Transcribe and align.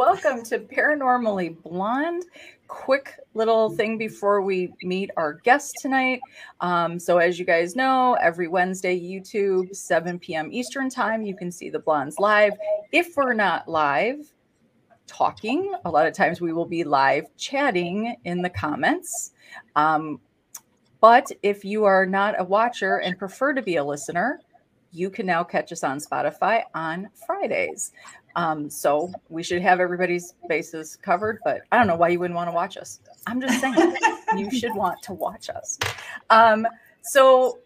welcome 0.00 0.42
to 0.42 0.58
Paranormally 0.58 1.62
Blonde. 1.62 2.24
Quick 2.68 3.16
little 3.34 3.68
thing 3.68 3.98
before 3.98 4.40
we 4.40 4.72
meet 4.82 5.10
our 5.18 5.34
guest 5.34 5.74
tonight. 5.82 6.22
Um, 6.62 6.98
so, 6.98 7.18
as 7.18 7.38
you 7.38 7.44
guys 7.44 7.76
know, 7.76 8.14
every 8.14 8.48
Wednesday, 8.48 8.98
YouTube, 8.98 9.76
7 9.76 10.18
p.m. 10.18 10.48
Eastern 10.50 10.88
Time, 10.88 11.20
you 11.20 11.36
can 11.36 11.52
see 11.52 11.68
the 11.68 11.80
Blondes 11.80 12.18
live. 12.18 12.54
If 12.92 13.14
we're 13.14 13.34
not 13.34 13.68
live 13.68 14.32
talking, 15.06 15.74
a 15.84 15.90
lot 15.90 16.06
of 16.06 16.14
times 16.14 16.40
we 16.40 16.54
will 16.54 16.64
be 16.64 16.82
live 16.82 17.26
chatting 17.36 18.16
in 18.24 18.40
the 18.40 18.48
comments. 18.48 19.32
Um, 19.76 20.18
but 21.02 21.30
if 21.42 21.62
you 21.62 21.84
are 21.84 22.06
not 22.06 22.40
a 22.40 22.44
watcher 22.44 23.02
and 23.02 23.18
prefer 23.18 23.52
to 23.52 23.60
be 23.60 23.76
a 23.76 23.84
listener, 23.84 24.40
you 24.92 25.10
can 25.10 25.26
now 25.26 25.44
catch 25.44 25.72
us 25.72 25.84
on 25.84 25.98
Spotify 25.98 26.62
on 26.74 27.08
Fridays. 27.26 27.92
Um, 28.36 28.70
so 28.70 29.12
we 29.28 29.42
should 29.42 29.62
have 29.62 29.80
everybody's 29.80 30.34
bases 30.48 30.96
covered, 30.96 31.38
but 31.44 31.62
I 31.72 31.78
don't 31.78 31.86
know 31.86 31.96
why 31.96 32.08
you 32.08 32.20
wouldn't 32.20 32.36
want 32.36 32.48
to 32.48 32.54
watch 32.54 32.76
us. 32.76 33.00
I'm 33.26 33.40
just 33.40 33.60
saying 33.60 33.96
you 34.36 34.50
should 34.50 34.74
want 34.74 35.02
to 35.02 35.14
watch 35.14 35.50
us. 35.50 35.78
Um, 36.30 36.66
so 37.02 37.58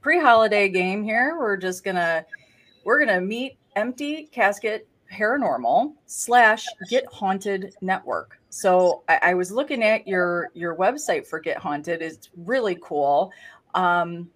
pre-holiday 0.00 0.68
game 0.68 1.02
here, 1.02 1.36
we're 1.38 1.56
just 1.56 1.84
gonna 1.84 2.24
we're 2.84 3.04
gonna 3.04 3.20
meet 3.20 3.58
empty 3.76 4.28
casket 4.32 4.88
paranormal 5.12 5.94
slash 6.06 6.64
get 6.88 7.06
haunted 7.12 7.74
network. 7.80 8.40
So 8.50 9.02
I, 9.08 9.18
I 9.22 9.34
was 9.34 9.50
looking 9.50 9.82
at 9.82 10.06
your 10.06 10.50
your 10.54 10.76
website 10.76 11.26
for 11.26 11.38
get 11.40 11.58
haunted. 11.58 12.02
It's 12.02 12.30
really 12.36 12.78
cool. 12.82 13.32
Um, 13.74 14.30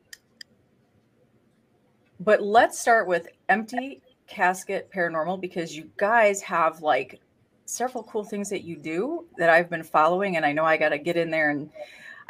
but 2.20 2.42
let's 2.42 2.78
start 2.78 3.08
with 3.08 3.28
empty 3.48 4.00
casket 4.32 4.91
paranormal 4.91 5.41
because 5.41 5.77
you 5.77 5.91
guys 5.98 6.41
have 6.41 6.80
like 6.80 7.20
several 7.66 8.02
cool 8.04 8.24
things 8.24 8.48
that 8.48 8.64
you 8.64 8.77
do 8.77 9.27
that 9.36 9.50
I've 9.50 9.68
been 9.68 9.82
following 9.82 10.36
and 10.36 10.45
I 10.45 10.52
know 10.52 10.64
I 10.64 10.77
got 10.78 10.88
to 10.88 10.98
get 10.98 11.16
in 11.16 11.30
there 11.30 11.50
and 11.50 11.70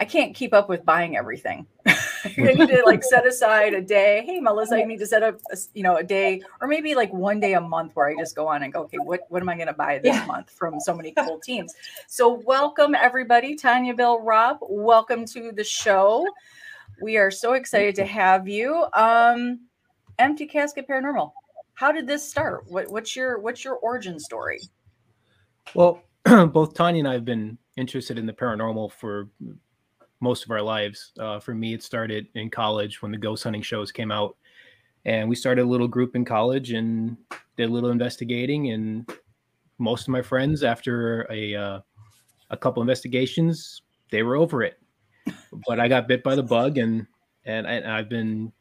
I 0.01 0.05
can't 0.05 0.35
keep 0.35 0.53
up 0.53 0.69
with 0.69 0.85
buying 0.85 1.17
everything. 1.17 1.65
I 1.87 1.95
need 2.35 2.69
to 2.69 2.83
like 2.85 3.05
set 3.15 3.25
aside 3.25 3.73
a 3.73 3.81
day. 3.81 4.25
Hey, 4.27 4.41
Melissa, 4.41 4.77
I 4.77 4.85
need 4.85 4.99
to 4.99 5.07
set 5.07 5.23
up, 5.23 5.41
a, 5.53 5.57
you 5.75 5.85
know, 5.85 5.97
a 5.97 6.03
day 6.03 6.43
or 6.61 6.67
maybe 6.67 6.97
like 6.97 7.13
one 7.13 7.39
day 7.39 7.55
a 7.55 7.61
month 7.61 7.95
where 7.95 8.09
I 8.09 8.17
just 8.17 8.35
go 8.35 8.49
on 8.49 8.65
and 8.65 8.73
go, 8.73 8.83
okay, 8.83 8.99
what 8.99 9.21
what 9.29 9.41
am 9.41 9.49
I 9.49 9.55
going 9.55 9.69
to 9.69 9.73
buy 9.73 9.99
this 9.99 10.17
yeah. 10.17 10.27
month 10.27 10.51
from 10.51 10.81
so 10.81 10.95
many 10.95 11.13
cool 11.13 11.39
teams? 11.39 11.73
So 12.09 12.43
welcome 12.45 12.97
everybody, 12.97 13.55
Tanya, 13.55 13.95
Bill, 13.95 14.21
Rob. 14.21 14.59
Welcome 14.63 15.25
to 15.27 15.53
the 15.53 15.65
show. 15.65 16.27
We 17.01 17.17
are 17.17 17.31
so 17.31 17.53
excited 17.53 17.95
to 17.97 18.05
have 18.05 18.49
you. 18.49 18.87
Um, 18.95 19.61
Empty 20.19 20.47
Casket 20.47 20.89
Paranormal 20.89 21.33
how 21.83 21.91
did 21.91 22.07
this 22.07 22.23
start? 22.23 22.63
What, 22.69 22.89
what's 22.93 23.17
your 23.17 23.41
what's 23.41 23.65
your 23.65 23.75
origin 23.75 24.21
story? 24.21 24.61
Well, 25.75 26.01
both 26.53 26.75
Tanya 26.75 27.01
and 27.01 27.09
I 27.09 27.15
have 27.15 27.25
been 27.25 27.59
interested 27.77 28.19
in 28.19 28.25
the 28.25 28.33
paranormal 28.33 28.93
for 28.93 29.29
most 30.21 30.45
of 30.45 30.53
our 30.53 30.63
lives. 30.63 31.11
Uh, 31.19 31.41
for 31.41 31.55
me, 31.55 31.75
it 31.75 31.83
started 31.83 32.29
in 32.37 32.51
college 32.51 33.03
when 33.03 33.11
the 33.11 33.19
ghost 33.19 33.43
hunting 33.43 33.63
shows 33.63 33.91
came 33.91 34.13
out, 34.13 34.37
and 35.07 35.29
we 35.29 35.35
started 35.35 35.63
a 35.63 35.69
little 35.69 35.89
group 35.89 36.15
in 36.15 36.25
college 36.25 36.71
and 36.71 37.17
did 37.57 37.69
a 37.69 37.73
little 37.73 37.91
investigating. 37.91 38.71
And 38.71 39.13
most 39.79 40.03
of 40.03 40.11
my 40.11 40.23
friends, 40.23 40.63
after 40.63 41.27
a 41.33 41.57
uh, 41.57 41.81
a 42.51 42.57
couple 42.57 42.81
investigations, 42.81 43.83
they 44.13 44.23
were 44.23 44.37
over 44.37 44.63
it. 44.63 44.79
But 45.67 45.81
I 45.81 45.89
got 45.89 46.07
bit 46.07 46.23
by 46.23 46.37
the 46.37 46.45
bug, 46.45 46.79
and 46.79 47.09
and, 47.45 47.67
I, 47.67 47.73
and 47.73 47.91
I've 47.91 48.09
been 48.09 48.53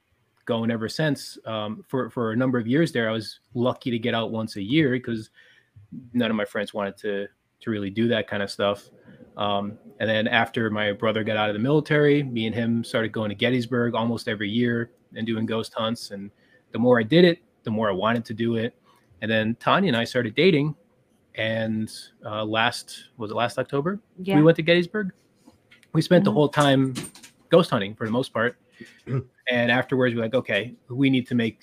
going 0.46 0.72
ever 0.72 0.90
since. 0.90 1.38
Um, 1.46 1.84
for 1.88 2.10
for 2.10 2.32
a 2.32 2.36
number 2.36 2.58
of 2.58 2.68
years 2.68 2.92
there, 2.92 3.10
I 3.10 3.14
was 3.14 3.40
lucky 3.54 3.92
to 3.92 4.00
get 4.00 4.14
out 4.14 4.32
once 4.32 4.56
a 4.56 4.62
year 4.62 4.92
because 4.92 5.30
none 6.14 6.30
of 6.30 6.38
my 6.38 6.46
friends 6.46 6.74
wanted 6.74 6.98
to 6.98 7.28
to 7.62 7.70
really 7.70 7.90
do 7.90 8.08
that 8.08 8.28
kind 8.28 8.44
of 8.44 8.50
stuff. 8.50 8.90
Um, 9.38 9.78
and 10.00 10.10
then 10.10 10.28
after 10.28 10.70
my 10.70 10.92
brother 10.92 11.24
got 11.24 11.38
out 11.38 11.50
of 11.50 11.54
the 11.54 11.60
military, 11.60 12.24
me 12.24 12.48
and 12.48 12.56
him 12.56 12.84
started 12.84 13.12
going 13.12 13.30
to 13.30 13.36
Gettysburg 13.36 13.96
almost 13.96 14.28
every 14.28 14.50
year 14.50 14.92
and 15.16 15.26
doing 15.26 15.46
ghost 15.46 15.74
hunts. 15.74 16.12
And 16.12 16.32
the 16.72 16.80
more 16.80 17.00
I 17.00 17.04
did 17.04 17.24
it, 17.24 17.40
the 17.64 17.72
more 17.72 17.90
I 17.90 17.94
wanted 17.94 18.26
to 18.26 18.34
do 18.34 18.56
it. 18.56 18.76
And 19.22 19.30
then 19.30 19.56
Tanya 19.60 19.90
and 19.90 19.98
I 19.98 20.04
started 20.04 20.36
dating. 20.36 20.76
And 21.36 21.90
uh, 22.26 22.44
last 22.44 23.06
was 23.18 23.32
it 23.32 23.36
last 23.36 23.58
October? 23.58 24.00
Yeah. 24.22 24.36
We 24.36 24.44
went 24.44 24.58
to 24.58 24.64
Gettysburg. 24.64 25.12
We 25.94 26.02
spent 26.02 26.22
mm-hmm. 26.22 26.26
the 26.26 26.34
whole 26.34 26.50
time 26.50 26.94
ghost 27.50 27.70
hunting 27.70 27.96
for 27.96 28.06
the 28.06 28.12
most 28.12 28.34
part. 28.34 28.58
And 29.50 29.72
afterwards 29.72 30.16
we're 30.16 30.22
like 30.22 30.34
okay 30.34 30.74
we 30.90 31.10
need 31.10 31.28
to 31.28 31.36
make 31.36 31.62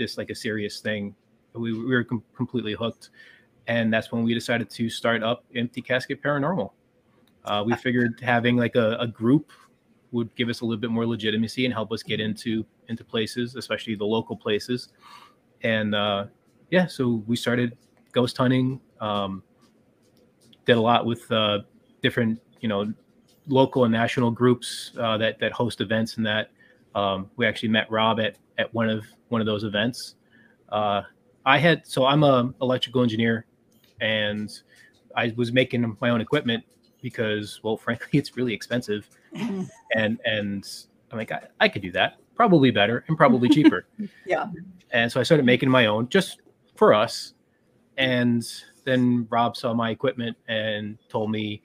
this 0.00 0.18
like 0.18 0.30
a 0.30 0.34
serious 0.34 0.80
thing. 0.80 1.14
We, 1.52 1.72
we 1.72 1.94
were 1.94 2.02
com- 2.02 2.24
completely 2.34 2.72
hooked. 2.72 3.10
And 3.68 3.92
that's 3.92 4.10
when 4.10 4.24
we 4.24 4.34
decided 4.34 4.68
to 4.70 4.90
start 4.90 5.22
up 5.22 5.44
empty 5.54 5.82
casket 5.82 6.20
paranormal. 6.20 6.72
Uh, 7.44 7.62
we 7.64 7.74
figured 7.76 8.20
having 8.20 8.56
like 8.56 8.74
a, 8.74 8.96
a, 8.98 9.06
group 9.06 9.52
would 10.10 10.34
give 10.34 10.48
us 10.48 10.60
a 10.60 10.64
little 10.64 10.80
bit 10.80 10.90
more 10.90 11.06
legitimacy 11.06 11.64
and 11.64 11.72
help 11.72 11.90
us 11.90 12.02
get 12.02 12.20
into 12.20 12.66
into 12.88 13.02
places 13.02 13.54
especially 13.54 13.94
the 13.94 14.04
local 14.04 14.36
places. 14.36 14.88
And 15.62 15.94
uh, 15.94 16.26
yeah 16.70 16.86
so 16.86 17.22
we 17.26 17.36
started 17.36 17.78
ghost 18.12 18.36
hunting 18.36 18.78
um, 19.00 19.42
did 20.66 20.76
a 20.76 20.80
lot 20.80 21.06
with 21.06 21.30
uh, 21.32 21.60
different 22.02 22.38
you 22.60 22.68
know 22.68 22.92
local 23.46 23.84
and 23.84 23.92
national 23.92 24.30
groups 24.30 24.92
uh, 25.00 25.16
that 25.16 25.38
that 25.38 25.52
host 25.52 25.80
events 25.80 26.18
and 26.18 26.26
that 26.26 26.50
um, 26.94 27.30
we 27.36 27.46
actually 27.46 27.68
met 27.68 27.90
Rob 27.90 28.20
at 28.20 28.36
at 28.58 28.72
one 28.74 28.88
of 28.88 29.04
one 29.28 29.40
of 29.40 29.46
those 29.46 29.64
events. 29.64 30.16
Uh, 30.68 31.02
I 31.46 31.58
had 31.58 31.86
so 31.86 32.04
I'm 32.04 32.22
a 32.22 32.52
electrical 32.60 33.02
engineer, 33.02 33.46
and 34.00 34.50
I 35.16 35.32
was 35.36 35.52
making 35.52 35.96
my 36.00 36.10
own 36.10 36.20
equipment 36.20 36.64
because, 37.02 37.60
well, 37.62 37.76
frankly, 37.86 38.18
it's 38.18 38.36
really 38.36 38.54
expensive, 38.54 39.08
and 39.34 40.18
and 40.24 40.64
I'm 41.10 41.18
like 41.18 41.32
I, 41.32 41.42
I 41.60 41.68
could 41.68 41.82
do 41.82 41.92
that 41.92 42.18
probably 42.40 42.70
better 42.70 43.04
and 43.08 43.18
probably 43.18 43.50
cheaper. 43.50 43.86
yeah. 44.26 44.46
And 44.92 45.12
so 45.12 45.20
I 45.20 45.24
started 45.24 45.44
making 45.44 45.68
my 45.68 45.84
own 45.84 46.08
just 46.08 46.40
for 46.74 46.94
us, 46.94 47.34
and 47.98 48.42
then 48.84 49.26
Rob 49.28 49.58
saw 49.58 49.74
my 49.74 49.90
equipment 49.90 50.38
and 50.48 50.96
told 51.10 51.30
me, 51.30 51.60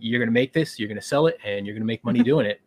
"You're 0.00 0.18
gonna 0.18 0.32
make 0.32 0.52
this, 0.52 0.76
you're 0.76 0.88
gonna 0.88 1.00
sell 1.00 1.28
it, 1.28 1.38
and 1.44 1.64
you're 1.64 1.76
gonna 1.76 1.86
make 1.86 2.04
money 2.04 2.20
doing 2.24 2.46
it." 2.46 2.60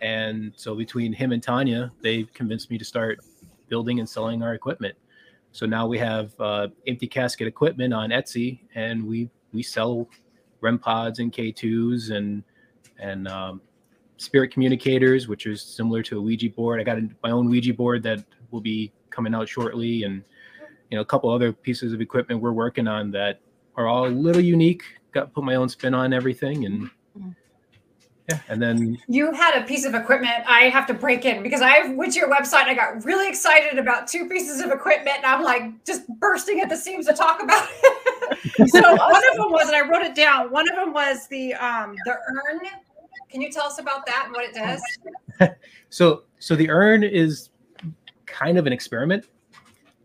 And 0.00 0.52
so 0.56 0.74
between 0.74 1.12
him 1.12 1.32
and 1.32 1.42
Tanya, 1.42 1.92
they 2.02 2.24
convinced 2.34 2.70
me 2.70 2.78
to 2.78 2.84
start 2.84 3.20
building 3.68 3.98
and 3.98 4.08
selling 4.08 4.42
our 4.42 4.54
equipment. 4.54 4.94
So 5.52 5.64
now 5.64 5.86
we 5.86 5.98
have 5.98 6.38
uh, 6.38 6.68
empty 6.86 7.06
casket 7.06 7.46
equipment 7.46 7.94
on 7.94 8.10
Etsy, 8.10 8.60
and 8.74 9.06
we 9.06 9.30
we 9.52 9.62
sell 9.62 10.08
REM 10.60 10.78
pods 10.78 11.18
and 11.18 11.32
K2s 11.32 12.10
and 12.10 12.42
and 12.98 13.26
um, 13.28 13.60
spirit 14.18 14.52
communicators, 14.52 15.28
which 15.28 15.46
is 15.46 15.62
similar 15.62 16.02
to 16.02 16.18
a 16.18 16.20
Ouija 16.20 16.50
board. 16.50 16.80
I 16.80 16.84
got 16.84 16.98
my 17.22 17.30
own 17.30 17.48
Ouija 17.48 17.72
board 17.72 18.02
that 18.02 18.24
will 18.50 18.60
be 18.60 18.92
coming 19.10 19.34
out 19.34 19.48
shortly, 19.48 20.02
and 20.02 20.22
you 20.90 20.96
know 20.96 21.00
a 21.00 21.06
couple 21.06 21.30
other 21.30 21.52
pieces 21.52 21.92
of 21.92 22.00
equipment 22.00 22.40
we're 22.40 22.52
working 22.52 22.86
on 22.86 23.10
that 23.12 23.40
are 23.76 23.86
all 23.86 24.06
a 24.06 24.08
little 24.08 24.42
unique. 24.42 24.82
Got 25.12 25.32
put 25.32 25.44
my 25.44 25.54
own 25.54 25.68
spin 25.68 25.94
on 25.94 26.12
everything, 26.12 26.66
and 26.66 26.90
yeah, 28.28 28.40
and 28.48 28.60
then 28.60 28.98
you 29.06 29.32
had 29.32 29.60
a 29.60 29.64
piece 29.64 29.84
of 29.84 29.94
equipment. 29.94 30.34
I 30.46 30.62
have 30.62 30.86
to 30.88 30.94
break 30.94 31.24
in 31.24 31.42
because 31.42 31.62
I 31.62 31.92
went 31.92 32.12
to 32.14 32.18
your 32.18 32.28
website. 32.28 32.62
and 32.62 32.70
I 32.70 32.74
got 32.74 33.04
really 33.04 33.28
excited 33.28 33.78
about 33.78 34.08
two 34.08 34.28
pieces 34.28 34.60
of 34.60 34.72
equipment, 34.72 35.18
and 35.18 35.26
I'm 35.26 35.44
like 35.44 35.84
just 35.84 36.08
bursting 36.18 36.60
at 36.60 36.68
the 36.68 36.76
seams 36.76 37.06
to 37.06 37.12
talk 37.12 37.40
about 37.42 37.68
it. 37.70 38.68
so 38.68 38.80
one 38.80 39.22
of 39.30 39.36
them 39.36 39.52
was, 39.52 39.68
and 39.68 39.76
I 39.76 39.88
wrote 39.88 40.02
it 40.02 40.16
down. 40.16 40.50
One 40.50 40.68
of 40.68 40.74
them 40.74 40.92
was 40.92 41.28
the 41.28 41.54
um 41.54 41.94
the 42.04 42.12
urn. 42.12 42.60
Can 43.30 43.40
you 43.40 43.50
tell 43.50 43.66
us 43.66 43.78
about 43.78 44.06
that 44.06 44.24
and 44.26 44.32
what 44.32 44.44
it 44.44 44.54
does? 44.54 44.82
so 45.90 46.24
so 46.40 46.56
the 46.56 46.68
urn 46.68 47.04
is 47.04 47.50
kind 48.26 48.58
of 48.58 48.66
an 48.66 48.72
experiment. 48.72 49.26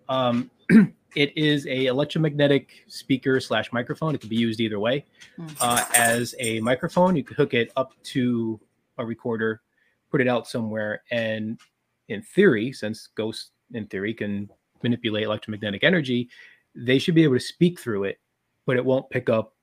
Um, 0.09 0.51
it 1.16 1.38
is 1.38 1.66
a 1.67 1.85
electromagnetic 1.85 2.83
speaker 2.88 3.39
slash 3.39 3.72
microphone. 3.72 4.16
It 4.16 4.22
can 4.22 4.29
be 4.29 4.35
used 4.35 4.59
either 4.59 4.80
way. 4.80 5.06
Mm. 5.39 5.56
Uh, 5.59 5.86
as 5.95 6.36
a 6.39 6.59
microphone, 6.62 7.15
you 7.15 7.24
could 7.24 7.38
hook 7.38 7.53
it 7.53 7.71
up 7.75 7.94
to 8.03 8.59
a 8.97 9.06
recorder, 9.06 9.62
put 10.09 10.21
it 10.21 10.27
out 10.27 10.47
somewhere, 10.47 11.03
and 11.12 11.59
in 12.07 12.21
theory, 12.21 12.71
since 12.71 13.07
ghosts 13.15 13.51
in 13.74 13.88
theory 13.88 14.13
can 14.13 14.50
manipulate 14.83 15.24
electromagnetic 15.24 15.83
energy, 15.83 16.30
they 16.75 17.00
should 17.00 17.15
be 17.15 17.24
able 17.24 17.36
to 17.36 17.39
speak 17.39 17.80
through 17.80 18.06
it, 18.06 18.19
but 18.65 18.77
it 18.77 18.86
won't 18.86 19.09
pick 19.09 19.30
up 19.30 19.53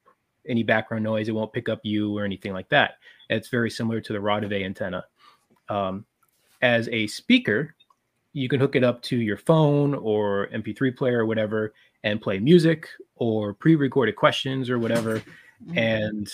any 0.47 0.63
background 0.63 1.05
noise. 1.05 1.29
It 1.29 1.35
won't 1.35 1.53
pick 1.53 1.69
up 1.69 1.81
you 1.83 2.17
or 2.17 2.25
anything 2.25 2.53
like 2.53 2.69
that. 2.71 2.95
it's 3.29 3.49
very 3.49 3.71
similar 3.71 4.01
to 4.01 4.13
the 4.13 4.21
Rode 4.21 4.51
antenna. 4.53 5.05
Um, 5.69 6.07
as 6.63 6.89
a 6.89 7.07
speaker, 7.07 7.75
you 8.39 8.49
can 8.49 8.61
hook 8.61 8.77
it 8.77 8.85
up 8.85 9.03
to 9.03 9.17
your 9.17 9.37
phone 9.37 9.95
or 9.95 10.49
MP3 10.53 10.97
player 10.97 11.21
or 11.21 11.27
whatever 11.27 11.75
and 12.05 12.21
play 12.21 12.39
music 12.39 12.89
or 13.17 13.53
pre-recorded 13.53 14.15
questions 14.15 14.71
or 14.71 14.79
whatever, 14.79 15.19
mm-hmm. 15.19 15.79
and 15.79 16.33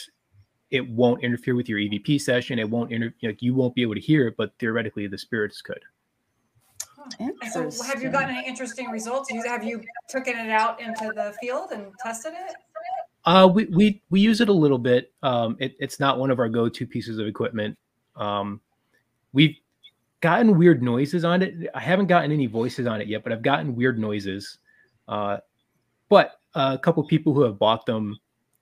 it 0.70 0.86
won't 0.88 1.22
interfere 1.24 1.54
with 1.54 1.68
your 1.68 1.78
EVP 1.78 2.20
session. 2.20 2.58
It 2.58 2.68
won't 2.68 2.92
inter- 2.92 3.14
like 3.22 3.40
you 3.40 3.54
won't 3.54 3.74
be 3.74 3.82
able 3.82 3.94
to 3.94 4.00
hear 4.00 4.28
it, 4.28 4.36
but 4.36 4.52
theoretically 4.58 5.06
the 5.06 5.18
spirits 5.18 5.62
could. 5.62 5.80
So 7.52 7.70
have 7.84 8.02
you 8.02 8.10
gotten 8.10 8.30
any 8.34 8.46
interesting 8.46 8.90
results? 8.90 9.30
Have 9.46 9.62
you 9.62 9.82
taken 10.08 10.36
it 10.36 10.50
out 10.50 10.80
into 10.80 11.12
the 11.14 11.34
field 11.40 11.70
and 11.72 11.92
tested 12.02 12.32
it? 12.32 12.54
Uh, 13.26 13.48
we, 13.52 13.64
we, 13.66 14.02
we 14.10 14.20
use 14.20 14.40
it 14.40 14.48
a 14.48 14.52
little 14.52 14.78
bit. 14.78 15.12
Um, 15.22 15.56
it, 15.60 15.74
it's 15.78 16.00
not 16.00 16.18
one 16.18 16.30
of 16.30 16.38
our 16.38 16.48
go-to 16.48 16.86
pieces 16.86 17.18
of 17.18 17.26
equipment. 17.26 17.76
Um, 18.16 18.60
we've 19.32 19.56
gotten 20.24 20.56
weird 20.56 20.82
noises 20.82 21.22
on 21.22 21.42
it. 21.42 21.68
I 21.74 21.80
haven't 21.80 22.06
gotten 22.06 22.32
any 22.32 22.46
voices 22.46 22.86
on 22.86 23.02
it 23.02 23.08
yet, 23.08 23.22
but 23.22 23.30
I've 23.30 23.42
gotten 23.42 23.76
weird 23.76 23.98
noises. 23.98 24.56
Uh, 25.06 25.36
but 26.08 26.40
a 26.54 26.78
couple 26.78 27.04
people 27.04 27.34
who 27.34 27.42
have 27.42 27.58
bought 27.58 27.84
them 27.84 28.18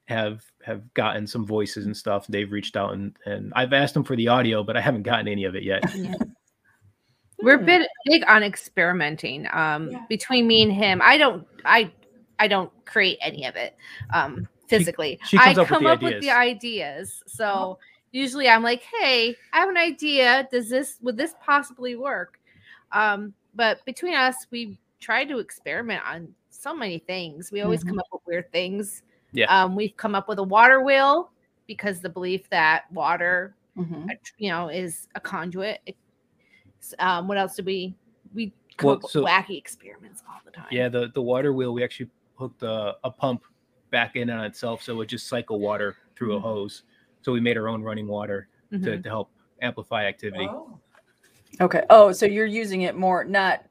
have 0.07 0.43
have 0.65 0.93
gotten 0.95 1.25
some 1.25 1.47
voices 1.47 1.87
and 1.87 1.97
stuff. 1.97 2.27
They've 2.27 2.51
reached 2.51 2.75
out 2.75 2.95
and 2.95 3.17
and 3.27 3.53
I've 3.55 3.73
asked 3.73 3.95
them 3.95 4.03
for 4.03 4.17
the 4.17 4.27
audio, 4.27 4.65
but 4.65 4.77
I 4.77 4.81
haven't 4.81 5.05
gotten 5.05 5.29
any 5.29 5.45
of 5.45 5.55
it 5.55 5.63
yet. 5.63 5.85
We're 7.43 7.59
hmm. 7.59 7.65
big 7.65 7.83
big 8.07 8.25
on 8.27 8.43
experimenting. 8.43 9.47
Um, 9.53 9.93
yeah. 9.93 10.05
between 10.09 10.49
me 10.49 10.63
and 10.63 10.73
him, 10.73 11.01
I 11.01 11.17
don't 11.17 11.47
I 11.65 11.93
I 12.41 12.49
don't 12.49 12.73
create 12.87 13.19
any 13.21 13.47
of 13.47 13.55
it 13.55 13.77
um 14.13 14.49
physically. 14.67 15.21
She, 15.27 15.37
she 15.37 15.45
I 15.45 15.53
up 15.53 15.69
come 15.69 15.85
with 15.85 15.93
up 15.93 15.99
ideas. 15.99 16.15
with 16.15 16.23
the 16.23 16.31
ideas. 16.33 17.23
So 17.29 17.47
oh. 17.47 17.79
Usually 18.13 18.49
I'm 18.49 18.63
like, 18.63 18.83
hey, 18.83 19.35
I 19.53 19.61
have 19.61 19.69
an 19.69 19.77
idea. 19.77 20.49
Does 20.53 20.69
this 20.69 20.99
would 21.03 21.17
this 21.17 21.35
possibly 21.43 21.97
work? 21.97 22.39
Um, 22.93 23.35
but 23.55 23.85
between 23.85 24.15
us, 24.15 24.37
we 24.51 24.79
try 25.01 25.25
to 25.25 25.39
experiment 25.39 26.03
on 26.07 26.29
so 26.51 26.75
many 26.75 26.99
things. 26.99 27.51
We 27.51 27.63
always 27.63 27.81
mm-hmm. 27.81 27.91
come 27.91 27.99
up 27.99 28.07
with 28.13 28.23
weird 28.27 28.53
things. 28.53 29.03
Yeah. 29.33 29.47
Um, 29.47 29.75
we've 29.75 29.97
come 29.97 30.15
up 30.15 30.29
with 30.29 30.39
a 30.39 30.43
water 30.43 30.83
wheel 30.83 31.31
because 31.67 32.01
the 32.01 32.09
belief 32.09 32.49
that 32.51 32.91
water, 32.93 33.55
mm-hmm. 33.77 34.09
you 34.39 34.51
know, 34.51 34.69
is 34.69 35.09
a 35.15 35.21
conduit. 35.21 35.97
Um, 36.99 37.29
what 37.29 37.39
else 37.39 37.57
did 37.57 37.67
we 37.67 37.95
we 38.35 38.53
come 38.77 38.89
well, 38.89 38.97
up 38.97 39.03
with 39.03 39.13
wacky 39.13 39.57
experiments 39.59 40.23
all 40.29 40.41
the 40.45 40.51
time? 40.51 40.67
Yeah, 40.71 40.89
the 40.89 41.11
the 41.15 41.23
water 41.23 41.53
wheel 41.53 41.73
we 41.73 41.83
actually 41.83 42.11
hooked 42.37 42.63
a, 42.63 42.97
a 43.05 43.11
pump 43.11 43.45
back 43.91 44.17
in 44.17 44.31
on 44.31 44.45
itself, 44.45 44.83
so 44.83 44.93
it 44.93 44.97
would 44.97 45.09
just 45.09 45.29
cycle 45.29 45.61
water 45.61 45.97
through 46.17 46.37
mm-hmm. 46.37 46.45
a 46.45 46.49
hose. 46.49 46.83
So 47.23 47.33
we 47.33 47.41
made 47.41 47.57
our 47.57 47.69
own 47.69 47.83
running 47.83 48.07
water 48.07 48.49
to, 48.71 48.79
mm-hmm. 48.79 49.03
to 49.03 49.09
help 49.09 49.31
amplify 49.61 50.05
activity. 50.05 50.49
Oh. 50.51 50.79
Okay. 51.61 51.83
Oh, 51.91 52.13
so 52.13 52.25
you're 52.25 52.47
using 52.47 52.83
it 52.83 52.97
more 52.97 53.25
not 53.25 53.65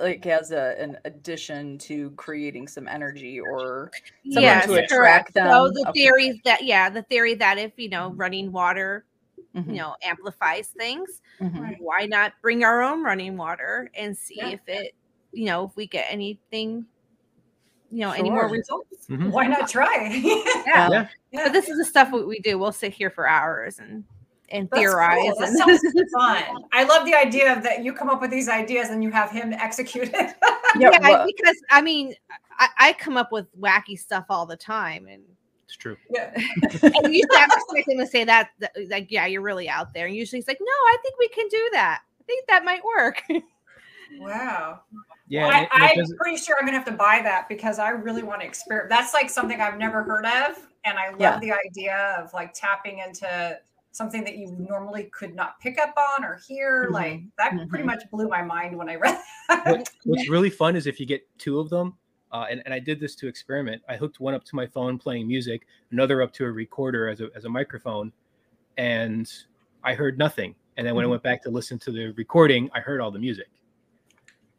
like 0.00 0.26
as 0.26 0.50
a, 0.50 0.80
an 0.80 0.98
addition 1.04 1.78
to 1.78 2.10
creating 2.10 2.68
some 2.68 2.86
energy 2.86 3.40
or 3.40 3.90
yes, 4.22 4.66
to 4.66 4.74
attract 4.74 4.90
correct. 4.90 5.34
them. 5.34 5.50
So 5.50 5.70
the 5.70 5.88
okay. 5.88 6.00
theory 6.00 6.42
that 6.44 6.64
yeah, 6.64 6.90
the 6.90 7.02
theory 7.02 7.34
that 7.36 7.58
if 7.58 7.72
you 7.76 7.88
know 7.88 8.10
running 8.10 8.52
water, 8.52 9.06
mm-hmm. 9.56 9.70
you 9.70 9.76
know, 9.78 9.96
amplifies 10.02 10.68
things, 10.68 11.22
mm-hmm. 11.40 11.72
why 11.78 12.06
not 12.06 12.32
bring 12.42 12.64
our 12.64 12.82
own 12.82 13.02
running 13.02 13.36
water 13.36 13.90
and 13.94 14.16
see 14.16 14.36
yeah. 14.38 14.48
if 14.48 14.60
it, 14.66 14.94
you 15.32 15.46
know, 15.46 15.64
if 15.64 15.76
we 15.76 15.86
get 15.86 16.06
anything, 16.10 16.84
you 17.96 18.02
know, 18.02 18.10
sure. 18.10 18.18
any 18.18 18.28
more 18.28 18.46
results? 18.46 19.06
Mm-hmm. 19.08 19.30
Why 19.30 19.46
not 19.46 19.70
try? 19.70 20.20
yeah. 20.66 21.08
yeah. 21.30 21.44
But 21.44 21.54
this 21.54 21.70
is 21.70 21.78
the 21.78 21.84
stuff 21.84 22.12
we 22.12 22.38
do. 22.40 22.58
We'll 22.58 22.70
sit 22.70 22.92
here 22.92 23.08
for 23.08 23.26
hours 23.26 23.78
and 23.78 24.04
and 24.50 24.68
That's 24.70 24.80
theorize. 24.80 25.32
Cool. 25.32 25.40
That 25.40 25.48
sounds 25.56 25.80
fun. 26.14 26.64
I 26.74 26.84
love 26.84 27.06
the 27.06 27.14
idea 27.14 27.56
of 27.56 27.62
that 27.62 27.82
you 27.82 27.94
come 27.94 28.10
up 28.10 28.20
with 28.20 28.30
these 28.30 28.50
ideas 28.50 28.90
and 28.90 29.02
you 29.02 29.10
have 29.10 29.30
him 29.30 29.54
execute 29.54 30.10
it. 30.12 30.34
yeah, 30.78 30.90
well, 31.00 31.26
because 31.26 31.56
I 31.70 31.80
mean, 31.80 32.14
I, 32.58 32.68
I, 32.78 32.92
come 32.92 33.16
up 33.16 33.32
with 33.32 33.46
wacky 33.58 33.98
stuff 33.98 34.26
all 34.28 34.44
the 34.44 34.56
time, 34.56 35.08
and 35.08 35.22
it's 35.64 35.74
true. 35.74 35.96
Yeah. 36.10 36.32
and 36.36 37.14
you 37.14 37.24
have 37.32 37.50
to 37.50 37.56
expect 37.56 37.88
him 37.88 37.98
to 37.98 38.06
say 38.06 38.24
that, 38.24 38.50
that, 38.58 38.72
like, 38.88 39.10
yeah, 39.10 39.26
you're 39.26 39.42
really 39.42 39.70
out 39.70 39.94
there. 39.94 40.06
And 40.06 40.14
usually 40.14 40.38
he's 40.38 40.48
like, 40.48 40.60
no, 40.60 40.66
I 40.66 40.96
think 41.02 41.18
we 41.18 41.28
can 41.28 41.48
do 41.48 41.68
that. 41.72 42.02
I 42.20 42.24
think 42.24 42.46
that 42.46 42.64
might 42.64 42.84
work. 42.84 43.22
wow. 44.18 44.82
Yeah, 45.28 45.48
well, 45.48 45.66
I, 45.72 45.94
am 45.96 46.06
pretty 46.18 46.36
sure 46.36 46.56
I'm 46.58 46.66
gonna 46.66 46.76
have 46.78 46.86
to 46.86 46.92
buy 46.92 47.20
that 47.22 47.48
because 47.48 47.78
I 47.78 47.90
really 47.90 48.22
want 48.22 48.42
to 48.42 48.46
experiment. 48.46 48.90
That's 48.90 49.12
like 49.12 49.28
something 49.28 49.60
I've 49.60 49.78
never 49.78 50.04
heard 50.04 50.24
of, 50.24 50.56
and 50.84 50.98
I 50.98 51.10
love 51.10 51.20
yeah. 51.20 51.38
the 51.40 51.52
idea 51.52 52.16
of 52.18 52.32
like 52.32 52.54
tapping 52.54 53.00
into 53.00 53.58
something 53.90 54.22
that 54.24 54.36
you 54.36 54.54
normally 54.58 55.04
could 55.12 55.34
not 55.34 55.58
pick 55.58 55.80
up 55.80 55.94
on 55.96 56.24
or 56.24 56.38
hear. 56.46 56.84
Mm-hmm. 56.84 56.94
Like 56.94 57.20
that 57.38 57.52
mm-hmm. 57.52 57.68
pretty 57.68 57.84
much 57.84 58.02
blew 58.10 58.28
my 58.28 58.42
mind 58.42 58.76
when 58.76 58.88
I 58.88 58.96
read 58.96 59.18
what, 59.64 59.88
what's 60.04 60.28
really 60.28 60.50
fun 60.50 60.76
is 60.76 60.86
if 60.86 61.00
you 61.00 61.06
get 61.06 61.26
two 61.38 61.58
of 61.58 61.70
them, 61.70 61.94
uh, 62.32 62.46
and, 62.50 62.62
and 62.64 62.74
I 62.74 62.78
did 62.78 63.00
this 63.00 63.14
to 63.16 63.28
experiment. 63.28 63.82
I 63.88 63.96
hooked 63.96 64.20
one 64.20 64.34
up 64.34 64.44
to 64.44 64.56
my 64.56 64.66
phone 64.66 64.98
playing 64.98 65.26
music, 65.26 65.66
another 65.90 66.22
up 66.22 66.32
to 66.34 66.44
a 66.44 66.50
recorder 66.52 67.08
as 67.08 67.20
a, 67.20 67.28
as 67.34 67.46
a 67.46 67.48
microphone, 67.48 68.12
and 68.76 69.32
I 69.82 69.94
heard 69.94 70.18
nothing. 70.18 70.54
And 70.76 70.86
then 70.86 70.94
when 70.94 71.04
mm-hmm. 71.04 71.10
I 71.10 71.12
went 71.12 71.22
back 71.22 71.42
to 71.44 71.50
listen 71.50 71.78
to 71.80 71.90
the 71.90 72.12
recording, 72.12 72.68
I 72.74 72.80
heard 72.80 73.00
all 73.00 73.10
the 73.10 73.18
music. 73.18 73.48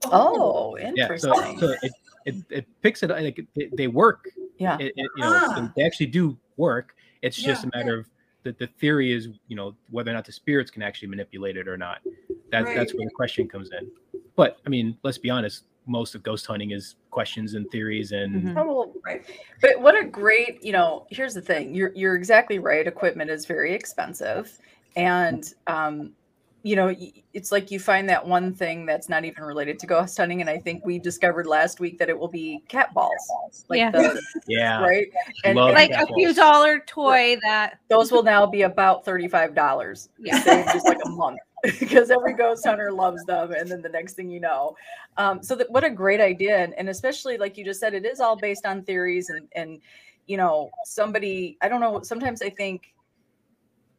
Oh, 0.06 0.78
interesting. 0.78 1.32
Yeah, 1.34 1.56
so, 1.56 1.60
so 1.60 1.76
it, 1.82 1.92
it, 2.26 2.36
it, 2.50 2.68
picks 2.82 3.04
it 3.04 3.10
like 3.10 3.40
it, 3.56 3.76
they 3.76 3.88
work. 3.88 4.30
Yeah, 4.58 4.78
it, 4.80 4.94
you 4.96 5.04
know, 5.18 5.32
ah. 5.34 5.72
they 5.76 5.84
actually 5.84 6.08
do 6.08 6.38
work. 6.58 6.96
It's 7.22 7.36
just 7.36 7.64
yeah, 7.64 7.70
a 7.74 7.78
matter 7.78 8.00
of 8.00 8.10
the, 8.44 8.54
the 8.54 8.68
theory 8.80 9.12
is, 9.12 9.30
you 9.48 9.56
know, 9.56 9.76
whether 9.90 10.12
or 10.12 10.14
not 10.14 10.26
the 10.26 10.32
spirits 10.32 10.72
can 10.72 10.82
actually 10.82 11.08
manipulate 11.10 11.58
it 11.58 11.68
or 11.68 11.78
not. 11.78 12.00
That, 12.52 12.66
right. 12.66 12.76
That's 12.76 12.94
where 12.94 13.06
the 13.06 13.12
question 13.12 13.48
comes 13.48 13.70
in. 13.72 13.90
But 14.36 14.58
I 14.66 14.70
mean, 14.70 14.98
let's 15.04 15.18
be 15.18 15.30
honest, 15.30 15.64
most 15.86 16.16
of 16.16 16.24
ghost 16.24 16.46
hunting 16.46 16.72
is 16.72 16.96
questions 17.12 17.54
and 17.56 17.70
theories 17.72 18.12
and 18.12 18.36
mm-hmm. 18.36 18.58
oh, 18.58 18.94
right. 19.04 19.26
But 19.62 19.82
what 19.82 20.00
a 20.00 20.06
great, 20.06 20.64
you 20.64 20.72
know, 20.72 21.08
here's 21.10 21.34
the 21.34 21.42
thing. 21.42 21.74
You're 21.74 21.94
you're 21.96 22.16
exactly 22.16 22.60
right. 22.60 22.86
Equipment 22.86 23.30
is 23.30 23.46
very 23.46 23.74
expensive. 23.74 24.60
And 24.96 25.54
um, 25.68 26.14
you 26.64 26.76
know, 26.76 26.94
it's 27.34 27.52
like 27.52 27.72
you 27.72 27.80
find 27.80 28.10
that 28.10 28.26
one 28.26 28.54
thing 28.54 28.86
that's 28.86 29.10
not 29.10 29.24
even 29.24 29.44
related 29.44 29.80
to 29.80 29.88
ghost 29.88 30.18
hunting. 30.18 30.42
And 30.42 30.50
I 30.50 30.58
think 30.58 30.86
we 30.86 31.00
discovered 31.00 31.46
last 31.46 31.80
week 31.80 31.98
that 32.00 32.10
it 32.10 32.18
will 32.18 32.28
be 32.28 32.64
cat 32.68 32.94
balls. 32.94 33.14
Like 33.70 33.78
yeah. 33.78 33.92
The, 33.92 34.22
yeah. 34.48 34.82
Right. 34.82 35.08
And, 35.44 35.58
like 35.58 35.92
a 35.92 36.06
few 36.08 36.34
dollar 36.34 36.80
toy 36.80 37.38
that 37.44 37.80
those 37.90 38.12
will 38.12 38.24
now 38.24 38.46
be 38.46 38.64
about 38.64 39.06
$35. 39.06 40.10
Yeah. 40.20 40.74
just 40.74 40.86
like 40.86 40.98
a 41.06 41.10
month 41.10 41.40
because 41.80 42.12
every 42.12 42.34
ghost 42.34 42.66
hunter 42.66 42.92
loves 42.92 43.24
them. 43.26 43.52
And 43.52 43.70
then 43.70 43.82
the 43.82 43.90
next 43.90 44.14
thing 44.14 44.30
you 44.30 44.40
know. 44.40 44.76
Um, 45.18 45.42
so 45.44 45.56
that 45.56 45.72
what 45.72 45.84
a 45.84 45.90
great 45.90 46.20
idea. 46.20 46.58
And, 46.58 46.74
and 46.74 46.90
especially 46.90 47.38
like 47.38 47.58
you 47.58 47.64
just 47.64 47.80
said, 47.80 47.94
it 47.94 48.06
is 48.06 48.20
all 48.20 48.36
based 48.36 48.66
on 48.66 48.84
theories 48.84 49.30
and, 49.30 49.48
and, 49.56 49.80
you 50.26 50.38
know, 50.38 50.72
somebody, 50.84 51.58
I 51.62 51.70
don't 51.70 51.80
know, 51.80 52.02
sometimes 52.02 52.42
I 52.42 52.50
think 52.50 52.94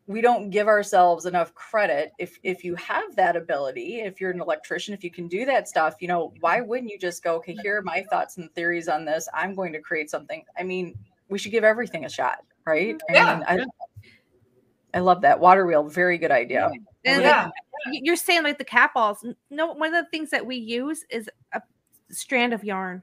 we 0.09 0.23
don't 0.23 0.49
give 0.49 0.67
ourselves 0.67 1.27
enough 1.27 1.55
credit. 1.55 2.13
If 2.19 2.39
if 2.43 2.65
you 2.65 2.75
have 2.77 3.15
that 3.15 3.37
ability 3.37 4.01
if 4.01 4.21
you're 4.21 4.31
an 4.31 4.41
electrician 4.41 4.95
if 4.95 5.05
you 5.05 5.11
can 5.11 5.29
do 5.29 5.45
that 5.45 5.69
stuff 5.69 5.97
you 6.01 6.09
know 6.09 6.33
why 6.41 6.61
wouldn't 6.63 6.91
you 6.91 6.99
just 6.99 7.23
go 7.23 7.37
okay 7.37 7.57
here 7.63 7.79
are 7.79 7.83
my 7.83 8.05
thoughts 8.11 8.39
and 8.39 8.51
theories 8.55 8.89
on 8.89 9.05
this. 9.05 9.29
I'm 9.35 9.55
going 9.55 9.73
to 9.75 9.81
create 9.81 10.11
something. 10.11 10.43
I 10.59 10.63
mean 10.65 10.99
we 11.29 11.39
should 11.39 11.53
give 11.53 11.63
everything 11.63 12.07
a 12.07 12.09
shot 12.09 12.39
right? 12.65 13.01
Yeah. 13.11 13.43
i 13.47 13.57
mean 13.57 13.67
i, 14.95 14.99
I 14.99 15.01
love 15.01 15.21
that. 15.21 15.39
Water 15.39 15.67
wheel 15.67 15.85
very 15.85 16.17
good 16.17 16.31
idea. 16.31 16.71
And 17.05 17.23
yeah. 17.23 17.51
you're 17.93 18.17
saying 18.17 18.43
like 18.43 18.59
the 18.59 18.65
cat 18.65 18.93
balls. 18.95 19.25
No 19.51 19.75
one 19.75 19.95
of 19.95 20.05
the 20.05 20.11
things 20.11 20.31
that 20.31 20.45
we 20.45 20.57
use 20.57 21.05
is 21.11 21.29
a 21.53 21.61
strand 22.11 22.55
of 22.55 22.65
yarn. 22.65 23.03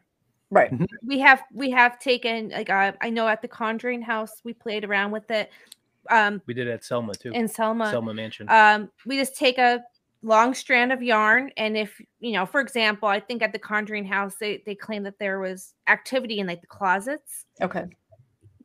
Right. 0.50 0.72
Mm-hmm. 0.72 0.86
we 1.04 1.20
have 1.20 1.44
we 1.54 1.70
have 1.72 2.00
taken 2.00 2.50
like 2.50 2.70
uh, 2.70 2.94
i 3.02 3.10
know 3.10 3.28
at 3.28 3.42
the 3.42 3.48
conjuring 3.48 4.02
house 4.02 4.32
we 4.44 4.54
played 4.54 4.86
around 4.86 5.12
with 5.12 5.30
it 5.32 5.50
um 6.10 6.42
we 6.46 6.54
did 6.54 6.68
it 6.68 6.72
at 6.72 6.84
Selma 6.84 7.14
too. 7.14 7.32
In 7.32 7.48
Selma. 7.48 7.90
Selma 7.90 8.14
Mansion. 8.14 8.48
Um 8.50 8.90
we 9.06 9.18
just 9.18 9.36
take 9.36 9.58
a 9.58 9.84
long 10.26 10.56
strand 10.56 10.92
of 10.92 11.04
yarn 11.04 11.52
and 11.56 11.78
if 11.78 12.02
you 12.20 12.32
know 12.32 12.48
for 12.48 12.60
example 12.60 13.08
i 13.08 13.20
think 13.20 13.44
at 13.44 13.54
the 13.54 13.60
conjuring 13.60 14.04
house 14.04 14.36
they, 14.40 14.62
they 14.66 14.74
claim 14.74 15.04
that 15.04 15.20
there 15.20 15.40
was 15.40 15.76
activity 15.88 16.40
in 16.40 16.48
like 16.48 16.62
the 16.62 16.68
closets 16.68 17.46
okay 17.62 17.86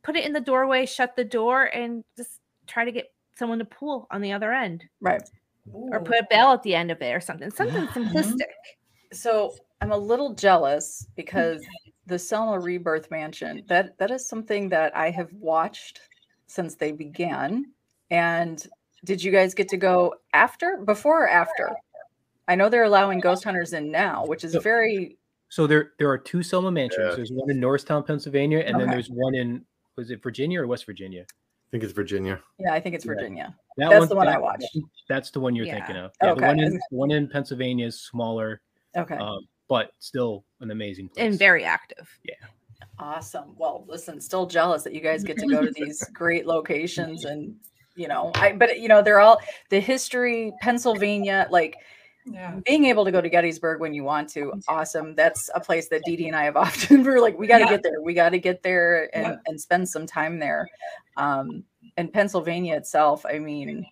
put 0.01 0.15
it 0.15 0.25
in 0.25 0.33
the 0.33 0.41
doorway 0.41 0.85
shut 0.85 1.15
the 1.15 1.23
door 1.23 1.65
and 1.65 2.03
just 2.17 2.39
try 2.65 2.83
to 2.83 2.91
get 2.91 3.13
someone 3.37 3.59
to 3.59 3.65
pull 3.65 4.07
on 4.09 4.21
the 4.21 4.31
other 4.31 4.51
end 4.51 4.83
right 5.01 5.21
or 5.71 5.99
put 5.99 6.19
a 6.19 6.27
bell 6.31 6.51
at 6.51 6.63
the 6.63 6.73
end 6.73 6.89
of 6.89 6.99
it 6.99 7.13
or 7.13 7.19
something 7.19 7.51
something 7.51 7.85
simplistic 7.93 8.41
so 9.13 9.53
i'm 9.81 9.91
a 9.91 9.97
little 9.97 10.33
jealous 10.33 11.05
because 11.15 11.61
the 12.07 12.17
selma 12.17 12.59
rebirth 12.59 13.11
mansion 13.11 13.63
that 13.67 13.95
that 13.99 14.09
is 14.09 14.27
something 14.27 14.67
that 14.67 14.95
i 14.97 15.11
have 15.11 15.31
watched 15.33 16.01
since 16.51 16.75
they 16.75 16.91
began. 16.91 17.65
And 18.09 18.65
did 19.05 19.23
you 19.23 19.31
guys 19.31 19.53
get 19.53 19.69
to 19.69 19.77
go 19.77 20.15
after, 20.33 20.77
before 20.85 21.23
or 21.23 21.29
after? 21.29 21.71
I 22.47 22.55
know 22.55 22.69
they're 22.69 22.83
allowing 22.83 23.19
ghost 23.19 23.43
hunters 23.43 23.73
in 23.73 23.89
now, 23.91 24.25
which 24.25 24.43
is 24.43 24.51
so, 24.53 24.59
very. 24.59 25.17
So 25.49 25.65
there, 25.65 25.93
there 25.97 26.09
are 26.09 26.17
two 26.17 26.43
Selma 26.43 26.71
mansions. 26.71 27.07
Yeah. 27.09 27.15
There's 27.15 27.31
one 27.31 27.49
in 27.49 27.59
Norristown, 27.59 28.03
Pennsylvania, 28.03 28.59
and 28.59 28.75
okay. 28.75 28.85
then 28.85 28.91
there's 28.91 29.09
one 29.09 29.35
in 29.35 29.65
was 29.95 30.11
it 30.11 30.21
Virginia 30.21 30.61
or 30.61 30.67
West 30.67 30.85
Virginia? 30.85 31.25
I 31.29 31.67
think 31.71 31.83
it's 31.83 31.93
Virginia. 31.93 32.41
Yeah, 32.59 32.73
I 32.73 32.81
think 32.81 32.95
it's 32.95 33.05
Virginia. 33.05 33.55
Yeah. 33.77 33.89
That 33.89 33.99
that's 33.99 34.09
the 34.09 34.15
one 34.15 34.25
that, 34.25 34.35
I 34.35 34.39
watched. 34.39 34.77
That's 35.07 35.31
the 35.31 35.39
one 35.39 35.55
you're 35.55 35.65
yeah. 35.65 35.75
thinking 35.75 35.95
of. 35.95 36.11
Yeah, 36.21 36.31
okay. 36.31 36.41
the 36.41 36.47
one 36.47 36.59
in 36.59 36.79
one 36.89 37.11
in 37.11 37.29
Pennsylvania 37.29 37.85
is 37.85 38.01
smaller. 38.01 38.61
Okay. 38.97 39.15
Um, 39.15 39.47
but 39.69 39.91
still 39.99 40.43
an 40.59 40.71
amazing 40.71 41.07
place. 41.07 41.25
And 41.25 41.39
very 41.39 41.63
active. 41.63 42.09
Yeah. 42.25 42.35
Awesome. 42.99 43.55
Well, 43.57 43.85
listen, 43.87 44.21
still 44.21 44.45
jealous 44.45 44.83
that 44.83 44.93
you 44.93 45.01
guys 45.01 45.23
get 45.23 45.37
to 45.37 45.47
go 45.47 45.65
to 45.65 45.71
these 45.75 46.03
great 46.13 46.45
locations 46.45 47.25
and 47.25 47.55
you 47.95 48.07
know, 48.07 48.31
I 48.35 48.53
but 48.53 48.79
you 48.79 48.87
know, 48.87 49.01
they're 49.01 49.19
all 49.19 49.39
the 49.69 49.79
history, 49.79 50.53
Pennsylvania, 50.61 51.47
like 51.51 51.75
yeah. 52.25 52.59
being 52.65 52.85
able 52.85 53.03
to 53.03 53.11
go 53.11 53.19
to 53.19 53.29
Gettysburg 53.29 53.81
when 53.81 53.93
you 53.93 54.03
want 54.03 54.29
to, 54.29 54.53
awesome. 54.67 55.13
That's 55.15 55.49
a 55.53 55.59
place 55.59 55.89
that 55.89 56.01
Dee 56.05 56.15
Dee 56.15 56.27
and 56.27 56.35
I 56.35 56.45
have 56.45 56.55
often 56.57 57.03
we're 57.03 57.19
like, 57.19 57.37
we 57.37 57.47
got 57.47 57.59
to 57.59 57.65
yeah. 57.65 57.69
get 57.71 57.83
there. 57.83 58.01
We 58.01 58.13
got 58.13 58.29
to 58.29 58.39
get 58.39 58.63
there 58.63 59.15
and, 59.15 59.27
yeah. 59.27 59.35
and 59.45 59.59
spend 59.59 59.87
some 59.89 60.05
time 60.05 60.39
there. 60.39 60.67
Um, 61.17 61.63
and 61.97 62.11
Pennsylvania 62.13 62.75
itself, 62.75 63.25
I 63.25 63.39
mean, 63.39 63.85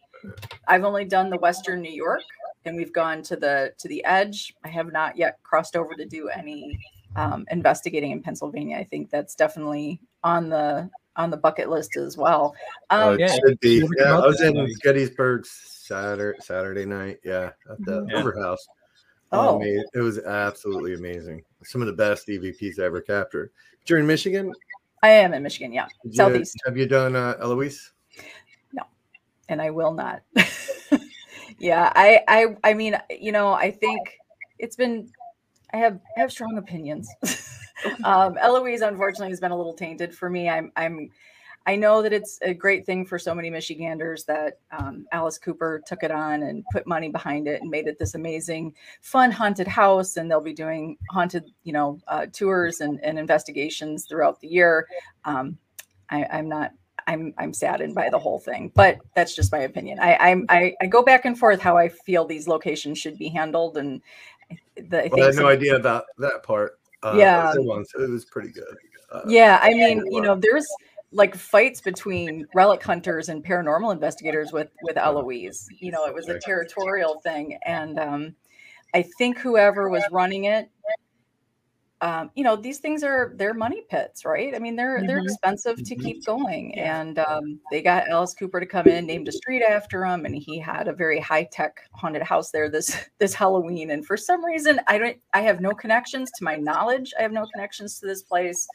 I've 0.67 0.85
only 0.85 1.05
done 1.05 1.29
the 1.29 1.37
Western 1.37 1.81
New 1.81 1.91
York 1.91 2.21
and 2.65 2.75
we've 2.75 2.93
gone 2.93 3.21
to 3.23 3.35
the 3.35 3.73
to 3.77 3.87
the 3.87 4.03
edge. 4.05 4.53
I 4.63 4.69
have 4.69 4.91
not 4.91 5.17
yet 5.17 5.39
crossed 5.43 5.75
over 5.75 5.93
to 5.95 6.05
do 6.05 6.29
any 6.29 6.79
um, 7.15 7.45
investigating 7.51 8.11
in 8.11 8.21
Pennsylvania. 8.21 8.77
I 8.77 8.83
think 8.83 9.09
that's 9.09 9.35
definitely 9.35 9.99
on 10.23 10.49
the 10.49 10.89
on 11.15 11.29
the 11.29 11.37
bucket 11.37 11.69
list 11.69 11.97
as 11.97 12.17
well. 12.17 12.55
Oh, 12.89 13.11
um, 13.11 13.19
oh, 13.19 13.23
it 13.23 13.31
should 13.31 13.59
be. 13.59 13.85
Yeah, 13.97 14.17
I 14.17 14.25
was 14.25 14.41
in 14.41 14.67
Gettysburg 14.81 15.45
Saturday 15.45 16.37
Saturday 16.41 16.85
night. 16.85 17.19
Yeah, 17.23 17.51
at 17.69 17.83
the 17.85 18.05
yeah. 18.09 18.17
Hoover 18.17 18.41
House. 18.41 18.65
Oh, 19.31 19.61
it 19.61 19.99
was 19.99 20.17
absolutely 20.19 20.95
amazing. 20.95 21.43
Some 21.63 21.81
of 21.81 21.87
the 21.87 21.93
best 21.93 22.27
EVPs 22.27 22.79
I 22.79 22.85
ever 22.85 23.01
captured. 23.01 23.51
You're 23.85 23.99
in 23.99 24.07
Michigan. 24.07 24.53
I 25.03 25.09
am 25.09 25.33
in 25.33 25.43
Michigan. 25.43 25.71
Yeah, 25.71 25.87
Did 26.03 26.15
southeast. 26.15 26.55
You, 26.55 26.69
have 26.69 26.77
you 26.77 26.87
done 26.87 27.15
uh, 27.15 27.35
Eloise? 27.39 27.91
No, 28.73 28.83
and 29.47 29.61
I 29.61 29.69
will 29.69 29.93
not. 29.93 30.21
yeah, 31.59 31.91
I, 31.95 32.21
I, 32.27 32.45
I 32.63 32.73
mean, 32.73 32.97
you 33.09 33.31
know, 33.31 33.53
I 33.53 33.71
think 33.71 34.17
it's 34.57 34.75
been. 34.75 35.11
I 35.73 35.77
have 35.77 35.99
I 36.15 36.19
have 36.19 36.31
strong 36.31 36.57
opinions. 36.57 37.09
um, 38.03 38.37
Eloise, 38.37 38.81
unfortunately, 38.81 39.29
has 39.29 39.39
been 39.39 39.51
a 39.51 39.57
little 39.57 39.73
tainted 39.73 40.13
for 40.13 40.29
me. 40.29 40.49
I'm, 40.49 40.71
I'm, 40.75 41.09
I 41.65 41.75
know 41.75 42.01
that 42.01 42.13
it's 42.13 42.39
a 42.41 42.53
great 42.53 42.85
thing 42.85 43.05
for 43.05 43.19
so 43.19 43.35
many 43.35 43.49
Michiganders 43.49 44.23
that 44.25 44.59
um, 44.71 45.05
Alice 45.11 45.37
Cooper 45.37 45.81
took 45.85 46.03
it 46.03 46.11
on 46.11 46.43
and 46.43 46.63
put 46.71 46.87
money 46.87 47.09
behind 47.09 47.47
it 47.47 47.61
and 47.61 47.69
made 47.69 47.87
it 47.87 47.99
this 47.99 48.15
amazing, 48.15 48.73
fun 49.01 49.29
haunted 49.29 49.67
house. 49.67 50.17
And 50.17 50.31
they'll 50.31 50.41
be 50.41 50.53
doing 50.53 50.97
haunted, 51.11 51.51
you 51.63 51.73
know, 51.73 51.99
uh, 52.07 52.25
tours 52.31 52.81
and, 52.81 52.99
and, 53.03 53.19
investigations 53.19 54.05
throughout 54.05 54.39
the 54.39 54.47
year. 54.47 54.87
Um, 55.25 55.57
I, 56.09 56.25
I'm 56.31 56.49
not 56.49 56.71
I'm 57.07 57.33
I'm 57.37 57.53
saddened 57.53 57.95
by 57.95 58.09
the 58.09 58.19
whole 58.19 58.39
thing, 58.39 58.71
but 58.75 58.99
that's 59.15 59.35
just 59.35 59.51
my 59.51 59.59
opinion. 59.59 59.99
I 59.99 60.15
I'm, 60.15 60.45
I, 60.47 60.75
I 60.79 60.85
go 60.85 61.01
back 61.01 61.25
and 61.25 61.37
forth 61.37 61.59
how 61.59 61.75
I 61.75 61.89
feel 61.89 62.25
these 62.25 62.47
locations 62.47 62.99
should 62.99 63.17
be 63.17 63.29
handled, 63.29 63.77
and 63.77 64.01
the, 64.81 65.05
I, 65.05 65.09
well, 65.11 65.23
I 65.23 65.25
had 65.27 65.35
no 65.35 65.47
idea 65.47 65.75
about 65.75 66.05
that 66.17 66.43
part. 66.43 66.79
Uh, 67.03 67.15
yeah, 67.17 67.53
it 67.53 68.09
was 68.09 68.25
pretty 68.25 68.49
good. 68.49 68.75
Uh, 69.11 69.21
yeah, 69.27 69.59
I 69.61 69.69
mean, 69.69 70.03
you 70.11 70.21
know, 70.21 70.35
there's 70.35 70.67
like 71.11 71.35
fights 71.35 71.81
between 71.81 72.45
relic 72.53 72.83
hunters 72.83 73.29
and 73.29 73.43
paranormal 73.43 73.91
investigators 73.91 74.51
with 74.51 74.69
with 74.83 74.97
Eloise. 74.97 75.67
You 75.79 75.91
know, 75.91 76.05
it 76.05 76.13
was 76.13 76.29
a 76.29 76.39
territorial 76.39 77.19
thing, 77.21 77.57
and 77.65 77.99
um, 77.99 78.35
I 78.93 79.03
think 79.17 79.37
whoever 79.37 79.89
was 79.89 80.03
running 80.11 80.45
it 80.45 80.69
um, 82.01 82.31
you 82.33 82.43
know 82.43 82.55
these 82.55 82.79
things 82.79 83.03
are 83.03 83.33
they're 83.35 83.53
money 83.53 83.81
pits 83.89 84.23
right? 84.23 84.55
I 84.55 84.59
mean 84.59 84.75
they're 84.75 84.97
mm-hmm. 84.97 85.07
they're 85.07 85.19
expensive 85.19 85.77
to 85.77 85.83
mm-hmm. 85.83 86.01
keep 86.01 86.25
going 86.25 86.77
and 86.77 87.19
um, 87.19 87.59
they 87.71 87.81
got 87.81 88.07
alice 88.07 88.33
cooper 88.33 88.59
to 88.59 88.65
come 88.65 88.87
in 88.87 89.05
named 89.05 89.27
a 89.27 89.31
street 89.31 89.63
after 89.63 90.05
him 90.05 90.25
and 90.25 90.35
he 90.35 90.57
had 90.57 90.87
a 90.87 90.93
very 90.93 91.19
high-tech 91.19 91.81
haunted 91.93 92.21
house 92.21 92.51
there 92.51 92.69
this 92.69 92.95
this 93.19 93.33
halloween 93.33 93.91
and 93.91 94.05
for 94.05 94.15
some 94.15 94.43
reason 94.43 94.79
i 94.87 94.97
don't 94.97 95.17
i 95.33 95.41
have 95.41 95.59
no 95.59 95.71
connections 95.71 96.31
to 96.37 96.43
my 96.43 96.55
knowledge. 96.55 97.13
I 97.17 97.21
have 97.21 97.31
no 97.31 97.45
connections 97.53 97.99
to 97.99 98.05
this 98.05 98.23
place. 98.23 98.67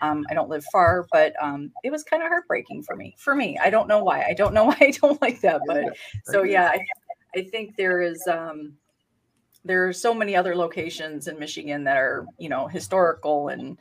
Um, 0.00 0.26
i 0.30 0.34
don't 0.34 0.48
live 0.48 0.64
far 0.72 1.06
but 1.12 1.34
um, 1.40 1.70
it 1.84 1.90
was 1.90 2.02
kind 2.02 2.22
of 2.22 2.28
heartbreaking 2.28 2.82
for 2.82 2.96
me 2.96 3.14
for 3.18 3.34
me. 3.34 3.58
I 3.58 3.70
don't 3.70 3.88
know 3.88 4.02
why. 4.02 4.22
I 4.22 4.34
don't 4.34 4.54
know 4.54 4.64
why 4.72 4.76
i 4.80 4.90
don't 4.90 5.20
like 5.22 5.40
that 5.42 5.60
but 5.66 5.96
so 6.24 6.42
yeah 6.42 6.72
i, 6.72 6.84
I 7.38 7.42
think 7.44 7.76
there 7.76 8.02
is 8.02 8.26
um 8.26 8.74
there 9.64 9.86
are 9.86 9.92
so 9.92 10.12
many 10.14 10.34
other 10.34 10.56
locations 10.56 11.28
in 11.28 11.38
Michigan 11.38 11.84
that 11.84 11.96
are, 11.96 12.26
you 12.38 12.48
know, 12.48 12.66
historical 12.66 13.48
and 13.48 13.78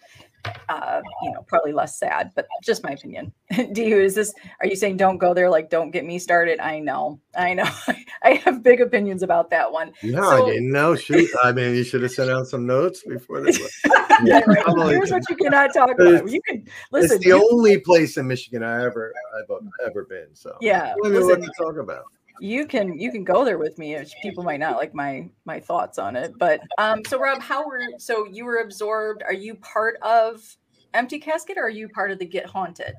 uh, 0.70 1.02
you 1.22 1.32
know, 1.32 1.44
probably 1.48 1.72
less 1.72 1.98
sad, 1.98 2.32
but 2.36 2.48
just 2.64 2.84
my 2.84 2.92
opinion. 2.92 3.32
Do 3.74 3.84
you, 3.84 4.00
is 4.00 4.16
this, 4.16 4.34
are 4.60 4.68
you 4.68 4.76
saying 4.76 4.98
don't 4.98 5.18
go 5.18 5.34
there? 5.34 5.50
Like, 5.50 5.70
don't 5.70 5.92
get 5.92 6.06
me 6.06 6.20
started. 6.20 6.60
I 6.60 6.80
know, 6.80 7.20
I 7.36 7.54
know. 7.54 7.70
I 8.24 8.34
have 8.46 8.64
big 8.64 8.82
opinions 8.82 9.24
about 9.24 9.50
that 9.52 9.72
one. 9.72 9.94
No, 10.04 10.24
so, 10.24 10.48
I 10.48 10.50
didn't 10.50 10.72
know. 10.72 10.96
Shoot. 10.96 11.30
I 11.44 11.52
mean, 11.52 11.76
you 11.76 11.84
should 11.84 12.02
have 12.02 12.12
sent 12.12 12.30
out 12.30 12.48
some 12.48 12.66
notes 12.66 13.04
before 13.08 13.42
this. 13.42 13.60
yeah, 14.24 14.42
right. 14.48 14.66
Here's 14.90 15.12
what 15.12 15.24
you 15.30 15.36
cannot 15.36 15.74
talk 15.74 15.92
about. 15.92 16.30
You 16.30 16.42
can 16.48 16.66
listen. 16.92 17.18
It's 17.18 17.26
the 17.26 17.34
only 17.34 17.80
place 17.80 18.18
in 18.18 18.28
Michigan 18.28 18.64
I 18.64 18.84
ever, 18.86 19.14
I've 19.38 19.68
ever 19.86 20.06
been. 20.06 20.28
So 20.34 20.56
yeah, 20.62 20.94
listen, 21.02 21.28
what 21.28 21.42
to 21.42 21.52
talk 21.58 21.78
about 21.78 22.06
you 22.42 22.66
can 22.66 22.98
you 22.98 23.12
can 23.12 23.24
go 23.24 23.46
there 23.46 23.60
with 23.60 23.78
me 23.78 23.94
if 23.94 24.12
people 24.24 24.44
might 24.44 24.60
not 24.60 24.76
like 24.76 24.96
my 24.96 25.30
my 25.46 25.60
thoughts 25.60 26.00
on 26.00 26.16
it 26.16 26.34
but 26.40 26.60
um 26.80 27.02
so 27.08 27.20
rob 27.20 27.40
how 27.40 27.66
were 27.68 27.82
so 27.98 28.26
you 28.26 28.46
were 28.46 28.58
absorbed 28.58 29.22
are 29.22 29.34
you 29.34 29.54
part 29.56 29.96
of 30.02 30.58
empty 30.94 31.20
casket 31.20 31.58
or 31.58 31.64
are 31.64 31.70
you 31.70 31.90
part 31.90 32.12
of 32.12 32.20
the 32.20 32.26
get 32.26 32.46
haunted? 32.46 32.94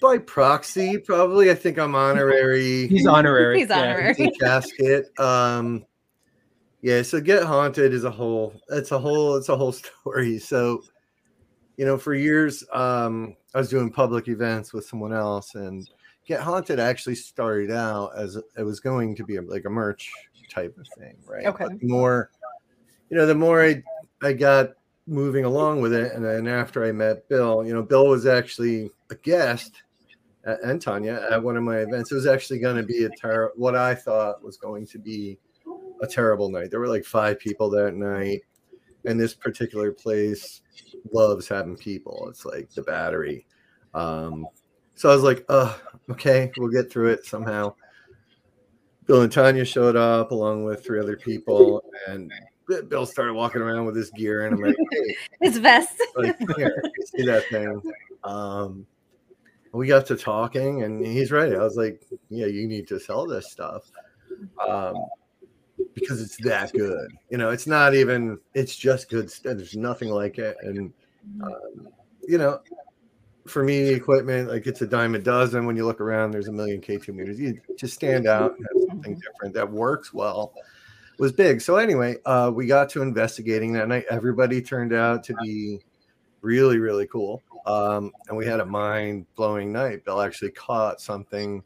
By 0.00 0.18
proxy 0.18 0.98
probably. 0.98 1.50
I 1.50 1.54
think 1.54 1.78
i'm 1.78 1.94
honorary. 1.94 2.88
He's 2.88 3.06
honorary. 3.06 3.60
He's 3.60 3.70
honorary. 3.70 4.14
yeah. 4.18 4.30
casket 4.40 5.18
um 5.18 5.84
yeah 6.80 7.02
so 7.02 7.20
get 7.20 7.44
haunted 7.44 7.92
is 7.92 8.04
a 8.04 8.10
whole 8.10 8.52
it's 8.70 8.90
a 8.90 8.98
whole 8.98 9.36
it's 9.36 9.48
a 9.48 9.56
whole 9.56 9.72
story. 10.02 10.38
So 10.38 10.82
you 11.76 11.86
know 11.86 11.96
for 11.96 12.14
years 12.14 12.64
um 12.72 13.34
i 13.54 13.58
was 13.58 13.70
doing 13.70 13.90
public 13.90 14.28
events 14.28 14.74
with 14.74 14.84
someone 14.84 15.12
else 15.12 15.54
and 15.54 15.88
Get 16.26 16.40
Haunted 16.40 16.78
actually 16.78 17.16
started 17.16 17.70
out 17.70 18.10
as 18.16 18.36
it 18.36 18.62
was 18.62 18.80
going 18.80 19.16
to 19.16 19.24
be 19.24 19.36
a, 19.36 19.42
like 19.42 19.64
a 19.64 19.70
merch 19.70 20.10
type 20.50 20.76
of 20.78 20.86
thing, 20.98 21.16
right? 21.26 21.46
Okay. 21.46 21.64
But 21.64 21.82
more, 21.82 22.30
you 23.10 23.16
know, 23.16 23.26
the 23.26 23.34
more 23.34 23.64
I 23.64 23.82
I 24.22 24.32
got 24.32 24.70
moving 25.06 25.44
along 25.44 25.80
with 25.80 25.92
it, 25.92 26.12
and 26.12 26.24
then 26.24 26.46
after 26.46 26.84
I 26.84 26.92
met 26.92 27.28
Bill, 27.28 27.64
you 27.66 27.74
know, 27.74 27.82
Bill 27.82 28.06
was 28.06 28.26
actually 28.26 28.90
a 29.10 29.16
guest 29.16 29.82
at, 30.44 30.62
and 30.62 30.80
Tanya 30.80 31.26
at 31.30 31.42
one 31.42 31.56
of 31.56 31.62
my 31.62 31.78
events. 31.78 32.12
It 32.12 32.16
was 32.16 32.26
actually 32.26 32.60
going 32.60 32.76
to 32.76 32.82
be 32.82 33.04
a 33.04 33.10
ter- 33.10 33.52
what 33.56 33.74
I 33.74 33.94
thought 33.94 34.42
was 34.42 34.56
going 34.56 34.86
to 34.88 34.98
be 34.98 35.38
a 36.02 36.06
terrible 36.06 36.50
night. 36.50 36.70
There 36.70 36.80
were 36.80 36.88
like 36.88 37.04
five 37.04 37.38
people 37.38 37.70
that 37.70 37.94
night, 37.94 38.42
and 39.04 39.18
this 39.18 39.34
particular 39.34 39.92
place 39.92 40.60
loves 41.12 41.48
having 41.48 41.76
people. 41.76 42.26
It's 42.28 42.44
like 42.44 42.70
the 42.70 42.82
Battery. 42.82 43.46
Um, 43.94 44.46
so 44.94 45.10
I 45.10 45.14
was 45.14 45.24
like, 45.24 45.44
"Uh, 45.48 45.76
okay, 46.10 46.50
we'll 46.56 46.70
get 46.70 46.90
through 46.90 47.10
it 47.10 47.24
somehow." 47.24 47.74
Bill 49.06 49.22
and 49.22 49.32
Tanya 49.32 49.64
showed 49.64 49.96
up 49.96 50.30
along 50.30 50.64
with 50.64 50.84
three 50.84 51.00
other 51.00 51.16
people, 51.16 51.82
and 52.06 52.32
Bill 52.88 53.06
started 53.06 53.34
walking 53.34 53.60
around 53.60 53.86
with 53.86 53.96
his 53.96 54.10
gear, 54.10 54.46
and 54.46 54.54
I'm 54.54 54.62
like, 54.62 54.76
hey. 54.90 55.16
his 55.40 55.58
vest. 55.58 56.00
like, 56.16 56.38
here, 56.56 56.82
see 57.04 57.24
that 57.26 57.44
thing? 57.48 57.82
Um, 58.24 58.86
we 59.72 59.86
got 59.86 60.06
to 60.06 60.16
talking, 60.16 60.82
and 60.82 61.04
he's 61.04 61.32
right. 61.32 61.52
I 61.52 61.62
was 61.62 61.76
like, 61.76 62.04
yeah, 62.28 62.46
you 62.46 62.68
need 62.68 62.86
to 62.88 63.00
sell 63.00 63.26
this 63.26 63.50
stuff. 63.50 63.90
Um, 64.66 64.96
because 65.94 66.20
it's 66.20 66.36
that 66.38 66.72
good. 66.72 67.10
You 67.30 67.38
know, 67.38 67.50
it's 67.50 67.66
not 67.66 67.94
even, 67.94 68.38
it's 68.54 68.76
just 68.76 69.10
good. 69.10 69.30
There's 69.42 69.76
nothing 69.76 70.10
like 70.10 70.38
it. 70.38 70.56
And, 70.62 70.92
um, 71.42 71.88
you 72.26 72.38
know, 72.38 72.60
for 73.46 73.64
me, 73.64 73.88
equipment 73.88 74.48
like 74.48 74.66
it's 74.66 74.82
a 74.82 74.86
dime 74.86 75.14
a 75.14 75.18
dozen. 75.18 75.66
When 75.66 75.76
you 75.76 75.84
look 75.84 76.00
around, 76.00 76.30
there's 76.30 76.48
a 76.48 76.52
million 76.52 76.80
K2 76.80 77.08
meters. 77.08 77.40
You 77.40 77.60
just 77.76 77.94
stand 77.94 78.26
out 78.26 78.56
and 78.56 78.66
have 78.66 78.88
something 78.88 79.20
different 79.20 79.54
that 79.54 79.70
works 79.70 80.12
well. 80.12 80.54
Was 81.18 81.32
big. 81.32 81.60
So 81.60 81.76
anyway, 81.76 82.16
uh, 82.24 82.50
we 82.54 82.66
got 82.66 82.88
to 82.90 83.02
investigating 83.02 83.72
that 83.74 83.88
night. 83.88 84.04
Everybody 84.10 84.62
turned 84.62 84.92
out 84.92 85.22
to 85.24 85.34
be 85.42 85.80
really, 86.40 86.78
really 86.78 87.06
cool. 87.06 87.42
Um, 87.66 88.12
and 88.28 88.36
we 88.36 88.46
had 88.46 88.60
a 88.60 88.66
mind 88.66 89.26
blowing 89.36 89.72
night. 89.72 90.04
Bill 90.04 90.20
actually 90.20 90.50
caught 90.50 91.00
something 91.00 91.62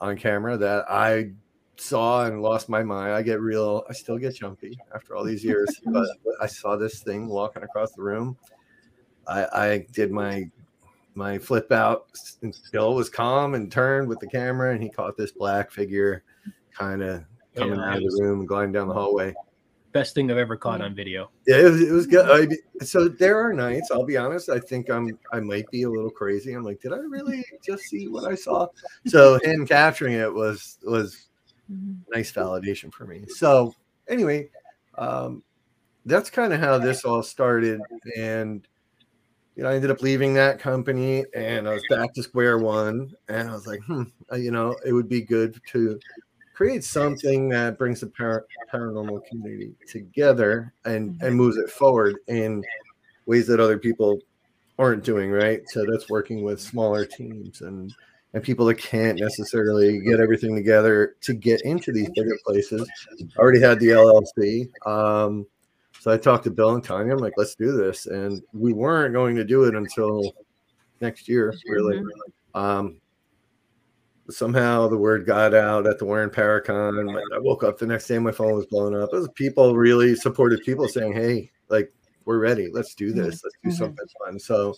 on 0.00 0.16
camera 0.16 0.56
that 0.58 0.84
I 0.90 1.32
saw 1.76 2.26
and 2.26 2.42
lost 2.42 2.68
my 2.68 2.82
mind. 2.82 3.12
I 3.12 3.22
get 3.22 3.40
real, 3.40 3.84
I 3.88 3.92
still 3.92 4.18
get 4.18 4.34
jumpy 4.34 4.78
after 4.94 5.16
all 5.16 5.24
these 5.24 5.44
years, 5.44 5.80
but 5.86 6.08
I 6.40 6.46
saw 6.46 6.76
this 6.76 7.00
thing 7.00 7.28
walking 7.28 7.62
across 7.62 7.92
the 7.92 8.02
room. 8.02 8.36
I, 9.26 9.46
I 9.52 9.86
did 9.92 10.10
my 10.10 10.50
my 11.14 11.38
flip 11.38 11.72
out 11.72 12.06
still 12.14 12.94
was 12.94 13.08
calm 13.08 13.54
and 13.54 13.70
turned 13.70 14.08
with 14.08 14.20
the 14.20 14.26
camera, 14.26 14.72
and 14.72 14.82
he 14.82 14.88
caught 14.88 15.16
this 15.16 15.32
black 15.32 15.70
figure 15.70 16.22
kind 16.72 17.02
of 17.02 17.24
coming 17.54 17.78
yeah, 17.78 17.90
out 17.90 17.96
of 17.96 18.02
the 18.02 18.22
room 18.22 18.40
and 18.40 18.48
gliding 18.48 18.72
down 18.72 18.88
the 18.88 18.94
hallway. 18.94 19.34
Best 19.92 20.14
thing 20.14 20.30
I've 20.30 20.36
ever 20.36 20.56
caught 20.56 20.80
on 20.82 20.94
video. 20.94 21.30
Yeah, 21.46 21.60
it 21.60 21.64
was, 21.64 21.80
it 21.80 21.92
was 21.92 22.06
good. 22.06 22.52
I, 22.52 22.84
so 22.84 23.08
there 23.08 23.40
are 23.40 23.52
nights. 23.54 23.90
I'll 23.90 24.04
be 24.04 24.18
honest. 24.18 24.50
I 24.50 24.60
think 24.60 24.90
I'm. 24.90 25.18
I 25.32 25.40
might 25.40 25.68
be 25.70 25.84
a 25.84 25.90
little 25.90 26.10
crazy. 26.10 26.52
I'm 26.52 26.62
like, 26.62 26.80
did 26.80 26.92
I 26.92 26.98
really 26.98 27.44
just 27.64 27.84
see 27.84 28.06
what 28.06 28.30
I 28.30 28.34
saw? 28.34 28.68
So 29.06 29.40
him 29.42 29.66
capturing 29.66 30.12
it 30.12 30.32
was 30.32 30.78
was 30.84 31.28
mm-hmm. 31.72 31.94
nice 32.14 32.30
validation 32.30 32.92
for 32.92 33.06
me. 33.06 33.24
So 33.28 33.74
anyway, 34.08 34.50
um, 34.96 35.42
that's 36.04 36.28
kind 36.28 36.52
of 36.52 36.60
how 36.60 36.78
this 36.78 37.04
all 37.04 37.22
started, 37.22 37.80
and 38.16 38.68
you 39.58 39.64
know, 39.64 39.70
I 39.70 39.74
ended 39.74 39.90
up 39.90 40.02
leaving 40.02 40.34
that 40.34 40.60
company 40.60 41.24
and 41.34 41.68
I 41.68 41.74
was 41.74 41.82
back 41.90 42.14
to 42.14 42.22
square 42.22 42.58
one. 42.58 43.12
And 43.28 43.50
I 43.50 43.52
was 43.52 43.66
like, 43.66 43.80
hmm, 43.82 44.04
you 44.36 44.52
know, 44.52 44.76
it 44.86 44.92
would 44.92 45.08
be 45.08 45.20
good 45.20 45.60
to 45.72 45.98
create 46.54 46.84
something 46.84 47.48
that 47.48 47.76
brings 47.76 47.98
the 47.98 48.06
par- 48.06 48.46
paranormal 48.72 49.26
community 49.26 49.74
together 49.88 50.72
and 50.84 51.20
and 51.22 51.34
moves 51.34 51.56
it 51.56 51.70
forward 51.70 52.18
in 52.28 52.62
ways 53.26 53.48
that 53.48 53.58
other 53.58 53.78
people 53.78 54.20
aren't 54.78 55.04
doing 55.04 55.30
right 55.30 55.62
so 55.68 55.84
that's 55.88 56.08
working 56.08 56.42
with 56.42 56.60
smaller 56.60 57.04
teams 57.04 57.60
and 57.60 57.94
and 58.34 58.42
people 58.42 58.66
that 58.66 58.74
can't 58.74 59.20
necessarily 59.20 60.00
get 60.00 60.18
everything 60.18 60.56
together 60.56 61.14
to 61.20 61.32
get 61.32 61.60
into 61.62 61.92
these 61.92 62.10
bigger 62.10 62.36
places 62.44 62.88
I 63.20 63.38
already 63.38 63.60
had 63.60 63.78
the 63.78 63.90
llc 63.90 64.68
um, 64.86 65.46
so 65.98 66.10
i 66.10 66.16
talked 66.16 66.44
to 66.44 66.50
bill 66.50 66.74
and 66.74 66.84
tanya 66.84 67.12
i'm 67.12 67.18
like 67.18 67.34
let's 67.36 67.54
do 67.54 67.72
this 67.72 68.06
and 68.06 68.42
we 68.52 68.72
weren't 68.72 69.14
going 69.14 69.36
to 69.36 69.44
do 69.44 69.64
it 69.64 69.74
until 69.74 70.34
next 71.00 71.28
year 71.28 71.54
really 71.66 71.96
mm-hmm. 71.96 72.58
um, 72.60 73.00
somehow 74.30 74.88
the 74.88 74.96
word 74.96 75.26
got 75.26 75.54
out 75.54 75.86
at 75.86 75.98
the 75.98 76.04
Warren 76.04 76.30
Paracon. 76.30 77.10
I 77.34 77.38
woke 77.38 77.64
up 77.64 77.78
the 77.78 77.86
next 77.86 78.06
day, 78.06 78.18
my 78.18 78.32
phone 78.32 78.54
was 78.54 78.66
blowing 78.66 78.94
up. 78.94 79.10
It 79.12 79.16
was 79.16 79.28
people, 79.34 79.74
really 79.74 80.14
supportive 80.14 80.60
people 80.60 80.88
saying, 80.88 81.12
Hey, 81.12 81.50
like, 81.68 81.92
we're 82.24 82.38
ready. 82.38 82.68
Let's 82.70 82.94
do 82.94 83.08
mm-hmm. 83.08 83.22
this. 83.22 83.42
Let's 83.42 83.56
do 83.62 83.68
mm-hmm. 83.70 83.76
something 83.78 84.06
fun. 84.24 84.38
So, 84.38 84.74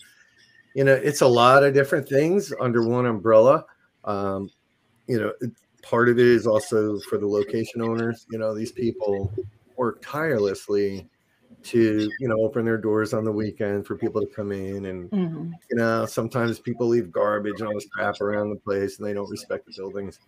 you 0.74 0.84
know, 0.84 0.94
it's 0.94 1.20
a 1.20 1.26
lot 1.26 1.64
of 1.64 1.74
different 1.74 2.08
things 2.08 2.52
under 2.60 2.86
one 2.86 3.06
umbrella. 3.06 3.64
Um, 4.04 4.50
you 5.08 5.20
know, 5.20 5.32
part 5.82 6.08
of 6.08 6.18
it 6.18 6.26
is 6.26 6.46
also 6.46 7.00
for 7.08 7.18
the 7.18 7.26
location 7.26 7.82
owners. 7.82 8.26
You 8.30 8.38
know, 8.38 8.54
these 8.54 8.70
people 8.70 9.32
work 9.76 10.00
tirelessly 10.00 11.08
to 11.62 12.10
you 12.18 12.28
know 12.28 12.40
open 12.40 12.64
their 12.64 12.78
doors 12.78 13.12
on 13.12 13.24
the 13.24 13.32
weekend 13.32 13.86
for 13.86 13.96
people 13.96 14.20
to 14.20 14.26
come 14.28 14.52
in 14.52 14.86
and 14.86 15.10
mm-hmm. 15.10 15.50
you 15.70 15.76
know 15.76 16.06
sometimes 16.06 16.58
people 16.58 16.86
leave 16.86 17.12
garbage 17.12 17.60
and 17.60 17.68
all 17.68 17.74
this 17.74 17.86
crap 17.92 18.20
around 18.20 18.50
the 18.50 18.56
place 18.56 18.98
and 18.98 19.06
they 19.06 19.12
don't 19.12 19.30
respect 19.30 19.66
the 19.66 19.72
buildings. 19.76 20.20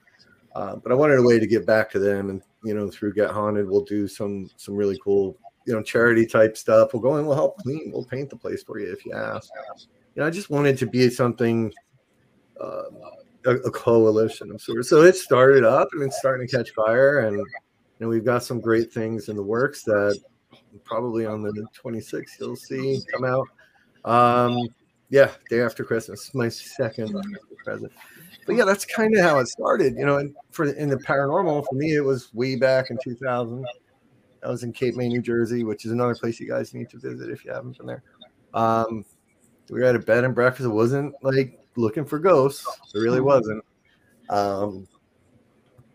Uh, 0.54 0.76
but 0.76 0.92
i 0.92 0.94
wanted 0.94 1.18
a 1.18 1.22
way 1.22 1.38
to 1.38 1.46
get 1.46 1.64
back 1.64 1.90
to 1.90 1.98
them 1.98 2.28
and 2.28 2.42
you 2.62 2.74
know 2.74 2.90
through 2.90 3.12
get 3.14 3.30
haunted 3.30 3.66
we'll 3.68 3.84
do 3.84 4.06
some 4.06 4.50
some 4.56 4.74
really 4.74 4.98
cool 5.02 5.36
you 5.66 5.72
know 5.72 5.82
charity 5.82 6.26
type 6.26 6.56
stuff. 6.56 6.92
We'll 6.92 7.02
go 7.02 7.16
in 7.16 7.26
we'll 7.26 7.36
help 7.36 7.58
clean 7.58 7.90
we'll 7.92 8.04
paint 8.04 8.30
the 8.30 8.36
place 8.36 8.62
for 8.62 8.78
you 8.78 8.92
if 8.92 9.06
you 9.06 9.14
ask. 9.14 9.50
You 10.14 10.20
know 10.20 10.26
i 10.26 10.30
just 10.30 10.50
wanted 10.50 10.76
to 10.78 10.86
be 10.86 11.08
something 11.08 11.72
uh, 12.60 12.82
a, 13.46 13.50
a, 13.50 13.70
coalition 13.70 14.52
of 14.52 14.60
sorts. 14.60 14.88
So 14.88 15.02
it 15.02 15.16
started 15.16 15.64
up 15.64 15.88
and 15.92 16.02
it's 16.02 16.18
starting 16.18 16.46
to 16.46 16.56
catch 16.56 16.70
fire 16.70 17.20
and 17.20 17.38
you 17.38 17.44
know 17.98 18.08
we've 18.08 18.24
got 18.24 18.44
some 18.44 18.60
great 18.60 18.92
things 18.92 19.28
in 19.28 19.36
the 19.36 19.42
works 19.42 19.82
that 19.84 20.20
probably 20.84 21.26
on 21.26 21.42
the 21.42 21.52
26th 21.82 22.40
you'll 22.40 22.56
see 22.56 23.00
come 23.12 23.24
out. 23.24 23.46
Um, 24.04 24.68
yeah, 25.10 25.30
day 25.50 25.60
after 25.60 25.84
Christmas, 25.84 26.34
my 26.34 26.48
second 26.48 27.14
present. 27.64 27.92
But 28.46 28.56
yeah, 28.56 28.64
that's 28.64 28.84
kind 28.84 29.14
of 29.16 29.22
how 29.22 29.38
it 29.38 29.48
started, 29.48 29.94
you 29.96 30.06
know. 30.06 30.18
And 30.18 30.34
for 30.50 30.64
in 30.64 30.88
the 30.88 30.96
paranormal, 30.96 31.64
for 31.68 31.74
me, 31.74 31.94
it 31.94 32.00
was 32.00 32.32
way 32.34 32.56
back 32.56 32.90
in 32.90 32.98
2000. 33.02 33.64
I 34.42 34.48
was 34.48 34.64
in 34.64 34.72
Cape 34.72 34.96
May, 34.96 35.08
New 35.08 35.22
Jersey, 35.22 35.64
which 35.64 35.84
is 35.84 35.92
another 35.92 36.14
place 36.14 36.40
you 36.40 36.48
guys 36.48 36.74
need 36.74 36.90
to 36.90 36.98
visit 36.98 37.30
if 37.30 37.44
you 37.44 37.52
haven't 37.52 37.78
been 37.78 37.86
there. 37.86 38.02
Um, 38.54 39.04
we 39.70 39.80
were 39.80 39.86
at 39.86 39.94
a 39.94 40.00
bed 40.00 40.24
and 40.24 40.34
breakfast. 40.34 40.66
It 40.66 40.70
wasn't 40.70 41.14
like 41.22 41.60
looking 41.76 42.04
for 42.04 42.18
ghosts. 42.18 42.66
It 42.94 42.98
really 42.98 43.18
mm-hmm. 43.18 43.26
wasn't. 43.26 43.64
Um, 44.28 44.88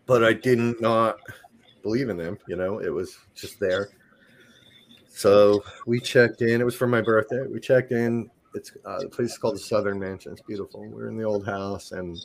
but 0.06 0.24
I 0.24 0.32
didn't 0.32 0.80
not 0.80 1.18
believe 1.82 2.08
in 2.08 2.16
them. 2.16 2.38
You 2.48 2.56
know, 2.56 2.78
it 2.78 2.88
was 2.88 3.18
just 3.34 3.60
there. 3.60 3.90
So 5.08 5.62
we 5.86 6.00
checked 6.00 6.42
in. 6.42 6.60
It 6.60 6.64
was 6.64 6.76
for 6.76 6.86
my 6.86 7.00
birthday. 7.00 7.42
We 7.46 7.60
checked 7.60 7.92
in. 7.92 8.30
It's 8.54 8.72
uh, 8.84 9.00
the 9.00 9.08
place 9.08 9.32
is 9.32 9.38
called 9.38 9.56
the 9.56 9.60
Southern 9.60 9.98
Mansion. 9.98 10.32
It's 10.32 10.42
beautiful. 10.42 10.86
We 10.86 11.02
are 11.02 11.08
in 11.08 11.16
the 11.16 11.24
old 11.24 11.46
house, 11.46 11.92
and 11.92 12.16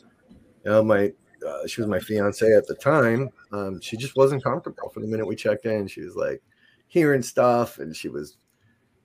you 0.64 0.70
know, 0.70 0.82
my 0.82 1.12
uh, 1.46 1.66
she 1.66 1.80
was 1.80 1.88
my 1.88 2.00
fiance 2.00 2.54
at 2.54 2.66
the 2.66 2.74
time. 2.74 3.28
Um, 3.52 3.80
she 3.80 3.96
just 3.96 4.16
wasn't 4.16 4.42
comfortable 4.42 4.88
for 4.90 5.00
the 5.00 5.06
minute 5.06 5.26
we 5.26 5.36
checked 5.36 5.66
in. 5.66 5.86
She 5.86 6.00
was 6.00 6.16
like 6.16 6.42
hearing 6.88 7.22
stuff, 7.22 7.78
and 7.78 7.94
she 7.94 8.08
was 8.08 8.38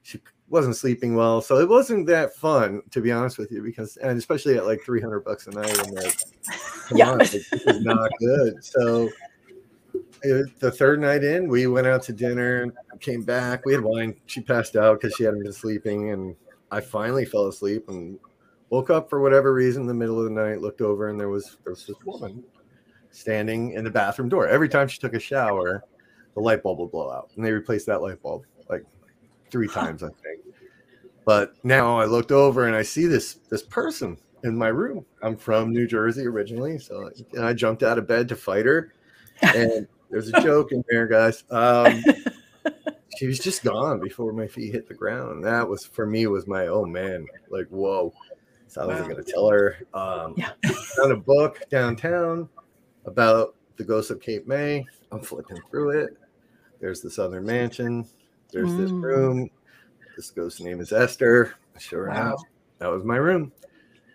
she 0.03 0.19
wasn't 0.49 0.75
sleeping 0.75 1.15
well. 1.15 1.41
So 1.41 1.57
it 1.57 1.67
wasn't 1.67 2.07
that 2.07 2.35
fun, 2.35 2.81
to 2.91 3.01
be 3.01 3.11
honest 3.11 3.37
with 3.37 3.51
you, 3.51 3.61
because 3.61 3.97
and 3.97 4.17
especially 4.17 4.55
at 4.55 4.65
like 4.65 4.81
three 4.81 5.01
hundred 5.01 5.21
bucks 5.21 5.47
a 5.47 5.51
night, 5.51 5.77
and 5.85 5.95
like, 5.95 6.17
yeah, 6.91 7.11
on, 7.11 7.21
it 7.21 7.43
was 7.65 7.81
not 7.81 8.09
good. 8.19 8.63
So 8.63 9.09
Uh, 10.25 10.43
the 10.59 10.71
third 10.71 10.99
night 10.99 11.23
in, 11.23 11.47
we 11.47 11.67
went 11.67 11.87
out 11.87 12.03
to 12.03 12.13
dinner, 12.13 12.63
and 12.63 12.73
came 12.99 13.23
back. 13.23 13.65
We 13.65 13.73
had 13.73 13.83
wine. 13.83 14.15
She 14.25 14.41
passed 14.41 14.75
out 14.75 14.99
because 14.99 15.15
she 15.15 15.23
hadn't 15.23 15.43
been 15.43 15.53
sleeping, 15.53 16.11
and 16.11 16.35
I 16.71 16.81
finally 16.81 17.25
fell 17.25 17.47
asleep 17.47 17.87
and 17.87 18.19
woke 18.69 18.89
up 18.89 19.09
for 19.09 19.21
whatever 19.21 19.53
reason 19.53 19.83
in 19.83 19.87
the 19.87 19.93
middle 19.93 20.19
of 20.19 20.25
the 20.25 20.31
night. 20.31 20.61
Looked 20.61 20.81
over, 20.81 21.09
and 21.09 21.19
there 21.19 21.29
was 21.29 21.57
there 21.63 21.71
was 21.71 21.85
this 21.85 21.95
woman 22.05 22.43
standing 23.11 23.73
in 23.73 23.83
the 23.83 23.89
bathroom 23.89 24.29
door. 24.29 24.47
Every 24.47 24.69
time 24.69 24.87
she 24.87 24.99
took 24.99 25.13
a 25.13 25.19
shower, 25.19 25.83
the 26.33 26.41
light 26.41 26.63
bulb 26.63 26.79
would 26.79 26.91
blow 26.91 27.11
out, 27.11 27.31
and 27.35 27.45
they 27.45 27.51
replaced 27.51 27.85
that 27.87 28.01
light 28.01 28.21
bulb 28.21 28.43
like 28.69 28.83
three 29.49 29.67
times, 29.67 30.03
I 30.03 30.07
think. 30.07 30.41
But 31.25 31.53
now 31.63 31.99
I 31.99 32.05
looked 32.05 32.31
over 32.31 32.67
and 32.67 32.75
I 32.75 32.81
see 32.81 33.05
this 33.05 33.35
this 33.49 33.63
person 33.63 34.17
in 34.43 34.57
my 34.57 34.69
room. 34.69 35.05
I'm 35.21 35.37
from 35.37 35.71
New 35.71 35.87
Jersey 35.87 36.25
originally, 36.25 36.79
so 36.79 37.09
and 37.33 37.45
I 37.45 37.53
jumped 37.53 37.83
out 37.83 37.97
of 37.97 38.07
bed 38.07 38.27
to 38.29 38.35
fight 38.35 38.65
her, 38.65 38.93
and 39.41 39.87
there's 40.09 40.29
a 40.29 40.41
joke 40.41 40.71
in 40.71 40.83
there, 40.89 41.07
guys. 41.07 41.43
Um, 41.49 42.03
she 43.17 43.27
was 43.27 43.39
just 43.39 43.63
gone 43.63 43.99
before 43.99 44.33
my 44.33 44.47
feet 44.47 44.73
hit 44.73 44.87
the 44.87 44.93
ground. 44.93 45.43
That 45.43 45.67
was 45.67 45.85
for 45.85 46.05
me 46.05 46.27
was 46.27 46.47
my 46.47 46.67
oh 46.67 46.85
man, 46.85 47.25
like 47.49 47.67
whoa. 47.67 48.13
So 48.67 48.81
I 48.81 48.85
wasn't 48.85 49.09
wow. 49.09 49.15
gonna 49.15 49.23
tell 49.23 49.49
her. 49.49 49.77
Um, 49.93 50.33
yeah. 50.37 50.51
found 50.95 51.11
a 51.11 51.17
book 51.17 51.61
downtown 51.69 52.47
about 53.05 53.55
the 53.77 53.83
ghost 53.83 54.11
of 54.11 54.21
Cape 54.21 54.47
May. 54.47 54.85
I'm 55.11 55.21
flipping 55.21 55.59
through 55.69 56.01
it. 56.01 56.17
There's 56.79 57.01
the 57.01 57.09
Southern 57.09 57.45
Mansion. 57.45 58.07
There's 58.51 58.69
mm. 58.69 58.77
this 58.77 58.91
room. 58.91 59.49
This 60.15 60.31
ghost's 60.31 60.61
name 60.61 60.81
is 60.81 60.91
Esther. 60.91 61.55
Sure 61.77 62.09
wow. 62.09 62.21
enough, 62.21 62.41
that 62.79 62.91
was 62.91 63.03
my 63.03 63.15
room. 63.15 63.51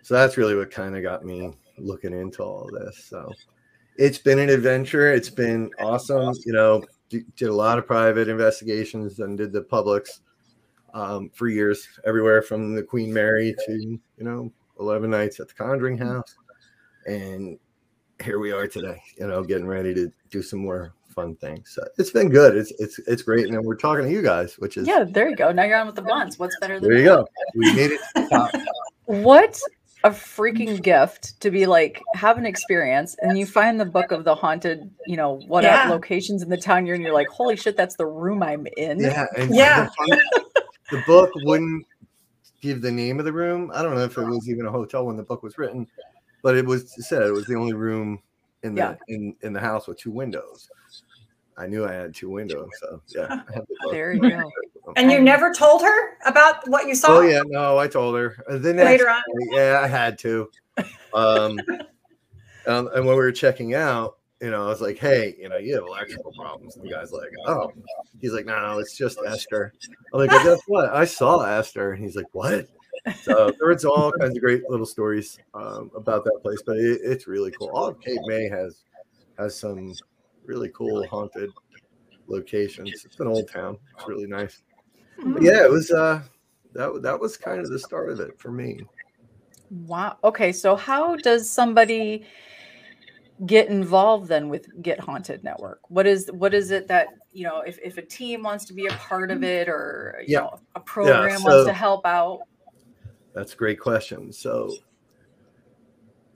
So 0.03 0.13
that's 0.13 0.37
really 0.37 0.55
what 0.55 0.69
kind 0.69 0.95
of 0.95 1.01
got 1.01 1.25
me 1.25 1.51
looking 1.77 2.13
into 2.13 2.43
all 2.43 2.69
this. 2.71 3.05
So 3.09 3.31
it's 3.97 4.17
been 4.17 4.39
an 4.39 4.49
adventure. 4.49 5.11
It's 5.11 5.29
been 5.29 5.71
awesome. 5.79 6.33
You 6.45 6.53
know, 6.53 6.83
did 7.09 7.49
a 7.49 7.53
lot 7.53 7.77
of 7.77 7.85
private 7.85 8.27
investigations 8.27 9.19
and 9.19 9.37
did 9.37 9.51
the 9.51 9.61
publics 9.61 10.21
um, 10.93 11.29
for 11.33 11.47
years, 11.47 11.87
everywhere 12.05 12.41
from 12.41 12.73
the 12.73 12.83
Queen 12.83 13.13
Mary 13.13 13.55
to 13.65 13.73
you 13.73 13.99
know 14.19 14.51
Eleven 14.79 15.09
Nights 15.09 15.39
at 15.39 15.47
the 15.47 15.53
Conjuring 15.53 15.97
House, 15.97 16.35
and 17.05 17.59
here 18.23 18.39
we 18.39 18.51
are 18.51 18.67
today. 18.67 19.01
You 19.19 19.27
know, 19.27 19.43
getting 19.43 19.67
ready 19.67 19.93
to 19.93 20.11
do 20.29 20.41
some 20.41 20.59
more 20.59 20.93
fun 21.09 21.35
things. 21.35 21.71
So 21.73 21.83
it's 21.97 22.11
been 22.11 22.29
good. 22.29 22.55
It's 22.55 22.71
it's 22.79 22.99
it's 22.99 23.21
great, 23.21 23.47
and 23.47 23.65
we're 23.65 23.75
talking 23.75 24.05
to 24.05 24.11
you 24.11 24.21
guys, 24.21 24.55
which 24.55 24.77
is 24.77 24.87
yeah. 24.87 25.03
There 25.03 25.29
you 25.29 25.35
go. 25.35 25.51
Now 25.51 25.63
you're 25.63 25.77
on 25.77 25.85
with 25.85 25.95
the 25.95 26.01
Blondes. 26.01 26.39
What's 26.39 26.57
better 26.59 26.79
than 26.79 26.89
there? 26.89 26.99
You 26.99 27.05
that? 27.05 27.15
go. 27.15 27.27
We 27.55 27.75
made 27.75 27.91
it. 27.91 28.67
what 29.05 29.59
a 30.05 30.11
freaking 30.11 30.79
gift 30.83 31.39
to 31.41 31.49
be 31.49 31.65
like 31.65 31.99
have 32.13 32.37
an 32.37 32.45
experience 32.45 33.15
and 33.23 33.39
you 33.39 33.45
find 33.45 33.79
the 33.79 33.85
book 33.85 34.11
of 34.11 34.23
the 34.23 34.35
haunted 34.35 34.87
you 35.07 35.17
know 35.17 35.41
what 35.47 35.63
yeah. 35.63 35.89
locations 35.89 36.43
in 36.43 36.49
the 36.49 36.57
town 36.57 36.85
you're 36.85 36.95
in 36.95 37.01
you're 37.01 37.11
like 37.11 37.27
holy 37.27 37.55
shit 37.55 37.75
that's 37.75 37.95
the 37.95 38.05
room 38.05 38.43
i'm 38.43 38.67
in 38.77 38.99
yeah 38.99 39.25
yeah 39.49 39.89
the, 40.07 40.21
the 40.91 41.03
book 41.07 41.31
wouldn't 41.37 41.83
give 42.61 42.83
the 42.83 42.91
name 42.91 43.17
of 43.17 43.25
the 43.25 43.33
room 43.33 43.71
i 43.73 43.81
don't 43.81 43.95
know 43.95 44.03
if 44.03 44.15
it 44.15 44.23
was 44.23 44.47
even 44.47 44.67
a 44.67 44.71
hotel 44.71 45.07
when 45.07 45.17
the 45.17 45.23
book 45.23 45.41
was 45.41 45.57
written 45.57 45.87
but 46.43 46.55
it 46.55 46.67
was 46.67 46.93
said 47.03 47.23
it 47.23 47.31
was 47.31 47.47
the 47.47 47.55
only 47.55 47.73
room 47.73 48.21
in 48.61 48.75
the 48.75 48.81
yeah. 48.81 48.95
in 49.07 49.35
in 49.41 49.53
the 49.53 49.59
house 49.59 49.87
with 49.87 49.97
two 49.97 50.11
windows 50.11 50.69
I 51.57 51.67
knew 51.67 51.85
I 51.85 51.93
had 51.93 52.13
two 52.13 52.29
windows, 52.29 52.69
so 52.81 53.01
yeah. 53.15 53.43
there 53.89 54.11
you 54.11 54.29
go. 54.29 54.51
And 54.95 55.11
you 55.11 55.19
never 55.19 55.53
told 55.53 55.81
her 55.81 56.17
about 56.25 56.67
what 56.69 56.87
you 56.87 56.95
saw? 56.95 57.17
Oh 57.17 57.21
yeah, 57.21 57.41
no, 57.45 57.77
I 57.77 57.87
told 57.87 58.15
her. 58.15 58.37
Then 58.47 58.77
later 58.77 59.09
on, 59.09 59.21
yeah, 59.51 59.81
I 59.83 59.87
had 59.87 60.17
to. 60.19 60.49
Um, 61.13 61.59
um, 62.67 62.89
and 62.93 63.05
when 63.05 63.07
we 63.07 63.15
were 63.15 63.31
checking 63.31 63.73
out, 63.73 64.17
you 64.41 64.51
know, 64.51 64.65
I 64.65 64.67
was 64.67 64.81
like, 64.81 64.97
"Hey, 64.97 65.35
you 65.39 65.49
know, 65.49 65.57
you 65.57 65.75
have 65.75 65.83
electrical 65.85 66.31
problems." 66.33 66.75
And 66.75 66.85
the 66.85 66.89
guy's 66.89 67.11
like, 67.11 67.29
"Oh," 67.45 67.71
he's 68.21 68.33
like, 68.33 68.45
"No, 68.45 68.59
"No, 68.59 68.79
it's 68.79 68.97
just 68.97 69.19
Esther." 69.25 69.73
I'm 70.13 70.19
like, 70.19 70.31
well, 70.31 70.43
"Guess 70.43 70.61
what? 70.67 70.93
I 70.93 71.05
saw 71.05 71.41
Esther." 71.43 71.93
And 71.93 72.03
he's 72.03 72.15
like, 72.15 72.33
"What?" 72.33 72.67
So 73.21 73.51
there 73.59 73.69
was 73.69 73.85
all 73.85 74.11
kinds 74.13 74.35
of 74.35 74.41
great 74.41 74.63
little 74.69 74.85
stories 74.85 75.39
um, 75.53 75.91
about 75.95 76.23
that 76.23 76.39
place, 76.41 76.61
but 76.65 76.77
it, 76.77 77.01
it's 77.03 77.27
really 77.27 77.51
cool. 77.51 77.69
All 77.73 77.87
of 77.87 77.99
Cape 78.01 78.19
May 78.25 78.49
has 78.49 78.83
has 79.37 79.57
some 79.57 79.93
really 80.45 80.69
cool 80.69 81.05
haunted 81.07 81.51
locations. 82.27 83.05
It's 83.05 83.19
an 83.19 83.27
old 83.27 83.49
town. 83.49 83.77
It's 83.97 84.07
really 84.07 84.27
nice. 84.27 84.63
Mm-hmm. 85.19 85.43
yeah, 85.43 85.63
it 85.63 85.71
was 85.71 85.91
uh 85.91 86.21
that 86.73 87.01
that 87.01 87.19
was 87.19 87.37
kind 87.37 87.59
of 87.59 87.69
the 87.69 87.79
start 87.79 88.09
of 88.09 88.19
it 88.19 88.39
for 88.39 88.51
me. 88.51 88.81
Wow. 89.71 90.17
Okay, 90.23 90.51
so 90.51 90.75
how 90.75 91.15
does 91.15 91.49
somebody 91.49 92.25
get 93.45 93.67
involved 93.67 94.29
then 94.29 94.49
with 94.49 94.67
Get 94.81 94.99
Haunted 94.99 95.43
Network? 95.43 95.79
What 95.89 96.07
is 96.07 96.29
what 96.31 96.53
is 96.53 96.71
it 96.71 96.87
that 96.87 97.07
you 97.31 97.43
know 97.43 97.61
if, 97.61 97.79
if 97.83 97.97
a 97.97 98.01
team 98.01 98.43
wants 98.43 98.65
to 98.65 98.73
be 98.73 98.87
a 98.87 98.93
part 98.93 99.31
of 99.31 99.43
it 99.43 99.67
or 99.67 100.17
you 100.21 100.33
yeah. 100.33 100.39
know 100.39 100.59
a 100.75 100.79
program 100.79 101.29
yeah, 101.29 101.37
so, 101.37 101.43
wants 101.43 101.67
to 101.67 101.73
help 101.73 102.05
out? 102.05 102.39
That's 103.33 103.53
a 103.53 103.57
great 103.57 103.79
question. 103.79 104.31
So 104.31 104.71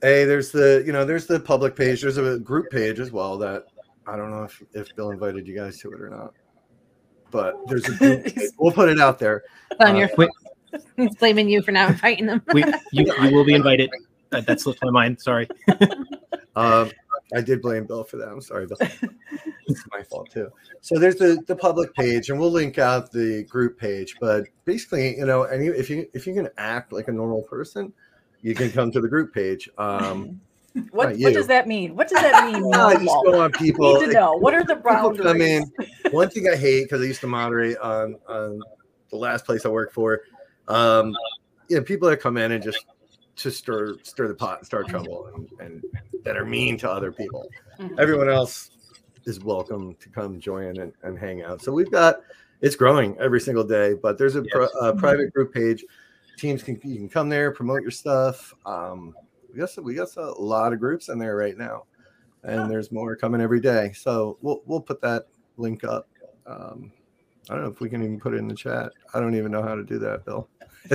Hey, 0.02 0.24
there's 0.24 0.50
the 0.50 0.82
you 0.86 0.92
know 0.92 1.04
there's 1.04 1.26
the 1.26 1.38
public 1.38 1.76
page. 1.76 2.00
There's 2.00 2.16
a 2.16 2.38
group 2.38 2.70
page 2.70 3.00
as 3.00 3.12
well 3.12 3.36
that 3.38 3.66
I 4.06 4.16
don't 4.16 4.30
know 4.30 4.44
if, 4.44 4.62
if 4.72 4.96
Bill 4.96 5.10
invited 5.10 5.46
you 5.46 5.54
guys 5.54 5.78
to 5.80 5.92
it 5.92 6.00
or 6.00 6.08
not, 6.08 6.32
but 7.30 7.56
there's 7.66 7.88
a 7.88 8.50
we'll 8.58 8.72
put 8.72 8.88
it 8.88 9.00
out 9.00 9.18
there. 9.18 9.44
On 9.80 9.96
your 9.96 10.10
uh, 10.18 10.26
He's 10.96 11.14
blaming 11.18 11.48
you 11.48 11.62
for 11.62 11.72
not 11.72 11.90
inviting 11.90 12.26
them. 12.26 12.42
we, 12.52 12.64
you, 12.92 13.12
you 13.22 13.34
will 13.34 13.44
be 13.44 13.54
invited. 13.54 13.90
Uh, 14.32 14.40
that 14.42 14.60
slipped 14.60 14.82
my 14.82 14.90
mind. 14.90 15.20
Sorry. 15.20 15.48
um, 16.54 16.90
I 17.34 17.40
did 17.40 17.62
blame 17.62 17.86
Bill 17.86 18.04
for 18.04 18.16
that. 18.18 18.28
I'm 18.28 18.40
sorry, 18.40 18.66
Bill. 18.66 18.78
it's 19.66 19.84
my 19.90 20.02
fault 20.02 20.30
too. 20.30 20.50
So 20.80 20.98
there's 20.98 21.16
the 21.16 21.42
the 21.46 21.56
public 21.56 21.94
page, 21.94 22.30
and 22.30 22.38
we'll 22.38 22.50
link 22.50 22.78
out 22.78 23.10
the 23.10 23.44
group 23.44 23.78
page. 23.78 24.16
But 24.20 24.44
basically, 24.64 25.16
you 25.16 25.26
know, 25.26 25.44
any 25.44 25.66
if 25.66 25.90
you 25.90 26.06
if 26.14 26.26
you 26.26 26.34
can 26.34 26.48
act 26.58 26.92
like 26.92 27.08
a 27.08 27.12
normal 27.12 27.42
person, 27.42 27.92
you 28.42 28.54
can 28.54 28.70
come 28.70 28.90
to 28.92 29.00
the 29.00 29.08
group 29.08 29.34
page. 29.34 29.68
Um, 29.78 30.40
what, 30.90 31.16
what 31.16 31.34
does 31.34 31.46
that 31.48 31.66
mean? 31.66 31.96
What 31.96 32.08
does 32.08 32.20
that 32.20 32.52
mean? 32.52 32.72
I 32.74 32.94
just 32.94 33.06
go 33.06 33.40
on 33.40 33.52
people. 33.58 33.94
need 33.94 34.06
to 34.06 34.12
know 34.12 34.36
what 34.36 34.54
are 34.54 34.64
the 34.64 34.76
boundaries. 34.76 35.26
I 35.26 35.32
mean, 35.32 35.70
one 36.12 36.30
thing 36.30 36.48
I 36.48 36.56
hate 36.56 36.84
because 36.84 37.00
I 37.02 37.04
used 37.04 37.20
to 37.22 37.26
moderate 37.26 37.78
on 37.78 38.16
on 38.28 38.60
the 39.10 39.16
last 39.16 39.44
place 39.44 39.66
I 39.66 39.68
worked 39.68 39.94
for. 39.94 40.22
Um, 40.68 41.16
you 41.68 41.76
know, 41.76 41.82
people 41.82 42.08
that 42.08 42.18
come 42.18 42.36
in 42.36 42.52
and 42.52 42.62
just 42.62 42.86
to 43.36 43.50
stir 43.50 43.96
stir 44.02 44.28
the 44.28 44.34
pot 44.34 44.58
and 44.58 44.66
start 44.66 44.88
trouble 44.88 45.30
and, 45.34 45.48
and 45.60 45.84
that 46.24 46.36
are 46.36 46.44
mean 46.44 46.76
to 46.78 46.90
other 46.90 47.10
people. 47.10 47.48
Mm-hmm. 47.78 47.98
Everyone 47.98 48.28
else 48.28 48.70
is 49.24 49.40
welcome 49.40 49.94
to 50.00 50.08
come 50.08 50.40
join 50.40 50.78
and, 50.78 50.92
and 51.02 51.18
hang 51.18 51.42
out. 51.42 51.62
So 51.62 51.72
we've 51.72 51.90
got 51.90 52.16
it's 52.60 52.76
growing 52.76 53.16
every 53.18 53.40
single 53.40 53.64
day, 53.64 53.94
but 53.94 54.18
there's 54.18 54.36
a, 54.36 54.44
yes. 54.54 54.70
a 54.80 54.94
private 54.94 55.32
group 55.32 55.52
page. 55.52 55.84
Teams 56.36 56.62
can 56.62 56.80
you 56.84 56.96
can 56.96 57.08
come 57.08 57.28
there, 57.28 57.50
promote 57.50 57.82
your 57.82 57.90
stuff. 57.90 58.54
Um, 58.66 59.14
we 59.52 59.58
got 59.58 59.84
we 59.84 59.94
got 59.94 60.16
a 60.16 60.30
lot 60.32 60.72
of 60.72 60.80
groups 60.80 61.08
in 61.08 61.18
there 61.18 61.36
right 61.36 61.56
now, 61.56 61.84
and 62.42 62.60
oh. 62.60 62.68
there's 62.68 62.92
more 62.92 63.16
coming 63.16 63.40
every 63.40 63.60
day. 63.60 63.92
So 63.94 64.38
we'll 64.42 64.62
we'll 64.66 64.80
put 64.80 65.00
that 65.02 65.26
link 65.56 65.84
up. 65.84 66.08
Um, 66.46 66.92
I 67.48 67.54
don't 67.54 67.64
know 67.64 67.70
if 67.70 67.80
we 67.80 67.88
can 67.88 68.02
even 68.02 68.20
put 68.20 68.34
it 68.34 68.38
in 68.38 68.48
the 68.48 68.54
chat. 68.54 68.92
I 69.14 69.20
don't 69.20 69.34
even 69.34 69.50
know 69.50 69.62
how 69.62 69.74
to 69.74 69.82
do 69.82 69.98
that, 70.00 70.24
Bill. 70.24 70.48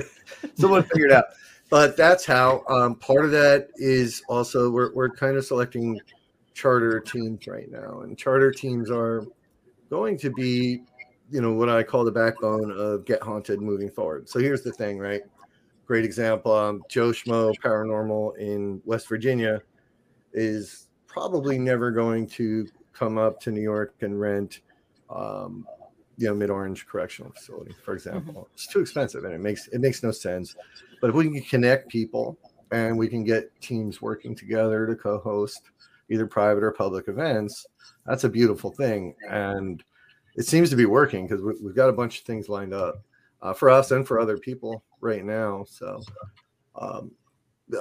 Someone 0.55 0.83
figured 0.83 1.11
out. 1.11 1.25
But 1.69 1.97
that's 1.97 2.25
how. 2.25 2.63
Um, 2.69 2.95
part 2.95 3.25
of 3.25 3.31
that 3.31 3.69
is 3.75 4.21
also 4.29 4.69
we're 4.69 4.93
we're 4.93 5.09
kind 5.09 5.35
of 5.35 5.45
selecting 5.45 5.99
charter 6.53 6.99
teams 6.99 7.47
right 7.47 7.69
now, 7.69 8.01
and 8.01 8.17
charter 8.17 8.51
teams 8.51 8.89
are 8.91 9.25
going 9.89 10.17
to 10.19 10.29
be, 10.31 10.81
you 11.31 11.41
know, 11.41 11.53
what 11.53 11.69
I 11.69 11.83
call 11.83 12.05
the 12.05 12.11
backbone 12.11 12.71
of 12.71 13.05
Get 13.05 13.21
Haunted 13.21 13.61
moving 13.61 13.89
forward. 13.89 14.29
So 14.29 14.39
here's 14.39 14.61
the 14.61 14.71
thing, 14.71 14.99
right? 14.99 15.21
Great 15.85 16.05
example. 16.05 16.51
Um, 16.51 16.83
Joe 16.89 17.09
Schmo 17.09 17.53
Paranormal 17.63 18.37
in 18.37 18.81
West 18.85 19.07
Virginia 19.07 19.61
is 20.33 20.87
probably 21.07 21.57
never 21.57 21.91
going 21.91 22.27
to 22.27 22.67
come 22.93 23.17
up 23.17 23.39
to 23.41 23.51
New 23.51 23.61
York 23.61 23.95
and 24.01 24.19
rent, 24.19 24.61
um, 25.09 25.67
you 26.17 26.27
know, 26.27 26.33
Mid 26.33 26.49
Orange 26.49 26.85
Correctional 26.87 27.31
Facility, 27.31 27.75
for 27.83 27.93
example. 27.93 28.33
Mm-hmm. 28.33 28.53
It's 28.53 28.67
too 28.67 28.79
expensive, 28.79 29.23
and 29.25 29.33
it 29.33 29.39
makes 29.39 29.67
it 29.67 29.79
makes 29.79 30.01
no 30.03 30.11
sense. 30.11 30.55
But 31.01 31.09
if 31.09 31.15
we 31.15 31.25
can 31.25 31.41
connect 31.41 31.89
people 31.89 32.37
and 32.71 32.97
we 32.97 33.07
can 33.07 33.23
get 33.23 33.49
teams 33.61 34.01
working 34.01 34.35
together 34.35 34.87
to 34.87 34.95
co-host 34.95 35.69
either 36.09 36.25
private 36.25 36.63
or 36.63 36.71
public 36.71 37.07
events, 37.07 37.65
that's 38.05 38.23
a 38.23 38.29
beautiful 38.29 38.71
thing, 38.71 39.15
and 39.29 39.83
it 40.35 40.45
seems 40.45 40.69
to 40.69 40.75
be 40.75 40.85
working 40.85 41.27
because 41.27 41.41
we've 41.61 41.75
got 41.75 41.89
a 41.89 41.93
bunch 41.93 42.19
of 42.19 42.25
things 42.25 42.49
lined 42.49 42.73
up 42.73 43.03
uh, 43.41 43.53
for 43.53 43.69
us 43.69 43.91
and 43.91 44.07
for 44.07 44.19
other 44.19 44.37
people 44.37 44.83
right 45.05 45.23
now. 45.23 45.63
So 45.69 46.01
um, 46.75 47.11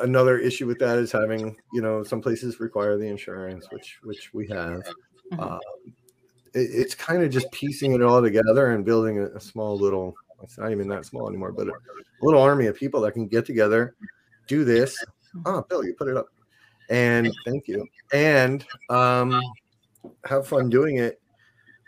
another 0.02 0.38
issue 0.38 0.66
with 0.66 0.78
that 0.78 0.98
is 0.98 1.10
having 1.10 1.56
you 1.72 1.82
know 1.82 2.04
some 2.04 2.20
places 2.20 2.60
require 2.60 2.96
the 2.96 3.08
insurance, 3.08 3.66
which 3.72 3.98
which 4.04 4.32
we 4.32 4.46
have. 4.48 4.82
Mm-hmm. 5.32 5.40
Um, 5.40 5.60
it, 6.54 6.70
it's 6.70 6.94
kind 6.94 7.22
of 7.22 7.30
just 7.30 7.50
piecing 7.50 7.92
it 7.92 8.02
all 8.02 8.22
together 8.22 8.72
and 8.72 8.84
building 8.84 9.18
a, 9.18 9.26
a, 9.26 9.40
small 9.40 9.76
little. 9.76 10.14
It's 10.42 10.58
not 10.58 10.70
even 10.70 10.86
that 10.88 11.06
small 11.06 11.28
anymore, 11.28 11.52
but 11.52 11.68
a, 11.68 11.72
a 11.72 12.22
little 12.22 12.42
army 12.42 12.66
of 12.66 12.76
people 12.76 13.00
that 13.00 13.12
can 13.12 13.26
get 13.26 13.46
together, 13.46 13.96
do 14.46 14.64
this. 14.64 15.02
Oh, 15.46 15.64
Bill, 15.68 15.84
you 15.84 15.94
put 15.94 16.08
it 16.08 16.16
up, 16.16 16.26
and 16.90 17.32
thank 17.44 17.66
you, 17.66 17.86
and 18.12 18.64
um, 18.90 19.40
have 20.26 20.46
fun 20.46 20.68
doing 20.68 20.98
it 20.98 21.20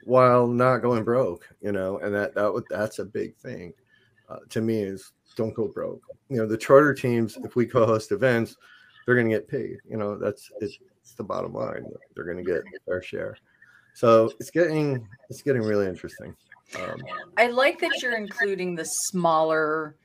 while 0.04 0.46
not 0.46 0.78
going 0.78 1.04
broke, 1.04 1.48
you 1.60 1.72
know, 1.72 1.98
and 1.98 2.14
that 2.14 2.34
that 2.34 2.64
that's 2.70 2.98
a 2.98 3.04
big 3.04 3.36
thing 3.36 3.72
uh, 4.28 4.38
to 4.48 4.60
me 4.60 4.80
is 4.82 5.12
don't 5.36 5.54
go 5.54 5.68
broke. 5.68 6.02
You 6.28 6.38
know, 6.38 6.46
the 6.46 6.56
charter 6.56 6.92
teams, 6.92 7.38
if 7.44 7.54
we 7.54 7.66
co-host 7.66 8.10
events, 8.10 8.56
they're 9.04 9.14
going 9.14 9.28
to 9.28 9.34
get 9.34 9.48
paid. 9.48 9.76
You 9.88 9.96
know, 9.96 10.16
that's 10.16 10.50
it's, 10.60 10.78
it's 11.00 11.12
the 11.12 11.22
bottom 11.22 11.54
line. 11.54 11.84
They're 12.14 12.24
going 12.24 12.38
to 12.38 12.42
get 12.42 12.64
their 12.86 13.02
share. 13.02 13.36
So 13.94 14.30
it's 14.40 14.50
getting 14.50 15.08
it's 15.30 15.42
getting 15.42 15.62
really 15.62 15.86
interesting. 15.86 16.34
Um, 16.78 17.00
I 17.38 17.46
like 17.46 17.78
that 17.80 18.02
you're 18.02 18.16
including 18.16 18.74
the 18.74 18.84
smaller 18.84 19.96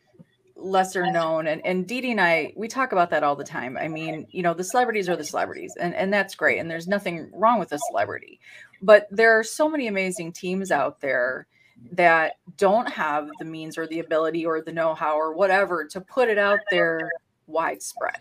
lesser 0.55 1.11
known 1.11 1.47
and 1.47 1.65
and 1.65 1.87
Dee 1.87 2.11
and 2.11 2.21
I 2.21 2.53
we 2.55 2.67
talk 2.67 2.91
about 2.91 3.09
that 3.09 3.23
all 3.23 3.35
the 3.35 3.43
time. 3.43 3.77
I 3.77 3.87
mean, 3.87 4.27
you 4.29 4.43
know, 4.43 4.53
the 4.53 4.63
celebrities 4.63 5.09
are 5.09 5.15
the 5.15 5.23
celebrities 5.23 5.73
and 5.79 5.95
and 5.95 6.13
that's 6.13 6.35
great 6.35 6.59
and 6.59 6.69
there's 6.69 6.87
nothing 6.87 7.29
wrong 7.33 7.59
with 7.59 7.73
a 7.73 7.79
celebrity. 7.89 8.39
But 8.81 9.07
there 9.11 9.37
are 9.37 9.43
so 9.43 9.67
many 9.67 9.87
amazing 9.87 10.33
teams 10.33 10.71
out 10.71 11.01
there 11.01 11.47
that 11.91 12.33
don't 12.57 12.87
have 12.89 13.29
the 13.39 13.45
means 13.45 13.77
or 13.77 13.87
the 13.87 13.99
ability 13.99 14.45
or 14.45 14.61
the 14.61 14.71
know-how 14.71 15.15
or 15.15 15.33
whatever 15.33 15.85
to 15.85 16.01
put 16.01 16.29
it 16.29 16.37
out 16.37 16.59
there 16.69 17.09
widespread 17.47 18.19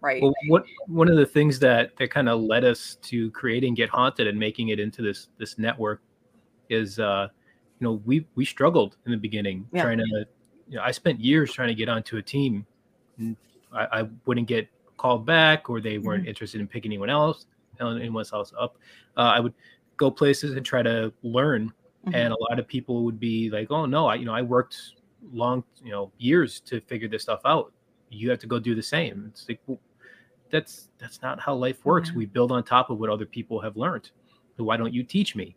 right 0.00 0.22
well, 0.22 0.32
what 0.48 0.64
one 0.86 1.08
of 1.08 1.16
the 1.16 1.26
things 1.26 1.58
that 1.58 1.96
that 1.96 2.10
kind 2.10 2.28
of 2.28 2.40
led 2.40 2.64
us 2.64 2.96
to 3.02 3.30
creating 3.32 3.74
get 3.74 3.88
haunted 3.88 4.26
and 4.26 4.38
making 4.38 4.68
it 4.68 4.80
into 4.80 5.02
this 5.02 5.28
this 5.38 5.58
network 5.58 6.02
is 6.68 6.98
uh 6.98 7.28
you 7.80 7.86
know 7.86 8.00
we 8.04 8.26
we 8.34 8.44
struggled 8.44 8.96
in 9.06 9.12
the 9.12 9.18
beginning 9.18 9.66
yeah. 9.72 9.82
trying 9.82 9.98
to 9.98 10.26
you 10.68 10.76
know 10.76 10.82
i 10.82 10.90
spent 10.90 11.20
years 11.20 11.52
trying 11.52 11.68
to 11.68 11.74
get 11.74 11.88
onto 11.88 12.16
a 12.16 12.22
team 12.22 12.66
I, 13.72 14.00
I 14.00 14.08
wouldn't 14.26 14.48
get 14.48 14.68
called 14.96 15.26
back 15.26 15.68
or 15.68 15.80
they 15.80 15.98
weren't 15.98 16.22
mm-hmm. 16.22 16.28
interested 16.28 16.60
in 16.60 16.68
picking 16.68 16.90
anyone 16.90 17.10
else 17.10 17.46
anyone 17.80 18.24
else 18.32 18.52
up 18.58 18.78
uh, 19.16 19.20
i 19.20 19.40
would 19.40 19.52
go 20.02 20.10
places 20.10 20.56
and 20.56 20.66
try 20.66 20.82
to 20.82 21.12
learn. 21.22 21.72
Mm-hmm. 22.06 22.14
And 22.14 22.32
a 22.32 22.36
lot 22.50 22.58
of 22.58 22.66
people 22.66 23.04
would 23.04 23.20
be 23.20 23.50
like, 23.50 23.70
"Oh 23.70 23.86
no, 23.86 24.06
I 24.06 24.16
you 24.16 24.24
know 24.24 24.34
I 24.34 24.42
worked 24.42 24.76
long 25.32 25.62
you 25.84 25.92
know 25.92 26.10
years 26.18 26.60
to 26.60 26.80
figure 26.80 27.08
this 27.08 27.22
stuff 27.22 27.40
out. 27.44 27.72
You 28.10 28.28
have 28.30 28.40
to 28.40 28.46
go 28.46 28.58
do 28.58 28.74
the 28.74 28.82
same." 28.82 29.26
It's 29.30 29.48
like 29.48 29.60
well, 29.66 29.78
that's 30.50 30.88
that's 30.98 31.22
not 31.22 31.40
how 31.40 31.54
life 31.54 31.84
works. 31.84 32.10
Mm-hmm. 32.10 32.18
We 32.18 32.26
build 32.26 32.50
on 32.52 32.64
top 32.64 32.90
of 32.90 32.98
what 32.98 33.08
other 33.08 33.26
people 33.26 33.60
have 33.60 33.76
learned. 33.76 34.10
So 34.56 34.64
why 34.64 34.76
don't 34.76 34.92
you 34.92 35.04
teach 35.04 35.36
me? 35.36 35.56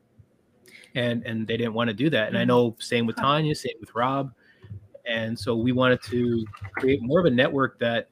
And 0.93 1.25
and 1.25 1.47
they 1.47 1.57
didn't 1.57 1.73
want 1.73 1.89
to 1.89 1.93
do 1.93 2.09
that. 2.11 2.27
And 2.27 2.35
mm-hmm. 2.35 2.41
I 2.41 2.45
know 2.45 2.75
same 2.79 3.07
with 3.07 3.15
Tanya, 3.15 3.55
same 3.55 3.75
with 3.79 3.93
Rob. 3.95 4.31
And 5.05 5.37
so 5.37 5.55
we 5.55 5.71
wanted 5.71 6.01
to 6.03 6.45
create 6.77 7.01
more 7.01 7.19
of 7.19 7.25
a 7.25 7.29
network 7.29 7.77
that 7.79 8.09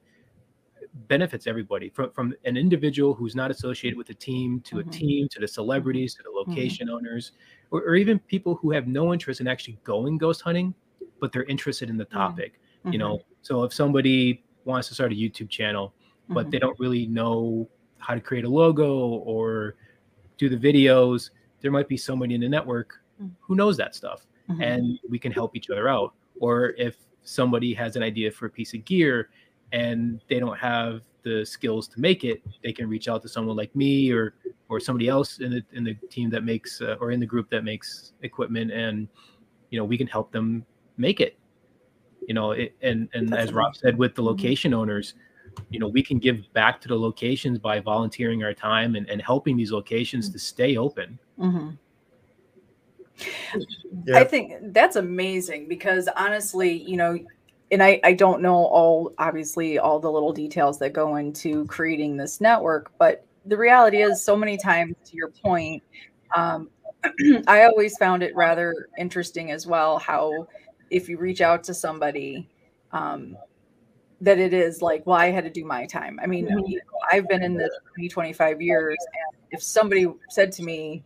benefits 1.08 1.46
everybody 1.46 1.88
from, 1.88 2.10
from 2.12 2.34
an 2.44 2.56
individual 2.56 3.14
who's 3.14 3.34
not 3.34 3.50
associated 3.50 3.96
with 3.96 4.10
a 4.10 4.14
team 4.14 4.60
to 4.60 4.76
mm-hmm. 4.76 4.88
a 4.88 4.92
team 4.92 5.28
to 5.28 5.40
the 5.40 5.48
celebrities 5.48 6.14
to 6.14 6.22
the 6.22 6.28
mm-hmm. 6.28 6.50
location 6.50 6.86
mm-hmm. 6.86 6.96
owners 6.96 7.32
or, 7.70 7.82
or, 7.82 7.96
even 7.96 8.18
people 8.18 8.54
who 8.56 8.70
have 8.70 8.86
no 8.86 9.12
interest 9.12 9.40
in 9.40 9.48
actually 9.48 9.78
going 9.84 10.18
ghost 10.18 10.40
hunting 10.40 10.74
but 11.20 11.32
they're 11.32 11.44
interested 11.44 11.90
in 11.90 11.96
the 11.96 12.04
mm-hmm. 12.06 12.18
topic 12.18 12.54
mm-hmm. 12.54 12.92
you 12.92 12.98
know 12.98 13.20
so 13.42 13.64
if 13.64 13.72
somebody 13.72 14.42
wants 14.64 14.88
to 14.88 14.94
start 14.94 15.12
a 15.12 15.14
youtube 15.14 15.48
channel 15.48 15.92
but 16.28 16.50
they 16.50 16.56
mm-hmm. 16.56 16.66
don't 16.66 16.80
really 16.80 17.06
know 17.06 17.68
how 17.98 18.14
to 18.14 18.20
create 18.20 18.44
a 18.44 18.48
logo 18.48 19.08
or 19.24 19.76
do 20.38 20.48
the 20.48 20.56
videos 20.56 21.30
there 21.60 21.70
might 21.70 21.88
be 21.88 21.96
somebody 21.96 22.34
in 22.34 22.40
the 22.40 22.48
network 22.48 23.00
mm. 23.22 23.30
who 23.40 23.54
knows 23.54 23.76
that 23.76 23.94
stuff 23.94 24.26
and 24.60 24.98
we 25.08 25.18
can 25.18 25.32
help 25.32 25.56
each 25.56 25.70
other 25.70 25.88
out 25.88 26.12
or 26.40 26.74
if 26.76 26.96
somebody 27.22 27.72
has 27.72 27.96
an 27.96 28.02
idea 28.02 28.30
for 28.30 28.46
a 28.46 28.50
piece 28.50 28.74
of 28.74 28.84
gear 28.84 29.30
and 29.72 30.20
they 30.28 30.38
don't 30.38 30.58
have 30.58 31.02
the 31.24 31.44
skills 31.44 31.88
to 31.88 32.00
make 32.00 32.24
it, 32.24 32.42
they 32.62 32.72
can 32.72 32.88
reach 32.88 33.08
out 33.08 33.22
to 33.22 33.28
someone 33.28 33.56
like 33.56 33.74
me 33.74 34.12
or 34.12 34.34
or 34.68 34.80
somebody 34.80 35.08
else 35.08 35.40
in 35.40 35.50
the 35.50 35.62
in 35.72 35.84
the 35.84 35.94
team 36.10 36.30
that 36.30 36.44
makes 36.44 36.80
uh, 36.80 36.96
or 37.00 37.10
in 37.10 37.20
the 37.20 37.26
group 37.26 37.50
that 37.50 37.64
makes 37.64 38.12
equipment, 38.22 38.70
and 38.70 39.08
you 39.70 39.78
know 39.78 39.84
we 39.84 39.98
can 39.98 40.06
help 40.06 40.30
them 40.32 40.64
make 40.96 41.20
it. 41.20 41.38
You 42.26 42.34
know, 42.34 42.52
it, 42.52 42.74
and 42.82 43.08
and 43.14 43.28
That's 43.28 43.48
as 43.48 43.52
Rob 43.52 43.76
said 43.76 43.98
with 43.98 44.14
the 44.14 44.22
mm-hmm. 44.22 44.28
location 44.28 44.74
owners, 44.74 45.14
you 45.70 45.78
know 45.78 45.88
we 45.88 46.02
can 46.02 46.18
give 46.18 46.52
back 46.52 46.80
to 46.82 46.88
the 46.88 46.98
locations 46.98 47.58
by 47.58 47.80
volunteering 47.80 48.42
our 48.44 48.54
time 48.54 48.94
and, 48.94 49.08
and 49.08 49.20
helping 49.20 49.56
these 49.56 49.72
locations 49.72 50.30
to 50.30 50.38
stay 50.38 50.76
open. 50.76 51.18
Mm-hmm. 51.38 51.70
Yeah. 54.06 54.18
I 54.18 54.24
think 54.24 54.54
that's 54.72 54.96
amazing 54.96 55.68
because 55.68 56.08
honestly, 56.16 56.72
you 56.72 56.96
know, 56.96 57.18
and 57.74 57.82
I, 57.82 58.00
I 58.04 58.12
don't 58.12 58.40
know 58.40 58.54
all 58.54 59.12
obviously 59.18 59.80
all 59.80 59.98
the 59.98 60.10
little 60.10 60.32
details 60.32 60.78
that 60.78 60.92
go 60.92 61.16
into 61.16 61.66
creating 61.66 62.16
this 62.16 62.40
network, 62.40 62.92
but 62.98 63.26
the 63.46 63.56
reality 63.56 64.00
is 64.00 64.22
so 64.22 64.36
many 64.36 64.56
times 64.56 64.94
to 65.06 65.16
your 65.16 65.30
point, 65.30 65.82
um, 66.36 66.70
I 67.48 67.64
always 67.64 67.96
found 67.98 68.22
it 68.22 68.34
rather 68.36 68.88
interesting 68.96 69.50
as 69.50 69.66
well 69.66 69.98
how 69.98 70.46
if 70.90 71.08
you 71.08 71.18
reach 71.18 71.40
out 71.40 71.64
to 71.64 71.74
somebody, 71.74 72.48
um, 72.92 73.36
that 74.20 74.38
it 74.38 74.54
is 74.54 74.80
like, 74.80 75.04
well, 75.04 75.18
I 75.18 75.32
had 75.32 75.42
to 75.42 75.50
do 75.50 75.64
my 75.64 75.84
time. 75.84 76.20
I 76.22 76.26
mean, 76.26 76.46
you 76.46 76.76
know, 76.76 76.98
I've 77.10 77.28
been 77.28 77.42
in 77.42 77.54
this 77.54 77.72
20, 77.96 78.08
25 78.08 78.62
years. 78.62 78.96
And 79.00 79.42
if 79.50 79.64
somebody 79.64 80.06
said 80.30 80.52
to 80.52 80.62
me, 80.62 81.02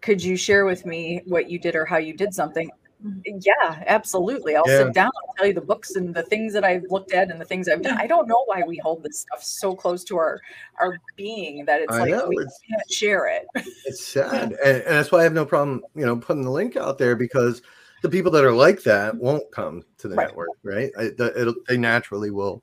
could 0.00 0.24
you 0.24 0.34
share 0.34 0.64
with 0.64 0.86
me 0.86 1.20
what 1.26 1.50
you 1.50 1.58
did 1.58 1.76
or 1.76 1.84
how 1.84 1.98
you 1.98 2.14
did 2.14 2.32
something? 2.32 2.70
Mm-hmm. 3.04 3.38
Yeah, 3.42 3.84
absolutely. 3.86 4.56
I'll 4.56 4.64
yeah. 4.66 4.78
sit 4.78 4.94
down 4.94 5.10
and 5.14 5.36
tell 5.36 5.46
you 5.46 5.52
the 5.52 5.60
books 5.60 5.96
and 5.96 6.14
the 6.14 6.22
things 6.22 6.52
that 6.54 6.64
I've 6.64 6.84
looked 6.88 7.12
at 7.12 7.30
and 7.30 7.40
the 7.40 7.44
things 7.44 7.68
I've 7.68 7.82
done. 7.82 7.98
I 7.98 8.06
don't 8.06 8.26
know 8.26 8.42
why 8.46 8.62
we 8.66 8.78
hold 8.78 9.02
this 9.02 9.20
stuff 9.20 9.42
so 9.42 9.74
close 9.74 10.02
to 10.04 10.16
our 10.16 10.40
our 10.80 10.98
being 11.14 11.64
that 11.66 11.82
it's 11.82 11.92
I 11.92 12.00
like 12.00 12.10
know, 12.10 12.26
we 12.28 12.38
it's, 12.38 12.58
can't 12.68 12.90
share 12.90 13.28
it. 13.28 13.46
It's 13.84 14.04
sad, 14.04 14.52
and, 14.64 14.80
and 14.82 14.84
that's 14.86 15.12
why 15.12 15.20
I 15.20 15.24
have 15.24 15.34
no 15.34 15.44
problem, 15.44 15.82
you 15.94 16.06
know, 16.06 16.16
putting 16.16 16.42
the 16.42 16.50
link 16.50 16.76
out 16.76 16.96
there 16.96 17.16
because 17.16 17.60
the 18.02 18.08
people 18.08 18.32
that 18.32 18.44
are 18.44 18.52
like 18.52 18.82
that 18.84 19.14
won't 19.16 19.50
come 19.52 19.84
to 19.98 20.08
the 20.08 20.16
right. 20.16 20.28
network, 20.28 20.50
right? 20.62 20.90
I, 20.98 21.04
the, 21.04 21.54
they 21.68 21.76
naturally 21.76 22.30
will 22.30 22.62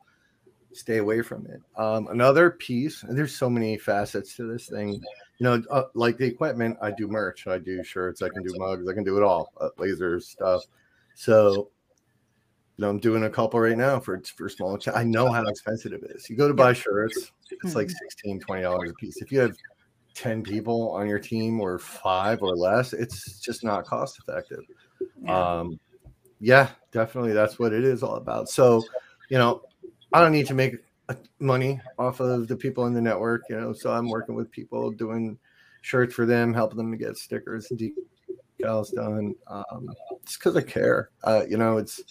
stay 0.74 0.98
away 0.98 1.22
from 1.22 1.46
it. 1.48 1.62
Um, 1.78 2.08
another 2.08 2.52
piece, 2.52 3.04
and 3.04 3.18
there's 3.18 3.36
so 3.36 3.50
many 3.50 3.78
facets 3.78 4.36
to 4.36 4.52
this 4.52 4.68
thing 4.68 5.02
you 5.40 5.46
know, 5.46 5.64
uh, 5.72 5.84
like 5.94 6.18
the 6.18 6.26
equipment, 6.26 6.78
I 6.82 6.92
do 6.92 7.08
merch, 7.08 7.48
I 7.48 7.58
do 7.58 7.84
shirts, 7.84 8.22
I 8.22 8.30
can 8.30 8.44
do 8.44 8.54
mugs, 8.58 8.88
I 8.88 8.94
can 8.94 9.04
do 9.04 9.18
it 9.18 9.24
all, 9.24 9.52
uh, 9.60 9.70
laser 9.78 10.20
stuff. 10.20 10.64
So, 11.16 11.70
you 12.78 12.82
know, 12.82 12.90
I'm 12.90 13.00
doing 13.00 13.24
a 13.24 13.30
couple 13.30 13.60
right 13.60 13.78
now 13.78 14.00
for 14.00 14.22
for 14.38 14.48
small. 14.50 14.80
I 14.96 15.04
know 15.04 15.32
how 15.32 15.44
expensive 15.44 15.94
it 15.94 16.04
is. 16.16 16.30
You 16.30 16.36
go 16.36 16.48
to 16.48 16.54
buy 16.54 16.74
shirts, 16.74 17.32
it's 17.52 17.76
like 17.76 17.88
mm-hmm. 17.88 18.06
16 18.10 18.40
20 18.40 18.62
dollars 18.62 18.92
a 18.92 18.94
piece. 18.94 19.22
If 19.22 19.32
you 19.32 19.40
have 19.40 19.56
10 20.16 20.44
people 20.44 20.92
on 20.92 21.08
your 21.08 21.20
team 21.20 21.60
or 21.60 21.78
five 21.80 22.42
or 22.42 22.56
less, 22.56 22.94
it's 22.94 23.40
just 23.40 23.64
not 23.64 23.86
cost 23.86 24.20
effective. 24.20 24.64
Um, 25.28 25.80
yeah, 26.40 26.70
definitely, 26.92 27.34
that's 27.34 27.60
what 27.60 27.74
it 27.74 27.84
is 27.84 28.02
all 28.02 28.16
about. 28.16 28.50
So, 28.50 28.84
you 29.30 29.38
know, 29.38 29.64
I 30.13 30.21
don't 30.21 30.32
need 30.32 30.47
to 30.47 30.54
make 30.54 30.76
money 31.39 31.82
off 31.97 32.19
of 32.19 32.47
the 32.47 32.56
people 32.56 32.86
in 32.86 32.93
the 32.93 33.02
network, 33.02 33.43
you 33.49 33.60
know. 33.60 33.73
So 33.73 33.91
I'm 33.91 34.10
working 34.10 34.36
with 34.36 34.52
people 34.52 34.91
doing 34.91 35.38
shirts 35.82 36.13
for 36.13 36.26
them, 36.26 36.54
helping 36.54 36.78
them 36.78 36.91
to 36.91 36.97
get 36.97 37.17
stickers 37.17 37.71
and 37.71 37.80
decals 38.60 38.93
done. 38.93 39.36
Um, 39.47 39.89
just 40.26 40.39
because 40.39 40.56
I 40.56 40.62
care, 40.62 41.10
uh, 41.23 41.43
you 41.49 41.58
know. 41.58 41.78
It's 41.78 42.02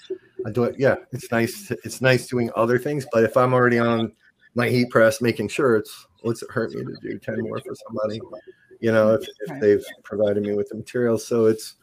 I 0.44 0.50
do 0.50 0.64
it. 0.64 0.76
Yeah, 0.78 0.96
it's 1.12 1.30
nice. 1.30 1.68
To, 1.68 1.78
it's 1.84 2.00
nice 2.00 2.26
doing 2.26 2.50
other 2.56 2.78
things, 2.78 3.06
but 3.12 3.24
if 3.24 3.36
I'm 3.36 3.54
already 3.54 3.78
on 3.78 4.12
my 4.54 4.68
heat 4.68 4.90
press 4.90 5.22
making 5.22 5.48
shirts, 5.48 6.06
what's 6.22 6.42
it 6.42 6.50
hurt 6.50 6.72
me 6.72 6.84
to 6.84 6.96
do 7.00 7.18
ten 7.18 7.40
more 7.40 7.60
for 7.60 7.74
somebody? 7.86 8.20
You 8.80 8.90
know, 8.90 9.14
if, 9.14 9.26
if 9.46 9.60
they've 9.60 9.84
provided 10.02 10.42
me 10.42 10.54
with 10.54 10.68
the 10.68 10.74
materials, 10.74 11.24
so 11.24 11.46
it's 11.46 11.76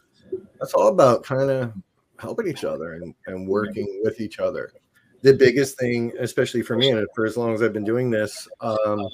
that's 0.59 0.73
all 0.73 0.89
about 0.89 1.23
kind 1.23 1.49
of 1.49 1.73
helping 2.19 2.47
each 2.47 2.65
other 2.65 2.93
and, 2.95 3.15
and 3.27 3.47
working 3.47 4.01
with 4.03 4.19
each 4.19 4.39
other 4.39 4.73
the 5.21 5.33
biggest 5.33 5.77
thing, 5.77 6.13
especially 6.19 6.61
for 6.61 6.75
me, 6.77 6.89
and 6.89 7.07
for 7.15 7.25
as 7.25 7.37
long 7.37 7.53
as 7.53 7.61
I've 7.61 7.73
been 7.73 7.85
doing 7.85 8.09
this, 8.09 8.47
um, 8.61 9.07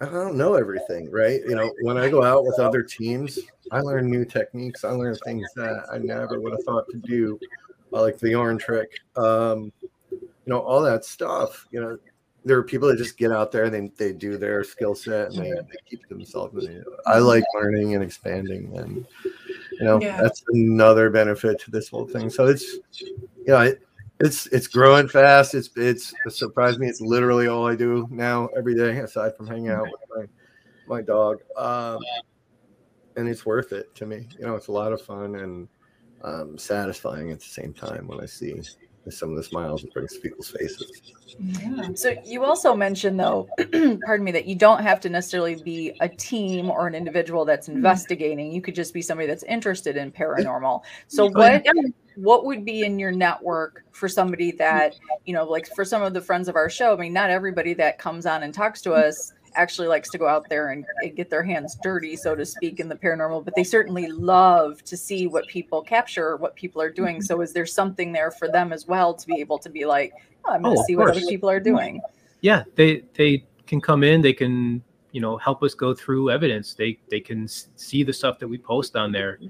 I 0.00 0.06
don't 0.06 0.36
know 0.36 0.54
everything, 0.54 1.10
right? 1.10 1.40
You 1.46 1.54
know, 1.54 1.70
when 1.82 1.98
I 1.98 2.08
go 2.08 2.24
out 2.24 2.44
with 2.44 2.58
other 2.58 2.82
teams, 2.82 3.38
I 3.70 3.80
learn 3.80 4.10
new 4.10 4.24
techniques. 4.24 4.82
I 4.82 4.90
learn 4.90 5.14
things 5.26 5.46
that 5.56 5.84
I 5.92 5.98
never 5.98 6.40
would 6.40 6.52
have 6.52 6.64
thought 6.64 6.88
to 6.90 6.96
do, 6.96 7.38
like 7.90 8.18
the 8.18 8.34
orange 8.34 8.62
trick, 8.62 8.90
um, 9.16 9.70
you 10.10 10.28
know, 10.46 10.60
all 10.60 10.80
that 10.82 11.04
stuff. 11.04 11.66
You 11.70 11.80
know, 11.80 11.98
there 12.46 12.56
are 12.56 12.62
people 12.62 12.88
that 12.88 12.96
just 12.96 13.18
get 13.18 13.30
out 13.30 13.52
there 13.52 13.64
and 13.64 13.74
they, 13.74 13.90
they 14.06 14.12
do 14.14 14.38
their 14.38 14.64
skill 14.64 14.94
set 14.94 15.32
and 15.32 15.44
they, 15.44 15.50
they 15.50 15.76
keep 15.86 16.08
themselves. 16.08 16.66
I 17.06 17.18
like 17.18 17.44
learning 17.54 17.94
and 17.94 18.02
expanding, 18.02 18.74
and 18.78 19.06
you 19.72 19.84
know, 19.84 20.00
yeah. 20.00 20.20
that's 20.22 20.42
another 20.48 21.10
benefit 21.10 21.60
to 21.60 21.70
this 21.70 21.90
whole 21.90 22.06
thing. 22.06 22.30
So 22.30 22.46
it's, 22.46 22.78
you 22.98 23.48
know, 23.48 23.60
it, 23.60 23.82
it's 24.20 24.46
it's 24.48 24.66
growing 24.66 25.08
fast. 25.08 25.54
It's 25.54 25.70
it's 25.76 26.14
it 26.26 26.32
surprised 26.32 26.78
me. 26.78 26.88
It's 26.88 27.00
literally 27.00 27.48
all 27.48 27.66
I 27.66 27.74
do 27.74 28.06
now 28.10 28.48
every 28.56 28.74
day, 28.74 28.98
aside 28.98 29.36
from 29.36 29.46
hanging 29.46 29.70
out 29.70 29.86
with 29.90 30.00
my 30.16 30.96
my 30.96 31.02
dog. 31.02 31.38
Um, 31.56 31.98
and 33.16 33.28
it's 33.28 33.44
worth 33.44 33.72
it 33.72 33.94
to 33.96 34.06
me. 34.06 34.28
You 34.38 34.46
know, 34.46 34.54
it's 34.54 34.68
a 34.68 34.72
lot 34.72 34.92
of 34.92 35.00
fun 35.02 35.36
and 35.36 35.68
um, 36.22 36.58
satisfying 36.58 37.30
at 37.30 37.40
the 37.40 37.46
same 37.46 37.72
time 37.72 38.06
when 38.06 38.20
I 38.20 38.26
see 38.26 38.60
some 39.08 39.30
of 39.30 39.36
the 39.36 39.42
smiles 39.42 39.82
it 39.82 39.92
brings 39.94 40.12
to 40.12 40.20
people's 40.20 40.50
faces. 40.50 41.02
Yeah. 41.38 41.88
So 41.94 42.14
you 42.24 42.44
also 42.44 42.74
mentioned 42.74 43.18
though, 43.18 43.48
pardon 44.04 44.24
me, 44.24 44.32
that 44.32 44.46
you 44.46 44.54
don't 44.54 44.82
have 44.82 45.00
to 45.00 45.08
necessarily 45.08 45.56
be 45.56 45.96
a 46.00 46.08
team 46.08 46.70
or 46.70 46.86
an 46.86 46.94
individual 46.94 47.44
that's 47.44 47.68
mm-hmm. 47.68 47.78
investigating. 47.78 48.52
You 48.52 48.60
could 48.60 48.74
just 48.74 48.92
be 48.92 49.00
somebody 49.00 49.26
that's 49.26 49.42
interested 49.44 49.96
in 49.96 50.12
paranormal. 50.12 50.82
So 51.08 51.30
what 51.30 51.64
what 52.22 52.44
would 52.44 52.64
be 52.64 52.82
in 52.82 52.98
your 52.98 53.12
network 53.12 53.84
for 53.92 54.08
somebody 54.08 54.52
that, 54.52 54.94
you 55.24 55.32
know, 55.34 55.44
like 55.44 55.66
for 55.74 55.84
some 55.84 56.02
of 56.02 56.12
the 56.12 56.20
friends 56.20 56.48
of 56.48 56.56
our 56.56 56.68
show, 56.68 56.92
I 56.92 56.96
mean, 56.96 57.12
not 57.12 57.30
everybody 57.30 57.74
that 57.74 57.98
comes 57.98 58.26
on 58.26 58.42
and 58.42 58.52
talks 58.52 58.82
to 58.82 58.92
us 58.92 59.32
actually 59.54 59.88
likes 59.88 60.10
to 60.10 60.18
go 60.18 60.28
out 60.28 60.48
there 60.48 60.70
and, 60.70 60.84
and, 61.02 61.16
get 61.16 61.30
their 61.30 61.42
hands 61.42 61.76
dirty, 61.82 62.16
so 62.16 62.36
to 62.36 62.44
speak, 62.46 62.78
in 62.78 62.88
the 62.88 62.94
paranormal, 62.94 63.44
but 63.44 63.54
they 63.56 63.64
certainly 63.64 64.06
love 64.08 64.82
to 64.84 64.96
see 64.96 65.26
what 65.26 65.46
people 65.48 65.82
capture, 65.82 66.36
what 66.36 66.54
people 66.54 66.80
are 66.80 66.90
doing. 66.90 67.16
Mm-hmm. 67.16 67.24
So, 67.24 67.40
is 67.40 67.52
there 67.52 67.66
something 67.66 68.12
there 68.12 68.30
for 68.30 68.48
them 68.48 68.72
as 68.72 68.86
well 68.86 69.12
to 69.14 69.26
be 69.26 69.40
able 69.40 69.58
to 69.58 69.68
be 69.68 69.86
like, 69.86 70.12
oh, 70.44 70.52
I'm 70.52 70.62
going 70.62 70.76
to 70.76 70.80
oh, 70.80 70.84
see 70.86 70.94
what 70.94 71.10
other 71.10 71.20
people 71.22 71.50
are 71.50 71.58
doing? 71.58 72.00
Yeah, 72.42 72.62
they 72.76 73.02
they 73.14 73.44
can 73.66 73.80
come 73.80 74.04
in, 74.04 74.20
they 74.20 74.32
can 74.32 74.82
you 75.12 75.20
know 75.20 75.36
help 75.36 75.62
us 75.62 75.74
go 75.74 75.94
through 75.94 76.30
evidence. 76.30 76.74
They 76.74 76.98
they 77.10 77.20
can 77.20 77.48
see 77.48 78.02
the 78.02 78.12
stuff 78.12 78.38
that 78.38 78.48
we 78.48 78.58
post 78.58 78.94
on 78.94 79.10
there. 79.10 79.40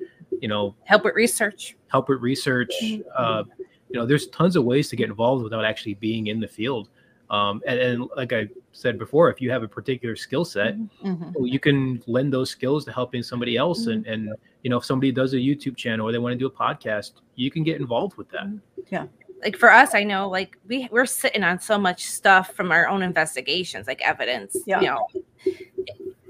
You 0.41 0.49
know, 0.49 0.75
help 0.85 1.05
with 1.05 1.15
research. 1.15 1.77
Help 1.89 2.09
with 2.09 2.21
research. 2.21 2.73
Uh, 3.17 3.45
you 3.89 3.99
know, 3.99 4.07
there's 4.07 4.29
tons 4.29 4.57
of 4.57 4.65
ways 4.65 4.89
to 4.89 4.97
get 4.97 5.09
involved 5.09 5.43
without 5.43 5.65
actually 5.65 5.95
being 5.95 6.29
in 6.29 6.41
the 6.41 6.49
field. 6.49 6.89
Um, 7.29 7.63
and, 7.65 7.79
and, 7.79 8.09
like 8.17 8.33
I 8.33 8.49
said 8.73 8.99
before, 8.99 9.31
if 9.31 9.41
you 9.41 9.53
have 9.53 9.63
a 9.63 9.69
particular 9.69 10.17
skill 10.17 10.45
set, 10.45 10.77
mm-hmm. 10.77 11.31
well, 11.35 11.47
you 11.47 11.61
can 11.61 12.03
lend 12.09 12.33
those 12.33 12.51
skills 12.51 12.85
to 12.87 12.93
helping 12.93 13.23
somebody 13.23 13.57
else. 13.57 13.83
Mm-hmm. 13.83 13.91
And, 13.91 14.07
and, 14.07 14.35
you 14.63 14.71
know, 14.71 14.79
if 14.79 14.85
somebody 14.85 15.13
does 15.13 15.33
a 15.33 15.37
YouTube 15.37 15.77
channel 15.77 16.09
or 16.09 16.13
they 16.13 16.19
want 16.19 16.33
to 16.33 16.39
do 16.39 16.47
a 16.47 16.51
podcast, 16.51 17.13
you 17.37 17.49
can 17.49 17.63
get 17.63 17.81
involved 17.81 18.17
with 18.17 18.29
that. 18.31 18.47
Mm-hmm. 18.47 18.81
Yeah. 18.89 19.07
Like 19.43 19.57
for 19.57 19.71
us, 19.73 19.95
I 19.95 20.03
know 20.03 20.29
like 20.29 20.59
we, 20.67 20.89
we're 20.91 21.07
sitting 21.07 21.45
on 21.45 21.61
so 21.61 21.79
much 21.79 22.05
stuff 22.05 22.53
from 22.53 22.73
our 22.73 22.89
own 22.89 23.03
investigations, 23.03 23.87
like 23.87 24.03
evidence, 24.03 24.57
yeah. 24.67 24.81
you 24.81 24.87
know, 24.89 25.07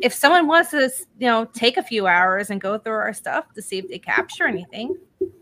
if 0.00 0.12
someone 0.12 0.46
wants 0.46 0.70
to, 0.70 0.90
you 1.18 1.26
know, 1.26 1.44
take 1.46 1.76
a 1.76 1.82
few 1.82 2.06
hours 2.06 2.50
and 2.50 2.60
go 2.60 2.78
through 2.78 2.94
our 2.94 3.12
stuff 3.12 3.52
to 3.54 3.62
see 3.62 3.78
if 3.78 3.88
they 3.88 3.98
capture 3.98 4.46
anything, 4.46 4.96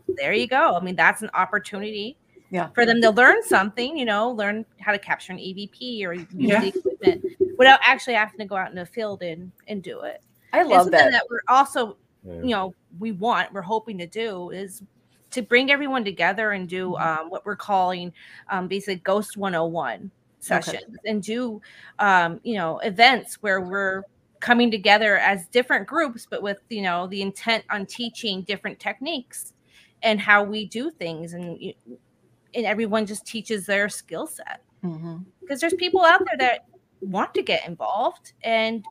there 0.08 0.32
you 0.32 0.46
go. 0.46 0.76
I 0.76 0.80
mean, 0.80 0.96
that's 0.96 1.22
an 1.22 1.30
opportunity 1.34 2.16
yeah 2.50 2.68
for 2.74 2.86
them 2.86 3.00
to 3.00 3.10
learn 3.10 3.42
something 3.42 3.96
you 3.96 4.04
know 4.04 4.30
learn 4.30 4.64
how 4.80 4.92
to 4.92 4.98
capture 4.98 5.32
an 5.32 5.38
evp 5.38 6.06
or 6.06 6.14
use 6.14 6.26
yeah. 6.32 6.60
the 6.60 6.68
equipment 6.68 7.24
without 7.58 7.78
actually 7.82 8.14
having 8.14 8.38
to 8.38 8.44
go 8.44 8.56
out 8.56 8.70
in 8.70 8.76
the 8.76 8.86
field 8.86 9.22
and 9.22 9.50
and 9.66 9.82
do 9.82 10.00
it 10.00 10.22
i 10.52 10.62
love 10.62 10.90
that 10.90 11.10
that 11.10 11.24
we're 11.30 11.40
also 11.48 11.96
yeah. 12.24 12.34
you 12.34 12.50
know 12.50 12.74
we 12.98 13.12
want 13.12 13.52
we're 13.52 13.60
hoping 13.60 13.98
to 13.98 14.06
do 14.06 14.50
is 14.50 14.82
to 15.30 15.42
bring 15.42 15.70
everyone 15.70 16.04
together 16.04 16.52
and 16.52 16.68
do 16.68 16.92
mm-hmm. 16.92 17.22
um, 17.22 17.30
what 17.30 17.44
we're 17.44 17.56
calling 17.56 18.12
um, 18.50 18.66
basically 18.66 18.96
ghost 18.96 19.36
101 19.36 20.10
sessions 20.40 20.76
okay. 20.76 21.10
and 21.10 21.22
do 21.22 21.60
um, 21.98 22.40
you 22.44 22.54
know 22.54 22.78
events 22.78 23.42
where 23.42 23.60
we're 23.60 24.02
coming 24.40 24.70
together 24.70 25.18
as 25.18 25.46
different 25.48 25.86
groups 25.86 26.26
but 26.30 26.42
with 26.42 26.58
you 26.68 26.82
know 26.82 27.06
the 27.08 27.22
intent 27.22 27.64
on 27.70 27.84
teaching 27.86 28.42
different 28.42 28.78
techniques 28.78 29.52
and 30.02 30.20
how 30.20 30.42
we 30.42 30.66
do 30.66 30.90
things. 30.90 31.32
And 31.32 31.58
and 32.54 32.66
everyone 32.66 33.06
just 33.06 33.26
teaches 33.26 33.66
their 33.66 33.88
skill 33.88 34.26
set. 34.26 34.62
Because 34.80 34.96
mm-hmm. 34.98 35.54
there's 35.60 35.74
people 35.74 36.04
out 36.04 36.22
there 36.24 36.38
that 36.38 36.66
want 37.00 37.34
to 37.34 37.42
get 37.42 37.66
involved 37.66 38.32
and 38.42 38.84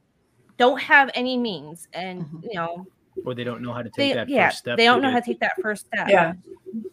don't 0.57 0.81
have 0.81 1.09
any 1.13 1.37
means. 1.37 1.87
And 1.93 2.23
mm-hmm. 2.23 2.39
you 2.43 2.55
know 2.55 2.87
or 3.25 3.33
they 3.33 3.43
don't 3.43 3.61
know 3.61 3.73
how 3.73 3.81
to 3.81 3.89
take 3.89 3.95
they, 3.95 4.13
that 4.13 4.29
yeah, 4.29 4.49
first 4.49 4.59
step 4.59 4.77
they 4.77 4.85
don't 4.85 5.01
know 5.01 5.09
how 5.09 5.19
to 5.19 5.25
take 5.25 5.39
that 5.39 5.53
first 5.61 5.87
step. 5.87 6.07
Yeah. 6.09 6.33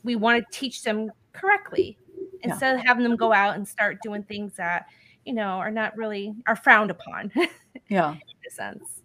We 0.03 0.17
want 0.17 0.43
to 0.43 0.59
teach 0.59 0.83
them 0.83 1.11
correctly 1.33 1.99
instead 2.43 2.75
yeah. 2.75 2.81
of 2.81 2.87
having 2.87 3.03
them 3.03 3.17
go 3.17 3.33
out 3.33 3.57
and 3.57 3.67
start 3.67 3.99
doing 4.03 4.23
things 4.23 4.55
that 4.57 4.87
you 5.25 5.35
know 5.35 5.59
are 5.59 5.71
not 5.71 5.97
really 5.97 6.35
are 6.47 6.57
frowned 6.57 6.90
upon. 6.90 7.33
Yeah. 7.90 8.12
in 8.12 8.17
a 8.17 8.34
sense 8.50 9.02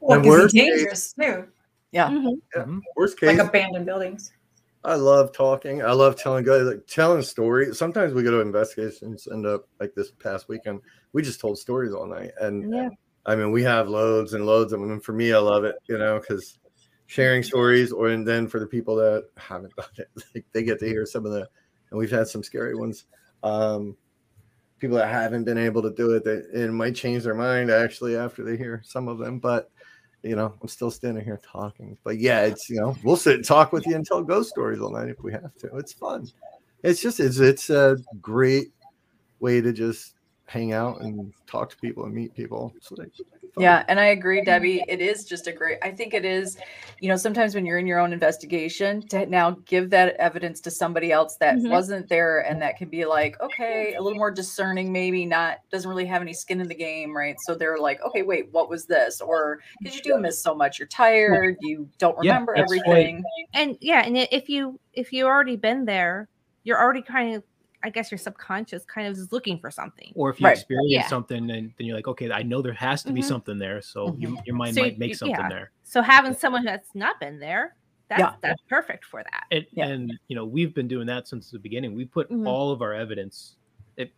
well 0.00 0.20
because 0.20 0.44
it's 0.44 0.54
dangerous 0.54 1.12
too 1.12 1.46
yeah. 1.92 2.08
Mm-hmm. 2.08 2.28
yeah. 2.54 2.62
Mm-hmm. 2.62 2.78
worst 2.96 3.18
case 3.18 3.38
like 3.38 3.48
abandoned 3.48 3.86
buildings 3.86 4.32
I 4.86 4.94
love 4.94 5.32
talking. 5.32 5.82
I 5.82 5.90
love 5.90 6.14
telling 6.14 6.44
guys 6.44 6.62
like 6.62 6.86
telling 6.86 7.20
stories. 7.22 7.76
Sometimes 7.76 8.14
we 8.14 8.22
go 8.22 8.30
to 8.30 8.40
investigations, 8.40 9.26
end 9.30 9.44
up 9.44 9.68
like 9.80 9.94
this 9.96 10.12
past 10.12 10.48
weekend. 10.48 10.80
We 11.12 11.22
just 11.22 11.40
told 11.40 11.58
stories 11.58 11.92
all 11.92 12.06
night, 12.06 12.30
and 12.40 12.72
yeah. 12.72 12.90
I 13.26 13.34
mean 13.34 13.50
we 13.50 13.64
have 13.64 13.88
loads 13.88 14.34
and 14.34 14.46
loads 14.46 14.72
of 14.72 14.78
them. 14.78 14.92
And 14.92 15.02
for 15.02 15.12
me, 15.12 15.32
I 15.32 15.38
love 15.38 15.64
it, 15.64 15.74
you 15.88 15.98
know, 15.98 16.20
because 16.20 16.60
sharing 17.06 17.42
stories, 17.42 17.90
or 17.90 18.10
and 18.10 18.26
then 18.26 18.46
for 18.46 18.60
the 18.60 18.66
people 18.66 18.94
that 18.94 19.24
haven't 19.36 19.74
done 19.74 19.86
it, 19.98 20.08
like, 20.34 20.46
they 20.52 20.62
get 20.62 20.78
to 20.78 20.86
hear 20.86 21.04
some 21.04 21.26
of 21.26 21.32
the, 21.32 21.48
and 21.90 21.98
we've 21.98 22.08
had 22.08 22.28
some 22.28 22.44
scary 22.44 22.76
ones. 22.76 23.06
Um, 23.42 23.96
people 24.78 24.96
that 24.96 25.08
haven't 25.08 25.44
been 25.44 25.58
able 25.58 25.82
to 25.82 25.90
do 25.90 26.12
it, 26.12 26.24
that 26.24 26.48
it 26.52 26.70
might 26.70 26.94
change 26.94 27.24
their 27.24 27.34
mind 27.34 27.70
actually 27.70 28.16
after 28.16 28.44
they 28.44 28.56
hear 28.56 28.82
some 28.84 29.08
of 29.08 29.18
them, 29.18 29.38
but 29.38 29.70
you 30.22 30.34
know, 30.34 30.52
I'm 30.60 30.68
still 30.68 30.90
standing 30.90 31.24
here 31.24 31.40
talking. 31.50 31.96
But 32.02 32.18
yeah, 32.18 32.42
it's 32.42 32.68
you 32.68 32.80
know, 32.80 32.96
we'll 33.04 33.16
sit 33.16 33.36
and 33.36 33.44
talk 33.44 33.72
with 33.72 33.86
you 33.86 33.94
and 33.94 34.04
tell 34.04 34.22
ghost 34.22 34.50
stories 34.50 34.80
all 34.80 34.90
night 34.90 35.08
if 35.08 35.22
we 35.22 35.32
have 35.32 35.54
to. 35.58 35.76
It's 35.76 35.92
fun. 35.92 36.28
it's 36.82 37.00
just 37.00 37.20
it's 37.20 37.38
it's 37.38 37.70
a 37.70 37.96
great 38.20 38.72
way 39.40 39.60
to 39.60 39.72
just 39.72 40.15
hang 40.46 40.72
out 40.72 41.00
and 41.00 41.32
talk 41.46 41.70
to 41.70 41.76
people 41.76 42.04
and 42.04 42.14
meet 42.14 42.34
people. 42.34 42.72
So 42.80 42.94
like, 42.96 43.10
yeah, 43.58 43.84
and 43.88 43.98
I 43.98 44.06
agree, 44.06 44.44
Debbie. 44.44 44.84
It 44.86 45.00
is 45.00 45.24
just 45.24 45.46
a 45.46 45.52
great. 45.52 45.78
I 45.82 45.90
think 45.90 46.14
it 46.14 46.24
is. 46.24 46.56
You 47.00 47.08
know, 47.08 47.16
sometimes 47.16 47.54
when 47.54 47.66
you're 47.66 47.78
in 47.78 47.86
your 47.86 47.98
own 47.98 48.12
investigation, 48.12 49.06
to 49.08 49.26
now 49.26 49.52
give 49.64 49.90
that 49.90 50.14
evidence 50.16 50.60
to 50.62 50.70
somebody 50.70 51.10
else 51.10 51.36
that 51.36 51.56
mm-hmm. 51.56 51.70
wasn't 51.70 52.08
there, 52.08 52.40
and 52.40 52.60
that 52.62 52.76
can 52.76 52.88
be 52.88 53.04
like, 53.04 53.40
okay, 53.40 53.94
a 53.94 54.02
little 54.02 54.18
more 54.18 54.30
discerning, 54.30 54.92
maybe 54.92 55.26
not 55.26 55.58
doesn't 55.70 55.88
really 55.88 56.06
have 56.06 56.22
any 56.22 56.32
skin 56.32 56.60
in 56.60 56.68
the 56.68 56.74
game, 56.74 57.16
right? 57.16 57.36
So 57.40 57.54
they're 57.54 57.78
like, 57.78 58.00
okay, 58.02 58.22
wait, 58.22 58.52
what 58.52 58.68
was 58.68 58.86
this? 58.86 59.20
Or 59.20 59.60
because 59.80 59.96
you 59.96 60.02
do 60.02 60.18
miss 60.18 60.40
so 60.40 60.54
much, 60.54 60.78
you're 60.78 60.88
tired, 60.88 61.56
you 61.62 61.88
don't 61.98 62.16
remember 62.18 62.54
yeah, 62.56 62.62
everything. 62.62 63.16
Right. 63.16 63.24
And 63.54 63.78
yeah, 63.80 64.04
and 64.04 64.16
if 64.16 64.48
you 64.48 64.78
if 64.92 65.12
you 65.12 65.26
already 65.26 65.56
been 65.56 65.86
there, 65.86 66.28
you're 66.64 66.80
already 66.80 67.02
kind 67.02 67.34
of 67.34 67.42
I 67.86 67.88
guess 67.88 68.10
your 68.10 68.18
subconscious 68.18 68.84
kind 68.84 69.06
of 69.06 69.16
is 69.16 69.30
looking 69.30 69.60
for 69.60 69.70
something. 69.70 70.12
Or 70.16 70.28
if 70.28 70.40
you 70.40 70.46
right. 70.46 70.56
experience 70.56 70.90
yeah. 70.90 71.06
something, 71.06 71.38
and 71.52 71.72
then 71.78 71.86
you're 71.86 71.94
like, 71.94 72.08
okay, 72.08 72.32
I 72.32 72.42
know 72.42 72.60
there 72.60 72.72
has 72.72 73.04
to 73.04 73.12
be 73.12 73.20
mm-hmm. 73.20 73.28
something 73.28 73.58
there. 73.60 73.80
So 73.80 74.08
mm-hmm. 74.08 74.20
your, 74.20 74.32
your 74.44 74.56
mind 74.56 74.74
so 74.74 74.82
might 74.82 74.98
make 74.98 75.14
something 75.14 75.36
yeah. 75.38 75.48
there. 75.48 75.70
So 75.84 76.02
having 76.02 76.34
someone 76.34 76.64
that's 76.64 76.88
not 76.96 77.20
been 77.20 77.38
there, 77.38 77.76
that's 78.08 78.20
yeah. 78.20 78.32
that's 78.42 78.60
perfect 78.68 79.04
for 79.04 79.22
that. 79.22 79.44
And, 79.52 79.66
and, 79.76 80.12
you 80.26 80.34
know, 80.34 80.44
we've 80.44 80.74
been 80.74 80.88
doing 80.88 81.06
that 81.06 81.28
since 81.28 81.48
the 81.52 81.60
beginning. 81.60 81.94
We 81.94 82.06
put 82.06 82.28
mm-hmm. 82.28 82.44
all 82.44 82.72
of 82.72 82.82
our 82.82 82.92
evidence, 82.92 83.54
it, 83.96 84.12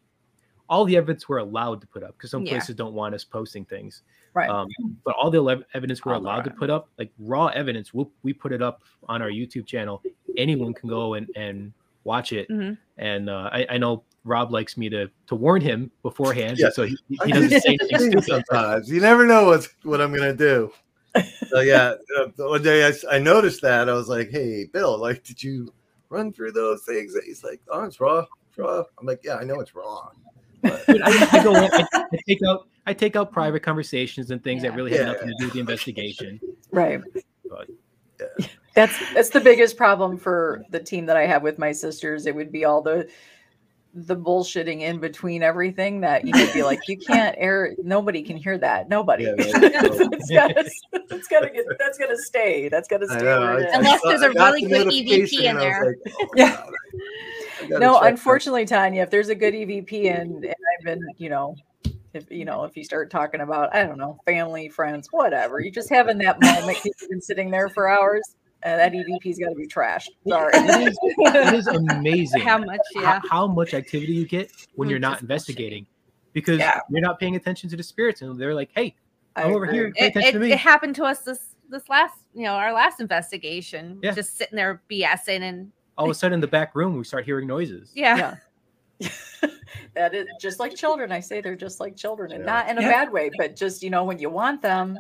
all 0.71 0.87
the 0.87 0.97
evidence 0.97 1.29
we're 1.29 1.37
allowed 1.37 1.83
to 1.83 1.87
put 1.87 2.03
up 2.03 2.13
because 2.17 2.31
some 2.31 2.47
places 2.47 2.75
don't 2.75 2.95
want 2.95 3.15
us 3.15 3.23
posting 3.23 3.67
things. 3.67 4.03
Right. 4.33 4.49
Um, 4.49 4.69
but 5.05 5.15
all 5.15 5.31
the 5.31 5.65
evidence 5.75 6.07
we're 6.07 6.15
all 6.15 6.21
allowed 6.21 6.45
to 6.45 6.51
put 6.51 6.71
up, 6.71 6.89
like 6.99 7.13
raw 7.19 7.49
evidence, 7.49 7.93
we 7.93 7.99
we'll, 7.99 8.13
we 8.23 8.33
put 8.33 8.53
it 8.53 8.63
up 8.63 8.83
on 9.11 9.21
our 9.21 9.31
YouTube 9.31 9.67
channel. 9.67 10.03
Anyone 10.39 10.73
can 10.73 10.89
go 10.89 11.15
and 11.15 11.29
and 11.37 11.75
watch 12.09 12.33
it. 12.33 12.49
Mm-hmm. 12.49 12.75
And 12.97 13.31
uh, 13.31 13.51
I, 13.53 13.67
I, 13.71 13.79
know 13.79 14.03
Rob 14.25 14.51
likes 14.51 14.77
me 14.77 14.89
to 14.89 15.09
to 15.29 15.35
warn 15.37 15.61
him 15.61 15.93
beforehand, 16.03 16.59
yeah. 16.59 16.71
so 16.71 16.85
he, 16.85 16.99
he 17.25 17.33
doesn't 17.33 17.61
say 17.61 17.79
anything 17.93 18.21
sometimes. 18.23 18.91
You 18.91 19.01
never 19.01 19.27
know 19.27 19.45
what's 19.47 19.69
what 19.85 20.01
I'm 20.01 20.13
gonna 20.13 20.35
do. 20.35 20.73
So 21.49 21.61
yeah, 21.61 21.95
uh, 22.19 22.29
one 22.37 22.63
day 22.63 22.89
I, 22.89 22.93
I 23.11 23.19
noticed 23.19 23.63
that 23.63 23.89
I 23.89 23.93
was 23.93 24.09
like, 24.09 24.31
"Hey, 24.31 24.65
Bill, 24.73 24.99
like, 24.99 25.23
did 25.23 25.41
you 25.41 25.73
run 26.09 26.33
through 26.33 26.53
those 26.53 26.83
things?" 26.83 27.15
And 27.15 27.23
he's 27.25 27.45
like, 27.45 27.61
"Oh, 27.69 27.85
it's 27.85 28.01
raw, 28.01 28.25
it's 28.49 28.59
raw." 28.59 28.83
I'm 28.99 29.07
like, 29.07 29.21
"Yeah, 29.23 29.37
I 29.37 29.45
know 29.45 29.61
it's 29.61 29.75
raw." 29.75 30.09
But... 30.63 30.83
I, 30.89 31.29
I, 31.39 31.45
go 31.45 31.55
in, 31.55 31.71
I, 31.73 31.87
I, 31.93 32.19
take 32.27 32.41
out 32.49 32.69
I 32.87 32.93
take 32.93 33.15
out 33.15 33.31
private 33.31 33.63
conversations 33.63 34.33
and 34.33 34.43
things 34.43 34.65
yeah. 34.65 34.71
that 34.71 34.77
really 34.77 34.91
have 34.93 35.01
yeah. 35.01 35.13
nothing 35.13 35.29
to 35.29 35.35
do 35.39 35.45
with 35.45 35.55
the 35.55 35.61
investigation. 35.61 36.41
Right. 36.73 37.01
But, 37.49 37.69
yeah 38.21 38.47
that's 38.79 39.13
that's 39.13 39.29
the 39.31 39.41
biggest 39.41 39.77
problem 39.77 40.17
for 40.17 40.63
the 40.71 40.79
team 40.79 41.05
that 41.07 41.17
I 41.17 41.27
have 41.27 41.43
with 41.43 41.59
my 41.59 41.73
sisters. 41.73 42.27
It 42.27 42.35
would 42.35 42.53
be 42.53 42.65
all 42.65 42.81
the 42.81 43.09
the 43.93 44.15
bullshitting 44.15 44.83
in 44.83 45.01
between 45.01 45.43
everything 45.43 46.01
that 46.03 46.25
you 46.25 46.33
would 46.37 46.53
be 46.53 46.63
like, 46.63 46.79
you 46.87 46.97
can't 46.97 47.35
air. 47.39 47.75
Nobody 47.83 48.23
can 48.23 48.37
hear 48.37 48.57
that. 48.59 48.89
Nobody. 48.89 49.25
Yeah, 49.25 49.35
it's 49.39 50.31
gotta, 50.31 50.71
it's 50.93 51.27
gotta 51.27 51.51
get. 51.51 51.65
That's 51.77 51.99
gonna 51.99 52.17
stay. 52.17 52.69
That's 52.69 52.87
gotta 52.87 53.09
stay. 53.09 53.69
Unless 53.73 54.01
there's 54.05 54.23
a 54.23 54.31
really 54.31 54.63
good 54.63 54.87
EVP 54.87 55.41
in 55.43 55.57
there. 55.57 55.97
Like, 56.05 56.15
oh, 56.21 56.29
yeah. 56.37 57.79
No, 57.79 57.99
unfortunately, 57.99 58.65
Tanya, 58.65 59.03
if 59.03 59.11
there's 59.11 59.29
a 59.29 59.35
good 59.35 59.55
EVP 59.55 60.09
and, 60.09 60.45
and 60.45 60.55
I've 60.79 60.85
been, 60.85 61.01
you 61.17 61.31
know, 61.31 61.57
if 62.15 62.31
you 62.31 62.45
know 62.45 62.63
if 62.63 62.77
you 62.77 62.83
start 62.83 63.11
talking 63.11 63.43
about 63.43 63.75
i 63.75 63.85
don't 63.85 63.99
know 63.99 64.19
family 64.25 64.67
friends 64.71 65.09
whatever 65.11 65.61
you're 65.61 65.71
just 65.71 65.91
having 65.91 66.17
that 66.17 66.41
moment 66.41 66.79
you've 66.83 67.11
been 67.11 67.21
sitting 67.21 67.51
there 67.51 67.69
for 67.69 67.87
hours 67.87 68.37
uh, 68.65 68.77
that 68.77 68.93
EVP's 68.93 69.39
got 69.39 69.51
to 69.51 69.55
be 69.55 69.67
trashed. 69.67 70.09
Sorry. 70.27 70.53
it, 70.55 70.89
is, 70.89 70.99
it 71.03 71.55
is 71.55 71.67
amazing 71.69 72.41
how 72.41 72.59
much, 72.59 72.81
yeah, 72.95 73.21
how, 73.21 73.29
how, 73.29 73.47
much 73.47 73.75
activity 73.75 74.13
you 74.13 74.27
get 74.27 74.51
when 74.75 74.89
you're 74.89 74.99
not 74.99 75.21
investigating, 75.21 75.87
because 76.33 76.59
yeah. 76.59 76.81
you're 76.91 77.01
not 77.01 77.21
paying 77.21 77.37
attention 77.37 77.71
to 77.71 77.77
the 77.77 77.83
spirits, 77.83 78.23
and 78.23 78.39
they're 78.39 78.55
like, 78.55 78.71
"Hey, 78.75 78.97
I'm 79.37 79.55
over 79.55 79.67
here. 79.67 79.93
Pay 79.93 80.07
it, 80.07 80.17
it, 80.17 80.43
it, 80.43 80.59
happened 80.59 80.97
to 80.97 81.05
us 81.05 81.21
this 81.21 81.55
this 81.69 81.89
last, 81.89 82.19
you 82.35 82.45
know, 82.45 82.53
our 82.53 82.73
last 82.73 83.01
investigation. 83.01 83.99
Yeah. 84.03 84.13
Just 84.13 84.37
sitting 84.37 84.57
there 84.57 84.83
BSing, 84.91 85.43
and 85.43 85.73
all 85.97 86.07
of 86.07 86.11
a 86.11 86.15
sudden 86.15 86.35
in 86.35 86.41
the 86.41 86.47
back 86.47 86.75
room 86.75 86.97
we 86.97 87.05
start 87.05 87.25
hearing 87.25 87.47
noises. 87.47 87.93
Yeah. 87.95 88.37
yeah. 89.01 89.09
that 89.95 90.15
is 90.15 90.27
just 90.41 90.59
like 90.59 90.75
children. 90.75 91.13
I 91.13 91.21
say 91.21 91.41
they're 91.41 91.57
just 91.57 91.81
like 91.81 91.97
children, 91.97 92.33
and 92.33 92.41
yeah. 92.41 92.53
not 92.53 92.69
in 92.69 92.79
a 92.79 92.81
bad 92.81 93.13
way, 93.13 93.31
but 93.39 93.57
just 93.57 93.83
you 93.83 93.91
know 93.91 94.05
when 94.05 94.19
you 94.19 94.31
want 94.31 94.63
them. 94.63 94.99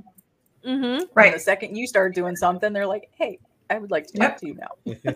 Mm-hmm. 0.65 1.05
Right. 1.15 1.33
The 1.33 1.41
second 1.41 1.77
you 1.77 1.87
start 1.87 2.15
doing 2.15 2.37
something, 2.37 2.73
they're 2.73 2.87
like, 2.87 3.11
"Hey, 3.13 3.39
I 3.71 3.79
would 3.79 3.91
like 3.91 4.07
to 4.09 4.19
talk 4.19 4.31
yep. 4.31 4.39
to 4.39 4.47
you 4.47 4.55
now. 4.55 5.15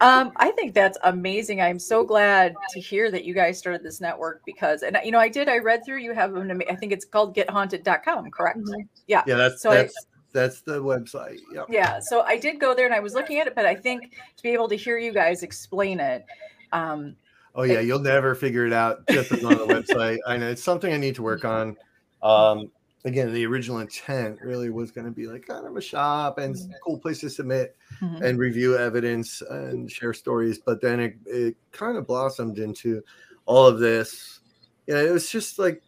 um, 0.00 0.32
I 0.36 0.52
think 0.52 0.74
that's 0.74 0.98
amazing. 1.04 1.60
I'm 1.60 1.78
so 1.78 2.04
glad 2.04 2.54
to 2.70 2.80
hear 2.80 3.10
that 3.10 3.24
you 3.24 3.34
guys 3.34 3.58
started 3.58 3.82
this 3.82 4.00
network 4.00 4.42
because, 4.46 4.82
and 4.82 4.98
you 5.04 5.10
know, 5.10 5.18
I 5.18 5.28
did. 5.28 5.48
I 5.48 5.58
read 5.58 5.84
through. 5.84 5.98
You 5.98 6.12
have 6.14 6.34
an. 6.36 6.62
I 6.68 6.74
think 6.76 6.92
it's 6.92 7.04
called 7.04 7.34
GetHaunted.com. 7.34 8.30
Correct? 8.30 8.58
Mm-hmm. 8.58 8.82
Yeah. 9.06 9.22
Yeah. 9.26 9.36
That's 9.36 9.62
so. 9.62 9.70
That's, 9.70 9.94
I, 9.96 10.18
that's 10.32 10.60
the 10.60 10.82
website. 10.82 11.40
Yep. 11.52 11.66
Yeah. 11.70 11.98
So 12.00 12.22
I 12.22 12.38
did 12.38 12.60
go 12.60 12.74
there 12.74 12.86
and 12.86 12.94
I 12.94 13.00
was 13.00 13.14
looking 13.14 13.38
at 13.40 13.46
it, 13.46 13.54
but 13.54 13.64
I 13.64 13.74
think 13.74 14.12
to 14.36 14.42
be 14.42 14.50
able 14.50 14.68
to 14.68 14.76
hear 14.76 14.98
you 14.98 15.12
guys 15.12 15.42
explain 15.42 16.00
it. 16.00 16.24
Um, 16.72 17.16
oh 17.54 17.62
yeah, 17.62 17.80
it, 17.80 17.86
you'll 17.86 17.98
never 17.98 18.34
figure 18.34 18.66
it 18.66 18.72
out 18.72 19.06
just 19.08 19.32
on 19.32 19.38
the 19.38 19.66
website. 19.66 20.18
I 20.26 20.36
know 20.36 20.50
it's 20.50 20.62
something 20.62 20.92
I 20.92 20.98
need 20.98 21.14
to 21.16 21.22
work 21.22 21.44
on. 21.44 21.76
Um, 22.22 22.70
again, 23.08 23.32
the 23.32 23.46
original 23.46 23.78
intent 23.78 24.40
really 24.40 24.70
was 24.70 24.90
going 24.90 25.06
to 25.06 25.10
be 25.10 25.26
like 25.26 25.46
kind 25.46 25.66
of 25.66 25.76
a 25.76 25.80
shop 25.80 26.38
and 26.38 26.54
mm-hmm. 26.54 26.72
cool 26.84 26.98
place 26.98 27.20
to 27.20 27.30
submit 27.30 27.76
mm-hmm. 28.00 28.22
and 28.22 28.38
review 28.38 28.76
evidence 28.76 29.42
and 29.50 29.90
share 29.90 30.12
stories. 30.12 30.58
But 30.58 30.80
then 30.80 31.00
it, 31.00 31.16
it 31.26 31.56
kind 31.72 31.96
of 31.96 32.06
blossomed 32.06 32.58
into 32.58 33.02
all 33.46 33.66
of 33.66 33.78
this. 33.80 34.40
Yeah, 34.86 35.00
it 35.00 35.10
was 35.10 35.30
just 35.30 35.58
like 35.58 35.82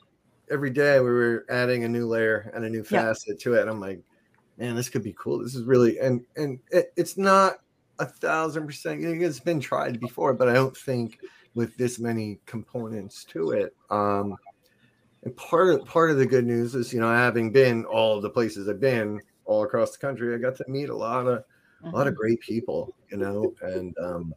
every 0.50 0.70
day 0.70 0.98
we 0.98 1.11
were 1.11 1.46
adding 1.48 1.85
a 1.85 1.88
new 1.88 2.06
layer 2.06 2.50
and 2.54 2.64
a 2.64 2.70
new 2.70 2.83
facet 2.83 3.37
yeah. 3.38 3.44
to 3.44 3.54
it. 3.54 3.61
And 3.62 3.70
I'm 3.70 3.80
like, 3.80 4.00
man, 4.59 4.74
this 4.74 4.88
could 4.88 5.04
be 5.04 5.14
cool. 5.18 5.38
This 5.38 5.54
is 5.54 5.64
really 5.64 5.98
and 5.98 6.22
and 6.37 6.59
it, 6.70 6.92
it's 6.96 7.16
not 7.16 7.59
a 7.98 8.06
thousand 8.06 8.66
percent. 8.66 9.04
It's 9.04 9.40
been 9.40 9.61
tried 9.61 10.00
before, 10.00 10.35
but 10.35 10.48
I 10.48 10.54
don't 10.54 10.76
think 10.76 11.18
with 11.54 11.76
this 11.76 11.98
many 11.98 12.38
components 12.46 13.24
to 13.24 13.50
it. 13.50 13.74
Um, 13.90 14.37
and 15.22 15.37
part 15.37 15.74
of 15.74 15.85
part 15.87 16.11
of 16.11 16.18
the 16.18 16.26
good 16.26 16.46
news 16.46 16.74
is, 16.74 16.92
you 16.92 17.00
know, 17.00 17.11
having 17.11 17.52
been 17.52 17.85
all 17.85 18.20
the 18.20 18.30
places 18.30 18.68
I've 18.68 18.80
been 18.80 19.20
all 19.44 19.64
across 19.64 19.92
the 19.92 19.98
country, 19.98 20.35
I 20.35 20.38
got 20.38 20.56
to 20.56 20.64
meet 20.68 20.88
a 20.88 20.96
lot 20.96 21.26
of 21.26 21.38
mm-hmm. 21.38 21.88
a 21.88 21.90
lot 21.90 22.06
of 22.06 22.14
mm-hmm. 22.14 22.20
great 22.22 22.40
people, 22.40 22.94
you 23.11 23.18
know, 23.18 23.54
and 23.62 23.96
um, 23.98 24.35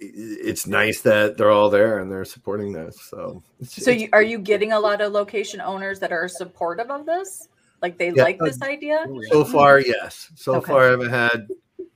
it's 0.00 0.66
nice 0.66 1.00
that 1.02 1.36
they're 1.36 1.50
all 1.50 1.70
there 1.70 1.98
and 1.98 2.10
they're 2.10 2.24
supporting 2.24 2.72
this. 2.72 3.00
So, 3.00 3.42
so 3.64 3.90
you, 3.90 4.08
are 4.12 4.22
you 4.22 4.38
getting 4.38 4.72
a 4.72 4.78
lot 4.78 5.00
of 5.00 5.12
location 5.12 5.60
owners 5.60 5.98
that 6.00 6.12
are 6.12 6.28
supportive 6.28 6.90
of 6.90 7.04
this? 7.04 7.48
Like 7.82 7.98
they 7.98 8.12
yeah, 8.12 8.22
like 8.22 8.38
this 8.38 8.62
idea? 8.62 9.04
So 9.28 9.44
far, 9.44 9.80
yes. 9.80 10.30
So 10.34 10.56
okay. 10.56 10.72
far, 10.72 10.86
I 10.86 10.90
haven't 10.90 11.10
had 11.10 11.48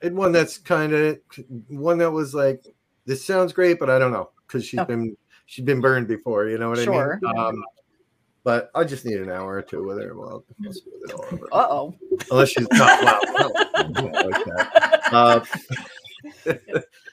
and 0.02 0.16
one 0.16 0.32
that's 0.32 0.58
kind 0.58 0.92
of 0.92 1.18
one 1.68 1.98
that 1.98 2.10
was 2.10 2.34
like, 2.34 2.74
this 3.06 3.24
sounds 3.24 3.52
great, 3.52 3.78
but 3.78 3.90
I 3.90 3.98
don't 3.98 4.12
know 4.12 4.30
because 4.46 4.64
she's 4.66 4.80
okay. 4.80 4.94
been 4.94 5.16
she's 5.52 5.66
been 5.66 5.82
burned 5.82 6.08
before. 6.08 6.48
You 6.48 6.56
know 6.56 6.70
what 6.70 6.78
sure. 6.78 7.20
I 7.22 7.32
mean? 7.32 7.38
Um, 7.38 7.64
but 8.42 8.70
I 8.74 8.84
just 8.84 9.04
need 9.04 9.18
an 9.18 9.30
hour 9.30 9.54
or 9.54 9.62
two 9.62 9.84
with 9.84 10.02
her. 10.02 10.16
Well, 10.16 10.44
uh 11.52 11.66
oh. 11.70 11.94
Unless 12.30 12.48
she's 12.48 12.66
not 12.72 13.04
wow. 13.04 13.18
uh, 15.12 15.40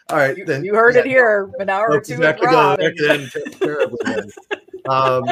all 0.09 0.17
right, 0.17 0.37
you, 0.37 0.45
then 0.45 0.63
you 0.63 0.73
heard 0.73 0.95
yeah, 0.95 1.01
it 1.01 1.07
here. 1.07 1.51
An 1.59 1.69
hour 1.69 1.91
or 1.91 2.01
two 2.01 2.17
with 2.17 2.39
Rob. 2.41 2.79
um, 4.89 5.25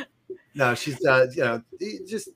no, 0.54 0.74
she's 0.74 1.04
uh, 1.04 1.26
you 1.34 1.42
know, 1.42 1.62
just 2.06 2.30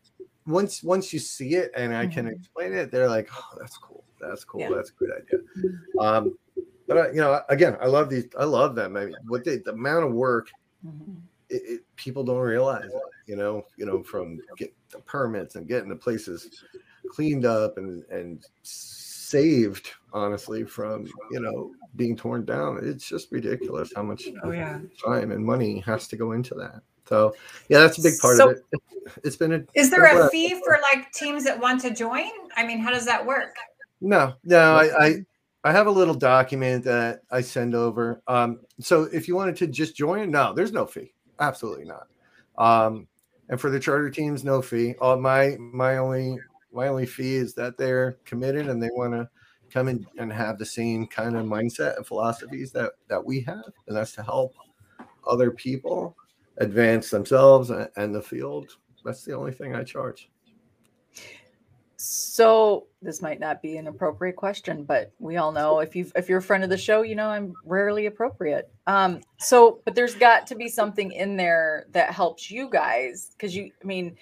once 0.46 0.82
once 0.82 1.12
you 1.12 1.20
see 1.20 1.54
it 1.54 1.70
and 1.76 1.94
I 1.94 2.06
can 2.08 2.26
mm-hmm. 2.26 2.34
explain 2.34 2.72
it, 2.72 2.90
they're 2.90 3.08
like, 3.08 3.30
oh, 3.32 3.56
that's 3.58 3.78
cool. 3.78 4.04
That's 4.20 4.44
cool. 4.44 4.60
Yeah. 4.60 4.70
That's 4.74 4.90
a 4.90 4.94
good 4.94 5.10
idea. 5.12 5.38
Mm-hmm. 5.56 5.98
Um, 6.00 6.38
but 6.86 6.98
I, 6.98 7.08
you 7.08 7.16
know, 7.16 7.40
again, 7.48 7.76
I 7.80 7.86
love 7.86 8.10
these. 8.10 8.26
I 8.38 8.44
love 8.44 8.74
them. 8.74 8.96
I 8.96 9.06
mean, 9.06 9.16
what 9.26 9.44
they, 9.44 9.58
the 9.58 9.72
amount 9.72 10.04
of 10.04 10.12
work 10.12 10.50
mm-hmm. 10.86 11.14
it, 11.48 11.62
it, 11.64 11.80
people 11.96 12.24
don't 12.24 12.38
realize. 12.38 12.84
It, 12.84 13.02
you 13.26 13.36
know, 13.36 13.66
you 13.76 13.86
know, 13.86 14.02
from 14.02 14.40
get 14.56 14.72
the 14.90 14.98
permits 15.00 15.56
and 15.56 15.66
getting 15.66 15.88
the 15.88 15.96
places 15.96 16.64
cleaned 17.10 17.44
up 17.44 17.78
and 17.78 18.04
and 18.10 18.44
saved. 18.62 19.92
Honestly, 20.12 20.64
from 20.64 21.06
you 21.30 21.40
know 21.40 21.72
being 21.96 22.16
torn 22.16 22.44
down, 22.44 22.80
it's 22.82 23.06
just 23.06 23.32
ridiculous 23.32 23.92
how 23.94 24.02
much 24.02 24.28
oh, 24.44 24.50
yeah. 24.50 24.78
time 25.04 25.32
and 25.32 25.44
money 25.44 25.80
has 25.80 26.08
to 26.08 26.16
go 26.16 26.32
into 26.32 26.54
that. 26.54 26.80
So 27.08 27.34
yeah, 27.68 27.80
that's 27.80 27.98
a 27.98 28.02
big 28.02 28.18
part 28.18 28.36
so, 28.36 28.50
of 28.50 28.56
it. 28.56 28.80
It's 29.22 29.36
been 29.36 29.52
a. 29.52 29.64
Is 29.74 29.90
there 29.90 30.04
a 30.04 30.28
fee 30.30 30.60
for 30.64 30.78
like 30.92 31.12
teams 31.12 31.44
that 31.44 31.60
want 31.60 31.80
to 31.82 31.90
join? 31.90 32.30
I 32.56 32.66
mean, 32.66 32.78
how 32.78 32.90
does 32.90 33.06
that 33.06 33.24
work? 33.24 33.56
No, 34.00 34.34
no, 34.44 34.76
I, 34.76 35.06
I 35.06 35.14
I 35.66 35.72
have 35.72 35.88
a 35.88 35.90
little 35.90 36.14
document 36.14 36.84
that 36.84 37.22
I 37.28 37.40
send 37.40 37.74
over. 37.74 38.22
Um, 38.28 38.60
so 38.78 39.08
if 39.12 39.26
you 39.26 39.34
wanted 39.34 39.56
to 39.56 39.66
just 39.66 39.96
join, 39.96 40.30
no, 40.30 40.52
there's 40.54 40.70
no 40.70 40.86
fee. 40.86 41.12
Absolutely 41.40 41.86
not. 41.86 42.06
Um, 42.56 43.08
and 43.48 43.60
for 43.60 43.68
the 43.68 43.80
charter 43.80 44.08
teams, 44.08 44.44
no 44.44 44.62
fee. 44.62 44.94
All 45.00 45.18
my 45.18 45.56
my 45.58 45.96
only 45.96 46.38
my 46.72 46.86
only 46.86 47.04
fee 47.04 47.34
is 47.34 47.52
that 47.54 47.76
they're 47.76 48.12
committed 48.24 48.68
and 48.68 48.80
they 48.80 48.90
want 48.92 49.14
to 49.14 49.28
come 49.68 49.88
in 49.88 50.06
and 50.18 50.32
have 50.32 50.56
the 50.56 50.64
same 50.64 51.04
kind 51.08 51.36
of 51.36 51.44
mindset 51.46 51.96
and 51.96 52.06
philosophies 52.06 52.70
that 52.70 52.92
that 53.08 53.24
we 53.24 53.40
have, 53.40 53.72
and 53.88 53.96
that's 53.96 54.12
to 54.12 54.22
help 54.22 54.54
other 55.26 55.50
people 55.50 56.16
advance 56.58 57.10
themselves 57.10 57.70
and 57.70 58.14
the 58.14 58.22
field. 58.22 58.76
That's 59.04 59.24
the 59.24 59.34
only 59.34 59.50
thing 59.50 59.74
I 59.74 59.82
charge. 59.82 60.30
So 61.98 62.86
this 63.00 63.22
might 63.22 63.40
not 63.40 63.62
be 63.62 63.78
an 63.78 63.86
appropriate 63.86 64.36
question, 64.36 64.84
but 64.84 65.12
we 65.18 65.38
all 65.38 65.50
know 65.50 65.80
if 65.80 65.96
you 65.96 66.10
if 66.14 66.28
you're 66.28 66.38
a 66.38 66.42
friend 66.42 66.62
of 66.62 66.68
the 66.68 66.76
show, 66.76 67.02
you 67.02 67.14
know 67.14 67.28
I'm 67.28 67.54
rarely 67.64 68.06
appropriate. 68.06 68.70
Um, 68.86 69.20
so 69.38 69.80
but 69.84 69.94
there's 69.94 70.14
got 70.14 70.46
to 70.48 70.54
be 70.54 70.68
something 70.68 71.12
in 71.12 71.36
there 71.36 71.86
that 71.92 72.12
helps 72.12 72.50
you 72.50 72.68
guys 72.68 73.30
because 73.32 73.56
you 73.56 73.70
I 73.82 73.86
mean 73.86 74.16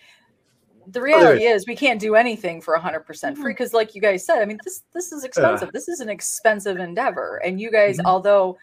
the 0.87 1.01
reality 1.01 1.45
is 1.45 1.67
we 1.67 1.77
can't 1.77 2.01
do 2.01 2.15
anything 2.15 2.61
for 2.61 2.79
100% 2.79 3.37
free 3.37 3.53
because 3.53 3.71
mm-hmm. 3.71 3.77
like 3.77 3.95
you 3.95 4.01
guys 4.01 4.25
said 4.25 4.41
i 4.41 4.45
mean 4.45 4.59
this 4.65 4.83
this 4.93 5.13
is 5.13 5.25
expensive 5.25 5.71
this 5.73 5.89
is 5.89 6.01
an 6.01 6.09
expensive 6.09 6.77
endeavor 6.79 7.41
and 7.45 7.61
you 7.61 7.71
guys 7.71 7.97
mm-hmm. 7.99 8.07
although 8.07 8.59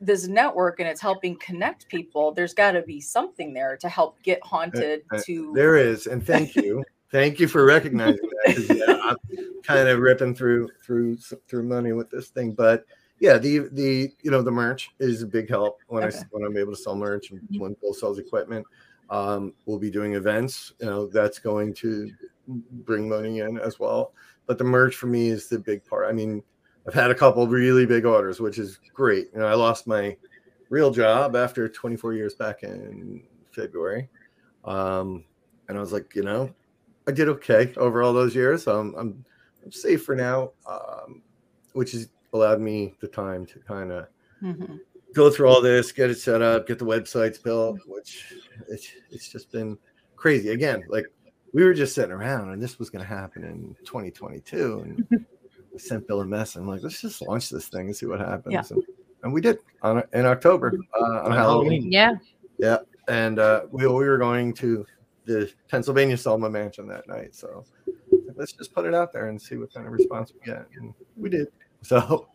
this 0.00 0.26
network 0.26 0.80
and 0.80 0.88
it's 0.88 1.00
helping 1.00 1.36
connect 1.38 1.88
people 1.88 2.32
there's 2.32 2.54
got 2.54 2.72
to 2.72 2.82
be 2.82 3.00
something 3.00 3.54
there 3.54 3.76
to 3.76 3.88
help 3.88 4.20
get 4.22 4.38
uh, 4.42 4.48
haunted 4.48 5.02
uh, 5.12 5.20
to 5.24 5.52
there 5.54 5.76
is 5.76 6.06
and 6.06 6.26
thank 6.26 6.54
you 6.56 6.84
thank 7.12 7.38
you 7.38 7.46
for 7.46 7.64
recognizing 7.64 8.28
that 8.44 8.76
yeah, 8.88 8.98
i'm 9.04 9.62
kind 9.62 9.88
of 9.88 10.00
ripping 10.00 10.34
through 10.34 10.68
through 10.84 11.16
through 11.48 11.62
money 11.62 11.92
with 11.92 12.10
this 12.10 12.28
thing 12.28 12.52
but 12.52 12.84
yeah 13.20 13.38
the 13.38 13.68
the 13.72 14.10
you 14.22 14.30
know 14.30 14.42
the 14.42 14.50
merch 14.50 14.90
is 14.98 15.22
a 15.22 15.26
big 15.26 15.48
help 15.48 15.78
when 15.86 16.02
okay. 16.02 16.16
i 16.16 16.22
when 16.30 16.44
i'm 16.44 16.56
able 16.56 16.72
to 16.72 16.78
sell 16.78 16.96
merch 16.96 17.30
and 17.30 17.40
mm-hmm. 17.42 17.60
when 17.60 17.76
bill 17.80 17.94
sells 17.94 18.18
equipment 18.18 18.66
um, 19.12 19.52
we'll 19.66 19.78
be 19.78 19.90
doing 19.90 20.14
events. 20.14 20.72
You 20.80 20.86
know, 20.86 21.06
that's 21.06 21.38
going 21.38 21.74
to 21.74 22.10
bring 22.48 23.08
money 23.08 23.40
in 23.40 23.58
as 23.58 23.78
well. 23.78 24.14
But 24.46 24.56
the 24.56 24.64
merch 24.64 24.96
for 24.96 25.06
me 25.06 25.28
is 25.28 25.48
the 25.48 25.58
big 25.58 25.84
part. 25.84 26.08
I 26.08 26.12
mean, 26.12 26.42
I've 26.88 26.94
had 26.94 27.10
a 27.10 27.14
couple 27.14 27.46
really 27.46 27.84
big 27.84 28.06
orders, 28.06 28.40
which 28.40 28.58
is 28.58 28.80
great. 28.92 29.28
You 29.34 29.40
know, 29.40 29.46
I 29.46 29.54
lost 29.54 29.86
my 29.86 30.16
real 30.70 30.90
job 30.90 31.36
after 31.36 31.68
24 31.68 32.14
years 32.14 32.34
back 32.34 32.62
in 32.62 33.22
February. 33.52 34.08
Um, 34.64 35.24
and 35.68 35.76
I 35.76 35.80
was 35.80 35.92
like, 35.92 36.14
you 36.16 36.22
know, 36.22 36.52
I 37.06 37.12
did 37.12 37.28
okay 37.28 37.72
over 37.76 38.02
all 38.02 38.12
those 38.12 38.34
years. 38.34 38.64
So 38.64 38.78
I'm, 38.78 38.94
I'm, 38.94 39.24
I'm 39.64 39.72
safe 39.72 40.04
for 40.04 40.14
now, 40.14 40.52
um, 40.66 41.22
which 41.72 41.92
has 41.92 42.08
allowed 42.32 42.60
me 42.60 42.94
the 43.00 43.08
time 43.08 43.46
to 43.46 43.58
kind 43.60 43.92
of 43.92 44.06
mm-hmm 44.42 44.76
go 45.12 45.30
through 45.30 45.48
all 45.48 45.60
this, 45.60 45.92
get 45.92 46.10
it 46.10 46.18
set 46.18 46.42
up, 46.42 46.66
get 46.66 46.78
the 46.78 46.84
websites 46.84 47.42
built, 47.42 47.78
which 47.86 48.34
it's, 48.68 48.92
it's 49.10 49.28
just 49.28 49.50
been 49.52 49.78
crazy. 50.16 50.50
Again, 50.50 50.82
like 50.88 51.06
we 51.52 51.64
were 51.64 51.74
just 51.74 51.94
sitting 51.94 52.12
around 52.12 52.50
and 52.50 52.62
this 52.62 52.78
was 52.78 52.90
going 52.90 53.02
to 53.04 53.08
happen 53.08 53.44
in 53.44 53.76
2022. 53.84 54.80
And 55.10 55.26
I 55.74 55.78
sent 55.78 56.06
Bill 56.06 56.20
a 56.20 56.24
mess. 56.24 56.56
I'm 56.56 56.66
like, 56.66 56.82
let's 56.82 57.00
just 57.00 57.22
launch 57.22 57.50
this 57.50 57.68
thing 57.68 57.86
and 57.86 57.96
see 57.96 58.06
what 58.06 58.20
happens. 58.20 58.52
Yeah. 58.52 58.62
And, 58.70 58.84
and, 59.24 59.32
we 59.32 59.40
did 59.40 59.58
on 59.82 60.02
in 60.12 60.26
October 60.26 60.74
uh, 60.98 61.22
on 61.22 61.32
Halloween. 61.32 61.90
Yeah. 61.90 62.14
Yeah. 62.58 62.78
And 63.08 63.38
uh, 63.38 63.62
we, 63.70 63.86
we 63.86 64.08
were 64.08 64.18
going 64.18 64.54
to 64.54 64.86
the 65.24 65.52
Pennsylvania 65.68 66.16
Selma 66.16 66.50
Mansion 66.50 66.86
that 66.88 67.08
night. 67.08 67.34
So 67.34 67.64
let's 68.36 68.52
just 68.52 68.74
put 68.74 68.86
it 68.86 68.94
out 68.94 69.12
there 69.12 69.28
and 69.28 69.40
see 69.40 69.56
what 69.56 69.72
kind 69.72 69.86
of 69.86 69.92
response 69.92 70.32
we 70.32 70.40
get. 70.44 70.66
And 70.76 70.94
we 71.16 71.30
did. 71.30 71.48
So, 71.82 72.28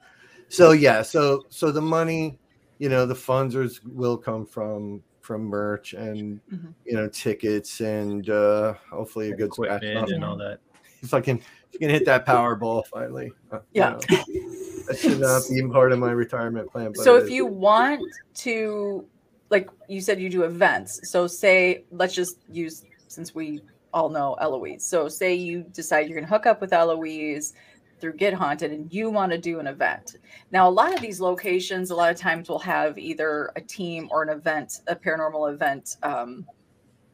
so 0.49 0.71
yeah. 0.71 1.01
So, 1.01 1.45
so 1.49 1.71
the 1.71 1.81
money, 1.81 2.39
you 2.79 2.89
know 2.89 3.05
the 3.05 3.15
funds 3.15 3.55
will 3.83 4.17
come 4.17 4.45
from 4.45 5.01
from 5.21 5.43
merch 5.43 5.93
and 5.93 6.39
mm-hmm. 6.51 6.69
you 6.85 6.93
know 6.93 7.07
tickets 7.09 7.81
and 7.81 8.29
uh 8.29 8.73
hopefully 8.89 9.31
a 9.31 9.35
good 9.35 9.47
equipment 9.47 10.09
and 10.09 10.23
all 10.23 10.37
that 10.37 10.59
if 11.01 11.13
i 11.13 11.19
can 11.19 11.37
if 11.37 11.73
you 11.73 11.79
can 11.79 11.89
hit 11.89 12.05
that 12.05 12.25
powerball 12.25 12.85
finally 12.87 13.31
uh, 13.51 13.59
yeah 13.73 13.97
you 14.07 14.15
know, 14.15 14.85
that 14.87 14.97
should 14.97 15.19
not 15.19 15.41
be 15.49 15.61
part 15.69 15.91
of 15.91 15.99
my 15.99 16.11
retirement 16.11 16.71
plan 16.71 16.93
so 16.95 17.17
if 17.17 17.29
you 17.29 17.45
want 17.45 18.01
to 18.33 19.05
like 19.49 19.69
you 19.87 20.01
said 20.01 20.19
you 20.19 20.29
do 20.29 20.43
events 20.43 20.99
so 21.03 21.27
say 21.27 21.85
let's 21.91 22.13
just 22.13 22.37
use 22.51 22.83
since 23.07 23.33
we 23.33 23.61
all 23.93 24.09
know 24.09 24.35
eloise 24.41 24.85
so 24.85 25.07
say 25.07 25.33
you 25.33 25.63
decide 25.71 26.07
you're 26.07 26.17
going 26.17 26.27
to 26.27 26.29
hook 26.29 26.45
up 26.45 26.61
with 26.61 26.73
eloise 26.73 27.53
through 27.99 28.13
Get 28.13 28.33
Haunted 28.33 28.71
and 28.71 28.91
you 28.93 29.09
want 29.09 29.31
to 29.31 29.37
do 29.37 29.59
an 29.59 29.67
event. 29.67 30.17
Now, 30.51 30.67
a 30.67 30.71
lot 30.71 30.93
of 30.93 31.01
these 31.01 31.19
locations, 31.19 31.91
a 31.91 31.95
lot 31.95 32.11
of 32.11 32.17
times 32.17 32.49
will 32.49 32.59
have 32.59 32.97
either 32.97 33.51
a 33.55 33.61
team 33.61 34.07
or 34.11 34.23
an 34.23 34.29
event, 34.29 34.81
a 34.87 34.95
paranormal 34.95 35.51
event. 35.51 35.97
Um, 36.03 36.45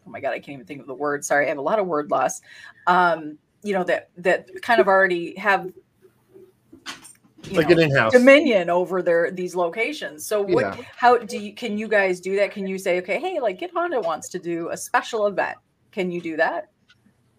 oh 0.06 0.10
my 0.10 0.20
God, 0.20 0.32
I 0.32 0.40
can't 0.40 0.56
even 0.56 0.66
think 0.66 0.82
of 0.82 0.88
the 0.88 0.94
word. 0.94 1.24
Sorry, 1.24 1.46
I 1.46 1.50
have 1.50 1.58
a 1.58 1.62
lot 1.62 1.80
of 1.80 1.88
word 1.88 2.12
loss. 2.12 2.42
Um, 2.88 3.38
you 3.64 3.74
know, 3.74 3.84
that 3.86 4.10
that 4.18 4.50
kind 4.62 4.82
of 4.82 4.88
already 4.88 5.36
have 5.38 5.72
like 7.52 7.70
know, 7.70 7.76
an 7.76 7.82
in-house 7.82 8.14
dominion 8.14 8.70
over 8.70 9.02
their 9.02 9.32
these 9.32 9.56
locations. 9.56 10.26
So 10.26 10.42
what 10.42 10.78
yeah. 10.78 10.84
how 10.96 11.18
do 11.18 11.38
you 11.38 11.54
can 11.54 11.78
you 11.78 11.88
guys 11.88 12.20
do 12.20 12.36
that? 12.38 12.52
Can 12.52 12.68
you 12.68 12.78
say, 12.78 12.98
okay, 13.00 13.20
hey, 13.20 13.40
like 13.40 13.60
Get 13.60 13.72
Haunted 13.74 14.04
wants 14.06 14.30
to 14.30 14.40
do 14.40 14.70
a 14.70 14.78
special 14.78 15.28
event. 15.28 15.58
Can 15.92 16.12
you 16.12 16.22
do 16.22 16.38
that? 16.38 16.70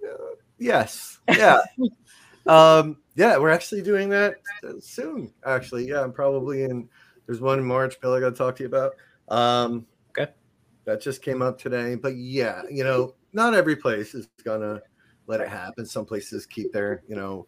Uh, 0.03 0.37
yes. 0.59 1.19
Yeah. 1.29 1.61
um 2.47 2.99
yeah, 3.17 3.39
we're 3.39 3.51
actually 3.51 3.83
doing 3.83 4.09
that 4.11 4.37
soon. 4.81 5.33
Actually, 5.47 5.89
yeah, 5.89 6.03
I'm 6.03 6.13
probably 6.13 6.65
in. 6.65 6.89
There's 7.27 7.41
one 7.41 7.59
in 7.59 7.65
March, 7.65 8.01
Bill. 8.01 8.13
I 8.13 8.21
got 8.21 8.31
to 8.31 8.37
talk 8.37 8.57
to 8.57 8.65
you 8.65 8.69
about. 8.69 8.93
Um, 9.29 9.87
okay, 10.11 10.33
that 10.85 11.01
just 11.01 11.23
came 11.23 11.41
up 11.41 11.59
today. 11.59 11.95
But 11.95 12.17
yeah, 12.17 12.63
you 12.71 12.83
know, 12.83 13.15
not 13.33 13.55
every 13.55 13.77
place 13.77 14.15
is 14.15 14.29
gonna 14.45 14.83
let 15.27 15.41
it 15.41 15.49
happen. 15.49 15.87
Some 15.87 16.05
places 16.05 16.45
keep 16.45 16.73
their, 16.73 17.03
you 17.09 17.15
know, 17.15 17.47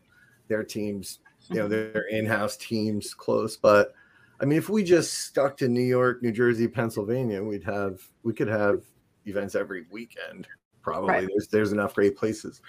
their 0.49 0.63
teams, 0.63 1.19
you 1.49 1.57
know, 1.57 1.69
mm-hmm. 1.69 1.93
their 1.93 2.09
in-house 2.09 2.57
teams 2.57 3.15
close. 3.15 3.57
But 3.57 3.93
I 4.41 4.45
mean, 4.45 4.59
if 4.59 4.69
we 4.69 4.85
just 4.85 5.15
stuck 5.27 5.57
to 5.59 5.69
New 5.69 5.81
York, 5.83 6.23
New 6.23 6.33
Jersey, 6.33 6.69
Pennsylvania, 6.69 7.43
we'd 7.43 7.65
have 7.65 8.01
we 8.23 8.33
could 8.33 8.49
have 8.49 8.83
events 9.25 9.55
every 9.55 9.87
weekend. 9.91 10.47
Probably 10.83 11.11
right. 11.11 11.29
there's 11.29 11.49
there's 11.49 11.73
enough 11.73 11.95
great 11.95 12.17
places. 12.17 12.61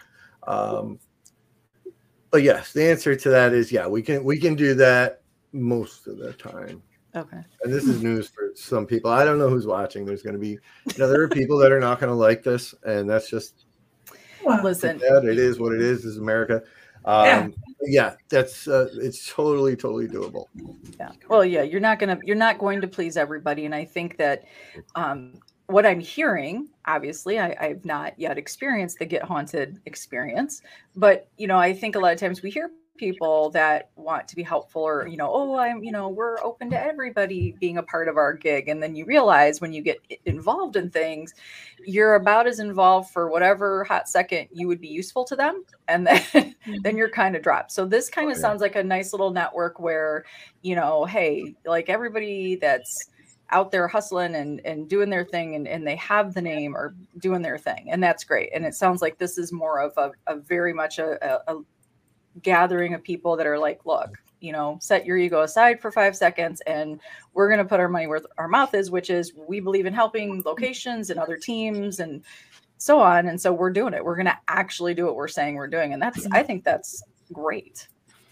Um, 0.47 0.99
but 2.31 2.43
yes, 2.43 2.73
the 2.73 2.89
answer 2.89 3.15
to 3.15 3.29
that 3.29 3.53
is 3.53 3.71
yeah, 3.71 3.87
we 3.87 4.01
can 4.01 4.23
we 4.23 4.39
can 4.39 4.55
do 4.55 4.73
that 4.75 5.21
most 5.53 6.07
of 6.07 6.17
the 6.17 6.33
time. 6.33 6.81
Okay. 7.15 7.39
And 7.63 7.73
this 7.73 7.85
is 7.85 8.03
news 8.03 8.27
for 8.27 8.51
some 8.53 8.85
people. 8.85 9.09
I 9.09 9.25
don't 9.25 9.39
know 9.39 9.49
who's 9.49 9.65
watching. 9.65 10.05
There's 10.05 10.21
going 10.21 10.35
to 10.35 10.39
be, 10.39 10.49
you 10.49 10.97
know, 10.97 11.07
there 11.07 11.21
are 11.21 11.29
people 11.29 11.57
that 11.57 11.71
are 11.71 11.79
not 11.79 11.99
going 11.99 12.11
to 12.11 12.15
like 12.15 12.43
this, 12.43 12.75
and 12.83 13.09
that's 13.09 13.29
just. 13.29 13.65
Well, 14.43 14.63
listen, 14.63 15.01
it 15.01 15.39
is 15.39 15.59
what 15.59 15.73
it 15.73 15.81
is. 15.81 16.05
Is 16.05 16.17
America. 16.17 16.61
Um, 17.05 17.25
yeah. 17.25 17.47
Yeah, 17.81 18.15
that's 18.29 18.67
uh, 18.67 18.89
it's 18.93 19.31
totally 19.31 19.75
totally 19.75 20.07
doable. 20.07 20.45
Yeah. 20.99 21.11
Well, 21.29 21.45
yeah, 21.45 21.63
you're 21.63 21.79
not 21.79 21.99
gonna 21.99 22.19
you're 22.23 22.35
not 22.35 22.57
going 22.57 22.81
to 22.81 22.87
please 22.87 23.17
everybody, 23.17 23.65
and 23.65 23.75
I 23.75 23.85
think 23.85 24.17
that 24.17 24.45
um, 24.95 25.33
what 25.67 25.85
I'm 25.85 25.99
hearing, 25.99 26.69
obviously, 26.85 27.39
I, 27.39 27.55
I've 27.59 27.85
not 27.85 28.17
yet 28.17 28.37
experienced 28.37 28.99
the 28.99 29.05
get 29.05 29.23
haunted 29.23 29.79
experience, 29.85 30.61
but 30.95 31.27
you 31.37 31.47
know, 31.47 31.57
I 31.57 31.73
think 31.73 31.95
a 31.95 31.99
lot 31.99 32.13
of 32.13 32.19
times 32.19 32.41
we 32.41 32.49
hear 32.49 32.69
people 32.97 33.49
that 33.51 33.89
want 33.95 34.27
to 34.27 34.35
be 34.35 34.43
helpful 34.43 34.81
or 34.81 35.07
you 35.07 35.17
know 35.17 35.29
oh 35.31 35.57
i'm 35.57 35.83
you 35.83 35.91
know 35.91 36.09
we're 36.09 36.39
open 36.43 36.69
to 36.69 36.79
everybody 36.79 37.55
being 37.59 37.77
a 37.77 37.83
part 37.83 38.07
of 38.07 38.17
our 38.17 38.33
gig 38.33 38.67
and 38.67 38.81
then 38.81 38.95
you 38.95 39.05
realize 39.05 39.61
when 39.61 39.71
you 39.71 39.81
get 39.81 39.97
involved 40.25 40.75
in 40.75 40.89
things 40.89 41.33
you're 41.85 42.15
about 42.15 42.47
as 42.47 42.59
involved 42.59 43.11
for 43.11 43.29
whatever 43.29 43.83
hot 43.83 44.07
second 44.07 44.47
you 44.51 44.67
would 44.67 44.81
be 44.81 44.87
useful 44.87 45.23
to 45.23 45.35
them 45.35 45.63
and 45.87 46.05
then 46.05 46.17
mm-hmm. 46.33 46.75
then 46.83 46.97
you're 46.97 47.09
kind 47.09 47.35
of 47.35 47.41
dropped 47.41 47.71
so 47.71 47.85
this 47.85 48.09
kind 48.09 48.29
of 48.29 48.35
oh, 48.35 48.37
yeah. 48.37 48.41
sounds 48.41 48.61
like 48.61 48.75
a 48.75 48.83
nice 48.83 49.13
little 49.13 49.31
network 49.31 49.79
where 49.79 50.25
you 50.61 50.75
know 50.75 51.05
hey 51.05 51.55
like 51.65 51.89
everybody 51.89 52.55
that's 52.55 53.09
out 53.49 53.71
there 53.71 53.87
hustling 53.87 54.35
and, 54.35 54.59
and 54.65 54.89
doing 54.89 55.09
their 55.09 55.23
thing 55.23 55.55
and, 55.55 55.67
and 55.67 55.87
they 55.87 55.95
have 55.95 56.33
the 56.33 56.41
name 56.41 56.75
or 56.75 56.95
doing 57.19 57.41
their 57.41 57.57
thing 57.57 57.89
and 57.91 58.03
that's 58.03 58.23
great 58.23 58.49
and 58.53 58.65
it 58.65 58.73
sounds 58.73 59.01
like 59.01 59.17
this 59.17 59.37
is 59.37 59.53
more 59.53 59.79
of 59.79 59.93
a, 59.97 60.11
a 60.27 60.37
very 60.37 60.73
much 60.73 60.99
a, 60.99 61.41
a 61.49 61.57
gathering 62.41 62.93
of 62.93 63.03
people 63.03 63.35
that 63.35 63.47
are 63.47 63.57
like 63.59 63.85
look 63.85 64.17
you 64.39 64.51
know 64.51 64.77
set 64.79 65.05
your 65.05 65.17
ego 65.17 65.41
aside 65.41 65.81
for 65.81 65.91
five 65.91 66.15
seconds 66.15 66.61
and 66.67 66.99
we're 67.33 67.47
going 67.47 67.57
to 67.57 67.65
put 67.65 67.79
our 67.79 67.89
money 67.89 68.05
where 68.05 68.21
our 68.37 68.47
mouth 68.47 68.73
is 68.73 68.91
which 68.91 69.09
is 69.09 69.33
we 69.47 69.59
believe 69.59 69.85
in 69.85 69.93
helping 69.93 70.41
locations 70.43 71.09
and 71.09 71.19
other 71.19 71.37
teams 71.37 71.99
and 71.99 72.23
so 72.77 72.99
on. 72.99 73.27
And 73.27 73.39
so 73.39 73.51
we're 73.51 73.71
doing 73.71 73.93
it. 73.93 74.03
We're 74.03 74.15
going 74.15 74.27
to 74.27 74.37
actually 74.47 74.93
do 74.93 75.05
what 75.05 75.15
we're 75.15 75.27
saying 75.27 75.55
we're 75.55 75.67
doing. 75.67 75.93
And 75.93 76.01
that's 76.01 76.27
i 76.31 76.43
think 76.43 76.63
that's 76.63 77.03
great. 77.33 77.87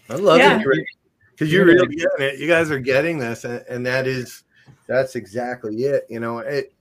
I 0.08 0.14
love 0.14 0.38
yeah. 0.38 0.60
it. 0.60 0.86
Because 1.32 1.52
you're 1.52 1.66
really 1.66 1.86
getting 1.94 2.10
it. 2.18 2.38
You 2.38 2.46
guys 2.46 2.70
are 2.70 2.78
getting 2.78 3.18
this 3.18 3.44
and, 3.44 3.64
and 3.68 3.84
that 3.86 4.06
is 4.06 4.44
that's 4.86 5.16
exactly 5.16 5.84
it. 5.84 6.06
You 6.08 6.20
know, 6.20 6.38
it 6.38 6.72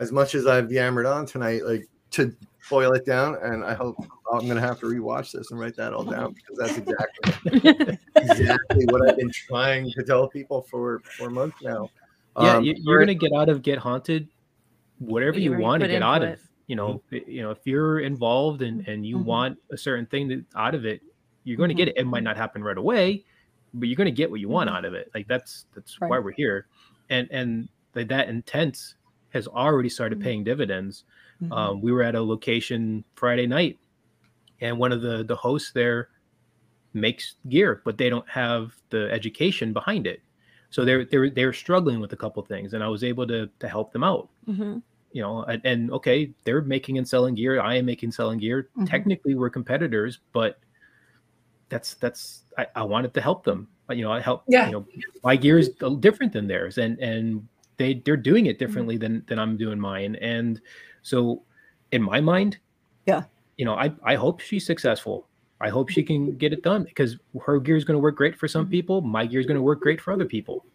as 0.00 0.10
much 0.10 0.34
as 0.34 0.46
I've 0.46 0.72
yammered 0.72 1.06
on 1.06 1.26
tonight, 1.26 1.64
like 1.64 1.86
to 2.12 2.34
boil 2.70 2.92
it 2.92 3.04
down, 3.04 3.36
and 3.42 3.64
I 3.64 3.74
hope 3.74 3.96
I'm 4.32 4.46
gonna 4.46 4.60
have 4.60 4.80
to 4.80 4.86
rewatch 4.86 5.32
this 5.32 5.50
and 5.50 5.60
write 5.60 5.76
that 5.76 5.92
all 5.92 6.04
down 6.04 6.34
because 6.34 6.58
that's 6.58 6.78
exactly 6.78 7.98
exactly 8.16 8.84
what 8.86 9.08
I've 9.08 9.16
been 9.16 9.30
trying 9.30 9.90
to 9.92 10.02
tell 10.02 10.28
people 10.28 10.62
for 10.62 11.00
for 11.00 11.30
months 11.30 11.58
now. 11.62 11.90
Yeah, 12.38 12.56
um, 12.56 12.64
you're 12.64 12.98
gonna 12.98 13.14
get 13.14 13.32
out 13.32 13.48
of 13.48 13.62
get 13.62 13.78
haunted, 13.78 14.28
whatever 14.98 15.38
you, 15.38 15.52
you 15.52 15.58
want 15.58 15.82
to 15.82 15.88
get 15.88 16.02
out 16.02 16.22
it. 16.22 16.34
of. 16.34 16.40
You 16.66 16.74
know, 16.74 17.02
mm-hmm. 17.12 17.30
you 17.30 17.42
know, 17.42 17.50
if 17.50 17.58
you're 17.64 18.00
involved 18.00 18.62
and 18.62 18.86
and 18.88 19.06
you 19.06 19.16
mm-hmm. 19.16 19.26
want 19.26 19.58
a 19.70 19.76
certain 19.76 20.06
thing 20.06 20.28
to, 20.28 20.44
out 20.56 20.74
of 20.74 20.84
it, 20.84 21.00
you're 21.44 21.56
going 21.56 21.68
to 21.68 21.74
mm-hmm. 21.74 21.78
get 21.78 21.88
it. 21.88 21.96
It 21.96 22.06
might 22.06 22.24
not 22.24 22.36
happen 22.36 22.62
right 22.62 22.76
away, 22.76 23.24
but 23.72 23.88
you're 23.88 23.96
going 23.96 24.06
to 24.06 24.10
get 24.10 24.30
what 24.30 24.40
you 24.40 24.48
want 24.48 24.68
mm-hmm. 24.68 24.76
out 24.76 24.84
of 24.84 24.94
it. 24.94 25.10
Like 25.14 25.28
that's 25.28 25.66
that's 25.74 26.00
right. 26.00 26.10
why 26.10 26.18
we're 26.18 26.32
here, 26.32 26.66
and 27.08 27.28
and 27.30 27.68
like 27.94 28.08
that 28.08 28.28
intent 28.28 28.94
has 29.30 29.46
already 29.46 29.88
started 29.88 30.18
mm-hmm. 30.18 30.24
paying 30.24 30.44
dividends. 30.44 31.04
Mm-hmm. 31.42 31.52
Um, 31.52 31.80
we 31.80 31.92
were 31.92 32.02
at 32.02 32.14
a 32.14 32.20
location 32.20 33.04
Friday 33.14 33.46
night, 33.46 33.78
and 34.60 34.78
one 34.78 34.92
of 34.92 35.02
the 35.02 35.24
the 35.24 35.36
hosts 35.36 35.72
there 35.72 36.08
makes 36.94 37.34
gear, 37.48 37.82
but 37.84 37.98
they 37.98 38.08
don't 38.08 38.28
have 38.28 38.74
the 38.90 39.10
education 39.12 39.72
behind 39.72 40.06
it. 40.06 40.22
So 40.70 40.84
they're 40.84 41.04
they're 41.04 41.30
they're 41.30 41.52
struggling 41.52 42.00
with 42.00 42.12
a 42.12 42.16
couple 42.16 42.42
things, 42.42 42.74
and 42.74 42.82
I 42.82 42.88
was 42.88 43.04
able 43.04 43.26
to 43.28 43.48
to 43.58 43.68
help 43.68 43.92
them 43.92 44.04
out. 44.04 44.28
Mm-hmm. 44.48 44.78
You 45.12 45.22
know, 45.22 45.44
and, 45.44 45.62
and, 45.64 45.90
okay, 45.92 46.30
they're 46.44 46.60
making 46.60 46.98
and 46.98 47.08
selling 47.08 47.34
gear. 47.34 47.58
I 47.58 47.76
am 47.76 47.86
making 47.86 48.12
selling 48.12 48.38
gear. 48.38 48.68
Mm-hmm. 48.72 48.84
Technically, 48.84 49.34
we're 49.34 49.48
competitors, 49.48 50.18
but 50.34 50.58
that's 51.70 51.94
that's 51.94 52.42
I, 52.58 52.66
I 52.74 52.82
wanted 52.82 53.14
to 53.14 53.22
help 53.22 53.42
them. 53.44 53.68
You 53.88 54.02
know, 54.02 54.12
I 54.12 54.20
help. 54.20 54.42
Yeah. 54.46 54.66
You 54.66 54.72
know, 54.72 54.86
my 55.24 55.36
gear 55.36 55.58
is 55.58 55.70
different 56.00 56.32
than 56.32 56.46
theirs, 56.46 56.76
and 56.76 56.98
and 56.98 57.48
they 57.78 57.94
they're 58.04 58.16
doing 58.16 58.46
it 58.46 58.58
differently 58.58 58.96
mm-hmm. 58.96 59.14
than 59.14 59.24
than 59.28 59.38
I'm 59.38 59.56
doing 59.56 59.80
mine. 59.80 60.16
And 60.16 60.60
so, 61.06 61.44
in 61.92 62.02
my 62.02 62.20
mind, 62.20 62.58
yeah, 63.06 63.22
you 63.56 63.64
know, 63.64 63.74
I 63.74 63.92
I 64.02 64.16
hope 64.16 64.40
she's 64.40 64.66
successful. 64.66 65.28
I 65.60 65.68
hope 65.68 65.88
she 65.88 66.02
can 66.02 66.36
get 66.36 66.52
it 66.52 66.64
done 66.64 66.82
because 66.82 67.16
her 67.42 67.60
gear 67.60 67.76
is 67.76 67.84
going 67.84 67.94
to 67.94 68.00
work 68.00 68.16
great 68.16 68.36
for 68.36 68.48
some 68.48 68.64
mm-hmm. 68.64 68.72
people. 68.72 69.00
My 69.02 69.24
gear 69.24 69.38
is 69.38 69.46
going 69.46 69.56
to 69.56 69.62
work 69.62 69.80
great 69.80 70.00
for 70.00 70.12
other 70.12 70.24
people. 70.24 70.66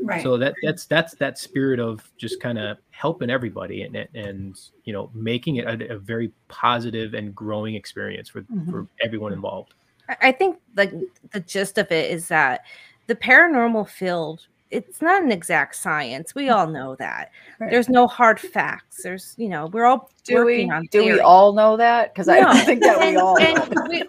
Right. 0.00 0.24
So 0.24 0.36
that 0.38 0.54
that's 0.60 0.86
that's 0.86 1.14
that 1.14 1.38
spirit 1.38 1.78
of 1.78 2.10
just 2.18 2.40
kind 2.40 2.58
of 2.58 2.78
helping 2.90 3.30
everybody 3.30 3.82
and 3.82 4.08
and 4.12 4.60
you 4.82 4.92
know 4.92 5.08
making 5.14 5.56
it 5.56 5.66
a, 5.66 5.94
a 5.94 5.98
very 5.98 6.32
positive 6.48 7.14
and 7.14 7.32
growing 7.32 7.76
experience 7.76 8.28
for 8.28 8.42
mm-hmm. 8.42 8.68
for 8.68 8.88
everyone 9.04 9.32
involved. 9.32 9.74
I 10.20 10.32
think 10.32 10.58
like 10.74 10.92
the 11.30 11.40
gist 11.40 11.78
of 11.78 11.92
it 11.92 12.10
is 12.10 12.26
that 12.26 12.62
the 13.06 13.14
paranormal 13.14 13.88
field 13.88 14.48
it's 14.70 15.00
not 15.00 15.22
an 15.22 15.30
exact 15.30 15.76
science. 15.76 16.34
We 16.34 16.48
all 16.48 16.66
know 16.66 16.96
that. 16.96 17.30
Right. 17.60 17.70
There's 17.70 17.88
no 17.88 18.06
hard 18.06 18.40
facts. 18.40 19.02
There's, 19.02 19.34
you 19.36 19.48
know, 19.48 19.66
we're 19.66 19.84
all 19.84 20.10
do 20.24 20.36
working 20.36 20.68
we, 20.68 20.74
on. 20.74 20.88
Do 20.90 21.04
we 21.04 21.20
all 21.20 21.52
know 21.52 21.76
that? 21.76 22.12
Because 22.12 22.26
no. 22.26 22.34
I 22.34 22.40
don't 22.40 22.64
think 22.64 22.82
that 22.82 22.98
we 22.98 23.16
all. 23.16 23.38
And 23.38 23.88
we, 23.88 24.02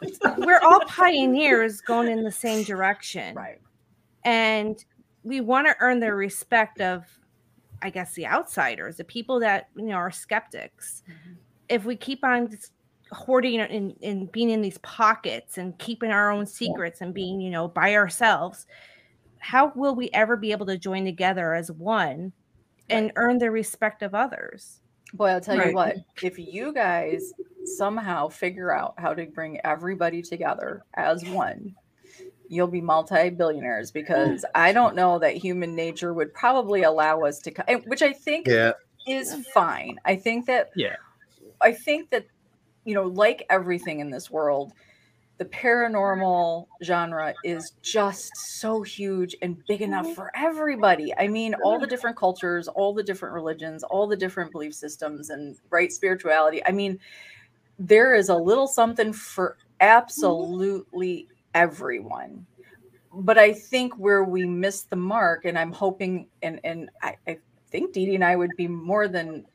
we're 0.46 0.60
all 0.62 0.80
pioneers 0.88 1.82
going 1.82 2.10
in 2.10 2.24
the 2.24 2.32
same 2.32 2.64
direction, 2.64 3.36
right? 3.36 3.60
And 4.24 4.84
we 5.24 5.42
want 5.42 5.68
to 5.68 5.76
earn 5.80 6.00
the 6.00 6.14
respect 6.14 6.82
of, 6.82 7.06
I 7.82 7.92
guess, 7.92 8.14
the 8.16 8.26
outsiders, 8.26 8.98
the 8.98 9.04
people 9.04 9.40
that 9.42 9.70
you 9.76 9.86
know 9.86 9.96
are 9.96 10.12
skeptics. 10.12 11.04
Mm-hmm. 11.08 11.34
If 11.70 11.86
we 11.86 11.96
keep 11.96 12.24
on 12.24 12.58
hoarding 13.12 13.60
and, 13.60 13.96
and 14.02 14.32
being 14.32 14.50
in 14.50 14.62
these 14.62 14.80
pockets 14.80 15.58
and 15.58 15.78
keeping 15.78 16.12
our 16.12 16.32
own 16.32 16.46
secrets 16.46 17.02
and 17.02 17.14
being, 17.14 17.40
you 17.40 17.52
know, 17.52 17.68
by 17.68 17.94
ourselves 17.96 18.66
how 19.40 19.72
will 19.76 19.96
we 19.96 20.10
ever 20.14 20.36
be 20.36 20.52
able 20.52 20.66
to 20.68 20.78
join 20.78 21.06
together 21.06 21.54
as 21.54 21.72
one 21.72 22.34
and 22.90 23.06
right. 23.06 23.14
earn 23.16 23.38
the 23.38 23.52
respect 23.52 24.02
of 24.02 24.16
others? 24.16 24.82
Boy, 25.14 25.28
I'll 25.28 25.42
tell 25.42 25.58
right. 25.58 25.70
you 25.70 25.74
what, 25.74 25.98
if 26.22 26.38
you 26.38 26.74
guys 26.74 27.34
somehow 27.78 28.28
figure 28.28 28.72
out 28.72 28.96
how 28.98 29.14
to 29.14 29.26
bring 29.26 29.60
everybody 29.64 30.22
together 30.22 30.84
as 30.96 31.26
one, 31.26 31.76
you'll 32.50 32.68
be 32.68 32.82
multi-billionaires 32.82 33.92
because 33.92 34.44
I 34.54 34.74
don't 34.74 34.96
know 34.96 35.20
that 35.20 35.36
human 35.36 35.76
nature 35.76 36.14
would 36.14 36.34
probably 36.34 36.84
allow 36.84 37.22
us 37.22 37.40
to 37.40 37.52
which 37.86 38.02
I 38.02 38.14
think 38.14 38.48
yeah. 38.48 38.74
is 39.08 39.48
fine. 39.54 40.00
I 40.06 40.16
think 40.16 40.46
that 40.48 40.72
yeah. 40.76 40.96
I 41.62 41.72
think 41.72 42.10
that 42.12 42.26
you 42.88 42.94
know, 42.94 43.04
like 43.04 43.46
everything 43.50 44.00
in 44.00 44.10
this 44.10 44.32
world, 44.32 44.72
the 45.38 45.46
paranormal 45.46 46.68
genre 46.84 47.34
is 47.44 47.74
just 47.82 48.36
so 48.36 48.82
huge 48.82 49.36
and 49.42 49.64
big 49.68 49.82
enough 49.82 50.06
mm-hmm. 50.06 50.16
for 50.16 50.32
everybody. 50.36 51.14
I 51.18 51.28
mean, 51.28 51.54
all 51.64 51.80
the 51.80 51.86
different 51.86 52.18
cultures, 52.18 52.68
all 52.68 52.94
the 52.94 53.04
different 53.04 53.36
religions, 53.36 53.84
all 53.84 54.08
the 54.08 54.16
different 54.16 54.52
belief 54.52 54.74
systems, 54.74 55.30
and 55.30 55.56
right 55.70 55.92
spirituality. 55.92 56.66
I 56.66 56.72
mean, 56.72 57.00
there 57.78 58.16
is 58.16 58.30
a 58.30 58.36
little 58.36 58.68
something 58.68 59.14
for 59.14 59.58
absolutely 59.80 61.28
everyone. 61.54 62.46
But 63.14 63.38
I 63.38 63.54
think 63.54 63.94
where 63.98 64.24
we 64.24 64.46
miss 64.46 64.84
the 64.84 64.96
mark, 64.96 65.46
and 65.46 65.58
I'm 65.58 65.72
hoping, 65.72 66.28
and 66.42 66.60
and 66.64 66.90
I, 67.02 67.16
I 67.28 67.38
think 67.72 67.94
Dee 67.94 68.06
Dee 68.06 68.16
and 68.16 68.24
I 68.24 68.36
would 68.36 68.52
be 68.58 68.68
more 68.68 69.08
than 69.08 69.46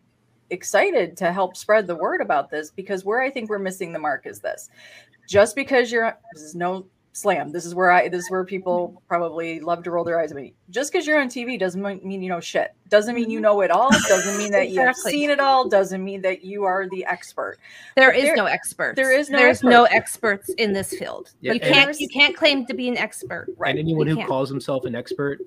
excited 0.50 1.16
to 1.16 1.32
help 1.32 1.56
spread 1.56 1.86
the 1.86 1.96
word 1.96 2.20
about 2.20 2.50
this 2.50 2.70
because 2.70 3.04
where 3.04 3.22
I 3.22 3.30
think 3.30 3.48
we're 3.48 3.58
missing 3.58 3.92
the 3.92 3.98
mark 3.98 4.26
is 4.26 4.40
this 4.40 4.68
just 5.32 5.56
because 5.56 5.90
you're 5.90 6.14
this 6.34 6.42
is 6.42 6.54
no 6.54 6.86
slam. 7.12 7.52
This 7.52 7.64
is 7.64 7.74
where 7.74 7.90
I 7.90 8.08
this 8.08 8.24
is 8.24 8.30
where 8.30 8.44
people 8.44 9.02
probably 9.08 9.60
love 9.60 9.82
to 9.84 9.90
roll 9.90 10.04
their 10.04 10.20
eyes 10.20 10.30
at 10.30 10.36
me. 10.36 10.52
Just 10.68 10.92
because 10.92 11.06
you're 11.06 11.18
on 11.18 11.28
TV 11.28 11.58
doesn't 11.58 11.82
mean 11.82 12.22
you 12.22 12.28
know 12.28 12.38
shit. 12.40 12.72
Doesn't 12.88 13.14
mean 13.14 13.30
you 13.30 13.38
mm-hmm. 13.38 13.44
know 13.44 13.60
it 13.62 13.70
all. 13.70 13.90
Doesn't 14.08 14.36
mean 14.36 14.52
that 14.52 14.66
exactly. 14.66 15.12
you've 15.12 15.20
seen 15.20 15.30
it 15.30 15.40
all. 15.40 15.68
Doesn't 15.70 16.04
mean 16.04 16.20
that 16.20 16.44
you 16.44 16.64
are 16.64 16.86
the 16.90 17.06
expert. 17.06 17.56
There 17.96 18.12
is 18.12 18.24
there, 18.24 18.36
no 18.36 18.44
expert. 18.44 18.94
There 18.94 19.18
is 19.18 19.30
no 19.30 19.38
There's 19.38 19.56
expert. 19.56 19.70
no 19.70 19.84
experts 19.84 20.50
in 20.58 20.74
this 20.74 20.90
field. 20.90 21.32
Yeah, 21.40 21.54
you 21.54 21.60
can't 21.60 21.98
you 21.98 22.08
can't 22.08 22.36
claim 22.36 22.66
to 22.66 22.74
be 22.74 22.88
an 22.88 22.98
expert. 22.98 23.48
Right. 23.56 23.70
And 23.70 23.78
anyone 23.78 24.06
who 24.06 24.16
can't. 24.16 24.28
calls 24.28 24.50
himself 24.50 24.84
an 24.84 24.94
expert 24.94 25.40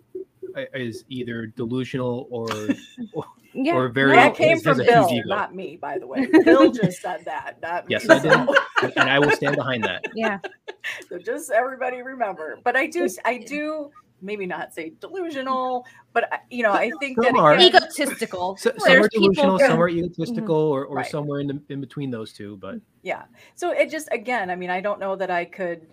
is 0.74 1.06
either 1.10 1.48
delusional 1.48 2.28
or, 2.30 2.48
or 3.14 3.26
yeah. 3.56 3.76
Or 3.76 3.88
very 3.88 4.18
that 4.18 4.36
came 4.36 4.60
from 4.60 4.80
Bill, 4.80 5.10
not 5.26 5.56
me, 5.56 5.78
by 5.78 5.98
the 5.98 6.06
way. 6.06 6.28
Bill 6.44 6.72
just 6.72 7.02
said 7.02 7.24
that, 7.24 7.62
not 7.62 7.86
yes, 7.90 8.06
me. 8.06 8.16
I 8.16 8.20
did, 8.20 8.98
and 8.98 9.10
I 9.10 9.18
will 9.18 9.32
stand 9.32 9.56
behind 9.56 9.84
that. 9.86 10.04
Yeah. 10.16 10.40
So 11.10 11.18
just 11.18 11.52
everybody 11.52 12.02
remember, 12.02 12.60
but 12.64 12.76
I 12.76 12.88
do, 12.88 13.08
I 13.24 13.38
do 13.38 13.92
maybe 14.22 14.46
not 14.46 14.74
say 14.74 14.94
delusional, 15.00 15.86
but 16.14 16.30
you 16.50 16.64
know, 16.64 16.72
I 16.72 16.92
think 17.00 17.16
some 17.22 17.34
that 17.34 17.40
are. 17.40 17.54
Again, 17.54 17.76
egotistical. 17.76 18.58
So, 18.58 18.72
some 18.78 19.04
are 19.04 19.08
delusional, 19.08 19.60
some 19.60 19.82
are 19.82 19.90
egotistical, 19.90 20.72
mm-hmm. 20.72 20.74
or, 20.74 20.86
or 20.86 20.98
right. 20.98 21.08
somewhere 21.08 21.40
in 21.40 21.48
the, 21.48 21.62
in 21.70 21.82
between 21.82 22.12
those 22.12 22.34
two. 22.34 22.58
But 22.58 22.76
yeah, 23.04 23.24
so 23.56 23.72
it 23.72 23.90
just 23.90 24.10
again, 24.12 24.50
I 24.50 24.56
mean, 24.56 24.70
I 24.70 24.82
don't 24.82 25.00
know 25.00 25.16
that 25.16 25.32
I 25.32 25.46
could 25.46 25.88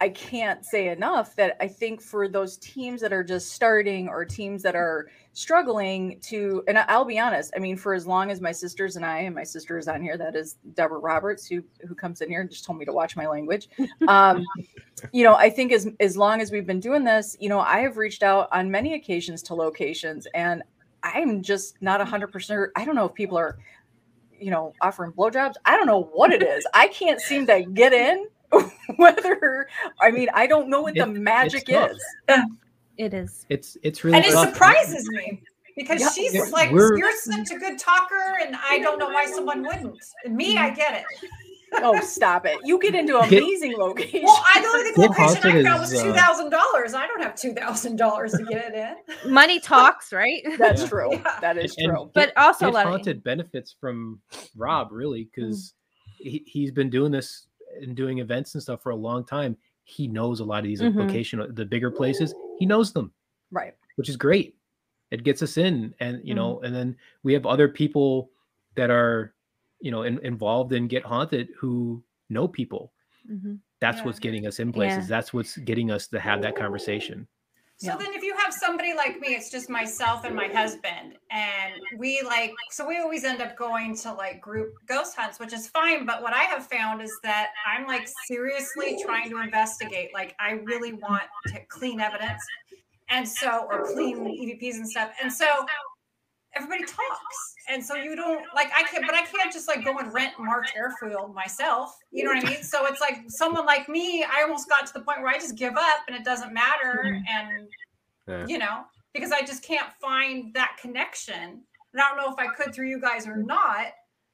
I 0.00 0.10
can't 0.10 0.64
say 0.64 0.88
enough 0.88 1.34
that 1.36 1.56
I 1.58 1.68
think 1.68 2.02
for 2.02 2.28
those 2.28 2.58
teams 2.58 3.00
that 3.00 3.14
are 3.14 3.24
just 3.24 3.52
starting 3.52 4.08
or 4.08 4.26
teams 4.26 4.62
that 4.62 4.76
are 4.76 5.08
struggling 5.32 6.20
to, 6.20 6.62
and 6.68 6.78
I'll 6.78 7.06
be 7.06 7.18
honest, 7.18 7.54
I 7.56 7.60
mean, 7.60 7.78
for 7.78 7.94
as 7.94 8.06
long 8.06 8.30
as 8.30 8.42
my 8.42 8.52
sisters 8.52 8.96
and 8.96 9.06
I, 9.06 9.20
and 9.20 9.34
my 9.34 9.42
sister 9.42 9.78
is 9.78 9.88
on 9.88 10.02
here, 10.02 10.18
that 10.18 10.36
is 10.36 10.56
Deborah 10.74 10.98
Roberts, 10.98 11.46
who 11.46 11.62
who 11.86 11.94
comes 11.94 12.20
in 12.20 12.28
here 12.28 12.42
and 12.42 12.50
just 12.50 12.64
told 12.64 12.78
me 12.78 12.84
to 12.84 12.92
watch 12.92 13.16
my 13.16 13.26
language. 13.26 13.68
Um, 14.08 14.44
you 15.12 15.24
know, 15.24 15.34
I 15.34 15.50
think 15.50 15.72
as 15.72 15.88
as 15.98 16.16
long 16.16 16.40
as 16.40 16.52
we've 16.52 16.66
been 16.66 16.80
doing 16.80 17.02
this, 17.02 17.36
you 17.40 17.48
know, 17.48 17.60
I 17.60 17.80
have 17.80 17.96
reached 17.96 18.22
out 18.22 18.48
on 18.52 18.70
many 18.70 18.94
occasions 18.94 19.42
to 19.44 19.54
locations, 19.54 20.26
and 20.34 20.62
I'm 21.02 21.42
just 21.42 21.80
not 21.80 22.00
a 22.00 22.04
hundred 22.04 22.28
percent. 22.28 22.70
I 22.76 22.84
don't 22.84 22.94
know 22.94 23.06
if 23.06 23.14
people 23.14 23.36
are, 23.36 23.58
you 24.38 24.50
know, 24.50 24.74
offering 24.80 25.12
blowjobs. 25.12 25.54
I 25.64 25.76
don't 25.76 25.86
know 25.86 26.04
what 26.12 26.32
it 26.32 26.42
is. 26.42 26.66
I 26.72 26.88
can't 26.88 27.20
seem 27.20 27.46
to 27.46 27.62
get 27.62 27.92
in 27.92 28.26
whether 28.96 29.68
I 30.00 30.10
mean 30.10 30.28
I 30.34 30.46
don't 30.46 30.68
know 30.68 30.82
what 30.82 30.96
it, 30.96 31.00
the 31.00 31.06
magic 31.06 31.68
is. 31.68 32.02
It 32.98 33.12
is. 33.12 33.46
It's 33.48 33.76
it's 33.82 34.04
really 34.04 34.16
and 34.16 34.26
it 34.26 34.32
tough. 34.32 34.50
surprises 34.50 35.08
me 35.10 35.42
because 35.76 36.00
yeah, 36.00 36.10
she's 36.10 36.52
like 36.52 36.70
you're 36.70 37.16
such 37.18 37.50
a 37.50 37.58
good 37.58 37.78
talker, 37.78 38.38
and 38.40 38.56
I 38.56 38.78
don't 38.78 38.98
know 38.98 39.08
why 39.08 39.26
someone 39.26 39.62
wouldn't. 39.62 39.98
And 40.24 40.34
me, 40.34 40.56
I 40.56 40.70
get 40.70 41.04
it. 41.22 41.30
oh, 41.74 42.00
stop 42.00 42.46
it! 42.46 42.56
You 42.64 42.78
get 42.80 42.94
into 42.94 43.18
amazing 43.18 43.72
get, 43.72 43.78
locations. 43.78 44.24
Well, 44.24 44.42
I 44.54 44.60
know 44.60 44.94
the 44.94 45.00
location 45.00 45.50
I 45.50 45.62
found 45.62 45.80
was 45.80 45.94
uh, 45.94 46.02
two 46.02 46.12
thousand 46.14 46.50
dollars. 46.50 46.94
I 46.94 47.06
don't 47.06 47.22
have 47.22 47.34
two 47.34 47.52
thousand 47.52 47.96
dollars 47.96 48.32
to 48.32 48.44
get 48.44 48.72
it 48.72 48.74
in. 48.74 49.32
Money 49.32 49.60
talks, 49.60 50.12
right? 50.12 50.42
That's 50.58 50.82
yeah. 50.82 50.88
true. 50.88 51.12
Yeah. 51.12 51.38
That 51.40 51.58
is 51.58 51.76
true. 51.76 52.02
And 52.02 52.12
but 52.14 52.32
also, 52.36 52.72
Get 52.72 52.86
Haunted 52.86 53.22
benefits 53.22 53.76
from 53.78 54.20
Rob 54.56 54.88
really 54.92 55.24
because 55.24 55.74
mm. 56.22 56.30
he, 56.30 56.42
he's 56.46 56.70
been 56.70 56.88
doing 56.88 57.12
this 57.12 57.45
and 57.80 57.96
doing 57.96 58.18
events 58.18 58.54
and 58.54 58.62
stuff 58.62 58.82
for 58.82 58.90
a 58.90 58.96
long 58.96 59.24
time, 59.24 59.56
he 59.84 60.08
knows 60.08 60.40
a 60.40 60.44
lot 60.44 60.58
of 60.58 60.64
these 60.64 60.80
mm-hmm. 60.80 60.98
location, 60.98 61.46
the 61.54 61.64
bigger 61.64 61.90
places. 61.90 62.34
He 62.58 62.66
knows 62.66 62.92
them, 62.92 63.12
right? 63.50 63.74
Which 63.96 64.08
is 64.08 64.16
great. 64.16 64.56
It 65.10 65.22
gets 65.22 65.42
us 65.42 65.56
in, 65.56 65.94
and 66.00 66.18
you 66.24 66.34
mm-hmm. 66.34 66.36
know, 66.36 66.60
and 66.60 66.74
then 66.74 66.96
we 67.22 67.32
have 67.32 67.46
other 67.46 67.68
people 67.68 68.30
that 68.74 68.90
are, 68.90 69.34
you 69.80 69.90
know, 69.90 70.02
in, 70.02 70.18
involved 70.24 70.72
in 70.72 70.88
Get 70.88 71.04
Haunted 71.04 71.48
who 71.58 72.02
know 72.28 72.48
people. 72.48 72.92
Mm-hmm. 73.30 73.54
That's 73.80 73.98
yeah. 73.98 74.04
what's 74.04 74.18
getting 74.18 74.46
us 74.46 74.58
in 74.58 74.72
places. 74.72 75.04
Yeah. 75.04 75.16
That's 75.16 75.32
what's 75.32 75.56
getting 75.58 75.90
us 75.90 76.08
to 76.08 76.18
have 76.18 76.42
that 76.42 76.56
conversation. 76.56 77.28
So 77.78 77.88
yeah. 77.88 77.96
then 77.96 78.14
if 78.14 78.22
you 78.22 78.34
have 78.38 78.54
somebody 78.54 78.94
like 78.94 79.20
me, 79.20 79.28
it's 79.28 79.50
just 79.50 79.68
myself 79.68 80.24
and 80.24 80.34
my 80.34 80.48
husband. 80.48 81.18
And 81.30 81.74
we 81.98 82.22
like, 82.22 82.52
so 82.70 82.86
we 82.86 82.98
always 82.98 83.24
end 83.24 83.42
up 83.42 83.54
going 83.54 83.94
to 83.98 84.14
like 84.14 84.40
group 84.40 84.72
ghost 84.88 85.14
hunts, 85.14 85.38
which 85.38 85.52
is 85.52 85.68
fine. 85.68 86.06
But 86.06 86.22
what 86.22 86.32
I 86.32 86.44
have 86.44 86.66
found 86.66 87.02
is 87.02 87.12
that 87.22 87.50
I'm 87.66 87.86
like 87.86 88.08
seriously 88.26 88.98
trying 89.04 89.28
to 89.28 89.42
investigate. 89.42 90.08
Like, 90.14 90.34
I 90.40 90.52
really 90.64 90.94
want 90.94 91.24
to 91.48 91.60
clean 91.68 92.00
evidence. 92.00 92.42
And 93.10 93.28
so, 93.28 93.68
or 93.70 93.84
clean 93.92 94.18
EVPs 94.18 94.76
and 94.76 94.88
stuff. 94.88 95.12
And 95.22 95.30
so, 95.30 95.46
everybody 96.56 96.84
talks. 96.84 97.54
And 97.68 97.84
so 97.84 97.94
you 97.94 98.16
don't 98.16 98.44
like 98.54 98.70
I 98.76 98.84
can't 98.84 99.04
but 99.06 99.14
I 99.14 99.22
can't 99.22 99.52
just 99.52 99.68
like 99.68 99.84
go 99.84 99.98
and 99.98 100.12
rent 100.12 100.34
March 100.38 100.70
Airfield 100.76 101.34
myself. 101.34 101.96
You 102.10 102.24
know 102.24 102.30
what 102.30 102.44
I 102.44 102.48
mean? 102.48 102.62
So 102.62 102.86
it's 102.86 103.00
like 103.00 103.24
someone 103.28 103.66
like 103.66 103.88
me, 103.88 104.24
I 104.24 104.42
almost 104.42 104.68
got 104.68 104.86
to 104.86 104.92
the 104.92 105.00
point 105.00 105.20
where 105.20 105.28
I 105.28 105.38
just 105.38 105.56
give 105.56 105.76
up 105.76 106.04
and 106.08 106.16
it 106.16 106.24
doesn't 106.24 106.52
matter. 106.52 107.04
Mm-hmm. 107.04 107.24
And 107.28 107.68
yeah. 108.28 108.46
you 108.46 108.58
know, 108.58 108.84
because 109.12 109.32
I 109.32 109.42
just 109.42 109.62
can't 109.62 109.92
find 110.00 110.52
that 110.54 110.76
connection. 110.80 111.62
And 111.92 112.02
I 112.02 112.08
don't 112.08 112.18
know 112.18 112.32
if 112.32 112.38
I 112.38 112.52
could 112.54 112.74
through 112.74 112.88
you 112.88 113.00
guys 113.00 113.26
or 113.26 113.36
not, 113.36 113.86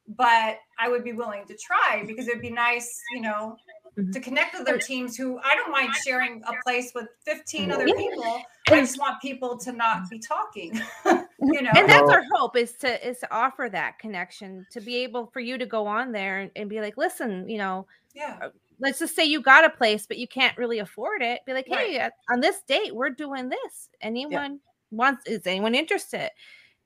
but 0.08 0.58
I 0.78 0.88
would 0.88 1.04
be 1.04 1.12
willing 1.12 1.46
to 1.46 1.56
try 1.56 2.04
because 2.06 2.28
it'd 2.28 2.42
be 2.42 2.50
nice, 2.50 3.00
you 3.14 3.20
know, 3.20 3.56
mm-hmm. 3.98 4.10
to 4.10 4.20
connect 4.20 4.58
with 4.58 4.68
other 4.68 4.78
teams 4.78 5.16
who 5.16 5.38
I 5.38 5.54
don't 5.54 5.70
mind 5.70 5.94
sharing 6.04 6.42
a 6.44 6.52
place 6.64 6.92
with 6.94 7.06
15 7.24 7.70
other 7.70 7.86
people. 7.86 8.42
I 8.68 8.80
just 8.80 8.98
want 8.98 9.20
people 9.22 9.56
to 9.58 9.72
not 9.72 10.10
be 10.10 10.18
talking. 10.18 10.80
you 11.42 11.62
know, 11.62 11.70
and 11.76 11.88
that's 11.88 12.10
our 12.10 12.24
hope 12.32 12.56
is 12.56 12.72
to 12.78 13.08
is 13.08 13.18
to 13.20 13.34
offer 13.34 13.68
that 13.70 13.98
connection 13.98 14.66
to 14.70 14.80
be 14.80 14.96
able 14.96 15.26
for 15.26 15.40
you 15.40 15.58
to 15.58 15.66
go 15.66 15.86
on 15.86 16.12
there 16.12 16.40
and, 16.40 16.50
and 16.56 16.68
be 16.68 16.80
like, 16.80 16.96
listen, 16.96 17.48
you 17.48 17.58
know, 17.58 17.86
yeah. 18.14 18.38
Uh, 18.42 18.48
let's 18.80 18.98
just 18.98 19.14
say 19.14 19.24
you 19.24 19.40
got 19.40 19.64
a 19.64 19.70
place, 19.70 20.06
but 20.06 20.18
you 20.18 20.28
can't 20.28 20.56
really 20.58 20.78
afford 20.80 21.22
it. 21.22 21.40
Be 21.46 21.52
like, 21.52 21.68
hey, 21.68 21.98
right. 21.98 22.12
on 22.30 22.40
this 22.40 22.60
date, 22.66 22.94
we're 22.94 23.10
doing 23.10 23.48
this. 23.48 23.88
Anyone 24.00 24.60
wants? 24.90 25.26
Is 25.26 25.46
anyone 25.46 25.74
interested? 25.74 26.30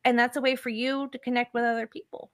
And 0.05 0.19
that's 0.19 0.37
a 0.37 0.41
way 0.41 0.55
for 0.55 0.69
you 0.69 1.09
to 1.11 1.19
connect 1.19 1.53
with 1.53 1.65
other 1.65 1.87
people. 1.87 2.31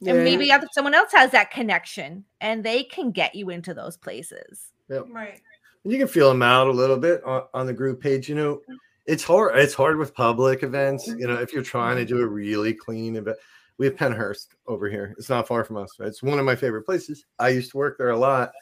Yeah. 0.00 0.14
And 0.14 0.24
maybe 0.24 0.50
someone 0.72 0.94
else 0.94 1.12
has 1.12 1.30
that 1.32 1.50
connection 1.50 2.24
and 2.40 2.64
they 2.64 2.84
can 2.84 3.12
get 3.12 3.34
you 3.34 3.50
into 3.50 3.74
those 3.74 3.96
places. 3.96 4.70
Yep. 4.88 5.06
Right. 5.10 5.40
And 5.84 5.92
you 5.92 5.98
can 5.98 6.08
feel 6.08 6.28
them 6.28 6.42
out 6.42 6.66
a 6.66 6.72
little 6.72 6.96
bit 6.96 7.22
on, 7.24 7.42
on 7.54 7.66
the 7.66 7.72
group 7.72 8.00
page. 8.00 8.28
You 8.28 8.34
know, 8.34 8.60
it's 9.06 9.24
hard. 9.24 9.58
It's 9.58 9.74
hard 9.74 9.98
with 9.98 10.14
public 10.14 10.62
events. 10.62 11.06
You 11.06 11.26
know, 11.26 11.34
if 11.34 11.52
you're 11.52 11.62
trying 11.62 11.96
to 11.96 12.04
do 12.04 12.20
a 12.20 12.26
really 12.26 12.74
clean 12.74 13.16
event, 13.16 13.36
we 13.78 13.86
have 13.86 13.96
Pennhurst 13.96 14.48
over 14.66 14.88
here. 14.88 15.14
It's 15.18 15.30
not 15.30 15.48
far 15.48 15.64
from 15.64 15.76
us. 15.76 15.90
It's 16.00 16.22
one 16.22 16.38
of 16.38 16.44
my 16.44 16.56
favorite 16.56 16.84
places. 16.84 17.24
I 17.38 17.48
used 17.50 17.70
to 17.72 17.78
work 17.78 17.98
there 17.98 18.10
a 18.10 18.18
lot. 18.18 18.52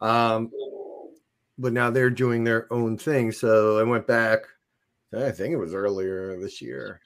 Um, 0.00 0.50
but 1.58 1.72
now 1.72 1.90
they're 1.90 2.10
doing 2.10 2.44
their 2.44 2.72
own 2.72 2.98
thing. 2.98 3.30
So 3.30 3.78
I 3.78 3.84
went 3.84 4.06
back, 4.06 4.40
I 5.16 5.30
think 5.30 5.52
it 5.52 5.58
was 5.58 5.74
earlier 5.74 6.38
this 6.40 6.60
year 6.60 7.00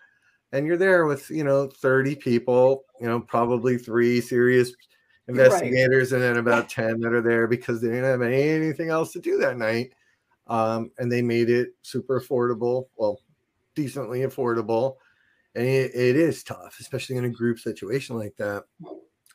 and 0.52 0.66
you're 0.66 0.76
there 0.76 1.06
with 1.06 1.30
you 1.30 1.44
know 1.44 1.66
30 1.66 2.14
people 2.16 2.84
you 3.00 3.06
know 3.06 3.20
probably 3.20 3.76
three 3.76 4.20
serious 4.20 4.72
investigators 5.28 6.12
right. 6.12 6.22
and 6.22 6.22
then 6.22 6.38
about 6.38 6.68
10 6.68 7.00
that 7.00 7.12
are 7.12 7.20
there 7.20 7.46
because 7.46 7.80
they 7.80 7.88
didn't 7.88 8.04
have 8.04 8.22
anything 8.22 8.88
else 8.88 9.12
to 9.12 9.20
do 9.20 9.38
that 9.38 9.58
night 9.58 9.92
um, 10.48 10.90
and 10.98 11.10
they 11.10 11.22
made 11.22 11.50
it 11.50 11.70
super 11.82 12.20
affordable 12.20 12.86
well 12.96 13.20
decently 13.74 14.20
affordable. 14.20 14.96
And 15.54 15.66
it, 15.66 15.94
it 15.94 16.16
is 16.16 16.42
tough 16.42 16.76
especially 16.80 17.16
in 17.16 17.24
a 17.24 17.30
group 17.30 17.58
situation 17.58 18.16
like 18.16 18.36
that 18.36 18.64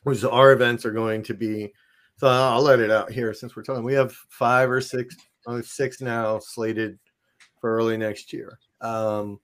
which 0.04 0.22
our 0.24 0.52
events 0.52 0.84
are 0.84 0.92
going 0.92 1.22
to 1.24 1.34
be 1.34 1.72
so 2.16 2.28
i'll 2.28 2.62
let 2.62 2.78
it 2.78 2.90
out 2.90 3.10
here 3.10 3.34
since 3.34 3.56
we're 3.56 3.62
talking. 3.62 3.84
We 3.84 3.94
have 3.94 4.12
five 4.28 4.70
or 4.70 4.80
six 4.80 5.16
uh, 5.46 5.62
six 5.62 6.00
now 6.00 6.38
slated 6.38 6.98
for 7.60 7.76
early 7.76 7.96
next 7.96 8.32
year. 8.32 8.58
Um, 8.80 9.40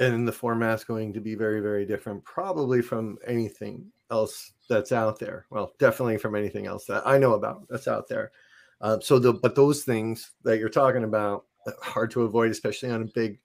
and 0.00 0.28
the 0.28 0.32
format's 0.32 0.84
going 0.84 1.12
to 1.14 1.20
be 1.20 1.34
very 1.34 1.60
very 1.60 1.86
different 1.86 2.24
probably 2.24 2.82
from 2.82 3.18
anything 3.26 3.90
else 4.10 4.52
that's 4.68 4.92
out 4.92 5.18
there. 5.18 5.46
Well 5.50 5.72
definitely 5.78 6.18
from 6.18 6.34
anything 6.34 6.66
else 6.66 6.84
that 6.86 7.06
i 7.06 7.18
know 7.18 7.34
about 7.34 7.66
that's 7.68 7.88
out 7.88 8.08
there 8.08 8.30
uh, 8.80 8.98
so 9.00 9.18
the 9.18 9.32
but 9.32 9.54
those 9.54 9.84
things 9.84 10.32
that 10.44 10.58
you're 10.58 10.68
talking 10.68 11.04
about 11.04 11.44
hard 11.82 12.10
to 12.10 12.22
avoid 12.22 12.50
especially 12.50 12.90
on 12.90 13.10
big 13.14 13.38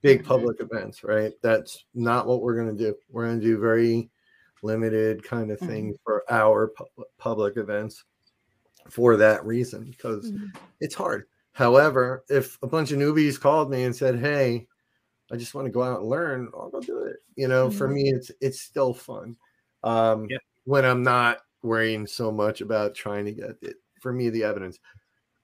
big 0.00 0.18
mm-hmm. 0.18 0.28
public 0.28 0.56
events 0.60 1.02
right 1.02 1.32
that's 1.42 1.84
not 1.94 2.26
what 2.26 2.42
we're 2.42 2.54
going 2.54 2.76
to 2.76 2.84
do 2.84 2.94
we're 3.10 3.26
going 3.26 3.40
to 3.40 3.46
do 3.46 3.58
very 3.58 4.10
limited 4.62 5.22
kind 5.22 5.50
of 5.50 5.58
thing 5.58 5.88
mm-hmm. 5.88 6.02
for 6.04 6.24
our 6.30 6.68
pu- 6.68 7.04
public 7.18 7.56
events 7.56 8.04
for 8.88 9.16
that 9.16 9.44
reason 9.44 9.84
because 9.84 10.30
mm-hmm. 10.30 10.46
it's 10.80 10.94
hard 10.94 11.26
however 11.52 12.24
if 12.28 12.58
a 12.62 12.66
bunch 12.66 12.92
of 12.92 12.98
newbies 12.98 13.40
called 13.40 13.70
me 13.70 13.84
and 13.84 13.96
said 13.96 14.18
hey 14.18 14.66
I 15.32 15.36
just 15.36 15.54
want 15.54 15.66
to 15.66 15.72
go 15.72 15.82
out 15.82 16.00
and 16.00 16.08
learn, 16.08 16.50
I'll 16.54 16.70
go 16.70 16.80
do 16.80 16.98
it. 17.04 17.16
You 17.36 17.48
know, 17.48 17.68
mm-hmm. 17.68 17.78
for 17.78 17.88
me, 17.88 18.10
it's 18.10 18.30
it's 18.40 18.60
still 18.60 18.92
fun. 18.92 19.36
Um, 19.82 20.26
yeah. 20.30 20.38
when 20.64 20.84
I'm 20.84 21.02
not 21.02 21.38
worrying 21.62 22.06
so 22.06 22.30
much 22.30 22.60
about 22.60 22.94
trying 22.94 23.24
to 23.26 23.32
get 23.32 23.56
it. 23.62 23.76
For 24.04 24.12
me, 24.12 24.28
the 24.28 24.44
evidence. 24.44 24.78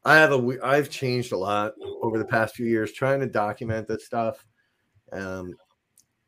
I 0.05 0.17
have 0.17 0.33
a 0.33 0.59
I've 0.63 0.91
changed 0.91 1.33
a 1.33 1.37
lot 1.39 1.73
over 2.03 2.19
the 2.19 2.27
past 2.27 2.55
few 2.55 2.67
years 2.67 2.93
trying 2.93 3.21
to 3.21 3.27
document 3.27 3.89
this 3.89 4.05
stuff, 4.05 4.45
um, 5.15 5.55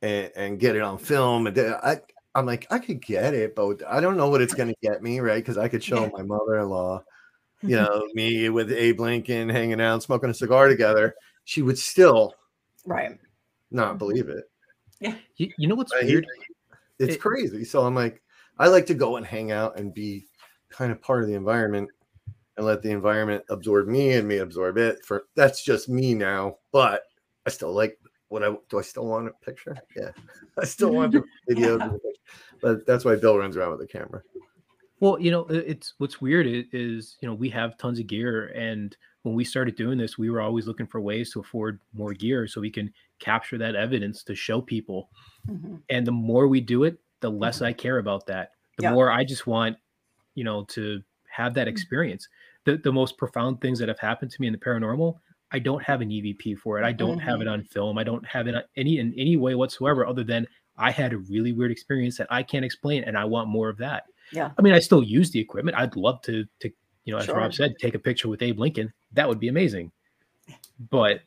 and, 0.00 0.32
and 0.34 0.58
get 0.58 0.74
it 0.74 0.80
on 0.80 0.96
film. 0.96 1.46
And 1.46 1.58
I 1.58 2.00
I'm 2.34 2.46
like 2.46 2.66
I 2.70 2.78
could 2.78 3.04
get 3.04 3.34
it, 3.34 3.54
but 3.54 3.82
I 3.86 4.00
don't 4.00 4.16
know 4.16 4.30
what 4.30 4.40
it's 4.40 4.54
going 4.54 4.70
to 4.70 4.76
get 4.80 5.02
me, 5.02 5.20
right? 5.20 5.44
Because 5.44 5.58
I 5.58 5.68
could 5.68 5.84
show 5.84 6.10
my 6.16 6.22
mother-in-law, 6.22 7.04
you 7.62 7.76
know, 7.76 8.08
me 8.14 8.48
with 8.48 8.72
Abe 8.72 9.00
Lincoln 9.00 9.50
hanging 9.50 9.82
out, 9.82 10.02
smoking 10.02 10.30
a 10.30 10.34
cigar 10.34 10.68
together. 10.68 11.14
She 11.44 11.60
would 11.60 11.78
still, 11.78 12.34
right, 12.86 13.18
not 13.70 13.98
believe 13.98 14.30
it. 14.30 14.44
Yeah. 15.00 15.16
You, 15.36 15.52
you 15.58 15.68
know 15.68 15.74
what's 15.74 15.92
weird? 15.92 16.26
It's 16.98 17.16
it, 17.16 17.20
crazy. 17.20 17.64
So 17.64 17.84
I'm 17.84 17.94
like, 17.94 18.22
I 18.58 18.68
like 18.68 18.86
to 18.86 18.94
go 18.94 19.16
and 19.16 19.26
hang 19.26 19.52
out 19.52 19.78
and 19.78 19.92
be 19.92 20.24
kind 20.70 20.90
of 20.90 21.02
part 21.02 21.20
of 21.20 21.28
the 21.28 21.34
environment 21.34 21.90
and 22.62 22.68
let 22.68 22.82
the 22.82 22.90
environment 22.90 23.44
absorb 23.50 23.88
me 23.88 24.12
and 24.12 24.26
me 24.26 24.38
absorb 24.38 24.78
it. 24.78 25.04
For 25.04 25.26
that's 25.34 25.64
just 25.64 25.88
me 25.88 26.14
now, 26.14 26.56
but 26.72 27.02
I 27.46 27.50
still 27.50 27.72
like 27.72 27.98
what 28.28 28.42
I 28.42 28.54
do. 28.68 28.78
I 28.78 28.82
still 28.82 29.06
want 29.06 29.28
a 29.28 29.32
picture. 29.44 29.76
Yeah, 29.96 30.10
I 30.58 30.64
still 30.64 30.92
want 30.92 31.12
the 31.12 31.24
video, 31.48 31.78
yeah. 31.78 31.90
but 32.62 32.86
that's 32.86 33.04
why 33.04 33.16
Bill 33.16 33.38
runs 33.38 33.56
around 33.56 33.72
with 33.72 33.80
the 33.80 33.86
camera. 33.86 34.22
Well, 35.00 35.18
you 35.18 35.32
know, 35.32 35.46
it's 35.48 35.94
what's 35.98 36.20
weird 36.20 36.46
is, 36.72 37.16
you 37.20 37.28
know, 37.28 37.34
we 37.34 37.50
have 37.50 37.76
tons 37.76 37.98
of 37.98 38.06
gear 38.06 38.52
and 38.54 38.96
when 39.22 39.34
we 39.34 39.44
started 39.44 39.76
doing 39.76 39.98
this, 39.98 40.18
we 40.18 40.30
were 40.30 40.40
always 40.40 40.66
looking 40.66 40.86
for 40.86 41.00
ways 41.00 41.32
to 41.32 41.40
afford 41.40 41.80
more 41.94 42.12
gear 42.12 42.46
so 42.46 42.60
we 42.60 42.70
can 42.70 42.92
capture 43.20 43.56
that 43.58 43.76
evidence 43.76 44.24
to 44.24 44.34
show 44.34 44.60
people. 44.60 45.10
Mm-hmm. 45.48 45.76
And 45.90 46.06
the 46.06 46.12
more 46.12 46.48
we 46.48 46.60
do 46.60 46.84
it, 46.84 46.98
the 47.20 47.30
less 47.30 47.56
mm-hmm. 47.56 47.66
I 47.66 47.72
care 47.72 47.98
about 47.98 48.26
that. 48.26 48.50
The 48.78 48.84
yeah. 48.84 48.92
more 48.92 49.12
I 49.12 49.24
just 49.24 49.46
want, 49.46 49.76
you 50.34 50.44
know, 50.44 50.64
to 50.70 51.02
have 51.30 51.54
that 51.54 51.62
mm-hmm. 51.62 51.68
experience. 51.68 52.28
The 52.64 52.76
the 52.78 52.92
most 52.92 53.16
profound 53.16 53.60
things 53.60 53.78
that 53.78 53.88
have 53.88 53.98
happened 53.98 54.30
to 54.30 54.40
me 54.40 54.46
in 54.46 54.52
the 54.52 54.58
paranormal, 54.58 55.18
I 55.50 55.58
don't 55.58 55.82
have 55.82 56.00
an 56.00 56.08
EVP 56.08 56.58
for 56.58 56.78
it. 56.78 56.84
I 56.84 56.92
don't 56.92 57.18
mm-hmm. 57.18 57.28
have 57.28 57.40
it 57.40 57.44
mm-hmm. 57.44 57.52
on 57.52 57.64
film. 57.64 57.98
I 57.98 58.04
don't 58.04 58.26
have 58.26 58.46
it 58.46 58.54
any 58.76 58.98
in 58.98 59.14
any 59.16 59.36
way 59.36 59.54
whatsoever 59.54 60.06
other 60.06 60.24
than 60.24 60.46
I 60.78 60.90
had 60.90 61.12
a 61.12 61.18
really 61.18 61.52
weird 61.52 61.70
experience 61.70 62.16
that 62.18 62.26
I 62.30 62.42
can't 62.42 62.64
explain 62.64 63.04
and 63.04 63.16
I 63.16 63.24
want 63.24 63.48
more 63.48 63.68
of 63.68 63.76
that. 63.78 64.04
Yeah. 64.32 64.50
I 64.58 64.62
mean, 64.62 64.72
I 64.72 64.78
still 64.78 65.02
use 65.02 65.30
the 65.30 65.40
equipment. 65.40 65.76
I'd 65.76 65.96
love 65.96 66.22
to 66.22 66.44
to 66.60 66.70
you 67.04 67.12
know, 67.12 67.18
as 67.18 67.26
sure. 67.26 67.36
Rob 67.36 67.52
said, 67.52 67.74
take 67.78 67.94
a 67.94 67.98
picture 67.98 68.28
with 68.28 68.42
Abe 68.42 68.58
Lincoln. 68.58 68.92
That 69.12 69.28
would 69.28 69.40
be 69.40 69.48
amazing. 69.48 69.90
But 70.90 71.20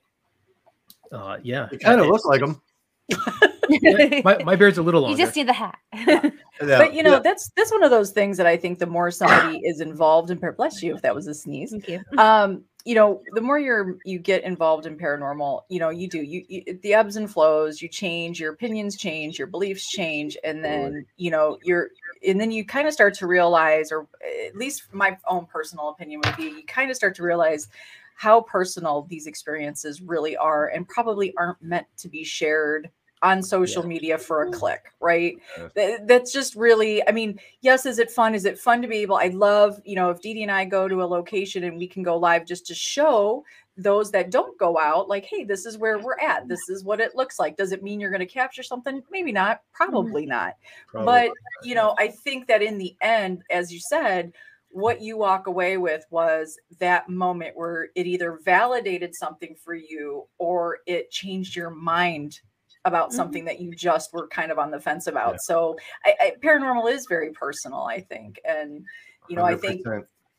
uh, 1.12 1.38
yeah, 1.44 1.68
it 1.72 1.80
kind 1.80 2.00
of 2.00 2.08
looks 2.08 2.26
like 2.26 2.42
him. 2.42 2.62
yeah, 3.70 4.22
my, 4.24 4.44
my 4.44 4.56
beard's 4.56 4.78
a 4.78 4.84
little 4.84 5.02
longer. 5.02 5.18
You 5.18 5.26
just 5.26 5.36
need 5.36 5.48
the 5.48 5.54
hat. 5.54 5.78
yeah. 5.94 6.30
But 6.60 6.94
you 6.94 7.04
know, 7.04 7.14
yeah. 7.14 7.20
that's 7.20 7.50
that's 7.56 7.72
one 7.72 7.84
of 7.84 7.92
those 7.92 8.12
things 8.12 8.38
that 8.38 8.48
I 8.48 8.58
think 8.58 8.80
the 8.80 8.86
more 8.86 9.12
somebody 9.12 9.60
is 9.66 9.82
involved 9.82 10.32
in 10.32 10.40
bless 10.58 10.82
you 10.82 10.96
if 10.96 11.02
that 11.02 11.16
was 11.16 11.28
a 11.28 11.34
sneeze. 11.34 11.72
Thank 11.72 11.88
you. 11.88 12.02
Um, 12.18 12.64
you 12.86 12.94
know, 12.94 13.24
the 13.34 13.42
more 13.42 13.58
you're 13.58 13.98
you 14.06 14.20
get 14.20 14.44
involved 14.44 14.86
in 14.86 14.96
paranormal, 14.96 15.62
you 15.70 15.80
know, 15.80 15.90
you 15.90 16.08
do 16.08 16.22
you, 16.22 16.44
you 16.48 16.80
the 16.84 16.94
ebbs 16.94 17.16
and 17.16 17.30
flows, 17.30 17.82
you 17.82 17.90
change, 17.90 18.40
your 18.40 18.54
opinions 18.54 18.96
change, 18.96 19.40
your 19.40 19.48
beliefs 19.48 19.90
change, 19.90 20.38
and 20.44 20.64
then 20.64 21.06
you 21.18 21.32
know 21.32 21.58
you're 21.64 21.90
and 22.26 22.40
then 22.40 22.52
you 22.52 22.64
kind 22.64 22.88
of 22.88 22.94
start 22.94 23.16
to 23.16 23.28
realize, 23.28 23.92
or 23.92 24.08
at 24.48 24.56
least 24.56 24.94
my 24.94 25.18
own 25.28 25.48
personal 25.48 25.90
opinion 25.90 26.22
would 26.24 26.38
be, 26.38 26.44
you 26.44 26.64
kind 26.68 26.92
of 26.92 26.96
start 26.96 27.16
to 27.16 27.24
realize 27.24 27.68
how 28.16 28.42
personal 28.42 29.04
these 29.10 29.28
experiences 29.28 30.02
really 30.02 30.38
are 30.38 30.68
and 30.68 30.88
probably 30.88 31.34
aren't 31.38 31.62
meant 31.62 31.88
to 31.98 32.08
be 32.08 32.24
shared 32.24 32.90
on 33.22 33.42
social 33.42 33.82
yeah. 33.84 33.90
media 33.90 34.18
for 34.18 34.44
a 34.44 34.52
click, 34.52 34.94
right? 35.00 35.38
Yeah. 35.76 35.98
That's 36.04 36.32
just 36.32 36.56
really, 36.56 37.08
I 37.08 37.12
mean, 37.12 37.40
yes, 37.62 37.86
is 37.86 37.98
it 38.00 38.12
fun? 38.12 38.36
Is 38.36 38.46
it 38.46 38.60
fun 38.60 38.82
to 38.82 38.88
be 38.88 38.98
able? 38.98 39.16
I 39.16 39.28
love, 39.28 39.80
you 39.84 39.96
know, 39.96 40.10
if 40.10 40.22
Dee 40.22 40.34
Dee 40.34 40.44
and 40.44 40.52
I 40.52 40.66
go 40.66 40.88
to 40.88 41.02
a 41.02 41.06
location 41.06 41.64
and 41.64 41.78
we 41.78 41.88
can 41.88 42.04
go 42.04 42.18
live 42.18 42.46
just 42.46 42.68
to 42.68 42.76
show 42.76 43.44
those 43.78 44.12
that 44.12 44.32
don't 44.32 44.58
go 44.58 44.78
out, 44.78 45.10
like, 45.10 45.26
hey, 45.26 45.44
this 45.44 45.66
is 45.66 45.78
where 45.78 45.98
we're 45.98 46.20
at. 46.20 46.48
This 46.48 46.70
is 46.70 46.84
what 46.84 47.02
it 47.02 47.16
looks 47.16 47.40
like. 47.40 47.58
Does 47.58 47.72
it 47.72 47.84
mean 47.84 48.00
you're 48.00 48.12
going 48.12 48.20
to 48.20 48.26
capture 48.26 48.64
something? 48.64 49.02
Maybe 49.12 49.32
not, 49.32 49.58
mm-hmm. 49.58 49.92
probably 49.92 50.26
not. 50.26 50.56
Probably 50.88 51.06
but, 51.06 51.32
you 51.64 51.76
know, 51.76 51.96
I 51.98 52.08
think 52.10 52.48
that 52.48 52.62
in 52.62 52.78
the 52.78 52.96
end, 53.02 53.44
as 53.50 53.74
you 53.74 53.80
said, 53.80 54.34
what 54.70 55.02
you 55.02 55.18
walk 55.18 55.48
away 55.48 55.78
with 55.78 56.06
was 56.10 56.60
that 56.80 57.08
moment 57.08 57.56
where 57.56 57.90
it 57.96 58.08
either 58.08 58.40
validated 58.44 59.16
something 59.16 59.56
for 59.64 59.74
you 59.74 60.28
or 60.38 60.80
it 60.86 61.10
changed 61.12 61.56
your 61.56 61.70
mind 61.70 62.42
about 62.86 63.10
mm-hmm. 63.10 63.18
something 63.18 63.46
that 63.46 63.60
you 63.60 63.74
just 63.76 64.14
were 64.14 64.28
kind 64.28 64.52
of 64.52 64.60
on 64.60 64.72
the 64.72 64.80
fence 64.80 65.08
about. 65.08 65.34
Yeah. 65.34 65.40
So 65.42 65.78
I, 66.06 66.14
I, 66.20 66.34
paranormal 66.44 66.92
is 66.92 67.08
very 67.08 67.32
personal, 67.32 67.82
I 67.84 68.00
think. 68.00 68.40
And, 68.46 68.86
you 69.28 69.36
know, 69.36 69.44
100%. 69.44 69.54
I 69.54 69.58
think, 69.58 69.86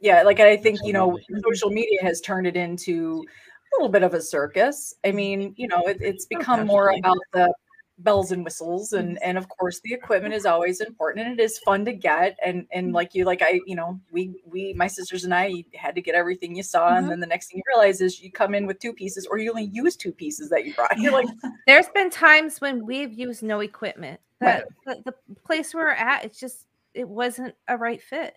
yeah, 0.01 0.23
like 0.23 0.41
I 0.41 0.57
think, 0.57 0.79
you 0.85 0.93
know, 0.93 1.19
social 1.45 1.71
media 1.71 1.99
has 2.03 2.21
turned 2.21 2.47
it 2.47 2.57
into 2.57 3.25
a 3.73 3.77
little 3.77 3.89
bit 3.91 4.03
of 4.03 4.15
a 4.15 4.23
circus. 4.23 4.95
I 5.05 5.13
mean, 5.13 5.55
you 5.57 5.69
know, 5.69 5.83
it, 5.87 5.99
it's 6.01 6.27
become 6.27 6.67
more 6.67 6.91
about 6.91 7.19
the 7.33 7.53
bells 7.99 8.31
and 8.31 8.45
whistles 8.45 8.93
and 8.93 9.17
mm-hmm. 9.17 9.29
and 9.29 9.39
of 9.39 9.49
course 9.49 9.81
the 9.81 9.93
equipment 9.93 10.35
is 10.35 10.45
always 10.45 10.81
important 10.81 11.27
and 11.27 11.41
it 11.41 11.43
is 11.43 11.59
fun 11.61 11.85
to 11.85 11.93
get 11.93 12.39
and 12.45 12.67
and 12.71 12.93
like 12.93 13.15
you 13.15 13.25
like 13.25 13.41
i 13.43 13.59
you 13.67 13.75
know 13.75 13.99
we 14.13 14.35
we 14.45 14.75
my 14.75 14.87
sisters 14.87 15.25
and 15.25 15.35
i 15.35 15.65
had 15.75 15.95
to 15.95 16.03
get 16.03 16.15
everything 16.15 16.55
you 16.55 16.63
saw 16.63 16.89
mm-hmm. 16.89 16.99
and 16.99 17.11
then 17.11 17.21
the 17.21 17.27
next 17.27 17.49
thing 17.49 17.57
you 17.57 17.63
realize 17.75 18.03
is 18.03 18.21
you 18.21 18.31
come 18.31 18.55
in 18.55 18.67
with 18.67 18.79
two 18.81 18.93
pieces 18.93 19.27
or 19.31 19.39
you 19.39 19.49
only 19.51 19.65
use 19.65 19.97
two 19.97 20.13
pieces 20.13 20.51
that 20.51 20.67
you 20.67 20.75
brought 20.75 20.97
you're 20.99 21.13
like 21.13 21.29
there's 21.67 21.89
been 21.95 22.11
times 22.11 22.61
when 22.61 22.85
we've 22.85 23.13
used 23.13 23.43
no 23.43 23.61
equipment 23.61 24.21
that 24.41 24.65
right. 24.87 25.03
the, 25.05 25.13
the 25.29 25.35
place 25.41 25.73
we're 25.73 25.89
at 25.89 26.23
it's 26.23 26.39
just 26.39 26.67
it 26.93 27.09
wasn't 27.09 27.55
a 27.69 27.77
right 27.77 28.03
fit 28.03 28.37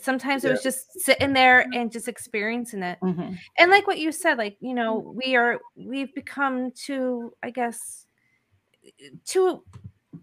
sometimes 0.00 0.44
yeah. 0.44 0.50
it 0.50 0.52
was 0.52 0.62
just 0.62 1.00
sitting 1.00 1.32
there 1.32 1.66
and 1.74 1.90
just 1.90 2.06
experiencing 2.06 2.82
it 2.82 2.98
mm-hmm. 3.02 3.34
and 3.58 3.70
like 3.70 3.86
what 3.86 3.98
you 3.98 4.12
said 4.12 4.38
like 4.38 4.56
you 4.60 4.74
know 4.74 5.12
we 5.16 5.34
are 5.34 5.58
we've 5.76 6.14
become 6.14 6.70
too 6.70 7.32
i 7.42 7.50
guess 7.50 8.06
too 9.24 9.62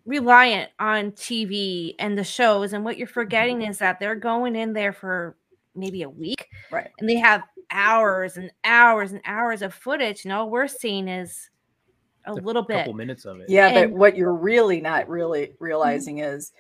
reliant 0.05 0.71
on 0.80 1.11
TV 1.11 1.95
and 1.99 2.17
the 2.17 2.23
shows. 2.23 2.73
And 2.73 2.84
what 2.84 2.97
you're 2.97 3.07
forgetting 3.07 3.61
is 3.61 3.77
that 3.80 3.99
they're 3.99 4.15
going 4.15 4.55
in 4.55 4.73
there 4.73 4.93
for 4.93 5.38
maybe 5.75 6.03
a 6.03 6.09
week. 6.09 6.47
Right. 6.71 6.89
And 6.99 7.09
they 7.09 7.17
have 7.17 7.43
hours 7.71 8.38
and 8.38 8.51
hours 8.63 9.11
and 9.11 9.21
hours 9.25 9.61
of 9.61 9.73
footage. 9.73 10.25
And 10.25 10.34
all 10.34 10.49
we're 10.49 10.67
seeing 10.67 11.07
is 11.07 11.49
a, 12.25 12.32
a 12.32 12.34
little 12.34 12.63
bit. 12.63 12.77
couple 12.77 12.93
minutes 12.93 13.25
of 13.25 13.39
it. 13.39 13.49
Yeah, 13.49 13.67
and, 13.67 13.91
but 13.91 13.97
what 13.97 14.17
you're 14.17 14.34
really 14.34 14.82
not 14.82 15.07
really 15.07 15.53
realizing 15.59 16.17
mm-hmm. 16.17 16.36
is 16.36 16.51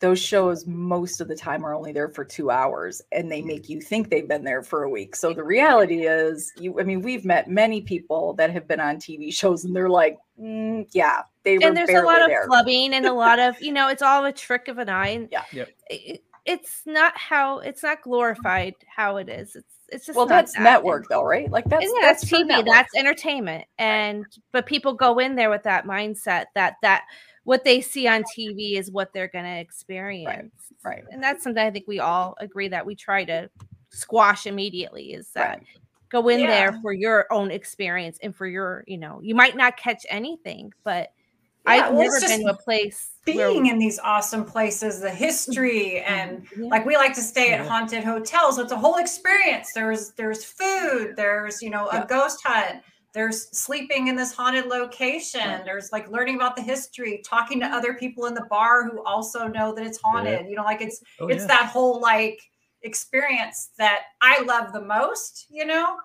those 0.00 0.18
shows 0.18 0.66
most 0.66 1.20
of 1.20 1.28
the 1.28 1.36
time 1.36 1.64
are 1.64 1.74
only 1.74 1.92
there 1.92 2.08
for 2.08 2.24
two 2.24 2.50
hours 2.50 3.00
and 3.12 3.30
they 3.30 3.40
make 3.40 3.68
you 3.68 3.80
think 3.80 4.10
they've 4.10 4.28
been 4.28 4.44
there 4.44 4.62
for 4.62 4.82
a 4.82 4.90
week. 4.90 5.16
So 5.16 5.32
the 5.32 5.44
reality 5.44 6.06
is 6.06 6.52
you 6.58 6.78
I 6.78 6.82
mean, 6.82 7.00
we've 7.00 7.24
met 7.24 7.48
many 7.48 7.80
people 7.80 8.34
that 8.34 8.50
have 8.50 8.68
been 8.68 8.80
on 8.80 8.96
TV 8.96 9.32
shows 9.32 9.64
and 9.64 9.74
they're 9.74 9.88
like, 9.88 10.18
mm, 10.38 10.86
yeah, 10.92 11.22
they 11.44 11.58
were 11.58 11.66
and 11.66 11.76
there's 11.76 11.90
a 11.90 12.02
lot 12.02 12.22
of 12.22 12.28
there. 12.28 12.48
flubbing 12.48 12.92
and 12.92 13.06
a 13.06 13.12
lot 13.12 13.38
of, 13.38 13.60
you 13.60 13.72
know, 13.72 13.88
it's 13.88 14.02
all 14.02 14.24
a 14.24 14.32
trick 14.32 14.68
of 14.68 14.78
an 14.78 14.88
eye. 14.88 15.08
And 15.08 15.28
yeah. 15.30 15.44
Yep. 15.52 15.68
It, 15.90 16.24
it's 16.44 16.82
not 16.84 17.16
how 17.16 17.58
it's 17.58 17.82
not 17.82 18.02
glorified 18.02 18.74
how 18.94 19.16
it 19.16 19.28
is. 19.28 19.56
It's 19.56 19.74
it's 19.88 20.06
just 20.06 20.16
well, 20.16 20.26
that's 20.26 20.52
that. 20.54 20.62
network 20.62 21.06
though, 21.08 21.22
right? 21.22 21.50
Like 21.50 21.64
that's 21.66 21.84
yeah, 21.84 21.90
that's, 22.00 22.28
that's 22.28 22.42
TV, 22.42 22.64
that's 22.64 22.94
entertainment, 22.96 23.64
and 23.78 24.18
right. 24.18 24.38
but 24.52 24.66
people 24.66 24.92
go 24.92 25.18
in 25.18 25.36
there 25.36 25.50
with 25.50 25.62
that 25.62 25.86
mindset 25.86 26.46
that 26.54 26.76
that 26.82 27.04
what 27.44 27.64
they 27.64 27.80
see 27.80 28.08
on 28.08 28.24
TV 28.36 28.78
is 28.78 28.90
what 28.90 29.12
they're 29.12 29.28
going 29.28 29.44
to 29.44 29.58
experience. 29.58 30.54
Right. 30.82 30.96
right. 30.96 31.04
And 31.10 31.22
that's 31.22 31.44
something 31.44 31.62
I 31.62 31.70
think 31.70 31.86
we 31.86 32.00
all 32.00 32.34
agree 32.40 32.68
that 32.68 32.84
we 32.84 32.94
try 32.94 33.24
to 33.26 33.50
squash 33.90 34.46
immediately 34.46 35.12
is 35.12 35.28
that 35.34 35.58
right. 35.58 35.66
go 36.08 36.26
in 36.28 36.40
yeah. 36.40 36.46
there 36.46 36.80
for 36.80 36.94
your 36.94 37.26
own 37.30 37.50
experience 37.50 38.18
and 38.22 38.34
for 38.34 38.46
your, 38.46 38.82
you 38.86 38.96
know, 38.96 39.20
you 39.22 39.34
might 39.34 39.56
not 39.56 39.76
catch 39.76 40.06
anything, 40.08 40.72
but 40.84 41.12
yeah, 41.66 41.72
I've 41.72 41.94
well, 41.94 42.02
never 42.02 42.20
been 42.20 42.44
to 42.44 42.50
a 42.50 42.56
place 42.56 43.10
being 43.24 43.38
where, 43.38 43.72
in 43.72 43.78
these 43.78 43.98
awesome 43.98 44.44
places, 44.44 45.00
the 45.00 45.10
history 45.10 46.02
mm-hmm. 46.04 46.12
and 46.12 46.46
yeah. 46.56 46.68
like 46.68 46.84
we 46.84 46.96
like 46.96 47.14
to 47.14 47.22
stay 47.22 47.52
at 47.52 47.66
haunted 47.66 48.04
hotels. 48.04 48.56
So 48.56 48.62
it's 48.62 48.72
a 48.72 48.76
whole 48.76 48.96
experience. 48.96 49.70
There's 49.74 50.10
there's 50.12 50.44
food, 50.44 51.14
there's 51.16 51.62
you 51.62 51.70
know, 51.70 51.88
a 51.88 52.06
ghost 52.06 52.40
hunt 52.44 52.82
there's 53.14 53.48
sleeping 53.56 54.08
in 54.08 54.16
this 54.16 54.32
haunted 54.34 54.66
location 54.66 55.62
there's 55.64 55.92
like 55.92 56.10
learning 56.10 56.34
about 56.34 56.56
the 56.56 56.62
history 56.62 57.22
talking 57.24 57.60
to 57.60 57.66
other 57.66 57.94
people 57.94 58.26
in 58.26 58.34
the 58.34 58.44
bar 58.50 58.88
who 58.88 59.02
also 59.04 59.46
know 59.46 59.72
that 59.72 59.86
it's 59.86 59.98
haunted 60.02 60.40
yeah. 60.42 60.48
you 60.48 60.56
know 60.56 60.64
like 60.64 60.82
it's 60.82 61.02
oh, 61.20 61.28
it's 61.28 61.42
yeah. 61.42 61.46
that 61.46 61.66
whole 61.66 62.00
like 62.00 62.42
experience 62.82 63.70
that 63.78 64.00
i 64.20 64.42
love 64.42 64.72
the 64.72 64.80
most 64.80 65.46
you 65.48 65.64
know 65.64 65.96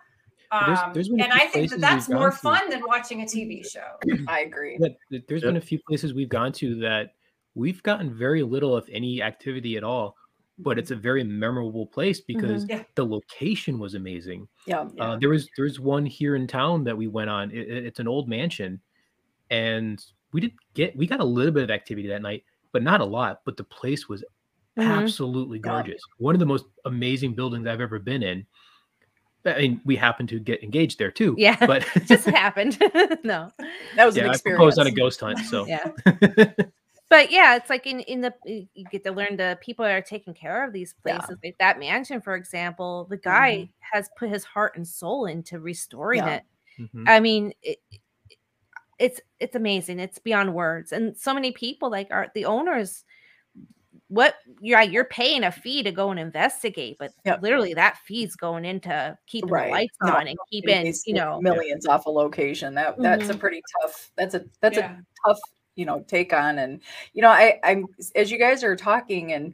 um, 0.52 0.64
there's, 0.94 1.08
there's 1.08 1.10
and 1.10 1.34
i 1.34 1.46
think 1.48 1.70
that 1.70 1.80
that's 1.80 2.10
more 2.10 2.32
fun 2.32 2.70
than 2.70 2.82
watching 2.86 3.22
a 3.22 3.26
tv 3.26 3.70
show 3.70 3.98
i 4.28 4.42
agree 4.42 4.78
but 4.80 4.96
there's 5.28 5.42
been 5.42 5.58
a 5.58 5.62
few 5.62 5.80
places 5.88 6.14
we've 6.14 6.30
gone 6.30 6.52
to 6.52 6.76
that 6.76 7.14
we've 7.56 7.82
gotten 7.84 8.14
very 8.14 8.44
little 8.44 8.78
if 8.78 8.86
any 8.90 9.22
activity 9.22 9.78
at 9.78 9.84
all 9.84 10.16
but 10.60 10.78
it's 10.78 10.92
a 10.92 10.96
very 10.96 11.24
memorable 11.24 11.88
place 11.88 12.20
because 12.20 12.66
mm-hmm. 12.66 12.78
yeah. 12.78 12.84
the 12.96 13.06
location 13.06 13.80
was 13.80 13.96
amazing. 13.96 14.48
Yeah, 14.68 14.82
uh, 14.82 14.90
yeah. 14.94 15.04
Uh, 15.04 15.18
there 15.18 15.30
was 15.30 15.50
there's 15.58 15.80
one 15.80 16.06
here 16.06 16.36
in 16.36 16.48
town 16.48 16.84
that 16.84 16.98
we 16.98 17.08
went 17.08 17.30
on. 17.30 17.50
It, 17.52 17.70
it's 17.70 18.00
an 18.00 18.08
old 18.08 18.28
mansion, 18.28 18.80
and 19.50 20.04
we 20.34 20.42
did 20.42 20.52
get 20.74 20.96
we 20.96 21.08
got 21.08 21.22
a 21.22 21.26
little 21.26 21.54
bit 21.54 21.64
of 21.64 21.72
activity 21.72 22.08
that 22.10 22.22
night, 22.22 22.44
but 22.74 22.84
not 22.84 23.02
a 23.02 23.06
lot. 23.06 23.42
But 23.46 23.56
the 23.58 23.64
place 23.64 24.10
was 24.10 24.24
mm-hmm. 24.78 24.92
absolutely 24.92 25.60
gorgeous. 25.60 26.02
Yeah. 26.20 26.24
One 26.24 26.36
of 26.36 26.40
the 26.40 26.46
most 26.46 26.66
amazing 26.86 27.36
buildings 27.36 27.66
I've 27.66 27.82
ever 27.82 28.00
been 28.00 28.22
in. 28.22 28.46
I 29.46 29.58
mean, 29.58 29.82
we 29.86 29.96
happened 29.96 30.30
to 30.30 30.40
get 30.40 30.64
engaged 30.64 31.00
there 31.00 31.12
too. 31.12 31.36
Yeah, 31.38 31.56
but 31.66 31.86
just 32.06 32.26
happened. 32.26 32.78
no, 33.24 33.52
that 33.96 34.06
was 34.06 34.16
yeah, 34.16 34.26
an 34.26 34.32
experience. 34.32 34.38
I 34.38 34.50
proposed 34.50 34.80
on 34.80 34.88
a 34.88 34.92
ghost 34.92 35.20
hunt, 35.20 35.40
so 35.40 35.66
yeah 35.66 35.92
but 37.10 37.32
yeah, 37.32 37.56
it's 37.56 37.70
like 37.70 37.88
in 37.88 38.02
in 38.02 38.22
the 38.22 38.34
you 38.46 38.86
get 38.92 39.04
to 39.04 39.12
learn 39.12 39.38
the 39.38 39.58
people 39.62 39.84
that 39.84 39.94
are 39.94 40.02
taking 40.02 40.34
care 40.34 40.66
of 40.66 40.72
these 40.72 40.94
places. 41.02 41.26
Yeah. 41.30 41.36
Like 41.44 41.58
that 41.60 41.80
mansion, 41.80 42.22
for 42.22 42.36
example, 42.36 43.08
the 43.10 43.18
guy 43.18 43.56
mm-hmm. 43.56 43.98
has 43.98 44.10
put 44.18 44.30
his 44.30 44.44
heart 44.44 44.74
and 44.76 44.88
soul 44.88 45.26
into 45.26 45.60
restoring 45.60 46.20
yeah. 46.20 46.36
it. 46.36 46.44
Mm-hmm. 46.80 47.04
I 47.08 47.20
mean, 47.20 47.54
it, 47.64 47.80
it's 49.00 49.22
it's 49.40 49.56
amazing. 49.56 50.00
It's 50.00 50.20
beyond 50.20 50.54
words. 50.54 50.92
And 50.92 51.18
so 51.18 51.34
many 51.34 51.52
people 51.52 51.90
like 51.90 52.10
are 52.12 52.32
the 52.36 52.46
owners. 52.46 53.06
What 54.10 54.36
yeah, 54.60 54.82
you're 54.82 55.06
paying 55.06 55.44
a 55.44 55.52
fee 55.52 55.84
to 55.84 55.92
go 55.92 56.10
and 56.12 56.20
investigate, 56.20 56.98
but 57.00 57.12
yep. 57.26 57.42
literally 57.42 57.74
that 57.76 57.98
fee's 58.00 58.36
going 58.36 58.66
into 58.66 59.18
keeping 59.28 59.50
right. 59.50 59.68
the 59.68 59.72
lights 59.72 59.98
no, 60.04 60.14
on 60.14 60.28
and 60.28 60.38
keeping 60.52 60.94
you 61.06 61.14
know 61.14 61.40
millions 61.42 61.86
off 61.86 62.06
a 62.06 62.10
location. 62.10 62.74
That 62.74 63.00
that's 63.00 63.24
mm-hmm. 63.24 63.32
a 63.32 63.38
pretty 63.38 63.62
tough. 63.82 64.12
That's 64.18 64.34
a 64.34 64.46
that's 64.62 64.78
yeah. 64.78 64.98
a 64.98 65.28
tough 65.28 65.40
you 65.76 65.86
know 65.86 66.04
take 66.08 66.34
on 66.34 66.60
and 66.60 66.82
you 67.14 67.22
know 67.22 67.30
i 67.30 67.58
i'm 67.64 67.86
as 68.14 68.30
you 68.30 68.38
guys 68.38 68.66
are 68.66 68.76
talking 68.76 69.32
and 69.32 69.54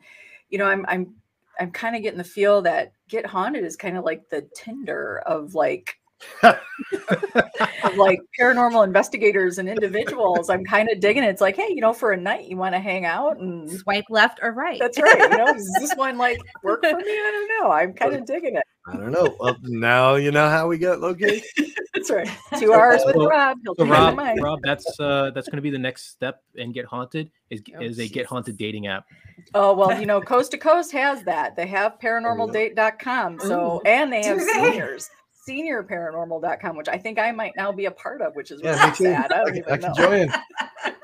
you 0.50 0.58
know 0.58 0.66
i'm 0.66 0.84
i'm 0.88 1.14
i'm 1.60 1.72
kind 1.72 1.96
of 1.96 2.02
getting 2.02 2.18
the 2.18 2.24
feel 2.24 2.64
that 2.64 2.94
get 3.08 3.28
haunted 3.28 3.64
is 3.64 3.76
kind 3.76 3.96
of 3.96 4.04
like 4.04 4.28
the 4.30 4.42
tinder 4.56 5.22
of 5.28 5.54
like 5.54 6.00
of 6.44 7.98
like 7.98 8.20
paranormal 8.40 8.84
investigators 8.84 9.58
and 9.58 9.70
individuals. 9.70 10.50
I'm 10.50 10.64
kind 10.66 10.90
of 10.90 11.00
digging 11.00 11.24
it. 11.24 11.30
It's 11.30 11.42
like, 11.42 11.56
hey, 11.56 11.70
you 11.70 11.82
know, 11.82 11.94
for 11.94 12.12
a 12.12 12.18
night 12.18 12.48
you 12.48 12.58
want 12.58 12.74
to 12.76 12.80
hang 12.80 13.06
out 13.06 13.38
and 13.38 13.70
swipe 13.70 14.06
left 14.10 14.40
or 14.42 14.52
right. 14.52 14.80
That's 14.80 15.00
right. 15.00 15.18
You 15.18 15.38
know, 15.38 15.54
does 15.54 15.78
this 15.80 15.94
one 15.96 16.18
like 16.18 16.40
work 16.64 16.84
for 16.84 16.96
me? 16.96 17.04
I 17.04 17.32
don't 17.32 17.64
know. 17.64 17.72
I'm 17.72 17.94
kind 17.94 18.14
of 18.14 18.26
digging 18.26 18.56
it. 18.56 18.64
I 18.88 18.98
don't 18.98 19.12
know. 19.12 19.36
Well, 19.40 19.58
now 19.64 20.16
you 20.16 20.32
know 20.32 20.48
how 20.48 20.68
we 20.68 20.78
got 20.78 21.00
located. 21.00 21.44
that's 21.94 22.12
right. 22.12 22.30
Two 22.60 22.74
hours 22.74 23.02
with 23.06 23.16
Rob. 23.16 23.58
So 23.78 23.86
Rob, 23.86 24.18
Rob, 24.18 24.60
that's 24.64 25.00
uh 25.00 25.32
that's 25.34 25.48
going 25.48 25.58
to 25.58 25.64
be 25.64 25.72
the 25.72 25.80
next 25.80 26.12
step 26.12 26.44
in 26.56 26.72
Get 26.72 26.86
Haunted 26.86 27.32
is 27.50 27.64
oh, 27.76 27.82
is 27.82 28.00
a 28.00 28.08
Get 28.08 28.28
Haunted 28.28 28.58
dating 28.58 28.88
app. 28.88 29.06
Oh 29.54 29.74
well, 29.74 30.00
you 30.00 30.06
know, 30.06 30.22
Coast 30.22 30.52
to 30.52 30.58
Coast 30.58 30.92
has 30.92 31.24
that. 31.24 31.56
They 31.56 31.68
have 31.68 32.00
paranormaldate.com. 32.00 33.40
So 33.40 33.82
and 33.86 34.14
they 34.14 34.24
have 34.24 34.42
seniors 34.54 35.10
seniorparanormal.com, 35.48 36.76
which 36.76 36.88
I 36.88 36.98
think 36.98 37.20
I 37.20 37.32
might 37.32 37.54
now 37.56 37.72
be 37.72 37.86
a 37.86 37.92
part 37.92 38.22
of, 38.22 38.36
which 38.36 38.52
is 38.52 38.62
really 38.62 38.76
yeah, 38.76 38.94
sad. 38.94 39.32
I, 39.32 39.42
I, 39.44 39.74
I 39.74 39.78
can 39.78 39.96
join. 39.96 40.30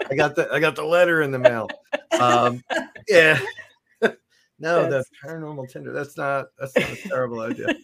I 0.10 0.16
got 0.16 0.36
the 0.36 0.52
I 0.52 0.60
got 0.60 0.76
the 0.76 0.84
letter 0.84 1.22
in 1.22 1.32
the 1.32 1.40
mail. 1.40 1.70
Um, 2.20 2.64
yeah. 3.08 3.40
No, 4.62 4.88
that's, 4.88 5.10
the 5.10 5.28
paranormal 5.28 5.70
Tinder. 5.72 5.92
That's 5.92 6.16
not. 6.16 6.46
That's 6.60 6.76
not 6.76 6.92
a 6.92 6.96
terrible 6.96 7.42
idea. 7.42 7.68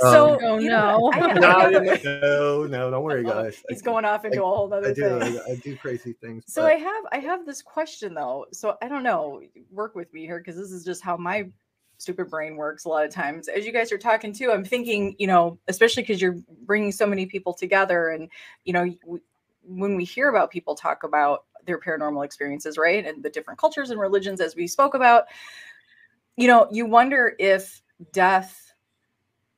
So, 0.00 0.34
um, 0.34 0.38
oh 0.42 0.58
no. 0.60 1.10
no, 1.10 1.68
no, 1.70 2.66
no, 2.66 2.90
don't 2.90 3.02
worry, 3.02 3.24
guys. 3.24 3.60
He's 3.68 3.82
going 3.82 4.04
off 4.04 4.24
into 4.24 4.38
I, 4.38 4.40
a 4.42 4.44
whole 4.44 4.72
other 4.72 4.90
I 4.90 4.92
do, 4.92 5.18
thing. 5.18 5.40
I, 5.40 5.50
I, 5.50 5.54
do 5.56 5.76
crazy 5.76 6.12
things. 6.12 6.44
So 6.46 6.62
but... 6.62 6.72
I 6.72 6.74
have, 6.76 7.04
I 7.10 7.18
have 7.18 7.44
this 7.44 7.62
question 7.62 8.14
though. 8.14 8.46
So 8.52 8.76
I 8.80 8.86
don't 8.86 9.02
know. 9.02 9.42
Work 9.72 9.96
with 9.96 10.14
me 10.14 10.24
here 10.24 10.38
because 10.38 10.54
this 10.54 10.70
is 10.70 10.84
just 10.84 11.02
how 11.02 11.16
my 11.16 11.48
stupid 11.98 12.30
brain 12.30 12.56
works 12.56 12.84
a 12.84 12.88
lot 12.88 13.04
of 13.04 13.12
times. 13.12 13.48
As 13.48 13.66
you 13.66 13.72
guys 13.72 13.92
are 13.92 13.98
talking 13.98 14.32
too, 14.32 14.50
I'm 14.50 14.64
thinking, 14.64 15.14
you 15.18 15.26
know, 15.26 15.58
especially 15.68 16.02
because 16.02 16.22
you're 16.22 16.38
bringing 16.64 16.92
so 16.92 17.06
many 17.06 17.26
people 17.26 17.52
together, 17.52 18.10
and 18.10 18.28
you 18.64 18.72
know, 18.72 19.20
when 19.62 19.96
we 19.96 20.04
hear 20.04 20.28
about 20.28 20.50
people 20.50 20.74
talk 20.74 21.04
about 21.04 21.44
their 21.66 21.78
paranormal 21.78 22.24
experiences, 22.24 22.78
right, 22.78 23.06
and 23.06 23.22
the 23.22 23.30
different 23.30 23.58
cultures 23.58 23.90
and 23.90 24.00
religions, 24.00 24.40
as 24.40 24.56
we 24.56 24.66
spoke 24.66 24.94
about, 24.94 25.24
you 26.36 26.46
know, 26.46 26.68
you 26.70 26.86
wonder 26.86 27.34
if 27.38 27.82
death 28.12 28.72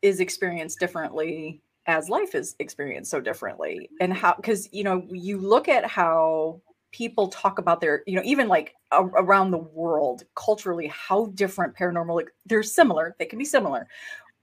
is 0.02 0.20
experienced 0.20 0.80
differently 0.80 1.62
as 1.86 2.08
life 2.08 2.34
is 2.34 2.56
experienced 2.58 3.10
so 3.10 3.20
differently 3.20 3.90
and 4.00 4.12
how 4.12 4.34
because 4.34 4.68
you 4.72 4.84
know 4.84 5.06
you 5.10 5.38
look 5.38 5.68
at 5.68 5.84
how 5.84 6.60
people 6.92 7.28
talk 7.28 7.58
about 7.58 7.80
their 7.80 8.02
you 8.06 8.16
know 8.16 8.22
even 8.24 8.48
like 8.48 8.74
a, 8.92 9.02
around 9.02 9.50
the 9.50 9.58
world 9.58 10.24
culturally 10.34 10.88
how 10.88 11.26
different 11.34 11.74
paranormal 11.76 12.16
like, 12.16 12.30
they're 12.46 12.62
similar 12.62 13.14
they 13.18 13.26
can 13.26 13.38
be 13.38 13.44
similar 13.44 13.86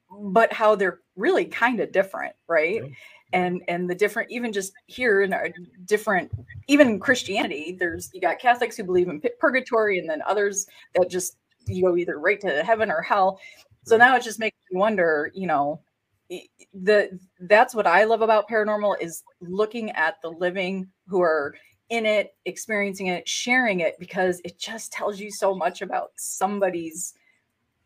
but 0.10 0.54
how 0.54 0.76
they're 0.76 1.02
really 1.16 1.46
kind 1.46 1.80
of 1.80 1.92
different 1.92 2.34
right? 2.48 2.82
And 3.34 3.62
and 3.68 3.90
the 3.90 3.96
different 3.96 4.32
even 4.32 4.54
just 4.54 4.72
here 4.86 5.22
in 5.22 5.34
our 5.34 5.50
different 5.84 6.32
even 6.70 6.98
christianity 6.98 7.76
there's 7.78 8.10
you 8.14 8.22
got 8.22 8.40
catholics 8.40 8.78
who 8.78 8.86
believe 8.86 9.10
in 9.10 9.22
purgatory 9.40 10.00
and 10.00 10.10
then 10.10 10.22
others 10.26 10.66
that 10.96 11.10
just 11.10 11.38
you 11.68 11.84
go 11.84 11.98
either 11.98 12.20
right 12.20 12.40
to 12.42 12.64
heaven 12.64 12.90
or 12.90 13.02
hell. 13.02 13.40
So 13.84 13.98
now 13.98 14.16
it 14.16 14.24
just 14.24 14.40
makes 14.40 14.58
me 14.72 14.80
wonder 14.80 15.32
you 15.34 15.48
know 15.48 15.82
the 16.74 17.18
that's 17.42 17.74
what 17.74 17.88
i 17.88 18.04
love 18.04 18.22
about 18.22 18.50
paranormal 18.50 18.96
is 19.00 19.24
looking 19.40 19.92
at 19.92 20.22
the 20.22 20.28
living 20.28 20.86
who 21.08 21.22
are 21.22 21.56
in 21.90 22.06
it, 22.06 22.36
experiencing 22.46 23.08
it, 23.08 23.28
sharing 23.28 23.80
it, 23.80 23.98
because 24.00 24.42
it 24.44 24.58
just 24.58 24.92
tells 24.92 25.20
you 25.20 25.32
so 25.32 25.56
much 25.56 25.82
about 25.82 26.12
somebody's 26.16 27.14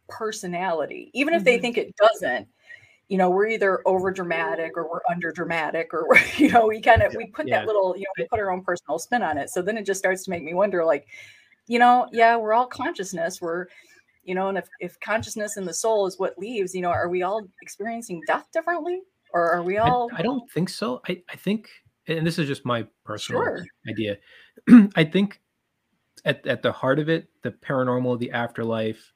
personality. 0.07 1.11
Even 1.13 1.33
if 1.33 1.43
they 1.43 1.55
mm-hmm. 1.55 1.61
think 1.61 1.77
it 1.77 1.95
doesn't, 1.95 2.47
you 3.09 3.17
know, 3.17 3.29
we're 3.29 3.47
either 3.47 3.81
over 3.85 4.11
dramatic 4.11 4.71
or 4.75 4.89
we're 4.89 5.01
under 5.09 5.31
dramatic, 5.31 5.93
or 5.93 6.07
we're, 6.07 6.19
you 6.37 6.49
know, 6.49 6.67
we 6.67 6.81
kind 6.81 7.01
of 7.01 7.13
we 7.15 7.27
put 7.27 7.47
yeah. 7.47 7.59
that 7.59 7.67
little, 7.67 7.95
you 7.95 8.03
know, 8.03 8.13
we 8.17 8.27
put 8.27 8.39
our 8.39 8.51
own 8.51 8.63
personal 8.63 8.97
spin 8.97 9.21
on 9.21 9.37
it. 9.37 9.49
So 9.49 9.61
then 9.61 9.77
it 9.77 9.85
just 9.85 9.99
starts 9.99 10.23
to 10.23 10.29
make 10.29 10.43
me 10.43 10.53
wonder, 10.53 10.83
like, 10.83 11.07
you 11.67 11.79
know, 11.79 12.07
yeah, 12.11 12.35
we're 12.37 12.53
all 12.53 12.67
consciousness. 12.67 13.41
We're, 13.41 13.67
you 14.23 14.35
know, 14.35 14.49
and 14.49 14.57
if, 14.57 14.67
if 14.79 14.99
consciousness 14.99 15.57
and 15.57 15.67
the 15.67 15.73
soul 15.73 16.05
is 16.07 16.19
what 16.19 16.37
leaves, 16.37 16.73
you 16.73 16.81
know, 16.81 16.89
are 16.89 17.09
we 17.09 17.21
all 17.23 17.47
experiencing 17.61 18.21
death 18.27 18.47
differently? 18.51 19.01
Or 19.33 19.51
are 19.51 19.63
we 19.63 19.77
all 19.77 20.09
I, 20.13 20.19
I 20.19 20.21
don't 20.21 20.49
think 20.51 20.69
so. 20.69 21.01
I, 21.07 21.21
I 21.29 21.35
think 21.35 21.69
and 22.17 22.25
this 22.25 22.39
is 22.39 22.47
just 22.47 22.65
my 22.65 22.85
personal 23.03 23.41
sure. 23.43 23.65
idea. 23.89 24.17
I 24.95 25.03
think 25.03 25.41
at, 26.25 26.45
at 26.45 26.61
the 26.61 26.71
heart 26.71 26.99
of 26.99 27.09
it, 27.09 27.29
the 27.41 27.51
paranormal, 27.51 28.19
the 28.19 28.31
afterlife, 28.31 29.13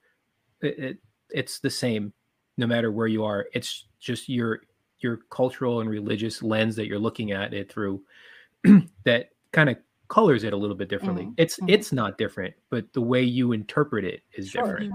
it, 0.62 0.80
it, 0.80 0.98
it's 1.30 1.60
the 1.60 1.70
same 1.70 2.14
no 2.58 2.68
matter 2.68 2.91
where 2.91 3.08
you 3.08 3.24
are. 3.24 3.48
It's 3.54 3.86
just 4.00 4.30
your 4.30 4.62
your 5.00 5.20
cultural 5.30 5.82
and 5.82 5.89
religious 5.89 6.41
lens 6.41 6.76
that 6.76 6.88
you're 6.88 7.00
looking 7.00 7.32
at 7.32 7.54
it 7.54 7.72
through 7.72 8.02
that 9.04 9.30
kind 9.52 9.70
of 9.70 9.78
colors 10.08 10.43
it 10.43 10.54
a 10.54 10.58
little 10.58 10.76
bit 10.76 10.89
differently. 10.89 11.24
Mm-hmm. 11.24 11.34
It's 11.38 11.58
mm-hmm. 11.58 11.70
it's 11.70 11.91
not 11.91 12.18
different, 12.18 12.54
but 12.70 12.91
the 12.93 13.02
way 13.02 13.22
you 13.22 13.52
interpret 13.52 14.06
it 14.06 14.22
is 14.34 14.50
sure. 14.50 14.64
different. 14.64 14.93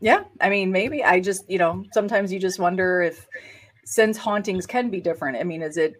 Yeah, 0.00 0.24
I 0.40 0.48
mean, 0.48 0.72
maybe 0.72 1.04
I 1.04 1.20
just 1.20 1.48
you 1.48 1.58
know 1.58 1.84
sometimes 1.92 2.32
you 2.32 2.38
just 2.38 2.58
wonder 2.58 3.02
if 3.02 3.26
since 3.84 4.16
hauntings 4.16 4.66
can 4.66 4.90
be 4.90 5.00
different. 5.00 5.36
I 5.36 5.44
mean, 5.44 5.62
is 5.62 5.76
it 5.76 5.94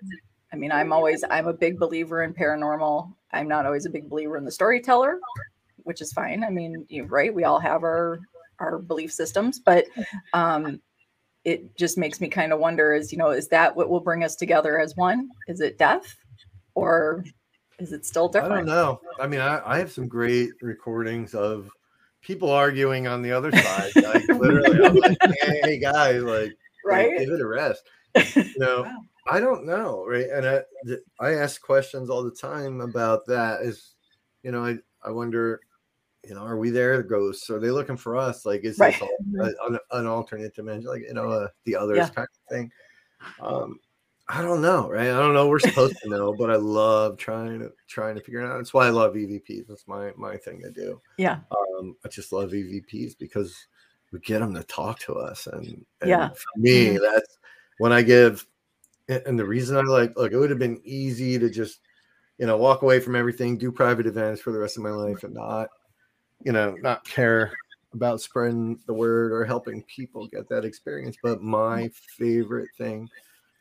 I 0.53 0.57
mean, 0.57 0.73
I'm 0.73 0.93
always 0.93 1.25
I'm 1.31 1.47
a 1.47 1.53
big 1.53 1.79
believer 1.79 2.23
in 2.23 2.35
paranormal. 2.35 3.13
I'm 3.33 3.49
not 3.49 3.67
always 3.67 3.87
a 3.87 3.91
big 3.91 4.09
believer 4.09 4.37
in 4.37 4.45
the 4.45 4.51
storyteller, 4.51 5.21
which 5.85 6.01
is 6.01 6.13
fine. 6.13 6.43
I 6.43 6.51
mean, 6.51 6.85
you 6.89 7.05
right, 7.05 7.33
we 7.33 7.45
all 7.45 7.61
have 7.61 7.83
our 7.83 8.21
our 8.59 8.79
belief 8.79 9.13
systems, 9.13 9.59
but 9.59 9.87
um 10.33 10.81
it 11.45 11.75
just 11.77 11.97
makes 11.97 12.21
me 12.21 12.29
kind 12.29 12.53
of 12.53 12.59
wonder 12.59 12.93
is, 12.93 13.13
you 13.13 13.19
know, 13.19 13.31
is 13.31 13.49
that 13.49 13.75
what 13.75 13.89
will 13.89 14.01
bring 14.01 14.25
us 14.25 14.37
together 14.37 14.79
as 14.79 14.95
one? 14.97 15.29
Is 15.49 15.61
it 15.61 15.79
death 15.79 16.17
or 16.75 17.25
is 17.79 17.93
it 17.93 18.05
still 18.05 18.29
different? 18.29 18.53
I 18.53 18.57
don't 18.59 18.67
know. 18.67 19.01
I 19.19 19.27
mean, 19.27 19.41
I, 19.41 19.63
I 19.65 19.79
have 19.79 19.91
some 19.91 20.07
great 20.07 20.51
recordings 20.61 21.35
of 21.35 21.71
people 22.21 22.51
arguing 22.51 23.07
on 23.07 23.23
the 23.23 23.33
other 23.33 23.51
side. 23.53 23.91
Like 23.97 24.29
literally, 24.29 24.85
I'm 24.85 24.97
like, 24.97 25.17
hey, 25.41 25.61
hey 25.65 25.79
guys, 25.79 26.23
like, 26.23 26.53
right? 26.85 27.11
Like, 27.11 27.21
give 27.21 27.31
it 27.31 27.41
a 27.41 27.47
rest. 27.47 27.89
You 28.35 28.59
know, 28.59 28.83
wow. 28.83 29.03
I 29.27 29.41
don't 29.41 29.67
know, 29.67 30.05
right? 30.07 30.29
And 30.29 30.47
I 30.47 30.63
I 31.19 31.35
ask 31.35 31.61
questions 31.61 32.11
all 32.11 32.23
the 32.23 32.31
time 32.31 32.81
about 32.81 33.27
that. 33.27 33.63
Is 33.63 33.95
you 34.43 34.51
know, 34.51 34.65
I 34.65 34.79
I 35.03 35.11
wonder, 35.11 35.61
you 36.27 36.35
know, 36.35 36.43
are 36.43 36.57
we 36.57 36.71
there, 36.71 37.03
ghosts? 37.03 37.51
Are 37.51 37.61
they 37.61 37.71
looking 37.71 37.97
for 37.97 38.17
us? 38.17 38.47
Like, 38.47 38.65
is 38.65 38.79
right. 38.79 38.99
this 38.99 39.09
mm-hmm. 39.29 39.75
a, 39.75 39.99
an, 39.99 40.07
alternate 40.07 40.55
dimension, 40.55 40.91
like 40.91 41.03
you 41.03 41.15
know, 41.15 41.31
uh, 41.31 41.49
the 41.65 41.77
others 41.77 41.99
yeah. 41.99 42.09
kind 42.09 42.29
of 42.29 42.57
thing? 42.57 42.73
Um, 43.41 43.79
I 44.29 44.43
don't 44.43 44.63
know, 44.63 44.89
right? 44.89 45.09
I 45.09 45.19
don't 45.19 45.35
know. 45.35 45.49
We're 45.49 45.59
supposed 45.59 45.97
to 46.03 46.09
know, 46.09 46.33
but 46.33 46.51
I 46.51 46.57
love 46.57 47.17
trying 47.19 47.59
to 47.61 47.73
trying 47.89 48.15
to 48.15 48.21
figure 48.21 48.41
it 48.41 48.47
out. 48.47 48.59
That's 48.59 48.73
why 48.73 48.87
I 48.87 48.91
love 48.91 49.15
EVPs. 49.15 49.67
That's 49.67 49.89
my 49.89 50.13
my 50.17 50.37
thing 50.37 50.61
to 50.63 50.71
do. 50.71 51.01
Yeah. 51.19 51.41
Um, 51.51 51.97
I 52.05 52.09
just 52.09 52.33
love 52.33 52.51
EVPs 52.51 53.19
because 53.19 53.57
we 54.13 54.21
get 54.21 54.39
them 54.39 54.55
to 54.55 54.63
talk 54.65 54.99
to 55.01 55.15
us, 55.15 55.47
and, 55.47 55.85
and 56.01 56.11
yeah, 56.11 56.29
for 56.29 56.59
me, 56.61 56.87
mm-hmm. 56.87 57.03
that's 57.03 57.39
when 57.79 57.93
I 57.93 58.03
give 58.03 58.47
and 59.11 59.39
the 59.39 59.45
reason 59.45 59.77
I 59.77 59.81
like, 59.83 60.17
look, 60.17 60.33
it 60.33 60.37
would 60.37 60.51
have 60.51 60.59
been 60.59 60.81
easy 60.85 61.39
to 61.39 61.51
just, 61.51 61.81
you 62.39 62.47
know, 62.47 62.57
walk 62.57 62.83
away 62.83 63.01
from 63.01 63.17
everything, 63.17 63.59
do 63.59 63.73
private 63.73 64.07
events 64.07 64.41
for 64.41 64.53
the 64.53 64.59
rest 64.59 64.77
of 64.77 64.83
my 64.83 64.91
life, 64.91 65.25
and 65.25 65.35
not, 65.35 65.69
you 66.43 66.53
know, 66.53 66.75
not 66.81 67.05
care 67.05 67.53
about 67.93 68.21
spreading 68.21 68.79
the 68.87 68.95
word 68.95 69.33
or 69.33 69.45
helping 69.45 69.83
people 69.85 70.29
get 70.29 70.49
that 70.49 70.65
experience. 70.65 71.17
But 71.23 71.43
my 71.43 71.91
favorite 72.19 72.69
thing, 72.79 73.09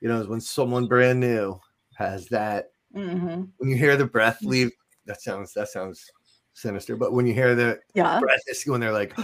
you 0.01 0.07
know, 0.07 0.21
is 0.21 0.27
when 0.27 0.41
someone 0.41 0.87
brand 0.87 1.19
new 1.19 1.59
has 1.95 2.27
that. 2.27 2.71
Mm-hmm. 2.95 3.43
When 3.57 3.69
you 3.69 3.75
hear 3.75 3.97
the 3.97 4.05
breath 4.05 4.41
leave, 4.41 4.71
that 5.05 5.21
sounds 5.21 5.53
that 5.53 5.69
sounds 5.69 6.09
sinister. 6.53 6.95
But 6.95 7.13
when 7.13 7.25
you 7.25 7.33
hear 7.33 7.55
the 7.55 7.79
yeah. 7.93 8.19
breath, 8.19 8.41
when 8.65 8.81
they're 8.81 8.91
like. 8.91 9.17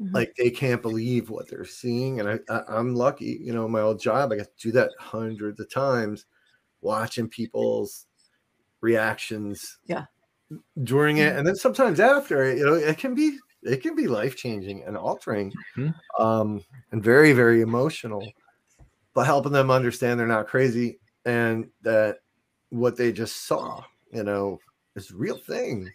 Mm-hmm. 0.00 0.14
Like 0.14 0.34
they 0.36 0.50
can't 0.50 0.82
believe 0.82 1.30
what 1.30 1.48
they're 1.48 1.64
seeing, 1.64 2.20
and 2.20 2.28
I, 2.28 2.38
I 2.48 2.78
am 2.78 2.94
lucky, 2.94 3.38
you 3.42 3.52
know, 3.52 3.68
my 3.68 3.80
old 3.80 4.00
job 4.00 4.32
I 4.32 4.36
got 4.36 4.46
to 4.46 4.68
do 4.68 4.72
that 4.72 4.90
hundreds 4.98 5.60
of 5.60 5.72
times, 5.72 6.26
watching 6.80 7.28
people's 7.28 8.06
reactions. 8.80 9.78
Yeah. 9.86 10.06
During 10.82 11.18
it, 11.18 11.30
mm-hmm. 11.30 11.38
and 11.38 11.46
then 11.46 11.56
sometimes 11.56 12.00
after 12.00 12.44
it, 12.44 12.58
you 12.58 12.66
know, 12.66 12.74
it 12.74 12.98
can 12.98 13.14
be 13.14 13.38
it 13.62 13.80
can 13.80 13.94
be 13.94 14.06
life 14.06 14.36
changing 14.36 14.82
and 14.84 14.96
altering, 14.96 15.52
mm-hmm. 15.76 16.22
um, 16.22 16.62
and 16.90 17.02
very 17.02 17.32
very 17.32 17.60
emotional. 17.60 18.26
But 19.14 19.26
helping 19.26 19.52
them 19.52 19.70
understand 19.70 20.18
they're 20.18 20.26
not 20.26 20.48
crazy 20.48 20.98
and 21.26 21.68
that 21.82 22.18
what 22.70 22.96
they 22.96 23.12
just 23.12 23.46
saw, 23.46 23.82
you 24.10 24.22
know, 24.22 24.58
is 24.96 25.12
real 25.12 25.36
thing 25.36 25.90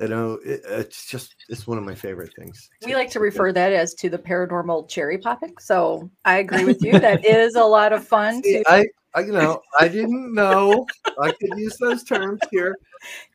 you 0.00 0.08
know 0.08 0.38
it, 0.44 0.62
it's 0.66 1.06
just 1.06 1.34
it's 1.48 1.66
one 1.66 1.78
of 1.78 1.84
my 1.84 1.94
favorite 1.94 2.32
things 2.34 2.70
we 2.84 2.94
like 2.94 3.10
to 3.10 3.20
refer 3.20 3.52
that 3.52 3.72
as 3.72 3.94
to 3.94 4.08
the 4.08 4.18
paranormal 4.18 4.88
cherry 4.88 5.18
popping 5.18 5.54
so 5.58 6.10
i 6.24 6.38
agree 6.38 6.64
with 6.64 6.82
you. 6.82 6.98
That 6.98 7.24
is 7.24 7.54
a 7.54 7.64
lot 7.64 7.92
of 7.92 8.06
fun 8.06 8.42
See, 8.42 8.62
to- 8.62 8.70
I, 8.70 8.86
I 9.14 9.20
you 9.20 9.32
know 9.32 9.60
i 9.78 9.88
didn't 9.88 10.34
know. 10.34 10.86
I 11.20 11.32
could 11.32 11.58
use 11.58 11.76
those 11.78 12.04
terms 12.04 12.40
here. 12.50 12.76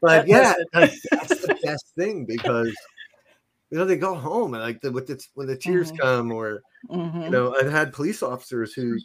But 0.01 0.27
yeah 0.27 0.53
that's, 0.73 0.99
that's 1.11 1.41
the 1.41 1.57
best 1.63 1.85
thing 1.97 2.25
because 2.25 2.73
you 3.69 3.77
know 3.77 3.85
they 3.85 3.97
go 3.97 4.15
home 4.15 4.53
and 4.53 4.63
like 4.63 4.81
the, 4.81 4.91
with 4.91 5.07
the 5.07 5.23
when 5.33 5.47
the 5.47 5.57
tears 5.57 5.91
mm-hmm. 5.91 6.01
come 6.01 6.31
or 6.31 6.61
mm-hmm. 6.89 7.23
you 7.23 7.29
know 7.29 7.55
i've 7.59 7.71
had 7.71 7.91
police 7.91 8.21
officers 8.21 8.73
who 8.73 8.95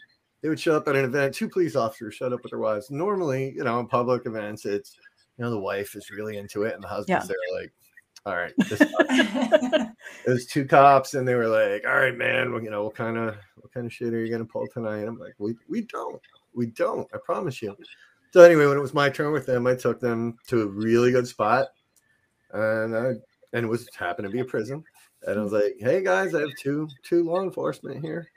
they 0.42 0.48
would 0.48 0.60
show 0.60 0.76
up 0.76 0.86
at 0.86 0.96
an 0.96 1.04
event 1.04 1.34
two 1.34 1.48
police 1.48 1.76
officers 1.76 2.14
showed 2.14 2.32
up 2.32 2.42
with 2.42 2.50
their 2.50 2.58
wives. 2.58 2.90
Normally 2.90 3.52
you 3.56 3.64
know 3.64 3.80
in 3.80 3.86
public 3.86 4.26
events 4.26 4.64
it's 4.64 4.96
you 5.40 5.46
know 5.46 5.50
the 5.50 5.58
wife 5.58 5.96
is 5.96 6.10
really 6.10 6.36
into 6.36 6.64
it 6.64 6.74
and 6.74 6.84
the 6.84 6.88
husband's 6.88 7.26
yeah. 7.30 7.34
there 7.34 7.62
like 7.62 7.72
all 8.26 8.36
right 8.36 8.52
it 8.58 10.30
was 10.30 10.44
two 10.44 10.66
cops 10.66 11.14
and 11.14 11.26
they 11.26 11.34
were 11.34 11.48
like 11.48 11.82
all 11.86 11.98
right 11.98 12.18
man 12.18 12.52
well, 12.52 12.62
you 12.62 12.68
know 12.68 12.84
what 12.84 12.94
kind 12.94 13.16
of 13.16 13.34
what 13.56 13.72
kind 13.72 13.86
of 13.86 13.92
shit 13.92 14.12
are 14.12 14.22
you 14.22 14.30
gonna 14.30 14.44
pull 14.44 14.66
tonight? 14.68 15.04
I'm 15.04 15.18
like 15.18 15.32
we, 15.38 15.54
we 15.66 15.80
don't 15.82 16.20
we 16.52 16.66
don't 16.66 17.08
i 17.14 17.18
promise 17.24 17.62
you. 17.62 17.74
So 18.32 18.42
anyway 18.42 18.66
when 18.66 18.76
it 18.76 18.82
was 18.82 18.92
my 18.92 19.08
turn 19.08 19.32
with 19.32 19.46
them 19.46 19.66
i 19.66 19.74
took 19.74 19.98
them 19.98 20.36
to 20.48 20.60
a 20.60 20.66
really 20.66 21.10
good 21.10 21.26
spot 21.26 21.68
and 22.52 22.94
I, 22.94 23.06
and 23.54 23.64
it 23.64 23.68
was 23.68 23.88
happened 23.98 24.26
to 24.26 24.30
be 24.30 24.40
a 24.40 24.44
prison 24.44 24.84
and 25.26 25.40
i 25.40 25.42
was 25.42 25.52
like 25.52 25.76
hey 25.80 26.02
guys 26.04 26.34
i 26.34 26.40
have 26.40 26.54
two 26.60 26.86
two 27.02 27.24
law 27.24 27.42
enforcement 27.42 28.04
here. 28.04 28.28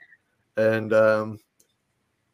And 0.56 0.94
um 0.94 1.38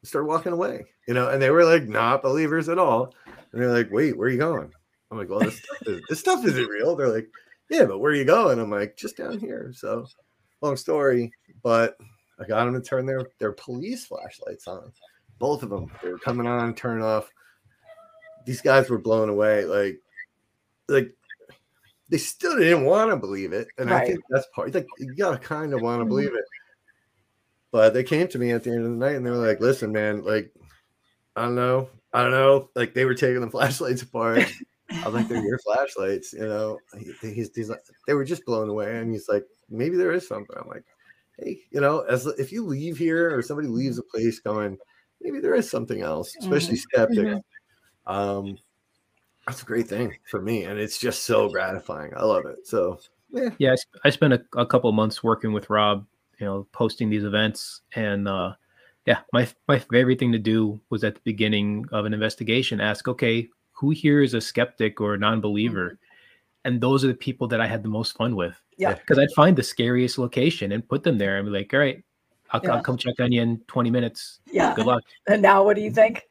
started 0.04 0.28
walking 0.28 0.52
away 0.52 0.84
you 1.08 1.14
know 1.14 1.28
and 1.28 1.42
they 1.42 1.50
were 1.50 1.64
like 1.64 1.88
not 1.88 2.22
believers 2.22 2.68
at 2.68 2.78
all 2.78 3.12
and 3.52 3.60
they're 3.60 3.72
like, 3.72 3.90
wait, 3.90 4.16
where 4.16 4.28
are 4.28 4.30
you 4.30 4.38
going? 4.38 4.70
I'm 5.10 5.18
like, 5.18 5.28
well, 5.28 5.40
this 5.40 5.58
stuff, 5.58 5.78
is, 5.86 6.02
this 6.08 6.20
stuff 6.20 6.44
isn't 6.44 6.68
real. 6.68 6.94
They're 6.94 7.12
like, 7.12 7.28
yeah, 7.68 7.84
but 7.84 7.98
where 7.98 8.12
are 8.12 8.16
you 8.16 8.24
going? 8.24 8.58
I'm 8.58 8.70
like, 8.70 8.96
just 8.96 9.16
down 9.16 9.38
here. 9.38 9.72
So 9.74 10.06
long 10.60 10.76
story, 10.76 11.32
but 11.62 11.96
I 12.38 12.46
got 12.46 12.64
them 12.64 12.74
to 12.74 12.80
turn 12.80 13.06
their, 13.06 13.26
their 13.38 13.52
police 13.52 14.06
flashlights 14.06 14.66
on. 14.68 14.92
Both 15.38 15.62
of 15.62 15.70
them. 15.70 15.90
They 16.02 16.10
were 16.10 16.18
coming 16.18 16.46
on, 16.46 16.74
turning 16.74 17.04
off. 17.04 17.30
These 18.44 18.60
guys 18.60 18.90
were 18.90 18.98
blown 18.98 19.28
away. 19.28 19.64
Like, 19.64 20.00
like 20.88 21.14
they 22.10 22.18
still 22.18 22.58
didn't 22.58 22.84
want 22.84 23.10
to 23.10 23.16
believe 23.16 23.52
it. 23.52 23.68
And 23.78 23.90
right. 23.90 24.02
I 24.02 24.06
think 24.06 24.20
that's 24.28 24.46
part 24.54 24.74
like 24.74 24.86
you 24.98 25.14
gotta 25.14 25.38
kind 25.38 25.72
of 25.72 25.80
want 25.80 26.00
to 26.00 26.04
believe 26.04 26.34
it. 26.34 26.44
But 27.72 27.94
they 27.94 28.02
came 28.02 28.28
to 28.28 28.38
me 28.38 28.50
at 28.50 28.64
the 28.64 28.70
end 28.70 28.84
of 28.84 28.90
the 28.90 28.96
night 28.96 29.14
and 29.14 29.24
they 29.24 29.30
were 29.30 29.36
like, 29.36 29.60
listen, 29.60 29.92
man, 29.92 30.24
like, 30.24 30.52
I 31.36 31.42
don't 31.42 31.54
know. 31.54 31.88
I 32.12 32.22
don't 32.22 32.32
know. 32.32 32.70
Like 32.74 32.94
they 32.94 33.04
were 33.04 33.14
taking 33.14 33.40
the 33.40 33.50
flashlights 33.50 34.02
apart. 34.02 34.44
I'm 35.04 35.14
like, 35.14 35.28
they're 35.28 35.44
your 35.44 35.58
flashlights, 35.60 36.32
you 36.32 36.40
know. 36.40 36.78
He, 36.98 37.32
he's, 37.32 37.50
he's 37.54 37.70
like, 37.70 37.80
they 38.06 38.14
were 38.14 38.24
just 38.24 38.44
blown 38.44 38.68
away, 38.68 38.98
and 38.98 39.12
he's 39.12 39.28
like, 39.28 39.44
maybe 39.68 39.96
there 39.96 40.12
is 40.12 40.26
something. 40.26 40.56
I'm 40.60 40.68
like, 40.68 40.84
hey, 41.38 41.60
you 41.70 41.80
know, 41.80 42.00
as 42.00 42.26
if 42.26 42.50
you 42.50 42.66
leave 42.66 42.98
here 42.98 43.36
or 43.36 43.42
somebody 43.42 43.68
leaves 43.68 43.98
a 43.98 44.02
place 44.02 44.40
going, 44.40 44.78
maybe 45.20 45.40
there 45.40 45.54
is 45.54 45.70
something 45.70 46.02
else, 46.02 46.34
especially 46.40 46.74
mm-hmm. 46.74 47.04
skeptic. 47.04 47.26
Mm-hmm. 47.26 48.12
Um, 48.12 48.58
that's 49.46 49.62
a 49.62 49.66
great 49.66 49.88
thing 49.88 50.16
for 50.28 50.40
me, 50.40 50.64
and 50.64 50.78
it's 50.78 50.98
just 50.98 51.24
so 51.24 51.48
gratifying. 51.48 52.12
I 52.16 52.24
love 52.24 52.46
it. 52.46 52.66
So 52.66 52.98
yeah, 53.30 53.50
yeah. 53.58 53.72
I, 54.04 54.08
I 54.08 54.10
spent 54.10 54.32
a, 54.32 54.42
a 54.56 54.66
couple 54.66 54.90
months 54.92 55.22
working 55.22 55.52
with 55.52 55.70
Rob, 55.70 56.06
you 56.38 56.46
know, 56.46 56.66
posting 56.72 57.10
these 57.10 57.24
events, 57.24 57.82
and 57.94 58.26
uh, 58.26 58.54
yeah, 59.06 59.20
my 59.32 59.48
my 59.66 59.78
favorite 59.78 60.18
thing 60.18 60.32
to 60.32 60.38
do 60.38 60.80
was 60.90 61.04
at 61.04 61.14
the 61.14 61.20
beginning 61.24 61.86
of 61.92 62.04
an 62.04 62.14
investigation 62.14 62.80
ask, 62.80 63.08
okay, 63.08 63.48
who 63.72 63.90
here 63.90 64.22
is 64.22 64.34
a 64.34 64.40
skeptic 64.40 65.00
or 65.00 65.14
a 65.14 65.18
non-believer? 65.18 65.86
Mm-hmm. 65.86 65.94
And 66.66 66.80
those 66.80 67.04
are 67.04 67.08
the 67.08 67.14
people 67.14 67.48
that 67.48 67.60
I 67.60 67.66
had 67.66 67.82
the 67.82 67.88
most 67.88 68.14
fun 68.16 68.36
with. 68.36 68.60
Yeah. 68.76 68.92
Because 68.92 69.18
I'd 69.18 69.32
find 69.34 69.56
the 69.56 69.62
scariest 69.62 70.18
location 70.18 70.72
and 70.72 70.86
put 70.86 71.02
them 71.02 71.16
there 71.16 71.38
and 71.38 71.46
be 71.46 71.50
like, 71.50 71.72
all 71.72 71.80
right, 71.80 72.04
I'll, 72.50 72.60
yeah. 72.62 72.74
I'll, 72.74 72.82
come 72.82 72.98
check 72.98 73.18
on 73.18 73.32
you 73.32 73.40
in 73.40 73.58
20 73.66 73.90
minutes. 73.90 74.40
Yeah. 74.52 74.74
Good 74.74 74.84
luck. 74.84 75.02
And 75.26 75.40
now 75.40 75.64
what 75.64 75.76
do 75.76 75.82
you 75.82 75.90
think? 75.90 76.28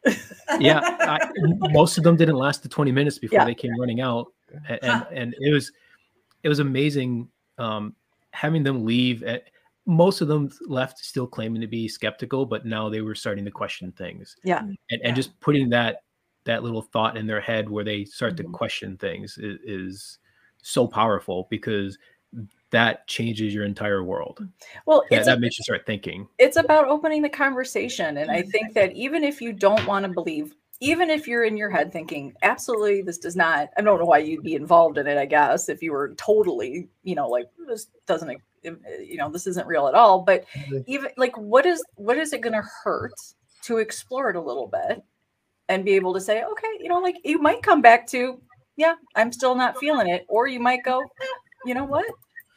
yeah. 0.60 0.82
I, 0.84 1.20
most 1.72 1.98
of 1.98 2.04
them 2.04 2.16
didn't 2.16 2.36
last 2.36 2.62
the 2.62 2.70
20 2.70 2.92
minutes 2.92 3.18
before 3.18 3.40
yeah. 3.40 3.46
they 3.46 3.56
came 3.56 3.72
running 3.80 4.02
out. 4.02 4.28
And, 4.68 4.80
and, 4.84 5.06
and, 5.12 5.36
it 5.40 5.52
was, 5.52 5.72
it 6.44 6.50
was 6.50 6.60
amazing 6.60 7.30
um, 7.58 7.96
having 8.32 8.62
them 8.62 8.86
leave 8.86 9.24
at, 9.24 9.46
most 9.90 10.22
of 10.22 10.28
them 10.28 10.52
left 10.68 11.00
still 11.00 11.26
claiming 11.26 11.60
to 11.62 11.68
be 11.68 11.88
skeptical, 11.88 12.46
but 12.46 12.64
now 12.64 12.90
they 12.90 13.02
were 13.02 13.16
starting 13.16 13.44
to 13.44 13.52
question 13.52 13.92
things. 13.92 14.36
Yeah. 14.44 14.60
And, 14.60 14.78
and 14.92 15.02
yeah. 15.04 15.12
just 15.14 15.40
putting 15.40 15.68
that, 15.70 16.04
that 16.46 16.62
little 16.64 16.84
thought 16.84 17.18
in 17.18 17.26
their 17.26 17.42
head 17.42 17.68
where 17.68 17.84
they 17.84 18.06
start 18.06 18.36
mm-hmm. 18.36 18.52
to 18.52 18.58
question 18.58 18.98
things 18.98 19.40
is, 19.40 19.58
is 19.64 20.20
so 20.62 20.86
powerful 20.86 21.48
because 21.50 21.98
that 22.70 23.08
changes 23.08 23.52
your 23.52 23.66
entire 23.66 24.04
world. 24.04 24.48
Well, 24.86 25.04
that, 25.10 25.26
that 25.26 25.40
makes 25.40 25.58
you 25.58 25.64
start 25.64 25.88
thinking. 25.88 26.28
It's 26.38 26.58
about 26.58 26.88
opening 26.88 27.24
the 27.24 27.30
conversation. 27.30 28.18
And 28.18 28.30
I 28.30 28.44
think 28.44 28.76
that 28.76 28.94
even 28.94 29.24
if 29.24 29.42
you 29.42 29.54
don't 29.54 29.88
want 29.88 30.06
to 30.06 30.12
believe, 30.12 30.54
even 30.82 31.10
if 31.10 31.28
you're 31.28 31.46
in 31.46 31.58
your 31.58 31.72
head 31.72 31.92
thinking, 31.92 32.36
absolutely, 32.44 33.02
this 33.02 33.18
does 33.18 33.36
not, 33.36 33.70
I 33.76 33.82
don't 33.82 33.98
know 33.98 34.06
why 34.06 34.20
you'd 34.20 34.44
be 34.44 34.54
involved 34.54 35.00
in 35.00 35.08
it, 35.08 35.18
I 35.18 35.26
guess, 35.26 35.68
if 35.68 35.82
you 35.82 35.92
were 35.92 36.14
totally, 36.14 36.90
you 37.02 37.16
know, 37.16 37.28
like 37.28 37.48
this 37.68 37.88
doesn't, 38.06 38.40
you 38.64 39.18
know, 39.18 39.30
this 39.30 39.48
isn't 39.48 39.68
real 39.68 39.88
at 39.88 39.96
all. 39.96 40.22
But 40.22 40.46
even 40.88 41.12
like, 41.18 41.38
what 41.38 41.66
is, 41.66 41.84
what 41.96 42.18
is 42.18 42.34
it 42.34 42.42
going 42.42 42.54
to 42.54 42.68
hurt 42.84 43.14
to 43.64 43.78
explore 43.78 44.30
it 44.30 44.36
a 44.36 44.42
little 44.42 44.68
bit 44.68 45.04
and 45.68 45.86
be 45.86 45.92
able 45.94 46.14
to 46.14 46.22
say, 46.22 46.44
okay, 46.44 46.68
you 46.80 46.90
know, 46.90 47.00
like 47.00 47.18
you 47.24 47.40
might 47.40 47.62
come 47.62 47.82
back 47.82 48.08
to, 48.08 48.42
yeah, 48.76 48.96
I'm 49.16 49.32
still 49.32 49.56
not 49.56 49.78
feeling 49.78 50.10
it. 50.10 50.26
Or 50.30 50.48
you 50.48 50.60
might 50.60 50.84
go, 50.84 51.02
eh, 51.02 51.26
you 51.66 51.74
know 51.74 51.86
what? 51.86 52.06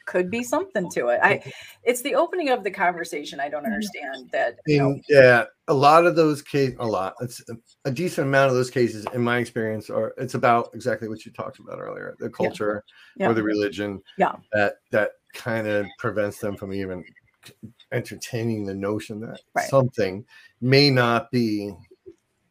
could 0.05 0.29
be 0.29 0.43
something 0.43 0.89
to 0.91 1.07
it. 1.09 1.19
I 1.23 1.41
it's 1.83 2.01
the 2.01 2.15
opening 2.15 2.49
of 2.49 2.63
the 2.63 2.71
conversation. 2.71 3.39
I 3.39 3.49
don't 3.49 3.63
mm-hmm. 3.63 3.73
understand 3.73 4.29
that. 4.31 4.59
You 4.67 4.79
know, 4.79 4.99
yeah, 5.09 5.45
a 5.67 5.73
lot 5.73 6.05
of 6.05 6.15
those 6.15 6.41
cases, 6.41 6.75
a 6.79 6.85
lot. 6.85 7.15
It's 7.21 7.41
a 7.85 7.91
decent 7.91 8.27
amount 8.27 8.49
of 8.49 8.55
those 8.55 8.69
cases, 8.69 9.05
in 9.13 9.21
my 9.21 9.37
experience, 9.37 9.89
are 9.89 10.13
it's 10.17 10.33
about 10.33 10.69
exactly 10.73 11.07
what 11.07 11.25
you 11.25 11.31
talked 11.31 11.59
about 11.59 11.79
earlier, 11.79 12.15
the 12.19 12.29
culture 12.29 12.83
yeah. 13.15 13.25
Yeah. 13.25 13.31
or 13.31 13.33
the 13.33 13.43
religion. 13.43 14.01
Yeah, 14.17 14.35
that 14.51 14.75
that 14.91 15.11
kind 15.33 15.67
of 15.67 15.85
prevents 15.97 16.39
them 16.39 16.55
from 16.55 16.73
even 16.73 17.03
entertaining 17.91 18.65
the 18.65 18.73
notion 18.73 19.19
that 19.21 19.39
right. 19.53 19.67
something 19.67 20.25
may 20.61 20.89
not 20.89 21.29
be 21.31 21.73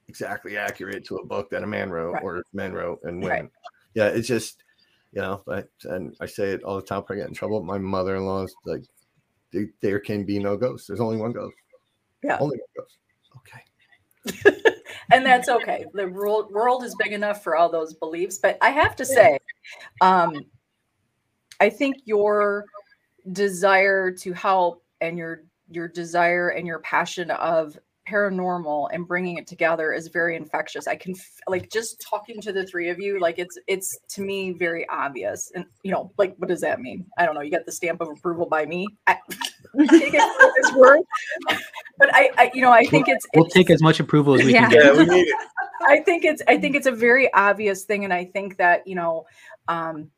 exactly 0.09 0.57
accurate 0.57 1.05
to 1.07 1.17
a 1.17 1.27
book 1.27 1.49
that 1.51 1.63
a 1.63 1.67
man 1.67 1.91
wrote 1.91 2.13
right. 2.13 2.23
or 2.23 2.45
men 2.53 2.73
wrote 2.73 3.01
and 3.05 3.23
women. 3.23 3.43
Right. 3.43 3.51
Yeah, 3.95 4.09
it's 4.09 4.29
just 4.29 4.63
you 5.13 5.21
know, 5.21 5.43
but 5.47 5.69
and 5.85 6.17
I 6.21 6.27
say 6.27 6.51
it 6.51 6.63
all 6.63 6.77
the 6.77 6.83
time. 6.83 7.05
I 7.09 7.15
get 7.15 7.29
in 7.29 7.35
trouble. 7.35 7.63
My 7.63 7.79
mother-in-law 7.79 8.45
is 8.45 8.55
like, 8.65 8.85
there 9.81 10.01
can 10.01 10.25
be 10.25 10.39
no 10.39 10.57
ghosts. 10.57 10.87
There's 10.87 11.01
only 11.01 11.19
one 11.19 11.33
ghost. 11.33 11.55
Yeah, 12.23 12.39
only 12.41 12.59
one 12.59 12.69
ghost. 12.77 12.99
Okay. 13.39 14.63
and 15.13 15.27
that's 15.27 15.49
okay. 15.49 15.85
The 15.93 16.09
world 16.09 16.51
world 16.51 16.85
is 16.85 16.95
big 16.95 17.13
enough 17.13 17.43
for 17.43 17.57
all 17.57 17.69
those 17.69 17.93
beliefs. 17.93 18.39
But 18.39 18.57
I 18.63 18.71
have 18.71 18.97
to 18.97 19.05
say, 19.05 19.39
um, 20.01 20.35
I 21.63 21.71
think 21.71 21.99
your 22.07 22.65
desire 23.31 24.11
to 24.11 24.33
help 24.33 24.83
and 25.01 25.17
your 25.17 25.45
your 25.71 25.87
desire 25.87 26.49
and 26.49 26.67
your 26.67 26.81
passion 26.81 27.31
of 27.31 27.79
paranormal 28.09 28.89
and 28.93 29.07
bringing 29.07 29.37
it 29.37 29.47
together 29.47 29.93
is 29.93 30.09
very 30.09 30.35
infectious. 30.35 30.89
I 30.89 30.97
can 30.97 31.15
like 31.47 31.71
just 31.71 32.05
talking 32.11 32.41
to 32.41 32.53
the 32.53 32.67
three 32.67 32.89
of 32.89 32.99
you, 32.99 33.21
like 33.21 33.39
it's 33.39 33.57
it's 33.69 33.97
to 34.09 34.23
me 34.23 34.51
very 34.51 34.89
obvious. 34.89 35.53
And 35.55 35.65
you 35.85 35.93
know, 35.93 36.11
like 36.19 36.35
what 36.39 36.49
does 36.49 36.63
that 36.63 36.81
mean? 36.81 37.07
I 37.17 37.27
don't 37.27 37.37
know. 37.37 37.43
You 37.43 37.53
got 37.53 37.65
the 37.65 37.71
stamp 37.71 38.01
of 38.01 38.09
approval 38.09 38.47
by 38.47 38.67
me. 38.67 38.89
I 39.07 39.19
take 39.89 40.15
it 40.15 40.53
this 40.63 40.73
word, 40.75 40.99
but 41.99 42.13
I, 42.13 42.31
I, 42.39 42.51
you 42.55 42.61
know, 42.61 42.73
I 42.73 42.87
think 42.87 43.07
it's, 43.07 43.25
we'll 43.37 43.47
take 43.47 43.71
as 43.71 43.81
much 43.81 44.01
approval 44.01 44.35
as 44.35 44.45
we 44.45 44.53
yeah. 44.53 44.63
can 44.63 44.71
get. 44.71 44.85
Yeah, 44.85 44.99
we 44.99 45.05
need 45.05 45.29
it. 45.29 45.49
I 45.89 46.01
think 46.01 46.25
it's 46.25 46.43
I 46.49 46.59
think 46.59 46.75
it's 46.75 46.89
a 46.89 46.93
very 46.93 47.33
obvious 47.35 47.85
thing, 47.85 48.03
and 48.03 48.13
I 48.13 48.25
think 48.25 48.57
that 48.57 48.85
you 48.85 48.97
know. 48.97 49.27
Um, 49.69 50.11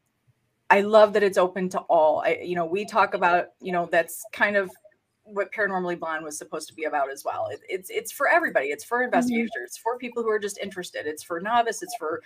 I 0.75 0.81
love 0.81 1.13
that 1.13 1.23
it's 1.23 1.39
open 1.39 1.69
to 1.69 1.79
all. 1.83 2.23
I, 2.27 2.41
you 2.43 2.57
know, 2.57 2.67
we 2.67 2.85
talk 2.85 3.15
about, 3.15 3.51
you 3.61 3.71
know, 3.71 3.89
that's 3.93 4.25
kind 4.33 4.57
of 4.57 4.73
what 5.23 5.53
paranormally 5.53 5.97
blonde 5.97 6.25
was 6.25 6.37
supposed 6.37 6.67
to 6.69 6.75
be 6.75 6.85
about 6.85 7.11
as 7.11 7.25
well 7.25 7.47
it, 7.51 7.61
it's 7.67 7.89
it's 7.89 8.13
for 8.13 8.29
everybody 8.29 8.67
it's 8.67 8.85
for 8.85 8.99
mm-hmm. 8.99 9.07
investigators 9.07 9.51
mm-hmm. 9.57 9.65
it's 9.65 9.79
for 9.79 9.97
people 9.97 10.23
who 10.23 10.29
are 10.29 10.39
just 10.39 10.59
interested 10.59 11.07
it's 11.07 11.23
for 11.23 11.41
novice 11.41 11.83
it's 11.83 11.97
for 11.99 12.21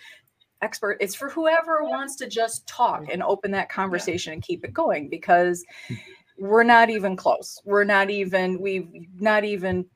expert 0.63 0.97
it's 1.01 1.15
for 1.15 1.29
whoever 1.29 1.85
wants 1.85 2.17
to 2.17 2.27
just 2.27 2.67
talk 2.67 3.05
and 3.13 3.23
open 3.23 3.53
that 3.53 3.69
conversation 3.69 4.33
yeah. 4.33 4.35
and 4.35 4.43
keep 4.43 4.65
it 4.65 4.73
going 4.73 5.09
because 5.09 5.65
we're 6.39 6.65
not 6.65 6.91
even 6.91 7.15
close 7.15 7.63
we're 7.65 7.85
not 7.85 8.11
even 8.11 8.61
we've 8.61 8.89
not 9.21 9.45
even 9.45 9.87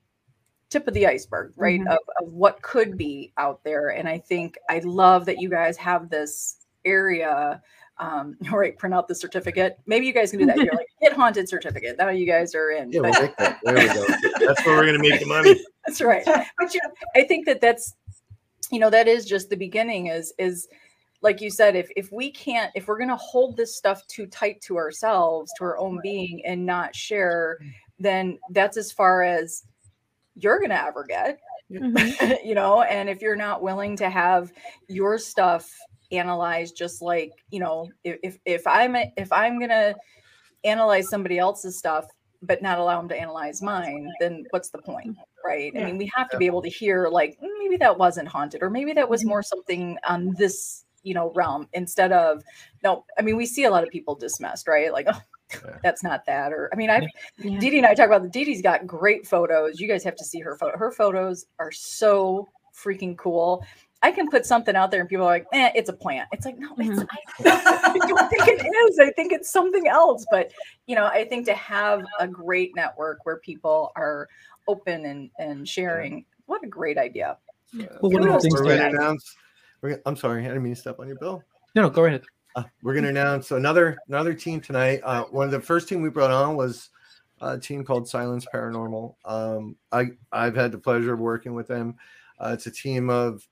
tip 0.70 0.86
of 0.86 0.94
the 0.94 1.04
iceberg 1.04 1.52
right 1.56 1.80
mm-hmm. 1.80 1.90
of, 1.90 1.98
of 2.20 2.32
what 2.32 2.62
could 2.62 2.96
be 2.96 3.32
out 3.36 3.64
there 3.64 3.88
and 3.88 4.08
i 4.08 4.16
think 4.16 4.56
i 4.70 4.78
love 4.84 5.26
that 5.26 5.40
you 5.40 5.50
guys 5.50 5.76
have 5.76 6.08
this 6.08 6.58
area 6.84 7.60
um, 7.98 8.36
all 8.50 8.58
right, 8.58 8.76
print 8.76 8.94
out 8.94 9.08
the 9.08 9.14
certificate. 9.14 9.78
Maybe 9.86 10.06
you 10.06 10.12
guys 10.12 10.30
can 10.30 10.40
do 10.40 10.46
that. 10.46 10.56
You're 10.56 10.72
like, 10.74 10.88
get 11.00 11.12
haunted 11.12 11.48
certificate. 11.48 11.96
Now 11.98 12.10
you 12.10 12.26
guys 12.26 12.54
are 12.54 12.70
in. 12.70 12.90
Yeah, 12.92 13.00
we'll 13.00 13.20
make 13.20 13.36
that. 13.36 13.58
There 13.62 13.74
we 13.74 13.86
go. 13.86 14.06
That's 14.46 14.64
where 14.66 14.76
we're 14.76 14.86
going 14.86 15.00
to 15.00 15.08
make 15.08 15.20
the 15.20 15.26
money. 15.26 15.60
that's 15.86 16.00
right. 16.00 16.24
But 16.24 16.74
you 16.74 16.80
know, 16.82 16.92
I 17.16 17.24
think 17.24 17.46
that 17.46 17.60
that's, 17.60 17.94
you 18.70 18.78
know, 18.78 18.90
that 18.90 19.08
is 19.08 19.24
just 19.24 19.50
the 19.50 19.56
beginning 19.56 20.08
is, 20.08 20.32
is 20.38 20.68
like 21.20 21.40
you 21.40 21.50
said, 21.50 21.76
if, 21.76 21.88
if 21.96 22.10
we 22.10 22.30
can't, 22.30 22.72
if 22.74 22.88
we're 22.88 22.98
going 22.98 23.08
to 23.08 23.16
hold 23.16 23.56
this 23.56 23.76
stuff 23.76 24.06
too 24.06 24.26
tight 24.26 24.60
to 24.62 24.76
ourselves, 24.76 25.52
to 25.58 25.64
our 25.64 25.78
own 25.78 26.00
being 26.02 26.44
and 26.44 26.64
not 26.64 26.94
share, 26.94 27.58
then 27.98 28.38
that's 28.50 28.76
as 28.76 28.90
far 28.90 29.22
as 29.22 29.64
you're 30.34 30.58
going 30.58 30.70
to 30.70 30.84
ever 30.84 31.04
get. 31.04 31.38
Mm-hmm. 31.70 32.46
you 32.46 32.54
know, 32.54 32.82
and 32.82 33.08
if 33.08 33.22
you're 33.22 33.36
not 33.36 33.62
willing 33.62 33.96
to 33.96 34.10
have 34.10 34.52
your 34.88 35.16
stuff 35.16 35.72
analyze 36.12 36.72
just 36.72 37.02
like 37.02 37.32
you 37.50 37.60
know 37.60 37.88
if 38.04 38.38
if 38.44 38.66
i'm 38.66 38.94
if 39.16 39.32
i'm 39.32 39.58
gonna 39.58 39.94
analyze 40.64 41.08
somebody 41.08 41.38
else's 41.38 41.78
stuff 41.78 42.06
but 42.42 42.60
not 42.60 42.78
allow 42.78 42.98
them 42.98 43.08
to 43.08 43.16
analyze 43.16 43.62
mine 43.62 44.10
then 44.20 44.44
what's 44.50 44.70
the 44.70 44.78
point 44.78 45.16
right 45.44 45.72
yeah. 45.74 45.82
i 45.82 45.84
mean 45.86 45.98
we 45.98 46.10
have 46.14 46.28
to 46.28 46.36
be 46.36 46.46
able 46.46 46.62
to 46.62 46.68
hear 46.68 47.08
like 47.08 47.38
mm, 47.42 47.48
maybe 47.58 47.76
that 47.76 47.96
wasn't 47.96 48.26
haunted 48.28 48.62
or 48.62 48.70
maybe 48.70 48.92
that 48.92 49.08
was 49.08 49.22
mm-hmm. 49.22 49.30
more 49.30 49.42
something 49.42 49.96
on 50.08 50.34
this 50.36 50.84
you 51.02 51.14
know 51.14 51.32
realm 51.34 51.68
instead 51.72 52.12
of 52.12 52.42
no 52.84 53.04
i 53.18 53.22
mean 53.22 53.36
we 53.36 53.46
see 53.46 53.64
a 53.64 53.70
lot 53.70 53.82
of 53.82 53.90
people 53.90 54.14
dismissed 54.14 54.68
right 54.68 54.92
like 54.92 55.06
oh 55.08 55.20
yeah. 55.52 55.78
that's 55.82 56.02
not 56.02 56.24
that 56.26 56.52
or 56.52 56.70
i 56.72 56.76
mean 56.76 56.90
i 56.90 57.06
yeah. 57.38 57.58
Dee 57.58 57.70
Dee 57.70 57.78
and 57.78 57.86
i 57.86 57.94
talk 57.94 58.06
about 58.06 58.22
the 58.22 58.28
Dee 58.28 58.44
Dee's 58.44 58.62
got 58.62 58.86
great 58.86 59.26
photos 59.26 59.80
you 59.80 59.88
guys 59.88 60.04
have 60.04 60.16
to 60.16 60.24
see 60.24 60.40
her 60.40 60.56
photo 60.56 60.76
her 60.78 60.92
photos 60.92 61.46
are 61.58 61.72
so 61.72 62.48
freaking 62.74 63.16
cool 63.16 63.64
I 64.02 64.10
can 64.10 64.28
put 64.28 64.44
something 64.44 64.74
out 64.74 64.90
there 64.90 65.00
and 65.00 65.08
people 65.08 65.24
are 65.24 65.30
like, 65.30 65.46
eh, 65.52 65.70
it's 65.74 65.88
a 65.88 65.92
plant. 65.92 66.28
It's 66.32 66.44
like, 66.44 66.58
no, 66.58 66.74
it's, 66.78 67.00
mm-hmm. 67.00 67.46
I, 67.46 67.92
I 68.02 68.06
don't 68.06 68.28
think 68.28 68.48
it 68.48 68.66
is. 68.66 68.98
I 68.98 69.10
think 69.12 69.32
it's 69.32 69.50
something 69.50 69.86
else. 69.86 70.26
But, 70.30 70.52
you 70.86 70.96
know, 70.96 71.06
I 71.06 71.24
think 71.24 71.46
to 71.46 71.54
have 71.54 72.04
a 72.18 72.26
great 72.26 72.74
network 72.74 73.24
where 73.24 73.36
people 73.38 73.92
are 73.94 74.28
open 74.66 75.04
and, 75.06 75.30
and 75.38 75.68
sharing, 75.68 76.24
what 76.46 76.64
a 76.64 76.66
great 76.66 76.98
idea. 76.98 77.38
Well, 77.74 78.10
one 78.12 78.26
of 78.26 78.32
the 78.32 78.40
things 78.40 78.54
we're 78.54 78.64
going 78.64 78.78
to 78.78 78.88
announce, 78.88 79.36
we're, 79.80 80.00
I'm 80.04 80.16
sorry, 80.16 80.44
I 80.44 80.48
didn't 80.48 80.62
mean 80.62 80.74
to 80.74 80.80
step 80.80 80.98
on 80.98 81.06
your 81.06 81.18
bill. 81.18 81.42
No, 81.74 81.82
no, 81.82 81.90
go 81.90 82.04
ahead. 82.04 82.22
Uh, 82.54 82.64
we're 82.82 82.92
going 82.92 83.04
to 83.04 83.10
announce 83.10 83.50
another 83.50 83.96
another 84.08 84.34
team 84.34 84.60
tonight. 84.60 85.00
Uh, 85.04 85.24
one 85.24 85.46
of 85.46 85.52
the 85.52 85.60
first 85.60 85.88
team 85.88 86.02
we 86.02 86.10
brought 86.10 86.30
on 86.30 86.54
was 86.54 86.90
a 87.40 87.58
team 87.58 87.82
called 87.82 88.06
Silence 88.06 88.46
Paranormal. 88.52 89.14
Um, 89.24 89.76
I 89.90 90.10
I've 90.32 90.54
had 90.54 90.70
the 90.70 90.78
pleasure 90.78 91.14
of 91.14 91.20
working 91.20 91.54
with 91.54 91.66
them. 91.66 91.96
Uh, 92.38 92.50
it's 92.52 92.66
a 92.66 92.70
team 92.70 93.08
of 93.08 93.46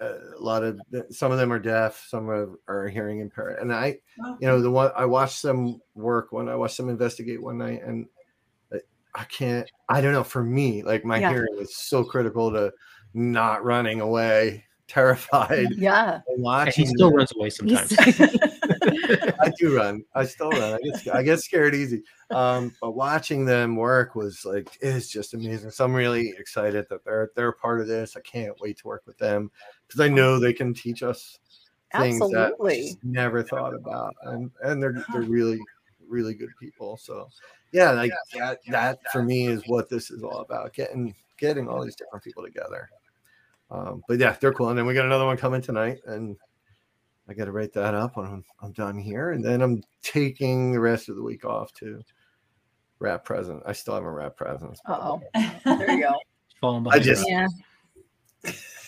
a 0.00 0.18
lot 0.38 0.62
of 0.62 0.78
some 1.10 1.32
of 1.32 1.38
them 1.38 1.52
are 1.52 1.58
deaf, 1.58 2.04
some 2.08 2.28
are, 2.28 2.58
are 2.68 2.88
hearing 2.88 3.20
impaired. 3.20 3.58
And 3.60 3.72
I, 3.72 3.98
you 4.40 4.46
know, 4.46 4.60
the 4.60 4.70
one 4.70 4.90
I 4.96 5.06
watched 5.06 5.42
them 5.42 5.80
work 5.94 6.32
when 6.32 6.48
I 6.48 6.54
watched 6.54 6.76
them 6.76 6.88
investigate 6.88 7.42
one 7.42 7.58
night, 7.58 7.82
and 7.82 8.06
uh, 8.74 8.78
I 9.14 9.24
can't. 9.24 9.70
I 9.88 10.00
don't 10.00 10.12
know. 10.12 10.24
For 10.24 10.42
me, 10.42 10.82
like 10.82 11.04
my 11.04 11.18
yeah. 11.18 11.30
hearing 11.30 11.56
is 11.58 11.76
so 11.76 12.04
critical 12.04 12.52
to 12.52 12.72
not 13.14 13.64
running 13.64 14.00
away, 14.02 14.65
terrified. 14.88 15.68
Yeah, 15.76 16.20
watching. 16.28 16.86
He 16.86 16.90
still 16.90 17.10
them. 17.10 17.18
runs 17.18 17.32
away 17.36 17.50
sometimes. 17.50 17.94
I 17.98 19.52
do 19.58 19.76
run. 19.76 20.04
I 20.14 20.24
still 20.24 20.50
run. 20.50 20.74
I 20.74 20.78
get, 20.82 21.14
I 21.14 21.22
get 21.22 21.40
scared 21.40 21.74
easy. 21.74 22.02
Um, 22.30 22.72
but 22.80 22.92
watching 22.92 23.44
them 23.44 23.76
work 23.76 24.14
was 24.14 24.44
like 24.44 24.68
it's 24.80 25.08
just 25.08 25.34
amazing. 25.34 25.70
So 25.70 25.84
I'm 25.84 25.94
really 25.94 26.30
excited 26.38 26.86
that 26.90 27.04
they're 27.04 27.30
they're 27.36 27.52
part 27.52 27.80
of 27.80 27.88
this. 27.88 28.16
I 28.16 28.20
can't 28.20 28.58
wait 28.60 28.78
to 28.78 28.86
work 28.86 29.02
with 29.06 29.18
them 29.18 29.50
because 29.86 30.00
I 30.00 30.08
know 30.08 30.38
they 30.38 30.52
can 30.52 30.74
teach 30.74 31.02
us 31.02 31.38
things 31.96 32.20
Absolutely. 32.20 32.90
that 32.90 33.04
never 33.04 33.42
thought 33.42 33.74
about, 33.74 34.14
and 34.22 34.50
and 34.62 34.82
they're 34.82 35.04
they're 35.12 35.22
really 35.22 35.60
really 36.08 36.34
good 36.34 36.50
people. 36.58 36.96
So 36.96 37.28
yeah, 37.72 37.90
like 37.90 38.12
that 38.34 38.60
that 38.68 38.98
for 39.12 39.22
me 39.22 39.46
is 39.46 39.62
what 39.66 39.88
this 39.88 40.10
is 40.10 40.22
all 40.22 40.40
about 40.40 40.72
getting 40.72 41.14
getting 41.38 41.68
all 41.68 41.84
these 41.84 41.96
different 41.96 42.24
people 42.24 42.42
together. 42.42 42.88
Um, 43.70 44.02
but 44.08 44.18
yeah, 44.18 44.36
they're 44.40 44.52
cool. 44.52 44.68
And 44.68 44.78
then 44.78 44.86
we 44.86 44.94
got 44.94 45.06
another 45.06 45.26
one 45.26 45.36
coming 45.36 45.60
tonight, 45.60 46.00
and 46.06 46.36
I 47.28 47.34
got 47.34 47.46
to 47.46 47.52
write 47.52 47.72
that 47.72 47.94
up 47.94 48.16
when 48.16 48.26
I'm, 48.26 48.44
I'm 48.62 48.72
done 48.72 48.98
here, 48.98 49.32
and 49.32 49.44
then 49.44 49.60
I'm 49.60 49.82
taking 50.02 50.72
the 50.72 50.80
rest 50.80 51.08
of 51.08 51.16
the 51.16 51.22
week 51.22 51.44
off 51.44 51.72
to 51.74 52.00
wrap 52.98 53.24
present. 53.24 53.62
I 53.66 53.72
still 53.72 53.94
haven't 53.94 54.08
wrapped 54.08 54.36
presents. 54.36 54.80
Oh, 54.86 55.20
there 55.64 55.90
you 55.90 56.02
go. 56.02 56.88
I 56.88 56.98
just 56.98 57.28
yeah. 57.28 57.46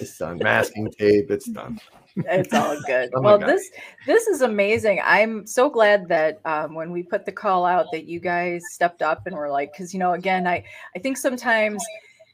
It's 0.01 0.17
done. 0.19 0.39
Masking 0.39 0.91
tape. 0.91 1.31
It's 1.31 1.47
done. 1.47 1.81
It's 2.17 2.55
all 2.55 2.81
good. 2.87 3.11
oh 3.17 3.21
well, 3.21 3.39
this 3.39 3.71
this 4.07 4.27
is 4.27 4.43
amazing. 4.43 5.01
I'm 5.05 5.47
so 5.47 5.69
glad 5.69 6.09
that 6.09 6.41
um, 6.45 6.75
when 6.75 6.93
we 6.93 7.03
put 7.03 7.27
the 7.27 7.33
call 7.33 7.67
out 7.67 7.87
that 7.93 8.05
you 8.05 8.21
guys 8.21 8.63
stepped 8.71 9.03
up 9.03 9.27
and 9.27 9.37
were 9.37 9.51
like, 9.51 9.73
because 9.73 9.93
you 9.93 10.01
know, 10.01 10.13
again, 10.13 10.47
I 10.47 10.65
I 10.95 10.99
think 11.01 11.17
sometimes 11.17 11.85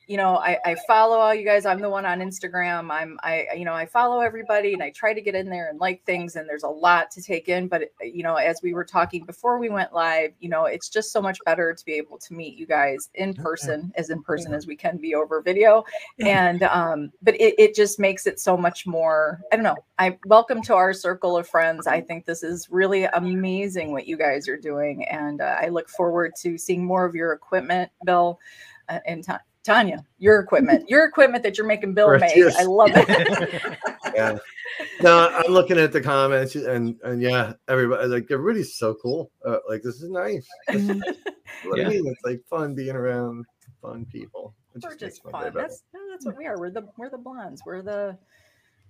you 0.06 0.16
know, 0.16 0.36
I, 0.36 0.58
I 0.64 0.76
follow 0.86 1.16
all 1.16 1.34
you 1.34 1.44
guys. 1.44 1.64
I'm 1.64 1.80
the 1.80 1.88
one 1.88 2.04
on 2.04 2.20
Instagram. 2.20 2.90
I'm, 2.90 3.18
I, 3.22 3.46
you 3.56 3.64
know, 3.64 3.72
I 3.72 3.86
follow 3.86 4.20
everybody 4.20 4.74
and 4.74 4.82
I 4.82 4.90
try 4.90 5.14
to 5.14 5.20
get 5.20 5.34
in 5.34 5.48
there 5.48 5.70
and 5.70 5.80
like 5.80 6.04
things. 6.04 6.36
And 6.36 6.48
there's 6.48 6.62
a 6.62 6.68
lot 6.68 7.10
to 7.12 7.22
take 7.22 7.48
in. 7.48 7.68
But, 7.68 7.84
you 8.02 8.22
know, 8.22 8.36
as 8.36 8.60
we 8.62 8.74
were 8.74 8.84
talking 8.84 9.24
before 9.24 9.58
we 9.58 9.70
went 9.70 9.94
live, 9.94 10.32
you 10.40 10.48
know, 10.48 10.66
it's 10.66 10.88
just 10.88 11.12
so 11.12 11.22
much 11.22 11.38
better 11.46 11.72
to 11.72 11.84
be 11.84 11.92
able 11.94 12.18
to 12.18 12.34
meet 12.34 12.56
you 12.56 12.66
guys 12.66 13.08
in 13.14 13.34
person, 13.34 13.92
as 13.96 14.10
in 14.10 14.22
person 14.22 14.52
as 14.52 14.66
we 14.66 14.76
can 14.76 14.98
be 14.98 15.14
over 15.14 15.40
video. 15.40 15.84
And, 16.20 16.62
um, 16.64 17.10
but 17.22 17.34
it, 17.40 17.54
it 17.58 17.74
just 17.74 17.98
makes 17.98 18.26
it 18.26 18.38
so 18.40 18.56
much 18.56 18.86
more, 18.86 19.40
I 19.52 19.56
don't 19.56 19.64
know. 19.64 19.76
I 19.98 20.18
welcome 20.26 20.60
to 20.62 20.74
our 20.74 20.92
circle 20.92 21.36
of 21.36 21.48
friends. 21.48 21.86
I 21.86 22.00
think 22.00 22.26
this 22.26 22.42
is 22.42 22.68
really 22.70 23.04
amazing 23.04 23.92
what 23.92 24.06
you 24.06 24.16
guys 24.16 24.48
are 24.48 24.56
doing. 24.56 25.04
And 25.04 25.40
uh, 25.40 25.56
I 25.60 25.68
look 25.68 25.88
forward 25.88 26.32
to 26.42 26.58
seeing 26.58 26.84
more 26.84 27.04
of 27.04 27.14
your 27.14 27.32
equipment, 27.32 27.90
Bill, 28.04 28.38
uh, 28.88 28.98
in 29.06 29.22
time 29.22 29.38
Tanya, 29.64 30.04
your 30.18 30.40
equipment, 30.40 30.88
your 30.88 31.06
equipment 31.06 31.42
that 31.42 31.56
you're 31.56 31.66
making 31.66 31.94
Bill 31.94 32.18
make. 32.18 32.36
I 32.36 32.64
love 32.64 32.90
it. 32.94 33.78
yeah. 34.14 34.38
No, 35.00 35.28
I'm 35.30 35.50
looking 35.50 35.78
at 35.78 35.90
the 35.92 36.00
comments 36.00 36.54
and 36.54 36.96
and 37.02 37.22
yeah, 37.22 37.54
everybody 37.68 38.06
like 38.08 38.30
everybody's 38.30 38.76
so 38.76 38.94
cool. 38.94 39.30
Uh, 39.44 39.58
like 39.68 39.82
this 39.82 40.02
is 40.02 40.10
nice. 40.10 40.46
Mm-hmm. 40.70 41.68
what 41.68 41.78
yeah. 41.78 41.86
I 41.86 41.88
mean, 41.88 42.06
it's 42.06 42.24
like 42.24 42.42
fun 42.48 42.74
being 42.74 42.96
around 42.96 43.44
fun 43.80 44.06
people. 44.06 44.54
we're 44.82 44.96
just 44.96 45.22
fun. 45.22 45.52
That's 45.54 45.84
that's 46.10 46.26
what 46.26 46.36
we 46.36 46.46
are. 46.46 46.58
We're 46.58 46.70
the 46.70 46.88
we're 46.98 47.10
the 47.10 47.18
blondes. 47.18 47.62
We're 47.64 47.82
the 47.82 48.18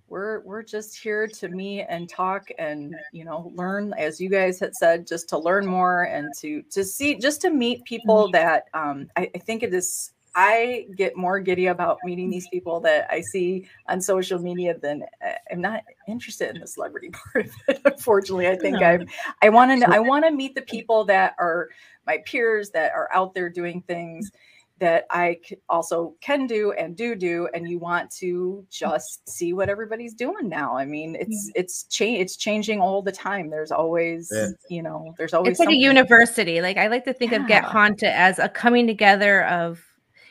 we're 0.07 0.41
we're 0.41 0.63
just 0.63 0.97
here 0.97 1.27
to 1.27 1.47
meet 1.49 1.85
and 1.89 2.09
talk 2.09 2.49
and 2.57 2.95
you 3.11 3.25
know 3.25 3.51
learn 3.55 3.93
as 3.97 4.19
you 4.19 4.29
guys 4.29 4.59
had 4.59 4.75
said 4.75 5.07
just 5.07 5.29
to 5.29 5.37
learn 5.37 5.65
more 5.65 6.03
and 6.03 6.33
to 6.37 6.61
to 6.69 6.83
see 6.83 7.15
just 7.15 7.41
to 7.41 7.49
meet 7.49 7.83
people 7.85 8.25
mm-hmm. 8.25 8.33
that 8.33 8.65
um 8.73 9.07
I, 9.15 9.29
I 9.33 9.39
think 9.39 9.63
it 9.63 9.73
is 9.73 10.11
I 10.35 10.87
get 10.95 11.15
more 11.15 11.39
giddy 11.39 11.67
about 11.67 11.97
meeting 12.03 12.29
these 12.29 12.47
people 12.49 12.81
that 12.81 13.07
I 13.09 13.21
see 13.21 13.67
on 13.87 14.01
social 14.01 14.37
media 14.37 14.77
than 14.77 15.03
uh, 15.25 15.31
I'm 15.49 15.61
not 15.61 15.83
interested 16.09 16.53
in 16.53 16.61
the 16.61 16.67
celebrity 16.67 17.09
part 17.33 17.45
of 17.45 17.53
it. 17.69 17.81
Unfortunately, 17.85 18.49
I 18.49 18.57
think 18.57 18.81
I'm 18.81 19.07
I 19.41 19.49
want 19.49 19.81
to 19.81 19.89
I 19.89 19.99
want 19.99 20.25
to 20.25 20.31
meet 20.31 20.53
the 20.53 20.61
people 20.61 21.05
that 21.05 21.35
are 21.39 21.69
my 22.05 22.19
peers 22.25 22.69
that 22.71 22.91
are 22.91 23.09
out 23.13 23.33
there 23.33 23.49
doing 23.49 23.81
things 23.87 24.29
that 24.77 25.05
I 25.09 25.39
also 25.69 26.15
can 26.19 26.47
do 26.47 26.73
and 26.73 26.97
do 26.97 27.15
do 27.15 27.47
and 27.53 27.69
you 27.69 27.79
want 27.79 28.11
to 28.17 28.65
just 28.69 29.27
see 29.29 29.53
what 29.53 29.69
everybody's 29.69 30.13
doing 30.13 30.49
now. 30.49 30.75
I 30.75 30.83
mean, 30.83 31.15
it's 31.17 31.49
it's 31.55 31.83
change 31.83 32.19
it's 32.19 32.35
changing 32.35 32.81
all 32.81 33.01
the 33.01 33.13
time. 33.13 33.49
There's 33.49 33.71
always, 33.71 34.29
yeah. 34.33 34.49
you 34.69 34.83
know, 34.83 35.15
there's 35.17 35.33
always 35.33 35.51
It's 35.51 35.59
like 35.59 35.69
a 35.69 35.75
university. 35.75 36.59
Like 36.59 36.75
I 36.75 36.87
like 36.87 37.05
to 37.05 37.13
think 37.13 37.31
yeah. 37.31 37.41
of 37.41 37.47
Get 37.47 37.63
Haunted 37.63 38.09
as 38.09 38.37
a 38.37 38.49
coming 38.49 38.85
together 38.85 39.45
of 39.45 39.81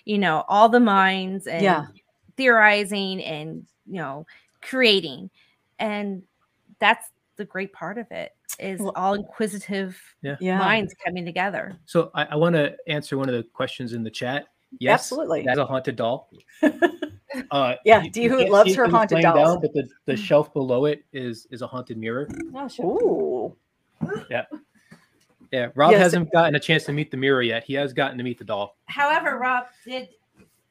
you 0.05 0.19
know, 0.19 0.45
all 0.49 0.69
the 0.69 0.81
minds 0.81 1.47
and 1.47 1.63
yeah. 1.63 1.87
theorizing 2.37 3.23
and, 3.23 3.67
you 3.87 3.99
know, 3.99 4.27
creating. 4.61 5.31
And 5.79 6.23
that's 6.79 7.09
the 7.37 7.45
great 7.45 7.73
part 7.73 7.99
of 7.99 8.11
it 8.11 8.33
is 8.59 8.81
well, 8.81 8.93
all 8.95 9.15
inquisitive 9.15 9.99
yeah. 10.23 10.59
minds 10.59 10.95
coming 11.05 11.25
together. 11.25 11.77
So 11.87 12.11
I, 12.15 12.25
I 12.27 12.37
want 12.37 12.55
to 12.55 12.77
answer 12.87 13.19
one 13.19 13.29
of 13.29 13.35
the 13.35 13.43
questions 13.43 13.93
in 13.93 14.03
the 14.03 14.11
chat. 14.11 14.47
Yes, 14.79 15.01
absolutely. 15.01 15.43
That's 15.43 15.59
a 15.59 15.67
haunted 15.67 15.97
doll. 15.97 16.31
uh, 17.51 17.75
yeah, 17.85 18.07
D 18.09 18.25
who 18.25 18.49
loves 18.49 18.75
her 18.75 18.89
haunted 18.89 19.23
dolls. 19.23 19.37
Down, 19.37 19.61
but 19.61 19.73
the, 19.73 19.89
the 20.07 20.17
shelf 20.29 20.53
below 20.53 20.87
it 20.87 21.05
is 21.13 21.47
is 21.51 21.63
a 21.63 21.67
haunted 21.67 21.97
mirror. 21.97 22.29
Oh, 22.55 22.69
sure. 22.69 22.85
Ooh. 23.03 23.57
Yeah. 24.31 24.45
Yeah, 25.55 25.69
Rob 25.77 25.93
yes. 25.93 26.01
hasn't 26.01 26.33
gotten 26.33 26.57
a 26.57 26.59
chance 26.59 26.83
to 26.87 26.93
meet 26.93 27.13
the 27.13 27.17
mirror 27.17 27.41
yet. 27.41 27.63
He 27.63 27.75
has 27.75 27.93
gotten 27.93 28.19
to 28.19 28.25
meet 28.25 28.39
the 28.39 28.45
doll. 28.45 28.77
However, 28.87 29.39
Rob 29.39 29.67
did 29.85 30.09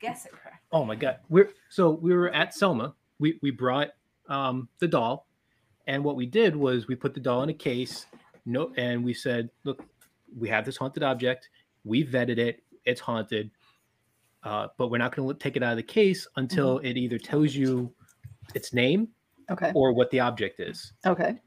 guess 0.01 0.25
it 0.25 0.33
correct. 0.33 0.57
Oh 0.73 0.83
my 0.83 0.95
god. 0.95 1.19
We're 1.29 1.51
so 1.69 1.91
we 1.91 2.13
were 2.13 2.29
at 2.31 2.53
Selma. 2.53 2.93
We 3.17 3.39
we 3.41 3.49
brought 3.49 3.91
um 4.27 4.67
the 4.79 4.89
doll, 4.89 5.29
and 5.87 6.03
what 6.03 6.17
we 6.17 6.25
did 6.25 6.53
was 6.53 6.89
we 6.89 6.95
put 6.95 7.13
the 7.13 7.21
doll 7.21 7.43
in 7.43 7.49
a 7.49 7.53
case. 7.53 8.07
No, 8.45 8.73
and 8.75 9.05
we 9.05 9.13
said, 9.13 9.49
look, 9.63 9.85
we 10.37 10.49
have 10.49 10.65
this 10.65 10.75
haunted 10.75 11.01
object. 11.01 11.49
We 11.85 12.05
vetted 12.05 12.37
it. 12.37 12.61
It's 12.83 12.99
haunted. 12.99 13.51
Uh, 14.43 14.67
but 14.77 14.89
we're 14.89 14.97
not 14.97 15.15
going 15.15 15.29
to 15.29 15.33
take 15.35 15.55
it 15.55 15.63
out 15.63 15.71
of 15.71 15.77
the 15.77 15.83
case 15.83 16.27
until 16.35 16.75
mm-hmm. 16.75 16.87
it 16.87 16.97
either 16.97 17.17
tells 17.17 17.55
you 17.55 17.93
its 18.53 18.73
name 18.73 19.07
okay 19.49 19.71
or 19.75 19.93
what 19.93 20.09
the 20.11 20.19
object 20.19 20.59
is 20.59 20.93
okay 21.05 21.39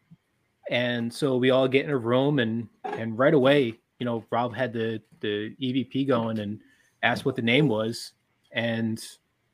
and 0.70 1.12
so 1.12 1.36
we 1.36 1.50
all 1.50 1.68
get 1.68 1.84
in 1.84 1.90
a 1.90 1.96
room 1.96 2.38
and 2.38 2.68
and 2.84 3.18
right 3.18 3.34
away 3.34 3.78
you 3.98 4.06
know 4.06 4.24
rob 4.30 4.54
had 4.54 4.72
the 4.72 5.00
the 5.20 5.54
evp 5.60 6.06
going 6.08 6.38
and 6.38 6.60
asked 7.02 7.24
what 7.24 7.36
the 7.36 7.42
name 7.42 7.68
was 7.68 8.12
and 8.52 9.02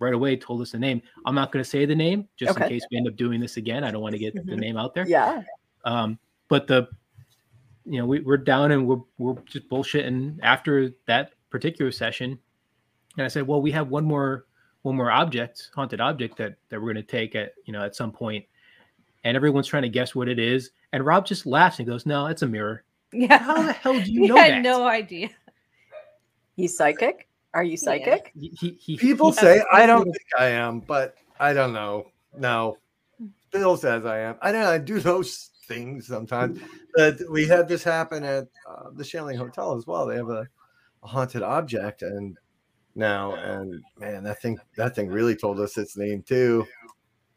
right 0.03 0.13
away 0.13 0.37
told 0.37 0.61
us 0.61 0.73
the 0.73 0.79
name. 0.79 1.01
I'm 1.25 1.35
not 1.35 1.53
going 1.53 1.63
to 1.63 1.69
say 1.69 1.87
the 1.87 1.95
name 1.95 2.29
just 2.37 2.53
okay. 2.53 2.65
in 2.65 2.71
case 2.71 2.83
we 2.91 2.97
end 2.99 3.09
up 3.09 3.17
doing 3.17 3.41
this 3.41 3.57
again. 3.57 3.85
I 3.85 3.91
don't 3.91 4.03
want 4.03 4.15
to 4.15 4.19
get 4.19 4.35
mm-hmm. 4.35 4.51
the 4.51 4.57
name 4.57 4.77
out 4.77 4.95
there. 4.95 5.07
Yeah. 5.07 5.43
Um 5.85 6.19
but 6.49 6.67
the 6.67 6.89
you 7.85 7.99
know 7.99 8.07
we, 8.07 8.21
we're 8.21 8.37
down 8.37 8.73
and 8.73 8.87
we're, 8.87 9.01
we're 9.19 9.41
just 9.43 9.69
bullshitting 9.69 10.39
after 10.43 10.91
that 11.07 11.33
particular 11.51 11.91
session. 11.93 12.39
And 13.17 13.25
i 13.25 13.29
said 13.29 13.47
well 13.47 13.61
we 13.63 13.71
have 13.73 13.89
one 13.89 14.05
more 14.05 14.47
one 14.83 14.97
more 14.97 15.11
object 15.11 15.71
haunted 15.75 16.01
object 16.01 16.37
that 16.39 16.57
that 16.69 16.81
we're 16.81 16.93
going 16.93 17.05
to 17.07 17.11
take 17.11 17.35
at 17.35 17.53
you 17.65 17.73
know 17.73 17.83
at 17.85 17.95
some 17.97 18.13
point. 18.13 18.45
And 19.25 19.37
everyone's 19.37 19.69
trying 19.69 19.85
to 19.85 19.89
guess 19.89 20.15
what 20.15 20.29
it 20.29 20.41
is 20.41 20.71
and 20.93 21.05
Rob 21.05 21.27
just 21.27 21.47
laughs 21.47 21.79
and 21.79 21.89
goes, 21.89 22.07
"No, 22.07 22.27
it's 22.27 22.43
a 22.43 22.47
mirror." 22.47 22.85
Yeah. 23.13 23.39
How 23.39 23.63
the 23.63 23.73
hell 23.73 24.01
do 24.01 24.13
you 24.13 24.21
know 24.29 24.37
had 24.37 24.53
that? 24.53 24.63
No 24.63 24.87
idea. 24.87 25.31
He's 26.57 26.77
psychic. 26.77 27.29
Are 27.55 27.65
you 27.65 27.77
psychic? 27.77 28.33
Yeah. 28.35 28.51
He, 28.59 28.79
he, 28.81 28.97
People 28.97 29.31
he 29.31 29.37
say 29.39 29.63
I 29.73 29.87
don't 29.87 30.05
think 30.05 30.17
I 30.39 30.47
am, 30.47 30.81
but 30.81 31.17
I 31.39 31.53
don't 31.53 31.73
know. 31.73 32.07
No, 32.37 32.79
Bill 33.51 33.77
says 33.77 34.07
I 34.07 34.21
am. 34.21 34.37
I 34.41 34.53
don't. 34.53 34.65
I 34.65 34.79
do 34.79 35.01
those 35.01 35.51
things 35.67 36.07
sometimes. 36.07 36.61
But 36.95 37.19
we 37.31 37.47
had 37.47 37.69
this 37.69 37.83
happen 37.83 38.25
at 38.25 38.49
uh, 38.69 38.91
the 38.95 39.05
Shanley 39.05 39.37
Hotel 39.37 39.77
as 39.77 39.87
well. 39.87 40.07
They 40.07 40.17
have 40.17 40.29
a, 40.31 40.47
a 41.03 41.07
haunted 41.07 41.43
object, 41.43 42.03
and 42.03 42.37
now 42.95 43.35
and 43.35 43.83
man, 43.99 44.25
that 44.25 44.41
thing 44.41 44.59
that 44.77 44.95
thing 44.95 45.09
really 45.09 45.37
told 45.37 45.61
us 45.61 45.77
its 45.79 45.97
name 45.97 46.23
too. 46.23 46.67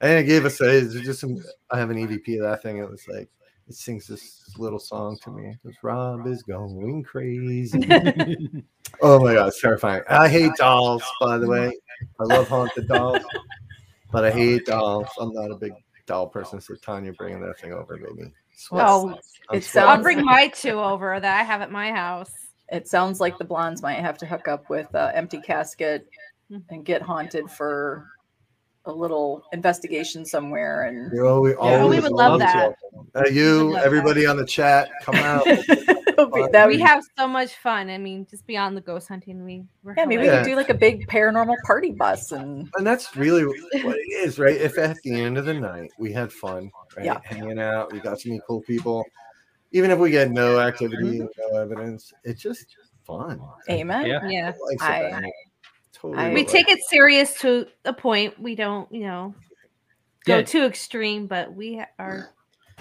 And 0.01 0.19
it 0.19 0.23
gave 0.23 0.45
us 0.45 0.59
a 0.61 0.81
just 0.81 1.19
some. 1.19 1.37
I 1.71 1.77
have 1.77 1.89
an 1.89 1.97
EVP 1.97 2.35
of 2.35 2.43
that 2.43 2.63
thing. 2.63 2.77
It 2.77 2.89
was 2.89 3.05
like 3.07 3.29
it 3.67 3.75
sings 3.75 4.07
this 4.07 4.53
little 4.57 4.79
song 4.79 5.17
to 5.23 5.31
me. 5.31 5.57
Because 5.63 5.77
Rob 5.81 6.27
is 6.27 6.43
going 6.43 7.03
crazy. 7.03 7.79
oh 9.01 9.19
my 9.19 9.33
god, 9.33 9.47
it's 9.47 9.61
terrifying. 9.61 10.03
I 10.09 10.27
hate 10.29 10.53
dolls, 10.57 11.03
by 11.19 11.37
the 11.37 11.47
way. 11.47 11.73
I 12.19 12.23
love 12.23 12.47
haunted 12.47 12.87
dolls, 12.87 13.23
but 14.11 14.25
I 14.25 14.31
hate 14.31 14.65
dolls. 14.65 15.07
I'm 15.19 15.33
not 15.33 15.51
a 15.51 15.55
big 15.55 15.73
doll 16.05 16.27
person. 16.27 16.61
So 16.61 16.75
Tanya 16.75 17.13
bringing 17.13 17.41
that 17.41 17.59
thing 17.59 17.73
over 17.73 17.97
made 17.97 18.15
me. 18.15 18.31
Oh, 18.71 19.17
it's 19.51 19.75
I'll 19.75 20.01
bring 20.01 20.23
my 20.23 20.47
two 20.47 20.79
over 20.79 21.19
that 21.19 21.39
I 21.39 21.43
have 21.43 21.61
at 21.61 21.71
my 21.71 21.91
house. 21.91 22.31
It 22.69 22.87
sounds 22.87 23.19
like 23.19 23.37
the 23.37 23.43
blondes 23.43 23.81
might 23.81 23.99
have 23.99 24.17
to 24.19 24.25
hook 24.25 24.47
up 24.47 24.69
with 24.69 24.93
uh, 24.95 25.11
Empty 25.13 25.41
Casket 25.41 26.07
hmm. 26.49 26.59
and 26.69 26.85
get 26.85 27.01
haunted 27.01 27.49
for 27.51 28.07
a 28.87 28.91
little 28.91 29.43
investigation 29.53 30.25
somewhere 30.25 30.83
and 30.83 31.11
you 31.11 31.23
know, 31.23 31.41
we, 31.41 31.51
yeah, 31.51 31.85
we 31.85 31.99
would 31.99 32.11
love, 32.11 32.39
love 32.39 32.39
that 32.39 32.75
uh, 33.15 33.27
you 33.29 33.75
everybody 33.77 34.23
that. 34.23 34.31
on 34.31 34.37
the 34.37 34.45
chat 34.45 34.89
come 35.01 35.15
out 35.15 35.45
we 36.67 36.79
have 36.79 37.03
so 37.17 37.27
much 37.27 37.55
fun 37.55 37.89
i 37.89 37.97
mean 37.97 38.25
just 38.29 38.45
beyond 38.47 38.75
the 38.75 38.81
ghost 38.81 39.07
hunting 39.07 39.43
we 39.43 39.63
yeah 39.97 40.05
maybe 40.05 40.23
yeah. 40.23 40.31
we 40.31 40.37
could 40.37 40.45
do 40.45 40.55
like 40.55 40.69
a 40.69 40.73
big 40.73 41.07
paranormal 41.07 41.55
party 41.65 41.91
bus 41.91 42.31
and 42.31 42.69
and 42.75 42.85
that's 42.85 43.15
really 43.15 43.45
what 43.45 43.55
it 43.73 44.13
is 44.25 44.39
right 44.39 44.57
if 44.57 44.77
at 44.77 44.97
the 45.03 45.13
end 45.13 45.37
of 45.37 45.45
the 45.45 45.53
night 45.53 45.91
we 45.97 46.11
had 46.11 46.31
fun 46.31 46.71
right 46.95 47.05
yeah. 47.05 47.19
hanging 47.23 47.59
out 47.59 47.91
we 47.91 47.99
got 47.99 48.19
to 48.19 48.29
meet 48.29 48.41
cool 48.47 48.61
people 48.61 49.03
even 49.71 49.91
if 49.91 49.99
we 49.99 50.11
get 50.11 50.31
no 50.31 50.59
activity 50.59 51.19
mm-hmm. 51.19 51.53
no 51.53 51.61
evidence 51.61 52.13
it's 52.23 52.41
just 52.41 52.77
fun 53.05 53.41
amen 53.69 54.05
yeah, 54.05 54.27
yeah. 54.27 54.53
I, 54.81 55.31
totally. 56.13 56.33
we 56.33 56.43
take 56.43 56.69
it 56.69 56.79
serious 56.89 57.39
to 57.41 57.67
a 57.85 57.93
point. 57.93 58.39
We 58.39 58.55
don't, 58.55 58.91
you 58.91 59.01
know, 59.01 59.35
go 60.25 60.37
yeah. 60.37 60.43
too 60.43 60.63
extreme, 60.63 61.27
but 61.27 61.53
we 61.53 61.83
are 61.99 62.31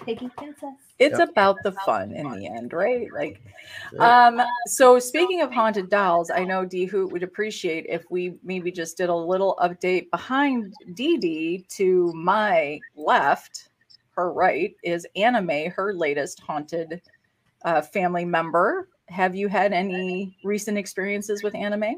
taking 0.05 0.31
chances. 0.39 0.75
It's 0.99 1.19
yep. 1.19 1.31
about 1.31 1.57
the 1.65 1.73
fun 1.73 2.13
in 2.13 2.31
the 2.31 2.47
end, 2.47 2.73
right? 2.73 3.09
Like, 3.13 3.43
um, 3.99 4.41
so 4.67 4.99
speaking 4.99 5.43
of 5.43 5.53
haunted 5.53 5.91
dolls, 5.91 6.31
I 6.31 6.45
know 6.45 6.65
D 6.65 6.85
Hoot 6.85 7.11
would 7.11 7.23
appreciate 7.23 7.87
if 7.89 8.05
we 8.11 8.37
maybe 8.45 8.71
just 8.71 8.97
did 8.97 9.09
a 9.09 9.15
little 9.15 9.59
update 9.61 10.11
behind 10.11 10.73
Dee 10.95 11.17
Dee 11.17 11.67
to 11.71 12.13
my 12.15 12.79
left, 12.95 13.71
her 14.17 14.33
right 14.33 14.77
is 14.85 15.07
Anime, 15.17 15.71
her 15.73 15.95
latest 15.95 16.41
haunted 16.41 17.03
uh, 17.65 17.83
family 17.83 18.25
member 18.25 18.89
have 19.09 19.35
you 19.35 19.49
had 19.49 19.73
any 19.73 20.37
recent 20.45 20.79
experiences 20.79 21.43
with 21.43 21.55
anime? 21.55 21.97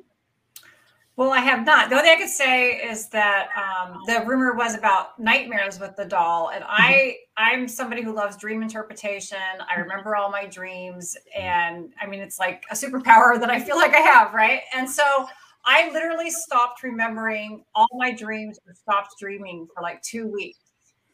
Well, 1.16 1.32
I 1.32 1.38
have 1.38 1.64
not. 1.64 1.88
The 1.88 1.96
only 1.96 2.08
thing 2.08 2.18
I 2.18 2.20
could 2.20 2.30
say 2.30 2.72
is 2.72 3.08
that 3.08 3.48
um, 3.56 4.02
the 4.06 4.22
rumor 4.26 4.52
was 4.52 4.76
about 4.76 5.18
nightmares 5.18 5.80
with 5.80 5.96
the 5.96 6.04
doll, 6.04 6.50
and 6.50 6.62
mm-hmm. 6.62 6.82
I 6.82 7.16
I'm 7.38 7.68
somebody 7.68 8.02
who 8.02 8.14
loves 8.14 8.36
dream 8.36 8.62
interpretation. 8.62 9.38
I 9.66 9.80
remember 9.80 10.14
all 10.14 10.30
my 10.30 10.44
dreams, 10.44 11.16
and 11.34 11.94
I 12.00 12.06
mean 12.06 12.20
it's 12.20 12.38
like 12.38 12.64
a 12.70 12.74
superpower 12.74 13.40
that 13.40 13.48
I 13.48 13.58
feel 13.58 13.76
like 13.76 13.94
I 13.94 14.00
have, 14.00 14.34
right? 14.34 14.60
And 14.74 14.88
so 14.88 15.26
I 15.64 15.90
literally 15.90 16.30
stopped 16.30 16.82
remembering 16.82 17.64
all 17.74 17.88
my 17.94 18.12
dreams 18.12 18.58
or 18.66 18.74
stopped 18.74 19.14
dreaming 19.18 19.66
for 19.74 19.82
like 19.82 20.02
two 20.02 20.30
weeks. 20.30 20.58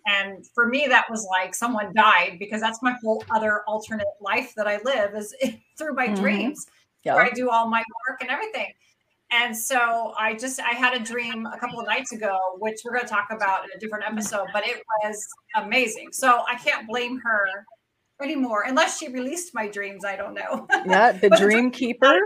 And 0.06 0.44
for 0.52 0.66
me, 0.66 0.86
that 0.88 1.08
was 1.08 1.26
like 1.30 1.54
someone 1.54 1.92
died 1.94 2.38
because 2.40 2.60
that's 2.60 2.82
my 2.82 2.96
whole 3.02 3.22
other 3.30 3.62
alternate 3.68 4.08
life 4.20 4.52
that 4.56 4.66
I 4.66 4.80
live 4.84 5.14
is 5.14 5.32
through 5.78 5.94
my 5.94 6.08
mm-hmm. 6.08 6.20
dreams, 6.20 6.66
yeah. 7.04 7.14
where 7.14 7.24
I 7.24 7.30
do 7.30 7.50
all 7.50 7.68
my 7.68 7.84
work 8.08 8.20
and 8.20 8.30
everything. 8.30 8.66
And 9.32 9.56
so 9.56 10.12
I 10.18 10.34
just 10.34 10.60
I 10.60 10.74
had 10.74 10.94
a 10.94 11.02
dream 11.02 11.46
a 11.46 11.58
couple 11.58 11.80
of 11.80 11.86
nights 11.86 12.12
ago, 12.12 12.36
which 12.58 12.80
we're 12.84 12.92
going 12.92 13.04
to 13.04 13.08
talk 13.08 13.28
about 13.30 13.64
in 13.64 13.70
a 13.74 13.78
different 13.78 14.04
episode, 14.06 14.46
but 14.52 14.66
it 14.66 14.82
was 15.02 15.26
amazing. 15.56 16.08
So 16.12 16.42
I 16.46 16.56
can't 16.56 16.86
blame 16.86 17.18
her 17.24 17.46
anymore 18.22 18.64
unless 18.66 18.98
she 18.98 19.08
released 19.08 19.54
my 19.54 19.68
dreams. 19.68 20.04
I 20.04 20.16
don't 20.16 20.34
know. 20.34 20.66
Yeah, 20.86 21.12
the 21.12 21.30
dream 21.30 21.70
keeper. 21.70 22.18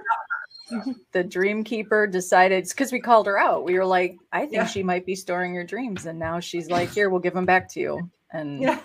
The 1.13 1.23
dream 1.23 1.63
keeper 1.63 2.09
decided 2.09 2.67
because 2.69 2.91
we 2.91 2.99
called 2.99 3.27
her 3.27 3.39
out. 3.39 3.65
We 3.65 3.79
were 3.79 3.85
like, 3.85 4.17
I 4.33 4.41
think 4.41 4.55
yeah. 4.55 4.67
she 4.67 4.83
might 4.83 5.07
be 5.07 5.15
storing 5.15 5.55
your 5.55 5.63
dreams, 5.63 6.07
and 6.07 6.19
now 6.19 6.41
she's 6.41 6.69
like, 6.71 6.91
here, 6.91 7.09
we'll 7.09 7.21
give 7.21 7.35
them 7.35 7.45
back 7.45 7.69
to 7.75 7.81
you, 7.81 8.11
and 8.33 8.61
yeah. 8.61 8.81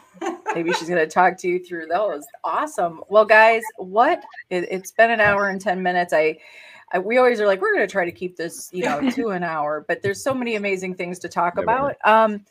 maybe 0.53 0.71
she's 0.73 0.89
going 0.89 1.03
to 1.03 1.07
talk 1.07 1.37
to 1.39 1.47
you 1.47 1.63
through 1.63 1.87
those. 1.87 2.23
Awesome. 2.43 3.01
Well, 3.09 3.25
guys, 3.25 3.63
what? 3.77 4.21
It, 4.51 4.67
it's 4.69 4.91
been 4.91 5.09
an 5.09 5.21
hour 5.21 5.49
and 5.49 5.59
ten 5.59 5.81
minutes. 5.81 6.13
I 6.13 6.37
we 6.99 7.17
always 7.17 7.39
are 7.39 7.47
like 7.47 7.61
we're 7.61 7.73
going 7.73 7.87
to 7.87 7.91
try 7.91 8.05
to 8.05 8.11
keep 8.11 8.35
this 8.35 8.69
you 8.73 8.83
know 8.83 9.09
to 9.11 9.29
an 9.29 9.43
hour 9.43 9.85
but 9.87 10.01
there's 10.01 10.23
so 10.23 10.33
many 10.33 10.55
amazing 10.55 10.95
things 10.95 11.19
to 11.19 11.29
talk 11.29 11.57
about. 11.57 11.95
Um 12.05 12.45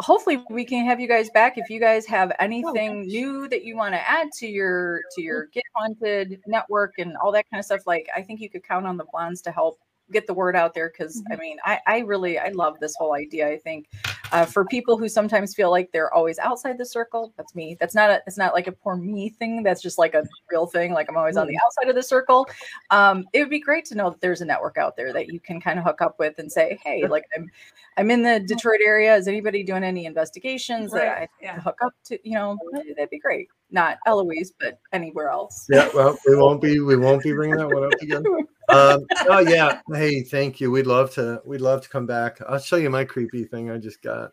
hopefully 0.00 0.42
we 0.50 0.64
can 0.64 0.84
have 0.84 0.98
you 0.98 1.06
guys 1.06 1.30
back. 1.30 1.56
If 1.56 1.70
you 1.70 1.78
guys 1.78 2.04
have 2.06 2.30
oh, 2.32 2.36
anything 2.40 3.02
new 3.02 3.48
that 3.48 3.64
you 3.64 3.76
want 3.76 3.94
to 3.94 4.10
add 4.10 4.28
to 4.38 4.46
your 4.46 5.02
to 5.14 5.22
your 5.22 5.46
get 5.46 5.62
haunted 5.74 6.40
network 6.46 6.94
and 6.98 7.16
all 7.16 7.32
that 7.32 7.48
kind 7.50 7.58
of 7.58 7.64
stuff 7.64 7.86
like 7.86 8.08
i 8.16 8.22
think 8.22 8.40
you 8.40 8.48
could 8.48 8.62
count 8.62 8.86
on 8.86 8.96
the 8.96 9.04
blondes 9.12 9.42
to 9.42 9.50
help 9.50 9.78
get 10.12 10.26
the 10.26 10.34
word 10.34 10.56
out 10.56 10.74
there 10.74 10.90
because 10.90 11.20
mm-hmm. 11.22 11.32
I 11.32 11.36
mean 11.36 11.56
I, 11.64 11.80
I 11.86 11.98
really 12.00 12.38
I 12.38 12.48
love 12.50 12.78
this 12.80 12.94
whole 12.96 13.14
idea. 13.14 13.48
I 13.48 13.58
think 13.58 13.88
uh, 14.32 14.44
for 14.44 14.64
people 14.64 14.96
who 14.96 15.08
sometimes 15.08 15.54
feel 15.54 15.70
like 15.70 15.90
they're 15.92 16.12
always 16.12 16.38
outside 16.38 16.78
the 16.78 16.84
circle, 16.84 17.32
that's 17.36 17.54
me. 17.54 17.76
That's 17.80 17.94
not 17.94 18.10
a 18.10 18.22
it's 18.26 18.38
not 18.38 18.54
like 18.54 18.66
a 18.66 18.72
poor 18.72 18.96
me 18.96 19.30
thing. 19.30 19.62
That's 19.62 19.82
just 19.82 19.98
like 19.98 20.14
a 20.14 20.24
real 20.50 20.66
thing. 20.66 20.92
Like 20.92 21.08
I'm 21.08 21.16
always 21.16 21.36
on 21.36 21.46
the 21.46 21.54
mm-hmm. 21.54 21.66
outside 21.66 21.88
of 21.88 21.96
the 21.96 22.02
circle. 22.02 22.46
Um, 22.90 23.24
it 23.32 23.40
would 23.40 23.50
be 23.50 23.60
great 23.60 23.84
to 23.86 23.94
know 23.94 24.10
that 24.10 24.20
there's 24.20 24.40
a 24.40 24.44
network 24.44 24.78
out 24.78 24.96
there 24.96 25.12
that 25.12 25.28
you 25.28 25.40
can 25.40 25.60
kind 25.60 25.78
of 25.78 25.84
hook 25.84 26.00
up 26.00 26.18
with 26.18 26.38
and 26.38 26.50
say, 26.50 26.78
hey, 26.84 27.06
like 27.06 27.24
I'm 27.36 27.50
I'm 27.96 28.10
in 28.10 28.22
the 28.22 28.40
Detroit 28.40 28.80
area. 28.84 29.14
Is 29.14 29.28
anybody 29.28 29.62
doing 29.62 29.84
any 29.84 30.06
investigations 30.06 30.92
right. 30.92 31.00
that 31.00 31.18
I 31.18 31.28
yeah. 31.40 31.60
hook 31.60 31.78
up 31.82 31.92
to? 32.06 32.18
You 32.28 32.34
know, 32.34 32.58
that'd 32.96 33.10
be 33.10 33.18
great. 33.18 33.48
Not 33.74 33.98
Eloise, 34.06 34.52
but 34.58 34.78
anywhere 34.92 35.28
else. 35.30 35.66
Yeah, 35.68 35.88
well, 35.94 36.16
we 36.26 36.36
won't 36.36 36.62
be 36.62 36.80
we 36.80 36.96
won't 36.96 37.22
be 37.22 37.32
bringing 37.32 37.56
that 37.56 37.68
one 37.68 37.84
up 37.84 37.92
again. 38.00 38.24
um, 38.68 39.04
oh 39.28 39.40
yeah, 39.40 39.80
hey, 39.92 40.22
thank 40.22 40.60
you. 40.60 40.70
We'd 40.70 40.86
love 40.86 41.12
to. 41.14 41.42
We'd 41.44 41.60
love 41.60 41.82
to 41.82 41.88
come 41.88 42.06
back. 42.06 42.38
I'll 42.48 42.60
show 42.60 42.76
you 42.76 42.88
my 42.88 43.04
creepy 43.04 43.44
thing 43.44 43.70
I 43.70 43.78
just 43.78 44.00
got. 44.00 44.30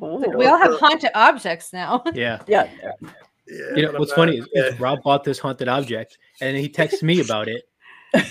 Ooh. 0.00 0.24
We 0.36 0.46
all 0.46 0.56
have 0.56 0.78
haunted 0.78 1.10
objects 1.14 1.72
now. 1.72 2.04
Yeah. 2.14 2.40
Yeah. 2.46 2.70
yeah. 2.80 3.00
You 3.74 3.82
know 3.82 3.98
what's 3.98 4.12
funny 4.12 4.38
is, 4.38 4.46
is 4.52 4.78
Rob 4.78 5.02
bought 5.02 5.24
this 5.24 5.38
haunted 5.38 5.68
object 5.68 6.18
and 6.40 6.56
he 6.56 6.68
texts 6.68 7.02
me 7.02 7.20
about 7.20 7.48
it 7.48 7.62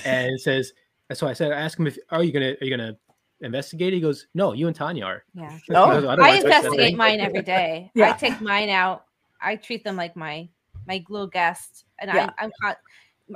and 0.06 0.32
it 0.34 0.40
says 0.40 0.72
so 1.14 1.28
I 1.28 1.34
said 1.34 1.52
I 1.52 1.60
asked 1.60 1.80
him 1.80 1.88
if 1.88 1.98
are 2.12 2.24
you 2.24 2.32
gonna 2.32 2.54
are 2.62 2.66
you 2.66 2.70
gonna 2.70 2.96
investigate? 3.42 3.94
He 3.94 4.00
goes, 4.00 4.28
No, 4.34 4.54
you 4.54 4.68
and 4.68 4.76
Tanya 4.76 5.06
are. 5.06 5.24
Yeah. 5.34 5.58
Oh, 5.72 6.08
I, 6.08 6.16
I 6.16 6.36
investigate 6.36 6.96
mine 6.96 7.20
every 7.20 7.42
day. 7.42 7.92
yeah. 7.96 8.12
I 8.12 8.18
take 8.18 8.40
mine 8.42 8.70
out. 8.70 9.06
I 9.42 9.56
treat 9.56 9.84
them 9.84 9.96
like 9.96 10.16
my 10.16 10.50
my 10.88 11.04
little 11.10 11.28
guest. 11.28 11.86
And 12.00 12.12
yeah. 12.14 12.32
I, 12.38 12.46
I'm 12.46 12.52
not 12.62 12.78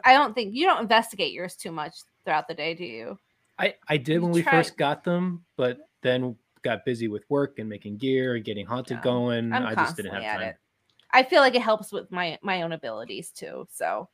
I 0.03 0.13
don't 0.13 0.33
think 0.33 0.53
you 0.53 0.65
don't 0.65 0.81
investigate 0.81 1.33
yours 1.33 1.55
too 1.55 1.71
much 1.71 1.95
throughout 2.23 2.47
the 2.47 2.53
day, 2.53 2.73
do 2.73 2.85
you? 2.85 3.19
I 3.59 3.75
I 3.87 3.97
did 3.97 4.15
you 4.15 4.21
when 4.21 4.31
we 4.31 4.41
first 4.41 4.77
got 4.77 5.03
them, 5.03 5.45
but 5.57 5.89
then 6.01 6.35
got 6.63 6.85
busy 6.85 7.07
with 7.07 7.23
work 7.29 7.59
and 7.59 7.67
making 7.67 7.97
gear 7.97 8.35
and 8.35 8.45
getting 8.45 8.65
haunted 8.65 8.97
yeah. 8.97 9.03
going. 9.03 9.53
I'm 9.53 9.65
I 9.65 9.75
just 9.75 9.97
didn't 9.97 10.13
have 10.13 10.23
time. 10.23 10.49
It. 10.49 10.57
I 11.11 11.23
feel 11.23 11.41
like 11.41 11.55
it 11.55 11.61
helps 11.61 11.91
with 11.91 12.11
my 12.11 12.37
my 12.41 12.61
own 12.61 12.71
abilities 12.71 13.31
too. 13.31 13.67
So 13.69 14.07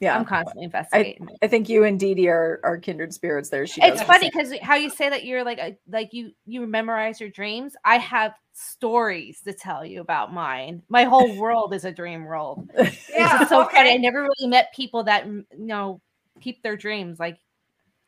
yeah, 0.00 0.16
I'm 0.16 0.24
constantly 0.24 0.64
investigating. 0.64 1.28
I, 1.28 1.46
I, 1.46 1.48
think 1.48 1.68
you 1.68 1.82
and 1.82 1.98
Dee 1.98 2.14
Dee 2.14 2.28
are, 2.28 2.60
are 2.62 2.78
kindred 2.78 3.12
spirits 3.12 3.48
there. 3.48 3.66
She 3.66 3.82
it's 3.82 4.02
funny 4.02 4.30
because 4.30 4.52
how 4.62 4.76
you 4.76 4.90
say 4.90 5.08
that 5.08 5.24
you're 5.24 5.44
like 5.44 5.58
a, 5.58 5.76
like 5.88 6.12
you 6.12 6.30
you 6.46 6.64
memorize 6.66 7.20
your 7.20 7.30
dreams. 7.30 7.74
I 7.84 7.98
have 7.98 8.34
stories 8.52 9.40
to 9.42 9.52
tell 9.52 9.84
you 9.84 10.00
about 10.00 10.32
mine. 10.32 10.82
My 10.88 11.04
whole 11.04 11.36
world 11.36 11.74
is 11.74 11.84
a 11.84 11.90
dream 11.90 12.24
world. 12.24 12.70
yeah, 12.78 13.42
it's 13.42 13.50
so 13.50 13.64
okay. 13.64 13.76
funny. 13.76 13.94
I 13.94 13.96
never 13.96 14.22
really 14.22 14.48
met 14.48 14.72
people 14.72 15.02
that 15.04 15.26
mm, 15.26 15.44
you 15.58 15.66
know 15.66 16.00
keep 16.40 16.62
their 16.62 16.76
dreams. 16.76 17.18
Like, 17.18 17.38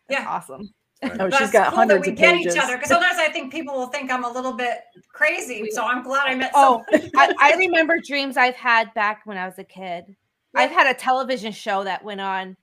yeah, 0.08 0.26
awesome. 0.28 0.72
Oh, 1.02 1.30
she's 1.30 1.50
got 1.50 1.70
cool 1.70 1.78
hundreds 1.78 2.04
that 2.04 2.10
we 2.10 2.16
get 2.16 2.36
pages. 2.36 2.54
each 2.54 2.62
other 2.62 2.76
because 2.76 2.90
sometimes 2.90 3.16
I 3.18 3.30
think 3.30 3.50
people 3.50 3.74
will 3.74 3.86
think 3.86 4.12
I'm 4.12 4.24
a 4.24 4.30
little 4.30 4.52
bit 4.52 4.82
crazy. 5.08 5.70
So 5.70 5.82
I'm 5.82 6.02
glad 6.02 6.28
I 6.28 6.34
met. 6.34 6.52
Oh, 6.54 6.84
I, 7.16 7.34
I, 7.40 7.54
remember 7.58 7.98
dreams 8.06 8.36
I've 8.36 8.54
had 8.54 8.92
back 8.92 9.22
when 9.24 9.38
I 9.38 9.46
was 9.46 9.58
a 9.58 9.64
kid. 9.64 10.14
Yeah. 10.54 10.60
I've 10.60 10.70
had 10.70 10.86
a 10.86 10.98
television 10.98 11.52
show 11.52 11.84
that 11.84 12.04
went 12.04 12.20
on. 12.20 12.56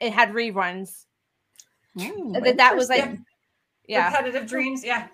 It 0.00 0.12
had 0.12 0.30
reruns. 0.30 1.04
Mm, 1.96 2.44
that, 2.44 2.56
that 2.58 2.76
was 2.76 2.88
like, 2.88 3.04
yeah. 3.04 3.16
yeah. 3.88 4.06
repetitive 4.08 4.46
dreams. 4.48 4.84
Yeah. 4.84 5.08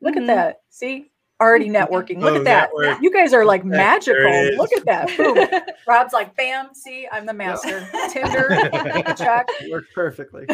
Look 0.00 0.14
mm-hmm. 0.14 0.30
at 0.30 0.34
that. 0.34 0.60
See, 0.70 1.10
already 1.40 1.68
networking. 1.70 2.20
Look 2.20 2.34
oh, 2.34 2.36
at 2.36 2.44
that. 2.44 2.70
Network. 2.76 3.02
You 3.02 3.12
guys 3.12 3.32
are 3.32 3.44
like 3.44 3.64
magical. 3.64 4.22
Look 4.56 4.72
at 4.72 4.84
that. 4.84 5.16
Boom. 5.16 5.38
Rob's 5.86 6.12
like, 6.12 6.36
bam. 6.36 6.74
See, 6.74 7.08
I'm 7.10 7.26
the 7.26 7.34
master. 7.34 7.88
Tinder 8.10 8.48
check. 9.16 9.48
Works 9.70 9.88
perfectly. 9.94 10.46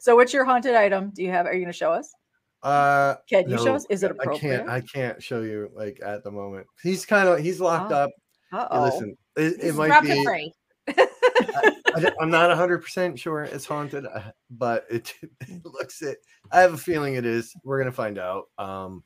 So 0.00 0.16
what's 0.16 0.32
your 0.32 0.44
haunted 0.44 0.74
item? 0.74 1.10
Do 1.14 1.22
you 1.22 1.30
have? 1.30 1.46
Are 1.46 1.52
you 1.52 1.60
going 1.60 1.72
to 1.72 1.76
show 1.76 1.92
us? 1.92 2.12
Uh, 2.62 3.14
can 3.28 3.48
you 3.48 3.56
no, 3.56 3.64
show 3.64 3.74
us? 3.74 3.86
Is 3.90 4.02
it 4.02 4.10
appropriate? 4.10 4.62
I 4.62 4.66
can't. 4.66 4.68
I 4.68 4.80
can't 4.80 5.22
show 5.22 5.42
you 5.42 5.70
like 5.74 6.00
at 6.04 6.24
the 6.24 6.30
moment. 6.30 6.66
He's 6.82 7.06
kind 7.06 7.28
of 7.28 7.38
he's 7.38 7.60
locked 7.60 7.92
oh. 7.92 7.96
up. 7.96 8.10
Oh, 8.52 8.82
listen, 8.82 9.16
it, 9.38 9.62
it 9.62 9.74
might 9.74 10.02
be. 10.02 10.52
I, 10.88 12.12
am 12.20 12.30
not 12.30 12.48
100 12.48 12.78
percent 12.78 13.18
sure 13.18 13.42
it's 13.42 13.66
haunted, 13.66 14.06
uh, 14.06 14.32
but 14.50 14.84
it, 14.90 15.14
it, 15.40 15.64
looks 15.64 16.02
it. 16.02 16.18
I 16.50 16.60
have 16.60 16.74
a 16.74 16.78
feeling 16.78 17.14
it 17.14 17.26
is. 17.26 17.52
We're 17.64 17.78
gonna 17.78 17.92
find 17.92 18.18
out. 18.18 18.44
Um, 18.58 19.02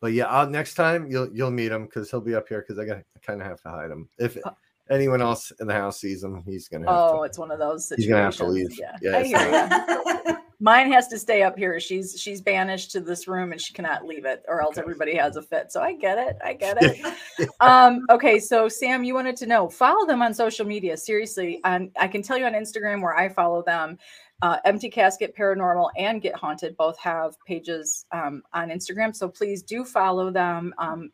but 0.00 0.12
yeah, 0.12 0.26
I'll, 0.26 0.48
next 0.48 0.74
time 0.74 1.10
you'll 1.10 1.28
you'll 1.32 1.50
meet 1.50 1.72
him 1.72 1.84
because 1.84 2.10
he'll 2.10 2.20
be 2.20 2.34
up 2.34 2.48
here 2.48 2.64
because 2.66 2.78
I 2.78 2.84
got 2.84 3.02
kind 3.24 3.40
of 3.40 3.46
have 3.46 3.62
to 3.62 3.68
hide 3.68 3.90
him. 3.90 4.08
If 4.18 4.36
uh, 4.44 4.50
anyone 4.90 5.22
else 5.22 5.52
in 5.60 5.66
the 5.66 5.74
house 5.74 6.00
sees 6.00 6.22
him, 6.22 6.42
he's 6.46 6.68
gonna. 6.68 6.86
oh, 6.88 7.18
to, 7.18 7.22
it's 7.22 7.38
one 7.38 7.50
of 7.50 7.58
those 7.58 7.88
situations. 7.88 8.04
He's 8.04 8.10
gonna 8.10 8.24
have 8.24 8.36
to 8.36 8.46
leave. 8.46 8.78
Yeah, 8.78 8.96
yeah 9.24 10.36
Mine 10.62 10.92
has 10.92 11.08
to 11.08 11.18
stay 11.18 11.42
up 11.42 11.58
here. 11.58 11.80
She's 11.80 12.14
she's 12.20 12.40
banished 12.40 12.92
to 12.92 13.00
this 13.00 13.26
room 13.26 13.50
and 13.50 13.60
she 13.60 13.74
cannot 13.74 14.06
leave 14.06 14.24
it, 14.24 14.44
or 14.46 14.62
else 14.62 14.78
okay. 14.78 14.82
everybody 14.82 15.16
has 15.16 15.34
a 15.34 15.42
fit. 15.42 15.72
So 15.72 15.82
I 15.82 15.92
get 15.92 16.18
it. 16.18 16.38
I 16.42 16.52
get 16.52 16.78
it. 16.80 17.48
um, 17.60 18.06
okay, 18.10 18.38
so 18.38 18.68
Sam, 18.68 19.02
you 19.02 19.12
wanted 19.12 19.34
to 19.38 19.46
know. 19.46 19.68
Follow 19.68 20.06
them 20.06 20.22
on 20.22 20.32
social 20.32 20.64
media. 20.64 20.96
Seriously, 20.96 21.60
on 21.64 21.90
I 21.98 22.06
can 22.06 22.22
tell 22.22 22.38
you 22.38 22.44
on 22.46 22.52
Instagram 22.52 23.02
where 23.02 23.16
I 23.16 23.28
follow 23.28 23.64
them. 23.64 23.98
Uh, 24.40 24.58
Empty 24.64 24.88
Casket 24.88 25.36
Paranormal 25.36 25.90
and 25.98 26.22
Get 26.22 26.36
Haunted 26.36 26.76
both 26.76 26.96
have 27.00 27.34
pages 27.44 28.06
um, 28.12 28.44
on 28.52 28.68
Instagram. 28.68 29.16
So 29.16 29.28
please 29.28 29.64
do 29.64 29.84
follow 29.84 30.30
them. 30.30 30.72
Um, 30.78 31.10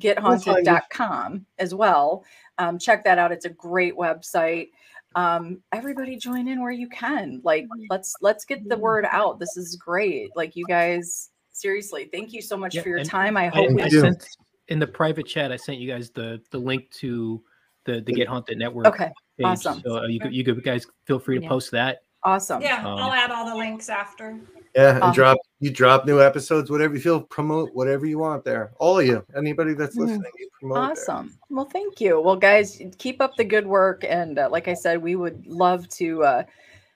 gethaunted.com 0.00 1.46
as 1.60 1.74
well. 1.76 2.24
Um, 2.58 2.76
check 2.76 3.04
that 3.04 3.18
out. 3.18 3.30
It's 3.30 3.44
a 3.44 3.50
great 3.50 3.96
website. 3.96 4.70
Um, 5.14 5.58
everybody 5.72 6.16
join 6.16 6.46
in 6.48 6.60
where 6.62 6.70
you 6.70 6.88
can. 6.88 7.40
Like 7.42 7.66
let's 7.90 8.14
let's 8.20 8.44
get 8.44 8.68
the 8.68 8.76
word 8.78 9.06
out. 9.10 9.38
This 9.38 9.56
is 9.56 9.76
great. 9.76 10.30
Like 10.36 10.56
you 10.56 10.64
guys, 10.66 11.30
seriously, 11.52 12.08
thank 12.12 12.32
you 12.32 12.42
so 12.42 12.56
much 12.56 12.74
yeah, 12.74 12.82
for 12.82 12.88
your 12.90 13.04
time. 13.04 13.36
I 13.36 13.48
hope 13.48 13.70
I, 13.80 13.84
I 13.84 13.88
sent 13.88 14.24
in 14.68 14.78
the 14.78 14.86
private 14.86 15.26
chat. 15.26 15.50
I 15.50 15.56
sent 15.56 15.78
you 15.78 15.90
guys 15.90 16.10
the 16.10 16.40
the 16.50 16.58
link 16.58 16.90
to 16.92 17.42
the 17.84 18.00
the 18.00 18.12
Get 18.12 18.28
Haunted 18.28 18.58
Network. 18.58 18.86
Okay, 18.86 19.10
page. 19.38 19.46
awesome. 19.46 19.80
So 19.84 19.98
uh, 19.98 20.06
you 20.06 20.20
you 20.30 20.44
guys 20.54 20.86
feel 21.06 21.18
free 21.18 21.38
to 21.38 21.42
yeah. 21.42 21.48
post 21.48 21.70
that. 21.72 22.02
Awesome. 22.22 22.60
Yeah, 22.60 22.80
um, 22.80 22.98
I'll 22.98 23.12
add 23.12 23.30
all 23.30 23.48
the 23.48 23.56
links 23.56 23.88
after. 23.88 24.38
Yeah, 24.74 24.94
and 24.96 25.04
um, 25.04 25.12
drop 25.12 25.38
you 25.58 25.70
drop 25.70 26.06
new 26.06 26.20
episodes, 26.20 26.70
whatever 26.70 26.94
you 26.94 27.00
feel, 27.00 27.20
promote 27.20 27.74
whatever 27.74 28.06
you 28.06 28.18
want 28.18 28.44
there. 28.44 28.72
All 28.78 28.98
of 28.98 29.06
you, 29.06 29.24
anybody 29.36 29.74
that's 29.74 29.96
mm-hmm. 29.96 30.06
listening, 30.06 30.32
you 30.38 30.48
promote. 30.60 30.78
Awesome. 30.78 31.26
There. 31.28 31.36
Well, 31.50 31.64
thank 31.64 32.00
you. 32.00 32.20
Well, 32.20 32.36
guys, 32.36 32.80
keep 32.98 33.20
up 33.20 33.36
the 33.36 33.44
good 33.44 33.66
work, 33.66 34.04
and 34.08 34.38
uh, 34.38 34.48
like 34.50 34.68
I 34.68 34.74
said, 34.74 35.02
we 35.02 35.16
would 35.16 35.46
love 35.46 35.88
to 35.90 36.22
uh, 36.22 36.42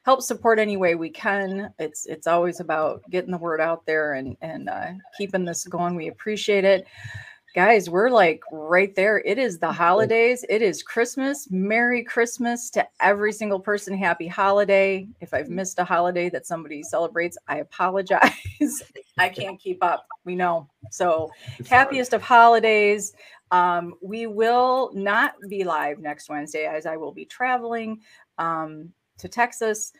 help 0.05 0.22
support 0.22 0.59
any 0.59 0.76
way 0.76 0.94
we 0.94 1.10
can. 1.10 1.72
It's 1.78 2.06
it's 2.06 2.26
always 2.26 2.60
about 2.60 3.02
getting 3.10 3.30
the 3.30 3.38
word 3.38 3.60
out 3.60 3.84
there 3.86 4.14
and 4.14 4.36
and 4.40 4.68
uh, 4.68 4.92
keeping 5.18 5.44
this 5.44 5.66
going. 5.66 5.96
We 5.96 6.09
appreciate 6.09 6.64
it. 6.64 6.86
Guys, 7.55 7.89
we're 7.89 8.10
like 8.10 8.43
right 8.51 8.97
there. 8.97 9.18
It 9.18 9.39
is 9.39 9.60
the 9.60 9.70
holidays. 9.70 10.44
It 10.48 10.60
is 10.60 10.82
Christmas. 10.82 11.48
Merry 11.52 12.02
Christmas 12.02 12.68
to 12.70 12.85
every 13.01 13.32
single 13.32 13.60
person. 13.60 13.97
Happy 13.97 14.26
holiday. 14.26 15.06
If 15.20 15.32
I've 15.32 15.48
missed 15.48 15.78
a 15.78 15.85
holiday 15.85 16.28
that 16.31 16.47
somebody 16.47 16.82
celebrates, 16.82 17.39
I 17.47 17.59
apologize. 17.59 18.32
I 19.18 19.28
can't 19.35 19.60
keep 19.60 19.85
up. 19.85 20.05
We 20.24 20.35
know. 20.35 20.68
So, 20.90 21.31
happiest 21.68 22.12
of 22.12 22.22
holidays. 22.22 23.14
Um, 23.52 23.94
we 24.02 24.26
will 24.26 24.90
not 24.93 25.35
be 25.48 25.62
live 25.62 26.01
next 26.01 26.28
Wednesday 26.28 26.66
as 26.66 26.86
I 26.86 26.97
will 26.97 27.12
be 27.12 27.24
traveling 27.24 28.01
um, 28.36 28.93
to 29.18 29.28
Texas, 29.28 29.93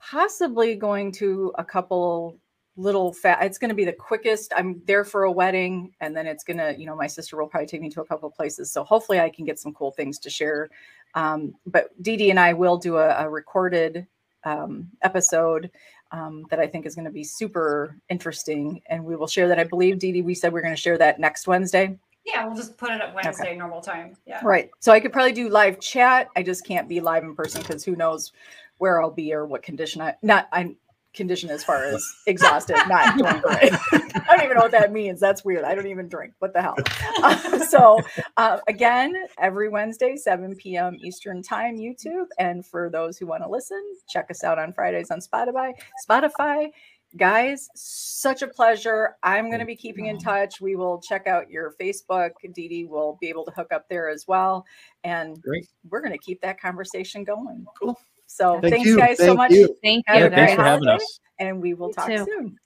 possibly 0.00 0.74
going 0.74 1.12
to 1.12 1.52
a 1.56 1.64
couple 1.64 2.40
little 2.76 3.12
fat 3.12 3.38
it's 3.42 3.58
going 3.58 3.68
to 3.68 3.74
be 3.74 3.84
the 3.84 3.92
quickest 3.92 4.52
i'm 4.56 4.82
there 4.84 5.04
for 5.04 5.24
a 5.24 5.30
wedding 5.30 5.92
and 6.00 6.16
then 6.16 6.26
it's 6.26 6.42
going 6.42 6.56
to 6.56 6.74
you 6.76 6.86
know 6.86 6.96
my 6.96 7.06
sister 7.06 7.36
will 7.36 7.46
probably 7.46 7.66
take 7.66 7.80
me 7.80 7.88
to 7.88 8.00
a 8.00 8.04
couple 8.04 8.28
of 8.28 8.34
places 8.34 8.70
so 8.72 8.82
hopefully 8.82 9.20
i 9.20 9.30
can 9.30 9.44
get 9.44 9.58
some 9.58 9.72
cool 9.72 9.92
things 9.92 10.18
to 10.18 10.28
share 10.28 10.68
um, 11.14 11.54
but 11.66 11.90
Dee 12.02 12.16
Dee 12.16 12.30
and 12.30 12.40
i 12.40 12.52
will 12.52 12.76
do 12.76 12.96
a, 12.96 13.10
a 13.24 13.28
recorded 13.28 14.06
um, 14.42 14.88
episode 15.02 15.70
um, 16.10 16.46
that 16.50 16.58
i 16.58 16.66
think 16.66 16.84
is 16.84 16.96
going 16.96 17.04
to 17.04 17.12
be 17.12 17.22
super 17.22 17.96
interesting 18.08 18.82
and 18.86 19.04
we 19.04 19.14
will 19.14 19.28
share 19.28 19.46
that 19.46 19.60
i 19.60 19.64
believe 19.64 20.00
Dee 20.00 20.10
Dee, 20.10 20.22
we 20.22 20.34
said 20.34 20.52
we 20.52 20.58
are 20.58 20.62
going 20.62 20.74
to 20.74 20.80
share 20.80 20.98
that 20.98 21.20
next 21.20 21.46
wednesday 21.46 21.96
yeah, 22.26 22.46
we'll 22.46 22.56
just 22.56 22.78
put 22.78 22.90
it 22.90 23.02
up 23.02 23.14
Wednesday 23.14 23.48
okay. 23.48 23.56
normal 23.56 23.82
time. 23.82 24.16
Yeah. 24.26 24.40
Right. 24.42 24.70
So 24.80 24.92
I 24.92 24.98
could 24.98 25.12
probably 25.12 25.32
do 25.32 25.50
live 25.50 25.78
chat. 25.78 26.28
I 26.34 26.42
just 26.42 26.66
can't 26.66 26.88
be 26.88 26.98
live 26.98 27.22
in 27.22 27.34
person 27.34 27.60
because 27.60 27.84
who 27.84 27.96
knows 27.96 28.32
where 28.78 29.00
I'll 29.00 29.10
be 29.10 29.32
or 29.32 29.46
what 29.46 29.62
condition 29.62 30.00
I 30.00 30.14
not 30.22 30.48
I'm 30.52 30.76
condition 31.14 31.50
as 31.50 31.64
far 31.64 31.84
as 31.84 32.04
exhausted, 32.26 32.76
not 32.88 33.16
doing 33.16 33.40
great. 33.40 33.72
I 33.92 34.36
don't 34.36 34.44
even 34.44 34.56
know 34.56 34.62
what 34.62 34.72
that 34.72 34.92
means. 34.92 35.20
That's 35.20 35.44
weird. 35.44 35.64
I 35.64 35.74
don't 35.74 35.86
even 35.86 36.08
drink. 36.08 36.34
What 36.38 36.52
the 36.52 36.62
hell? 36.62 36.76
Uh, 37.22 37.58
so, 37.64 38.00
uh, 38.36 38.58
again, 38.68 39.14
every 39.38 39.68
Wednesday, 39.68 40.16
7 40.16 40.54
p.m. 40.56 40.96
Eastern 41.02 41.42
Time, 41.42 41.78
YouTube. 41.78 42.26
And 42.38 42.64
for 42.64 42.90
those 42.90 43.18
who 43.18 43.26
want 43.26 43.42
to 43.42 43.48
listen, 43.48 43.82
check 44.08 44.30
us 44.30 44.44
out 44.44 44.58
on 44.58 44.72
Fridays 44.72 45.10
on 45.10 45.20
Spotify. 45.20 45.72
Spotify. 46.08 46.70
Guys, 47.16 47.68
such 47.76 48.42
a 48.42 48.48
pleasure. 48.48 49.16
I'm 49.22 49.46
going 49.46 49.60
to 49.60 49.66
be 49.66 49.76
keeping 49.76 50.06
in 50.06 50.18
touch. 50.18 50.60
We 50.60 50.74
will 50.74 51.00
check 51.00 51.28
out 51.28 51.48
your 51.48 51.72
Facebook. 51.80 52.30
Dee 52.52 52.66
Dee 52.66 52.86
will 52.86 53.18
be 53.20 53.28
able 53.28 53.44
to 53.44 53.52
hook 53.52 53.72
up 53.72 53.88
there 53.88 54.08
as 54.08 54.26
well. 54.26 54.66
And 55.04 55.40
Great. 55.40 55.68
we're 55.88 56.00
going 56.00 56.12
to 56.12 56.18
keep 56.18 56.40
that 56.40 56.60
conversation 56.60 57.22
going. 57.22 57.66
Cool. 57.80 57.96
So 58.26 58.60
Thank 58.60 58.74
thanks, 58.74 58.88
you. 58.88 58.96
guys, 58.96 59.18
Thank 59.18 59.30
so 59.30 59.34
much. 59.34 59.50
You. 59.52 59.76
Thank 59.82 60.04
you. 60.08 60.14
Yeah, 60.14 60.28
thanks 60.28 60.54
for 60.54 60.62
having 60.64 60.88
us. 60.88 61.20
And 61.38 61.60
we 61.60 61.74
will 61.74 61.88
you 61.88 61.94
talk 61.94 62.08
too. 62.08 62.24
soon. 62.24 62.56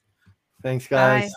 Thanks, 0.63 0.87
guys. 0.87 1.31
Bye. 1.31 1.35